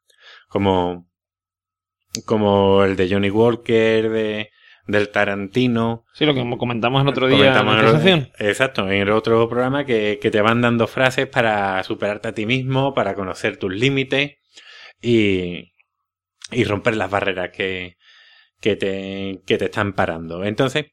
Como, 0.49 1.06
como 2.25 2.83
el 2.83 2.95
de 2.95 3.09
Johnny 3.09 3.29
Walker, 3.29 4.09
de, 4.09 4.49
del 4.87 5.09
Tarantino. 5.09 6.05
Sí, 6.13 6.25
lo 6.25 6.33
que 6.33 6.57
comentamos 6.57 7.01
el 7.01 7.07
otro 7.09 7.27
día 7.27 7.59
en 7.59 7.65
la. 7.65 8.29
Exacto, 8.39 8.89
en 8.89 9.01
el 9.01 9.09
otro 9.11 9.47
programa 9.49 9.85
que, 9.85 10.19
que 10.21 10.31
te 10.31 10.41
van 10.41 10.61
dando 10.61 10.87
frases 10.87 11.27
para 11.27 11.83
superarte 11.83 12.29
a 12.29 12.33
ti 12.33 12.45
mismo, 12.45 12.93
para 12.93 13.13
conocer 13.13 13.57
tus 13.57 13.73
límites 13.73 14.37
y, 15.01 15.73
y 16.51 16.63
romper 16.63 16.95
las 16.95 17.11
barreras 17.11 17.49
que, 17.51 17.97
que, 18.59 18.75
te, 18.75 19.41
que 19.45 19.57
te 19.57 19.65
están 19.65 19.93
parando. 19.93 20.43
Entonces, 20.43 20.87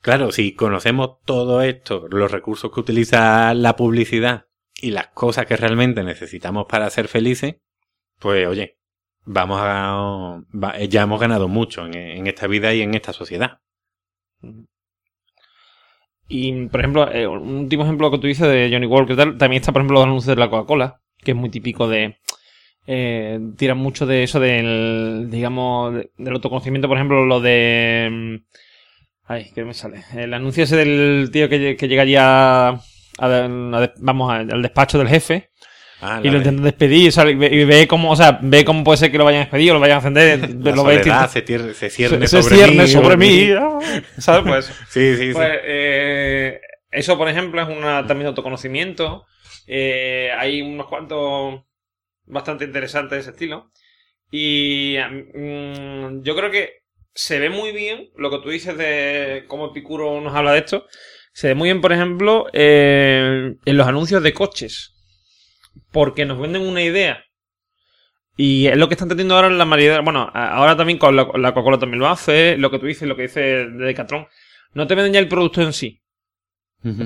claro, 0.00 0.32
si 0.32 0.54
conocemos 0.54 1.18
todo 1.24 1.62
esto, 1.62 2.06
los 2.10 2.30
recursos 2.30 2.72
que 2.72 2.80
utiliza 2.80 3.54
la 3.54 3.76
publicidad 3.76 4.46
y 4.80 4.90
las 4.90 5.08
cosas 5.08 5.46
que 5.46 5.56
realmente 5.56 6.02
necesitamos 6.02 6.66
para 6.68 6.90
ser 6.90 7.08
felices, 7.08 7.56
pues 8.18 8.46
oye, 8.46 8.78
vamos 9.24 9.58
a, 9.62 10.40
va- 10.54 10.78
ya 10.80 11.02
hemos 11.02 11.20
ganado 11.20 11.48
mucho 11.48 11.86
en, 11.86 12.26
esta 12.26 12.46
vida 12.46 12.72
y 12.74 12.82
en 12.82 12.94
esta 12.94 13.12
sociedad. 13.12 13.58
Y, 16.28 16.66
por 16.66 16.80
ejemplo, 16.80 17.10
eh, 17.12 17.26
un 17.26 17.56
último 17.56 17.84
ejemplo 17.84 18.10
que 18.10 18.18
tú 18.18 18.26
dices 18.26 18.48
de 18.48 18.70
Johnny 18.72 18.86
Walker 18.86 19.16
también 19.16 19.60
está, 19.60 19.72
por 19.72 19.80
ejemplo, 19.80 19.96
los 19.98 20.04
anuncios 20.06 20.34
de 20.36 20.40
la 20.40 20.48
Coca-Cola, 20.50 21.00
que 21.22 21.32
es 21.32 21.36
muy 21.36 21.50
típico 21.50 21.88
de... 21.88 22.16
Eh, 22.86 23.40
tiran 23.56 23.78
mucho 23.78 24.04
de 24.06 24.24
eso 24.24 24.40
del, 24.40 25.28
digamos, 25.30 25.94
de- 25.94 26.10
del 26.18 26.34
autoconocimiento, 26.34 26.88
por 26.88 26.96
ejemplo, 26.98 27.24
lo 27.26 27.40
de... 27.40 28.08
mm, 28.10 28.36
Ay, 29.26 29.50
¿qué 29.54 29.64
me 29.64 29.74
sale? 29.74 30.04
El 30.14 30.34
anuncio 30.34 30.64
ese 30.64 30.76
del 30.76 31.30
tío 31.32 31.48
que, 31.48 31.76
que 31.76 31.88
llega 31.88 32.02
allá 32.02 32.68
a, 32.68 32.82
a- 33.18 33.92
vamos, 34.00 34.32
al 34.32 34.62
despacho 34.62 34.98
del 34.98 35.08
jefe 35.08 35.50
Ah, 36.00 36.20
y 36.22 36.28
lo 36.28 36.36
intentan 36.38 36.64
despedir 36.64 37.10
y, 37.30 37.34
ve, 37.34 37.46
y 37.54 37.64
ve 37.64 37.86
cómo, 37.88 38.10
o 38.10 38.16
sea, 38.16 38.38
ve 38.42 38.64
cómo 38.64 38.84
puede 38.84 38.98
ser 38.98 39.10
que 39.10 39.16
lo 39.18 39.24
vayan 39.24 39.40
a 39.42 39.44
despedir 39.44 39.70
o 39.70 39.74
lo 39.74 39.80
vayan 39.80 39.96
a 39.96 39.98
ascender, 40.00 40.50
lo 40.54 40.76
soledad 40.76 41.30
se, 41.30 41.44
tier- 41.44 41.72
se 41.72 41.88
cierne 41.88 42.26
se, 42.26 42.36
se 42.36 42.42
sobre 42.42 42.56
cierne 42.56 42.82
mí, 42.82 42.88
sobre 42.88 43.16
mí. 43.16 43.50
ah, 43.52 43.78
¿Sabes? 44.18 44.42
Pues 44.46 44.66
Sí, 44.90 45.16
sí, 45.16 45.28
sí. 45.28 45.32
Pues, 45.32 45.48
eh, 45.64 46.60
eso, 46.90 47.16
por 47.16 47.28
ejemplo, 47.28 47.62
es 47.62 47.68
una 47.68 48.06
también 48.06 48.24
de 48.24 48.28
autoconocimiento. 48.28 49.24
Eh, 49.66 50.30
hay 50.36 50.60
unos 50.62 50.88
cuantos 50.88 51.62
bastante 52.26 52.64
interesantes 52.64 53.16
de 53.16 53.20
ese 53.20 53.30
estilo. 53.30 53.70
Y 54.30 54.96
mm, 54.98 56.22
yo 56.22 56.36
creo 56.36 56.50
que 56.50 56.82
se 57.14 57.38
ve 57.38 57.50
muy 57.50 57.72
bien 57.72 58.10
lo 58.16 58.30
que 58.30 58.38
tú 58.38 58.50
dices 58.50 58.76
de 58.76 59.44
cómo 59.46 59.66
Epicuro 59.66 60.20
nos 60.20 60.34
habla 60.34 60.52
de 60.52 60.58
esto. 60.58 60.86
Se 61.32 61.48
ve 61.48 61.54
muy 61.54 61.68
bien, 61.68 61.80
por 61.80 61.92
ejemplo, 61.92 62.46
eh, 62.52 63.54
en 63.64 63.76
los 63.76 63.86
anuncios 63.86 64.22
de 64.22 64.32
coches. 64.32 64.93
Porque 65.92 66.24
nos 66.24 66.40
venden 66.40 66.62
una 66.62 66.82
idea. 66.82 67.24
Y 68.36 68.66
es 68.66 68.76
lo 68.76 68.88
que 68.88 68.94
están 68.94 69.08
teniendo 69.08 69.36
ahora 69.36 69.48
en 69.48 69.58
la 69.58 69.64
mayoría. 69.64 70.00
Bueno, 70.00 70.30
ahora 70.34 70.76
también 70.76 70.98
con 70.98 71.14
la, 71.14 71.26
Coca-Cola 71.26 71.78
también 71.78 72.00
lo 72.00 72.08
hace. 72.08 72.56
Lo 72.56 72.70
que 72.70 72.78
tú 72.78 72.86
dices, 72.86 73.08
lo 73.08 73.16
que 73.16 73.22
dice 73.22 73.40
de 73.40 73.86
Decathlon. 73.86 74.26
No 74.72 74.86
te 74.86 74.94
venden 74.94 75.12
ya 75.12 75.20
el 75.20 75.28
producto 75.28 75.62
en 75.62 75.72
sí. 75.72 76.00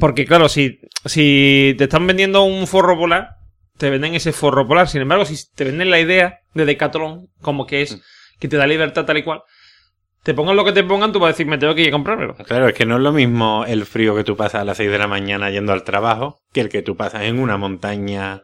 Porque, 0.00 0.24
claro, 0.24 0.48
si, 0.48 0.80
si 1.04 1.74
te 1.78 1.84
están 1.84 2.04
vendiendo 2.04 2.42
un 2.42 2.66
forro 2.66 2.98
polar, 2.98 3.36
te 3.76 3.90
venden 3.90 4.14
ese 4.14 4.32
forro 4.32 4.66
polar. 4.66 4.88
Sin 4.88 5.02
embargo, 5.02 5.24
si 5.24 5.36
te 5.54 5.64
venden 5.64 5.90
la 5.90 6.00
idea 6.00 6.40
de 6.54 6.64
Decathlon, 6.64 7.28
como 7.40 7.66
que 7.66 7.82
es 7.82 8.02
que 8.40 8.48
te 8.48 8.56
da 8.56 8.66
libertad 8.66 9.04
tal 9.04 9.18
y 9.18 9.22
cual, 9.22 9.42
te 10.22 10.34
pongan 10.34 10.56
lo 10.56 10.64
que 10.64 10.72
te 10.72 10.84
pongan, 10.84 11.12
tú 11.12 11.20
vas 11.20 11.28
a 11.28 11.32
decir, 11.32 11.46
me 11.46 11.58
tengo 11.58 11.74
que 11.74 11.82
ir 11.82 11.88
a 11.88 11.92
comprármelo. 11.92 12.34
Claro, 12.34 12.68
es 12.68 12.74
que 12.74 12.86
no 12.86 12.96
es 12.96 13.02
lo 13.02 13.12
mismo 13.12 13.64
el 13.66 13.86
frío 13.86 14.14
que 14.16 14.24
tú 14.24 14.36
pasas 14.36 14.62
a 14.62 14.64
las 14.64 14.76
6 14.76 14.90
de 14.90 14.98
la 14.98 15.06
mañana 15.06 15.50
yendo 15.50 15.72
al 15.72 15.84
trabajo 15.84 16.40
que 16.52 16.60
el 16.60 16.68
que 16.68 16.82
tú 16.82 16.96
pasas 16.96 17.22
en 17.22 17.38
una 17.38 17.56
montaña 17.56 18.42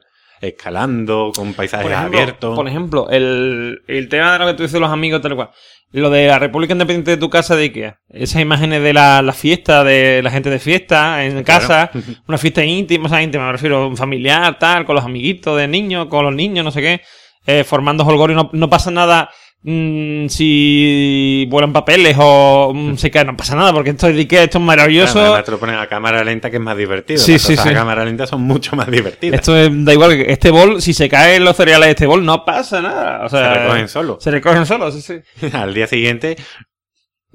escalando, 0.49 1.33
con 1.35 1.55
paisajes 1.55 1.93
abiertos. 1.93 2.55
Por 2.57 2.69
ejemplo, 2.69 3.09
el, 3.11 3.83
el 3.87 4.09
tema 4.09 4.33
de 4.33 4.39
lo 4.39 4.47
que 4.47 4.55
tú 4.55 4.63
dices 4.63 4.81
los 4.81 4.91
amigos, 4.91 5.21
tal 5.21 5.37
cual. 5.37 5.51
Lo 5.93 6.11
de 6.11 6.27
la 6.27 6.41
República 6.41 6.73
Independiente 6.73 7.13
de 7.13 7.17
tu 7.17 7.31
casa 7.31 7.55
de 7.55 7.65
Ikea. 7.65 8.01
Esas 8.09 8.43
imágenes 8.43 8.83
de 8.83 8.93
la, 8.93 9.23
la 9.23 9.33
fiesta, 9.33 9.85
de 9.85 10.23
la 10.23 10.31
gente 10.31 10.51
de 10.51 10.59
fiesta 10.59 11.25
en 11.25 11.45
casa. 11.45 11.91
Una 12.27 12.39
fiesta 12.39 12.65
íntima, 12.65 13.07
o 13.07 13.09
sea, 13.09 13.23
íntima, 13.23 13.47
me 13.47 13.53
refiero, 13.53 13.95
familiar, 13.95 14.59
tal, 14.59 14.85
con 14.85 14.97
los 14.97 15.05
amiguitos 15.05 15.57
de 15.57 15.69
niños, 15.69 16.07
con 16.07 16.25
los 16.25 16.35
niños, 16.35 16.65
no 16.65 16.71
sé 16.73 16.81
qué. 16.81 17.01
Eh, 17.47 17.63
formando 17.63 18.05
holgorio, 18.05 18.35
no, 18.35 18.51
no 18.53 18.71
pasa 18.71 18.91
nada 18.91 19.31
Mm, 19.67 20.29
si 20.29 21.47
vuelan 21.49 21.73
papeles 21.73 22.15
o 22.21 22.71
mm, 22.75 22.97
se 22.97 23.11
cae, 23.11 23.25
no 23.25 23.35
pasa 23.35 23.57
nada, 23.57 23.73
porque 23.73 23.91
esto 23.91 24.09
es 24.09 24.19
esto 24.19 24.59
es 24.59 24.65
maravilloso. 24.65 25.15
Claro, 25.15 25.43
te 25.43 25.51
lo 25.53 25.59
ponen 25.59 25.77
a 25.77 25.87
cámara 25.87 26.23
lenta 26.23 26.51
que 26.51 26.57
es 26.57 26.63
más 26.63 26.77
divertido. 26.77 27.19
Sí, 27.19 27.39
sí, 27.39 27.57
sí. 27.57 27.69
A 27.71 27.73
cámara 27.73 28.05
lenta 28.05 28.27
son 28.27 28.43
mucho 28.43 28.77
más 28.77 28.91
divertidas. 28.91 29.41
Esto 29.41 29.55
da 29.55 29.93
igual, 29.95 30.19
que 30.19 30.31
este 30.31 30.51
bol, 30.51 30.83
si 30.83 30.93
se 30.93 31.09
caen 31.09 31.45
los 31.45 31.57
cereales 31.57 31.87
de 31.87 31.91
este 31.93 32.07
bol, 32.07 32.23
no 32.23 32.45
pasa 32.45 32.83
nada. 32.83 33.25
O 33.25 33.29
sea, 33.31 33.55
se 33.55 33.61
recogen 33.61 33.89
solo. 33.89 34.19
Se 34.21 34.31
recogen 34.31 34.67
solo, 34.67 34.93
sí, 34.93 35.01
sí. 35.01 35.47
Al 35.55 35.73
día 35.73 35.87
siguiente 35.87 36.37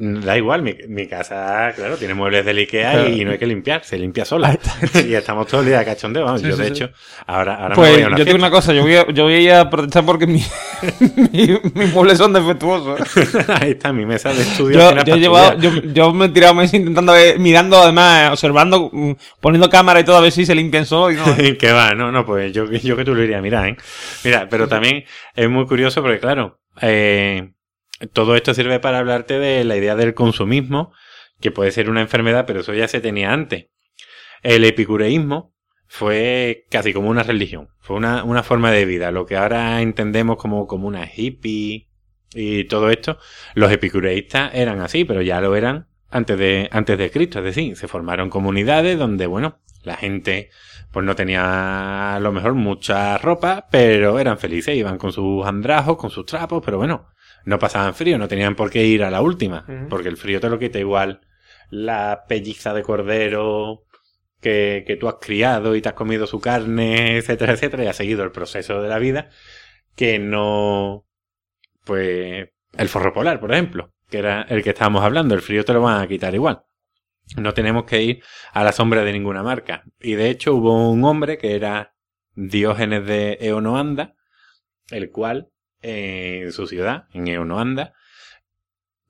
Da 0.02 0.38
igual, 0.38 0.62
mi, 0.62 0.78
mi, 0.88 1.08
casa, 1.08 1.74
claro, 1.76 1.98
tiene 1.98 2.14
muebles 2.14 2.46
del 2.46 2.60
Ikea 2.60 3.10
y 3.10 3.26
no 3.26 3.32
hay 3.32 3.38
que 3.38 3.46
limpiar, 3.46 3.84
se 3.84 3.98
limpia 3.98 4.24
sola. 4.24 4.58
y 5.06 5.14
estamos 5.14 5.46
todo 5.46 5.60
el 5.60 5.68
día 5.68 5.80
de 5.80 5.84
cachondeo, 5.86 6.24
vamos. 6.24 6.42
yo, 6.42 6.56
de 6.56 6.68
hecho, 6.68 6.90
ahora, 7.28 7.56
ahora 7.56 7.76
pues, 7.76 7.90
me 7.90 7.96
voy 7.96 8.04
a 8.04 8.08
una 8.08 8.18
yo 8.18 8.24
tengo 8.24 8.38
una 8.38 8.50
cosa, 8.50 8.72
yo 8.72 8.84
voy 8.84 8.96
a, 8.96 9.06
yo 9.10 9.26
voy 9.26 9.50
a 9.50 9.70
protestar 9.70 10.06
porque 10.06 10.26
mi, 10.26 10.42
mis 11.34 11.94
muebles 11.94 12.18
son 12.18 12.32
defectuosos. 12.32 12.98
Ahí 13.50 13.72
está, 13.72 13.92
mi 13.92 14.06
mesa 14.06 14.32
de 14.32 14.42
estudio. 14.42 14.80
Yo, 14.80 15.04
yo, 15.04 15.16
he 15.16 15.20
llevado, 15.20 15.60
yo, 15.60 15.70
yo, 15.82 16.14
me 16.14 16.28
he 16.28 16.30
tirado 16.30 16.54
meses 16.54 16.76
intentando 16.76 17.12
ver, 17.12 17.38
mirando, 17.38 17.82
además, 17.82 18.32
observando, 18.32 18.90
mm, 18.94 19.12
poniendo 19.42 19.70
cámara 19.70 20.00
y 20.00 20.06
todo 20.06 20.16
a 20.16 20.22
ver 20.22 20.32
si 20.32 20.46
se 20.46 20.56
limpian 20.56 20.86
solo. 20.86 21.12
Y 21.12 21.16
no. 21.18 21.58
que 21.58 21.74
va, 21.74 21.94
no, 21.94 22.10
no, 22.10 22.26
pues 22.26 22.54
yo, 22.54 22.72
yo 22.72 22.96
que 22.96 23.04
tú 23.04 23.14
lo 23.14 23.22
iría 23.22 23.40
a 23.40 23.42
mirar, 23.42 23.68
¿eh? 23.68 23.76
Mira, 24.24 24.48
pero 24.50 24.70
también 24.70 25.04
es 25.36 25.50
muy 25.50 25.66
curioso 25.66 26.02
porque, 26.02 26.20
claro, 26.20 26.62
eh 26.80 27.50
todo 28.14 28.36
esto 28.36 28.54
sirve 28.54 28.80
para 28.80 29.00
hablarte 29.00 29.40
de 29.40 29.64
la 29.64 29.76
idea 29.76 29.96
del 29.96 30.14
consumismo, 30.14 30.94
que 31.40 31.52
puede 31.52 31.72
ser 31.72 31.90
una 31.90 32.02
enfermedad, 32.02 32.46
pero 32.46 32.62
eso 32.62 32.74
ya 32.74 32.88
se 32.88 33.02
tenía 33.02 33.32
antes. 33.32 33.68
El 34.42 34.64
epicureísmo 34.66 35.54
fue 35.88 36.66
casi 36.70 36.94
como 36.94 37.10
una 37.10 37.24
religión, 37.24 37.70
fue 37.80 37.98
una, 37.98 38.24
una 38.24 38.44
forma 38.44 38.72
de 38.72 38.86
vida, 38.86 39.12
lo 39.12 39.26
que 39.26 39.36
ahora 39.36 39.82
entendemos 39.82 40.38
como, 40.38 40.68
como 40.68 40.88
una 40.88 41.10
hippie 41.14 41.90
y 42.34 42.64
todo 42.66 42.90
esto. 42.90 43.18
Los 43.56 43.72
epicureístas 43.72 44.52
eran 44.54 44.82
así, 44.82 45.04
pero 45.04 45.22
ya 45.22 45.42
lo 45.42 45.56
eran 45.56 45.88
antes 46.10 46.38
de, 46.38 46.70
antes 46.72 46.98
de 46.98 47.12
Cristo, 47.12 47.40
es 47.40 47.46
decir, 47.46 47.76
se 47.76 47.88
formaron 47.88 48.30
comunidades 48.30 48.98
donde, 48.98 49.28
bueno, 49.28 49.60
la 49.84 49.96
gente 49.96 50.50
pues 50.92 51.06
no 51.06 51.16
tenía 51.16 52.16
a 52.16 52.20
lo 52.20 52.32
mejor 52.32 52.56
mucha 52.56 53.18
ropa, 53.18 53.68
pero 53.72 54.20
eran 54.20 54.40
felices, 54.40 54.76
iban 54.76 54.98
con 54.98 55.12
sus 55.12 55.46
andrajos, 55.46 55.98
con 55.98 56.10
sus 56.10 56.26
trapos, 56.26 56.64
pero 56.66 56.78
bueno, 56.78 57.10
no 57.46 57.60
pasaban 57.60 57.94
frío, 57.94 58.18
no 58.18 58.28
tenían 58.28 58.56
por 58.56 58.70
qué 58.70 58.86
ir 58.86 59.04
a 59.04 59.12
la 59.12 59.22
última, 59.22 59.66
porque 59.90 60.10
el 60.10 60.18
frío 60.18 60.40
te 60.40 60.50
lo 60.50 60.60
quita 60.60 60.80
igual 60.80 61.22
la 61.70 62.26
pelliza 62.28 62.74
de 62.74 62.82
cordero 62.82 63.84
que, 64.42 64.84
que 64.88 64.96
tú 64.96 65.08
has 65.08 65.16
criado 65.22 65.76
y 65.76 65.82
te 65.82 65.90
has 65.90 65.96
comido 65.96 66.26
su 66.28 66.40
carne, 66.40 67.18
etcétera, 67.18 67.54
etcétera, 67.54 67.84
y 67.84 67.88
has 67.88 67.96
seguido 67.96 68.24
el 68.24 68.32
proceso 68.32 68.82
de 68.82 68.90
la 68.90 69.00
vida, 69.00 69.30
que 69.96 70.20
no, 70.20 71.06
pues, 71.86 72.50
el 72.78 72.90
forro 72.90 73.14
polar, 73.14 73.40
por 73.40 73.52
ejemplo, 73.52 73.94
que 74.10 74.20
era 74.20 74.44
el 74.44 74.64
que 74.64 74.72
estábamos 74.72 75.04
hablando, 75.04 75.36
el 75.36 75.42
frío 75.42 75.66
te 75.66 75.74
lo 75.74 75.82
van 75.82 76.02
a 76.02 76.08
quitar 76.08 76.34
igual. 76.34 76.64
No 77.38 77.54
tenemos 77.54 77.84
que 77.86 78.02
ir 78.02 78.24
a 78.54 78.64
la 78.64 78.72
sombra 78.72 79.04
de 79.04 79.14
ninguna 79.14 79.44
marca. 79.44 79.84
Y 80.00 80.14
de 80.16 80.30
hecho 80.30 80.56
hubo 80.56 80.90
un 80.90 81.04
hombre 81.04 81.38
que 81.38 81.56
era 81.56 81.94
Diógenes 82.34 83.06
de 83.06 83.38
Eonoanda, 83.42 84.16
el 84.90 85.12
cual 85.12 85.50
en 85.82 86.52
su 86.52 86.68
ciudad, 86.68 87.06
en 87.14 87.28
Eonoanda, 87.28 87.94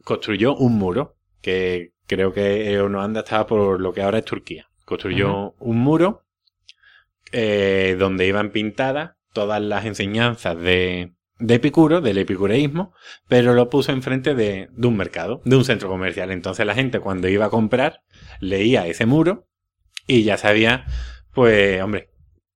construyó 0.04 0.56
un 0.56 0.78
muro, 0.78 1.18
que 1.42 1.94
creo 2.08 2.34
que 2.34 2.72
Eonoanda 2.72 3.22
estaba 3.22 3.48
por 3.48 3.80
lo 3.80 3.94
que 3.94 4.02
ahora 4.02 4.20
es 4.20 4.26
Turquía. 4.26 4.70
Construyó 4.86 5.54
un 5.60 5.78
muro 5.78 6.26
eh, 7.32 7.96
donde 8.00 8.26
iban 8.26 8.52
pintadas 8.52 9.12
todas 9.34 9.62
las 9.62 9.86
enseñanzas 9.86 10.60
de, 10.60 11.14
de 11.38 11.56
Epicuro, 11.56 12.02
del 12.02 12.18
epicureísmo, 12.18 12.94
pero 13.28 13.54
lo 13.54 13.70
puso 13.70 13.92
enfrente 13.92 14.34
de, 14.34 14.70
de 14.72 14.88
un 14.88 14.98
mercado, 14.98 15.42
de 15.46 15.56
un 15.56 15.66
centro 15.66 15.90
comercial. 15.90 16.32
Entonces 16.32 16.66
la 16.66 16.74
gente 16.74 17.00
cuando 17.00 17.28
iba 17.28 17.46
a 17.46 17.50
comprar 17.50 18.02
leía 18.40 18.88
ese 18.88 19.06
muro 19.06 19.48
y 20.08 20.24
ya 20.24 20.38
sabía, 20.38 20.86
pues, 21.34 21.82
hombre, 21.82 22.10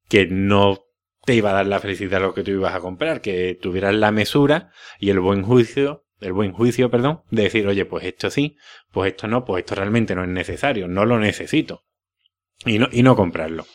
que 0.09 0.25
no 0.25 0.85
te 1.25 1.35
iba 1.35 1.51
a 1.51 1.53
dar 1.53 1.67
la 1.67 1.79
felicidad 1.79 2.21
lo 2.21 2.33
que 2.33 2.43
tú 2.43 2.51
ibas 2.51 2.75
a 2.75 2.79
comprar, 2.79 3.21
que 3.21 3.57
tuvieras 3.61 3.93
la 3.93 4.11
mesura 4.11 4.71
y 4.99 5.09
el 5.09 5.19
buen 5.19 5.43
juicio, 5.43 6.05
el 6.19 6.33
buen 6.33 6.51
juicio, 6.51 6.89
perdón, 6.89 7.23
de 7.31 7.43
decir, 7.43 7.67
oye, 7.67 7.85
pues 7.85 8.05
esto 8.05 8.29
sí, 8.29 8.57
pues 8.91 9.11
esto 9.11 9.27
no, 9.27 9.45
pues 9.45 9.63
esto 9.63 9.75
realmente 9.75 10.15
no 10.15 10.23
es 10.23 10.29
necesario, 10.29 10.87
no 10.87 11.05
lo 11.05 11.19
necesito. 11.19 11.85
Y 12.65 12.79
no, 12.79 12.87
y 12.91 13.03
no 13.03 13.15
comprarlo. 13.15 13.65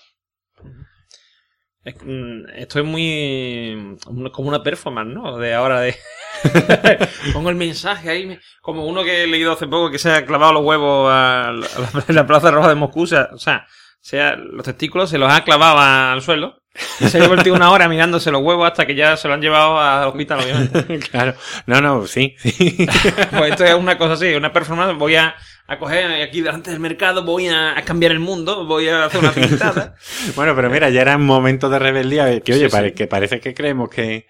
Mm, 2.05 2.51
esto 2.55 2.81
es 2.81 2.85
muy 2.85 3.97
como 4.33 4.49
una 4.49 4.63
performance, 4.63 5.15
¿no? 5.15 5.39
De 5.39 5.55
ahora 5.55 5.81
de 5.81 5.97
pongo 7.33 7.49
el 7.51 7.57
mensaje 7.57 8.11
ahí, 8.11 8.39
como 8.61 8.87
uno 8.87 9.03
que 9.05 9.25
he 9.25 9.27
leído 9.27 9.53
hace 9.53 9.67
poco 9.67 9.91
que 9.91 9.99
se 9.99 10.11
ha 10.11 10.27
clavado 10.27 10.55
los 10.55 10.65
huevos 10.65 11.11
a 11.11 11.53
la, 12.09 12.27
Plaza 12.27 12.51
Roja 12.51 12.69
de 12.69 12.75
Moscú, 12.75 13.03
o 13.03 13.07
sea, 13.07 13.67
sea, 14.01 14.37
los 14.37 14.65
testículos 14.65 15.09
se 15.11 15.19
los 15.19 15.33
ha 15.33 15.45
clavado 15.45 15.79
al 15.79 16.21
suelo 16.21 16.63
se 16.79 17.19
ha 17.19 17.23
divertido 17.23 17.55
una 17.55 17.71
hora 17.71 17.89
mirándose 17.89 18.31
los 18.31 18.43
huevos 18.43 18.67
hasta 18.67 18.87
que 18.87 18.95
ya 18.95 19.17
se 19.17 19.29
lo 19.29 19.35
han 19.35 19.41
llevado 19.41 19.81
al 19.81 20.09
hospital, 20.09 20.41
obviamente. 20.41 20.99
claro. 21.11 21.35
No, 21.67 21.81
no, 21.81 22.07
sí, 22.07 22.37
sí. 22.39 22.87
pues 23.31 23.51
esto 23.51 23.65
es 23.65 23.75
una 23.75 23.99
cosa 23.99 24.15
así, 24.15 24.35
una 24.35 24.53
performance. 24.53 24.97
Voy 24.97 25.17
a, 25.17 25.35
a 25.67 25.79
coger 25.79 26.23
aquí 26.23 26.41
delante 26.41 26.71
del 26.71 26.81
mercado, 26.81 27.25
voy 27.25 27.49
a, 27.49 27.75
cambiar 27.85 28.13
el 28.13 28.21
mundo, 28.21 28.65
voy 28.65 28.89
a 28.89 29.05
hacer 29.05 29.21
una 29.21 29.33
pintada. 29.33 29.95
bueno, 30.37 30.55
pero 30.55 30.71
mira, 30.71 30.91
ya 30.91 31.03
era 31.03 31.19
momento 31.19 31.69
de 31.69 31.79
rebeldía. 31.79 32.41
Que 32.41 32.55
oye, 32.55 32.95
que 32.95 33.07
parece 33.07 33.41
que 33.41 33.55
creemos 33.55 33.91
que, 33.91 34.27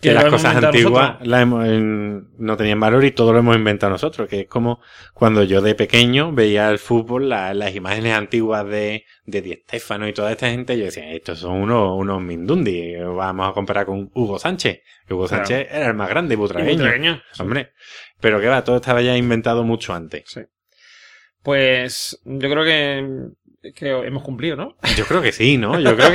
que, 0.00 0.12
las 0.12 0.24
cosas 0.26 0.56
antiguas 0.56 1.18
no 1.22 2.56
tenían 2.56 2.80
valor 2.80 3.04
y 3.04 3.10
todo 3.10 3.32
lo 3.32 3.40
hemos 3.40 3.56
inventado 3.56 3.92
nosotros, 3.92 4.28
que 4.28 4.40
es 4.40 4.46
como 4.46 4.80
cuando 5.14 5.42
yo 5.42 5.60
de 5.60 5.74
pequeño 5.74 6.32
veía 6.32 6.70
el 6.70 6.78
fútbol, 6.78 7.28
las 7.28 7.74
imágenes 7.74 8.14
antiguas 8.14 8.66
de, 8.66 9.04
de 9.26 9.42
Di 9.42 9.52
Stefano 9.54 10.08
y 10.08 10.12
toda 10.12 10.32
esta 10.32 10.48
gente, 10.48 10.78
yo 10.78 10.84
decía, 10.84 11.10
estos 11.12 11.40
son 11.40 11.56
unos, 11.56 11.98
unos 11.98 12.20
Mindundi, 12.20 12.96
vamos 12.96 13.50
a 13.50 13.52
comparar 13.52 13.86
con 13.86 14.10
Hugo 14.14 14.38
Sánchez. 14.38 14.80
Hugo 15.08 15.28
Sánchez 15.28 15.68
era 15.70 15.88
el 15.88 15.94
más 15.94 16.08
grande, 16.08 16.36
butragueño. 16.36 17.22
Hombre, 17.38 17.72
pero 18.20 18.40
que 18.40 18.46
va, 18.46 18.64
todo 18.64 18.76
estaba 18.76 19.02
ya 19.02 19.16
inventado 19.16 19.64
mucho 19.64 19.94
antes. 19.94 20.24
Sí. 20.26 20.40
Pues 21.42 22.20
yo 22.24 22.50
creo 22.50 22.64
que 22.64 23.30
que 23.74 23.90
hemos 23.90 24.22
cumplido, 24.22 24.56
¿no? 24.56 24.76
Yo 24.96 25.04
creo 25.04 25.20
que 25.20 25.32
sí, 25.32 25.58
¿no? 25.58 25.78
Yo 25.78 25.94
creo 25.96 26.10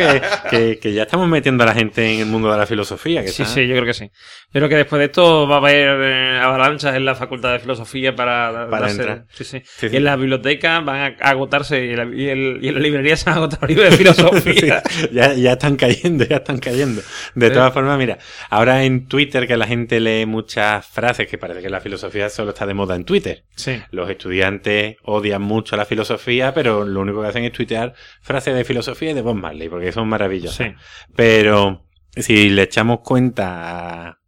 que, 0.50 0.80
que, 0.80 0.94
ya 0.94 1.04
estamos 1.04 1.28
metiendo 1.28 1.64
a 1.64 1.68
la 1.68 1.74
gente 1.74 2.14
en 2.14 2.22
el 2.22 2.26
mundo 2.26 2.52
de 2.52 2.58
la 2.58 2.66
filosofía. 2.66 3.22
Que 3.24 3.28
sí, 3.28 3.46
sí, 3.46 3.68
yo 3.68 3.76
creo 3.76 3.86
que 3.86 3.94
sí. 3.94 4.10
Yo 4.52 4.60
creo 4.60 4.70
que 4.70 4.76
después 4.78 5.00
de 5.00 5.06
esto 5.06 5.48
va 5.48 5.56
a 5.56 5.58
haber 5.60 6.00
eh, 6.02 6.40
avalanchas 6.40 6.96
en 6.96 7.06
la 7.06 7.16
Facultad 7.16 7.54
de 7.54 7.60
Filosofía 7.60 8.16
para, 8.16 8.68
para 8.70 8.90
entrar. 8.90 9.26
Sí, 9.30 9.44
sí. 9.44 9.62
Y 9.82 9.96
en 9.96 10.04
las 10.04 10.18
bibliotecas 10.18 10.84
van 10.84 11.16
a 11.20 11.30
agotarse 11.30 11.86
y 11.86 11.90
en, 11.92 11.98
la, 11.98 12.16
y, 12.16 12.30
en 12.30 12.74
las 12.74 12.82
librerías 12.82 13.20
se 13.20 13.26
van 13.30 13.34
a 13.34 13.38
agotar 13.38 13.70
libros 13.70 13.92
de 13.92 13.98
filosofía. 13.98 14.84
ya, 15.12 15.34
ya 15.34 15.52
están 15.54 15.76
cayendo, 15.76 16.26
ya 16.26 16.38
están 16.38 16.58
cayendo. 16.58 17.02
De 17.36 17.50
todas 17.52 17.74
formas, 17.74 17.98
mira, 17.98 18.18
ahora 18.50 18.84
en 18.84 19.08
Twitter 19.08 19.48
que 19.48 19.58
la 19.58 19.68
gente 19.68 20.00
lee 20.00 20.26
muchas 20.26 20.86
frases 20.86 21.28
que 21.28 21.38
parece 21.38 21.62
que 21.62 21.70
la 21.70 21.82
filosofía 21.82 22.30
solo 22.30 22.52
está 22.52 22.66
de 22.66 22.74
moda 22.74 22.96
en 22.96 23.06
Twitter. 23.06 23.44
Sí. 23.56 23.82
Los 23.92 24.10
estudiantes 24.10 24.98
odian 25.04 25.42
mucho 25.42 25.76
la 25.76 25.86
filosofía, 25.86 26.54
pero 26.54 26.86
lo 26.86 27.02
único 27.02 27.22
que 27.22 27.35
hacen 27.36 27.46
es 27.46 27.54
tuitear 27.54 27.94
frases 28.22 28.56
de 28.56 28.64
filosofía 28.64 29.12
y 29.12 29.14
de 29.14 29.22
Bob 29.22 29.36
Marley, 29.36 29.70
porque 29.70 29.92
son 29.92 30.08
maravillosas. 30.08 30.68
Sí. 30.68 30.74
Pero 31.16 31.86
si 32.16 32.50
le 32.50 32.64
echamos 32.64 33.02
cuenta 33.02 34.08
a, 34.08 34.20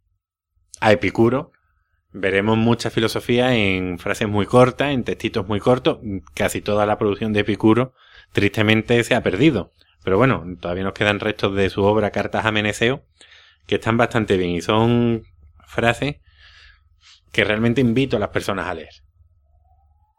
a 0.80 0.92
Epicuro, 0.92 1.52
veremos 2.12 2.56
mucha 2.56 2.90
filosofía 2.90 3.54
en 3.54 3.98
frases 3.98 4.28
muy 4.28 4.46
cortas, 4.46 4.90
en 4.92 5.04
textitos 5.04 5.46
muy 5.48 5.60
cortos. 5.60 5.98
Casi 6.34 6.60
toda 6.60 6.86
la 6.86 6.98
producción 6.98 7.32
de 7.32 7.40
Epicuro, 7.40 7.94
tristemente, 8.32 9.02
se 9.04 9.14
ha 9.14 9.22
perdido. 9.22 9.72
Pero 10.04 10.16
bueno, 10.16 10.44
todavía 10.60 10.84
nos 10.84 10.92
quedan 10.92 11.20
restos 11.20 11.54
de 11.54 11.70
su 11.70 11.82
obra 11.82 12.10
Cartas 12.10 12.44
a 12.44 12.52
Meneceo, 12.52 13.04
que 13.66 13.76
están 13.76 13.96
bastante 13.96 14.36
bien 14.36 14.50
y 14.50 14.60
son 14.60 15.24
frases 15.66 16.16
que 17.32 17.44
realmente 17.44 17.80
invito 17.80 18.16
a 18.16 18.20
las 18.20 18.30
personas 18.30 18.66
a 18.66 18.74
leer. 18.74 18.94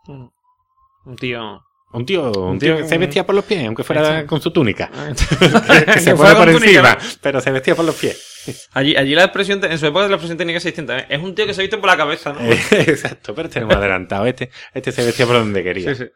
Un 0.07 1.15
tío. 1.15 1.61
Un 1.91 2.05
tío, 2.05 2.31
un 2.31 2.59
tío 2.59 2.77
que 2.77 2.87
se 2.87 2.97
vestía 2.99 3.25
por 3.25 3.33
los 3.33 3.45
pies, 3.45 3.65
aunque 3.65 3.83
fuera 3.83 4.25
con 4.27 4.39
su 4.41 4.51
túnica. 4.51 4.91
que 4.91 5.85
que 5.93 5.99
se 5.99 6.15
fuera 6.15 6.35
por 6.35 6.51
túnica, 6.51 6.91
encima, 6.91 6.97
pero 7.21 7.41
se 7.41 7.51
vestía 7.51 7.75
por 7.75 7.85
los 7.85 7.95
pies. 7.95 8.25
Allí, 8.73 8.95
allí 8.95 9.15
la 9.15 9.25
expresión, 9.25 9.59
en 9.63 9.77
su 9.77 9.85
época 9.85 10.07
la 10.07 10.13
expresión 10.13 10.37
técnica 10.37 10.57
es 10.57 10.63
distinta. 10.63 10.99
¿eh? 10.99 11.05
Es 11.09 11.21
un 11.21 11.35
tío 11.35 11.45
que 11.45 11.53
se 11.53 11.61
viste 11.61 11.77
por 11.77 11.89
la 11.89 11.97
cabeza, 11.97 12.33
¿no? 12.33 12.39
Exacto, 12.49 13.35
pero 13.35 13.47
este 13.47 13.59
no 13.59 13.67
me 13.67 13.73
ha 13.73 13.77
adelantado. 13.77 14.25
Este, 14.25 14.49
este 14.73 14.91
se 14.91 15.03
vestía 15.03 15.25
por 15.25 15.35
donde 15.35 15.61
quería. 15.61 15.93
Sí, 15.93 16.05
sí. 16.05 16.11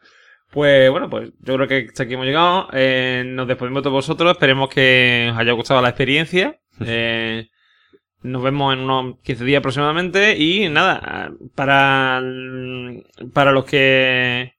Pues 0.49 0.89
bueno, 0.89 1.09
pues 1.09 1.31
yo 1.39 1.55
creo 1.55 1.67
que 1.67 1.87
hasta 1.89 2.03
aquí 2.03 2.13
hemos 2.13 2.25
llegado. 2.25 2.69
Eh, 2.71 3.23
nos 3.25 3.47
despedimos 3.47 3.83
de 3.83 3.89
vosotros. 3.89 4.31
Esperemos 4.31 4.69
que 4.69 5.29
os 5.31 5.37
haya 5.37 5.51
gustado 5.51 5.81
la 5.81 5.89
experiencia. 5.89 6.59
Eh, 6.79 7.49
nos 8.21 8.41
vemos 8.41 8.73
en 8.73 8.79
unos 8.79 9.15
15 9.23 9.43
días 9.43 9.59
aproximadamente. 9.59 10.37
Y 10.37 10.69
nada, 10.69 11.31
para, 11.55 12.21
para 13.33 13.51
los 13.51 13.65
que 13.65 14.53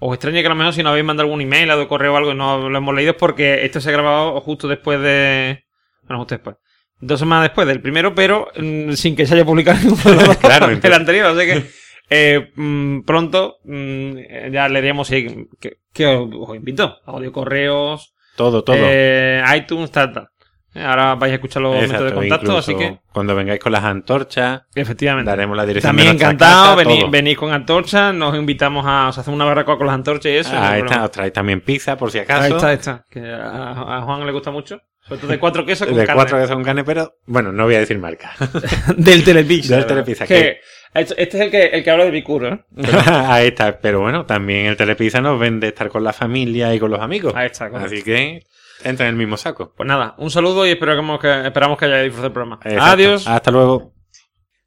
os 0.00 0.14
extrañe 0.14 0.40
que 0.40 0.46
a 0.46 0.50
lo 0.50 0.54
mejor 0.56 0.72
si 0.72 0.82
nos 0.82 0.90
habéis 0.90 1.04
mandado 1.04 1.26
algún 1.26 1.40
email 1.40 1.70
o 1.70 1.88
correo 1.88 2.14
o 2.14 2.16
algo 2.16 2.30
y 2.32 2.34
no 2.34 2.68
lo 2.68 2.78
hemos 2.78 2.94
leído 2.94 3.12
es 3.12 3.16
porque 3.16 3.64
esto 3.64 3.80
se 3.80 3.88
ha 3.88 3.92
grabado 3.92 4.40
justo 4.40 4.68
después 4.68 5.00
de... 5.00 5.64
Bueno, 6.02 6.18
justo 6.20 6.34
después. 6.36 6.56
Dos 7.00 7.18
semanas 7.20 7.44
después 7.44 7.66
del 7.68 7.80
primero, 7.80 8.14
pero 8.14 8.48
mm, 8.56 8.92
sin 8.92 9.14
que 9.16 9.26
se 9.26 9.34
haya 9.34 9.44
publicado 9.44 9.78
Claro, 10.40 10.70
entonces- 10.70 10.92
anterior. 10.98 11.26
Así 11.26 11.46
que 11.46 11.62
eh, 12.10 12.50
mm, 12.56 13.02
pronto 13.02 13.58
mm, 13.64 14.50
ya 14.52 14.68
leeríamos 14.68 15.08
que, 15.08 15.46
que 15.92 16.06
os, 16.06 16.28
os 16.32 16.56
invito. 16.56 16.96
Audio 17.06 17.30
correos, 17.32 18.14
Todo, 18.36 18.62
todo. 18.64 18.76
eh, 18.80 19.42
iTunes, 19.56 19.90
tal, 19.90 20.12
tal. 20.12 20.28
Eh, 20.74 20.82
Ahora 20.84 21.14
vais 21.14 21.32
a 21.32 21.34
escuchar 21.36 21.62
los 21.62 21.74
métodos 21.80 22.10
de 22.10 22.12
contacto, 22.14 22.58
así 22.58 22.74
que 22.76 22.98
Cuando 23.12 23.34
vengáis 23.34 23.58
con 23.58 23.72
las 23.72 23.82
antorchas, 23.84 24.62
efectivamente. 24.74 25.30
daremos 25.30 25.56
la 25.56 25.64
dirección 25.64 25.88
También 25.90 26.16
de 26.16 26.24
encantado, 26.24 26.76
casa, 26.76 26.88
todo. 26.88 27.10
venid 27.10 27.36
con 27.36 27.52
antorchas, 27.52 28.14
nos 28.14 28.36
invitamos 28.36 28.84
a, 28.86 29.08
os 29.08 29.18
hacemos 29.18 29.36
una 29.36 29.46
barbacoa 29.46 29.78
con 29.78 29.86
las 29.86 29.94
antorchas 29.94 30.30
y 30.30 30.36
eso. 30.36 30.50
Ah, 30.54 30.72
ahí 30.72 30.80
está, 30.82 31.04
os 31.04 31.10
traéis 31.10 31.32
también 31.32 31.60
pizza, 31.62 31.96
por 31.96 32.10
si 32.10 32.18
acaso. 32.18 32.42
Ahí 32.44 32.52
está, 32.52 32.68
ahí 32.68 32.74
está. 32.76 33.04
Que 33.10 33.20
a, 33.20 33.96
a 33.98 34.02
Juan 34.02 34.26
le 34.26 34.32
gusta 34.32 34.50
mucho. 34.50 34.80
Sobre 35.00 35.20
todo 35.22 35.30
de 35.30 35.38
cuatro 35.38 35.64
quesos 35.64 35.86
con 35.88 35.96
de 35.96 36.04
carne. 36.04 36.18
cuatro 36.20 36.36
veces 36.36 36.54
un 36.54 36.62
carne, 36.64 36.84
pero 36.84 37.14
bueno, 37.24 37.50
no 37.50 37.64
voy 37.64 37.76
a 37.76 37.78
decir 37.78 37.98
marca. 37.98 38.32
Del 38.96 39.24
Telepizza. 39.24 39.76
Del. 39.76 39.86
Telepizza, 39.86 40.26
Que, 40.26 40.58
este 40.92 41.22
este 41.22 41.38
es 41.38 41.44
el 41.44 41.50
que, 41.50 41.62
el 41.68 41.82
que 41.82 41.90
habla 41.90 42.04
de 42.04 42.10
Bicuro, 42.10 42.48
¿eh? 42.52 42.60
Ahí 43.06 43.46
está, 43.48 43.78
pero 43.80 44.00
bueno, 44.00 44.26
también 44.26 44.66
el 44.66 44.76
Telepizza 44.76 45.22
nos 45.22 45.40
vende 45.40 45.68
estar 45.68 45.88
con 45.88 46.04
la 46.04 46.12
familia 46.12 46.74
y 46.74 46.78
con 46.78 46.90
los 46.90 47.00
amigos. 47.00 47.32
Ahí 47.34 47.46
está, 47.46 47.70
correcto. 47.70 47.94
Así 47.94 48.02
que 48.04 48.42
entra 48.84 49.06
en 49.06 49.14
el 49.14 49.16
mismo 49.16 49.36
saco. 49.36 49.74
Pues 49.76 49.86
nada, 49.86 50.14
un 50.18 50.30
saludo 50.30 50.66
y 50.66 50.70
esperamos 50.70 51.20
que, 51.20 51.46
esperamos 51.46 51.78
que 51.78 51.84
hayáis 51.86 52.04
disfrutado 52.04 52.28
del 52.28 52.32
programa. 52.32 52.60
Exacto. 52.64 52.84
Adiós. 52.84 53.26
Hasta 53.26 53.50
luego. 53.50 53.94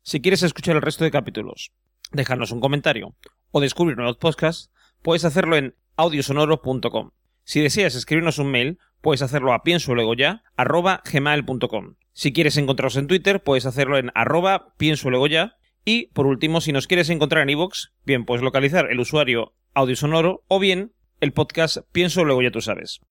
Si 0.03 0.21
quieres 0.21 0.43
escuchar 0.43 0.75
el 0.75 0.81
resto 0.81 1.03
de 1.03 1.11
capítulos, 1.11 1.71
dejarnos 2.11 2.51
un 2.51 2.59
comentario 2.59 3.15
o 3.51 3.61
descubrir 3.61 3.97
nuevos 3.97 4.17
podcasts, 4.17 4.71
puedes 5.01 5.25
hacerlo 5.25 5.55
en 5.55 5.75
audiosonoro.com. 5.95 7.11
Si 7.43 7.61
deseas 7.61 7.95
escribirnos 7.95 8.39
un 8.39 8.51
mail, 8.51 8.79
puedes 9.01 9.21
hacerlo 9.21 9.53
a 9.53 9.63
piensoluegoya 9.63 10.43
arroba 10.55 11.01
gmail.com. 11.11 11.95
Si 12.13 12.33
quieres 12.33 12.57
encontrarnos 12.57 12.97
en 12.97 13.07
Twitter, 13.07 13.43
puedes 13.43 13.65
hacerlo 13.65 13.97
en 13.97 14.11
arroba 14.15 14.73
piensoluegoya. 14.77 15.57
Y, 15.83 16.07
por 16.07 16.27
último, 16.27 16.61
si 16.61 16.71
nos 16.71 16.87
quieres 16.87 17.09
encontrar 17.09 17.43
en 17.43 17.49
iVoox, 17.49 17.89
bien 18.05 18.25
puedes 18.25 18.43
localizar 18.43 18.91
el 18.91 18.99
usuario 18.99 19.55
audiosonoro 19.73 20.43
o 20.47 20.59
bien 20.59 20.93
el 21.21 21.33
podcast 21.33 21.77
Pienso 21.91 22.23
Luego 22.23 22.41
Ya 22.41 22.51
Tú 22.51 22.61
Sabes. 22.61 23.01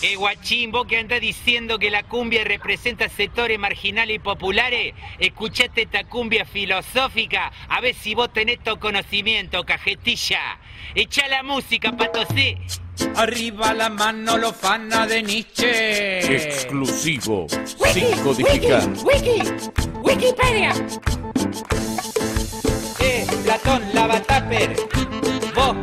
Eh, 0.00 0.14
guachín, 0.14 0.70
vos 0.70 0.86
que 0.86 0.96
andás 0.96 1.20
diciendo 1.20 1.76
que 1.76 1.90
la 1.90 2.04
cumbia 2.04 2.44
representa 2.44 3.08
sectores 3.08 3.58
marginales 3.58 4.16
y 4.16 4.18
populares, 4.20 4.94
escuchate 5.18 5.82
esta 5.82 6.04
cumbia 6.04 6.44
filosófica, 6.44 7.50
a 7.68 7.80
ver 7.80 7.96
si 7.96 8.14
vos 8.14 8.32
tenés 8.32 8.60
tu 8.62 8.78
conocimiento, 8.78 9.64
cajetilla. 9.64 10.60
Echa 10.94 11.26
la 11.26 11.42
música, 11.42 11.90
patosé. 11.96 12.58
Arriba 13.16 13.74
la 13.74 13.88
mano 13.88 14.38
lo 14.38 14.52
fana 14.52 15.04
de 15.04 15.20
Nietzsche. 15.20 16.36
Exclusivo. 16.36 17.48
Sin 17.92 18.10
codificar. 18.22 18.88
Wiki, 19.04 19.42
Wikipedia. 20.02 20.74
Eh, 23.00 23.26
Platón, 23.44 23.82
Lavataper. 23.92 24.76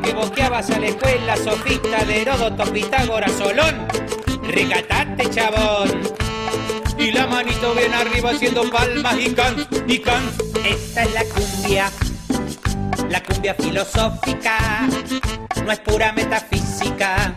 Que 0.03 0.13
boqueabas 0.13 0.69
a 0.71 0.79
la 0.79 0.87
escuela, 0.87 1.37
sofista 1.37 2.03
de 2.05 2.21
Heródoto, 2.21 2.63
Pitágoras, 2.71 3.31
Solón. 3.33 3.87
Recatate, 4.43 5.29
chabón. 5.29 6.01
Y 6.97 7.11
la 7.11 7.27
manito 7.27 7.75
bien 7.75 7.93
arriba 7.93 8.31
haciendo 8.31 8.67
palmas 8.71 9.15
y 9.19 9.29
can, 9.33 9.67
y 9.87 9.99
can. 9.99 10.23
Esta 10.65 11.03
es 11.03 11.13
la 11.13 11.23
cumbia. 11.25 11.91
La 13.09 13.21
cumbia 13.21 13.53
filosófica. 13.53 14.87
No 15.63 15.71
es 15.71 15.79
pura 15.81 16.11
metafísica. 16.13 17.35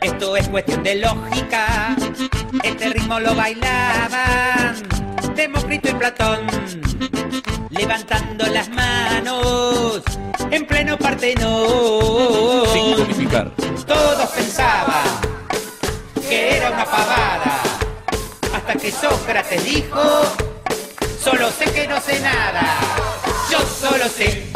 Esto 0.00 0.36
es 0.36 0.48
cuestión 0.48 0.82
de 0.82 0.96
lógica. 0.96 1.96
Este 2.64 2.88
ritmo 2.88 3.20
lo 3.20 3.34
bailaban 3.36 4.74
Demócrito 5.36 5.90
y 5.90 5.94
Platón, 5.94 6.40
levantando 7.70 8.46
las 8.46 8.68
manos 8.70 10.02
en 10.50 10.66
pleno 10.66 10.96
Sin 10.96 11.06
Partenón. 11.06 11.66
codificar. 12.96 13.50
Todos 13.86 14.30
pensaban 14.30 15.04
que 16.28 16.56
era 16.56 16.70
una 16.70 16.84
pavada, 16.84 17.62
hasta 18.54 18.74
que 18.74 18.90
Sócrates 18.90 19.64
dijo, 19.64 20.02
solo 21.22 21.50
sé 21.50 21.64
que 21.72 21.88
no 21.88 22.00
sé 22.00 22.20
nada, 22.20 22.62
yo 23.50 23.58
solo 23.60 24.08
sé 24.08 24.52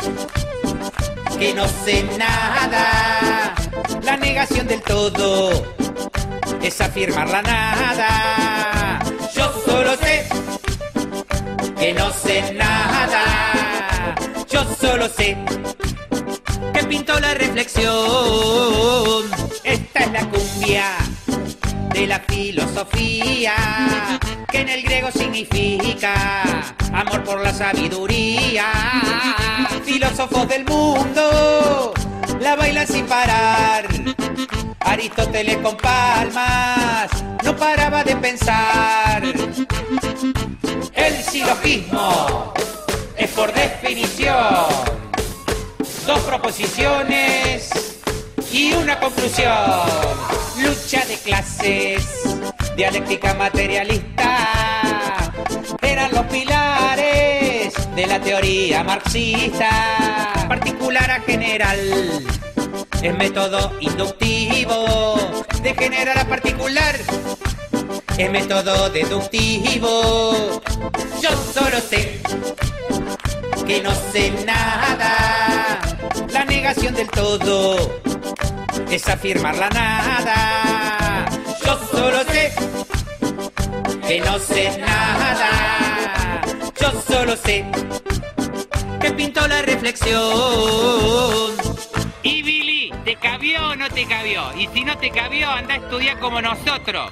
que 1.38 1.54
no 1.54 1.66
sé 1.84 2.04
nada. 2.18 3.54
La 4.02 4.16
negación 4.16 4.66
del 4.66 4.82
todo 4.82 5.50
es 6.62 6.80
afirmar 6.80 7.28
la 7.28 7.42
nada. 7.42 9.00
Yo 9.34 9.52
solo 9.66 9.96
sé 9.96 10.28
que 11.78 11.92
no 11.94 12.12
sé 12.12 12.54
nada. 12.54 13.71
Solo 14.80 15.08
sé 15.08 15.36
que 16.72 16.84
pintó 16.84 17.18
la 17.20 17.34
reflexión. 17.34 17.92
Esta 19.64 20.00
es 20.00 20.12
la 20.12 20.28
cumbia 20.28 20.86
de 21.92 22.06
la 22.06 22.20
filosofía, 22.20 23.54
que 24.50 24.60
en 24.60 24.68
el 24.68 24.82
griego 24.82 25.10
significa 25.10 26.42
amor 26.92 27.22
por 27.24 27.40
la 27.40 27.52
sabiduría. 27.52 28.66
Filósofos 29.84 30.48
del 30.48 30.64
mundo 30.64 31.92
la 32.40 32.56
bailan 32.56 32.86
sin 32.86 33.06
parar. 33.06 33.86
Aristóteles 34.80 35.58
con 35.58 35.76
palmas 35.76 37.10
no 37.44 37.56
paraba 37.56 38.04
de 38.04 38.16
pensar. 38.16 39.22
El 40.94 41.14
silogismo 41.22 42.52
es 43.22 43.30
por 43.30 43.52
definición 43.52 44.66
dos 46.06 46.18
proposiciones 46.20 47.70
y 48.52 48.72
una 48.72 48.98
conclusión. 48.98 49.52
Lucha 50.58 51.04
de 51.06 51.16
clases, 51.18 52.04
dialéctica 52.76 53.34
materialista, 53.34 55.32
eran 55.80 56.12
los 56.12 56.26
pilares 56.26 57.72
de 57.94 58.06
la 58.06 58.20
teoría 58.20 58.82
marxista. 58.82 60.46
Particular 60.48 61.10
a 61.10 61.20
general, 61.20 61.78
es 63.02 63.16
método 63.16 63.72
inductivo, 63.80 65.16
de 65.62 65.74
general 65.74 66.18
a 66.18 66.24
particular. 66.24 66.96
Es 68.16 68.30
método 68.30 68.90
deductivo. 68.90 70.60
Yo 71.22 71.30
solo 71.54 71.78
sé 71.80 72.20
que 73.66 73.80
no 73.82 73.92
sé 74.12 74.30
nada. 74.44 75.80
La 76.30 76.44
negación 76.44 76.94
del 76.94 77.08
todo 77.08 77.76
es 78.90 79.08
afirmar 79.08 79.56
la 79.56 79.68
nada. 79.70 81.24
Yo 81.64 81.78
solo 81.90 82.24
sé 82.24 82.52
que 84.06 84.20
no 84.20 84.38
sé 84.38 84.78
nada. 84.78 86.42
Yo 86.80 86.92
solo 87.08 87.36
sé 87.36 87.64
que 89.00 89.10
pintó 89.12 89.46
la 89.48 89.62
reflexión. 89.62 90.20
Y 92.22 92.42
Billy, 92.42 92.92
¿te 93.04 93.16
cabió 93.16 93.70
o 93.70 93.76
no 93.76 93.88
te 93.88 94.06
cabió? 94.06 94.52
Y 94.56 94.68
si 94.68 94.84
no 94.84 94.96
te 94.98 95.10
cabió, 95.10 95.50
anda 95.50 95.74
a 95.74 95.76
estudiar 95.78 96.18
como 96.20 96.40
nosotros. 96.40 97.10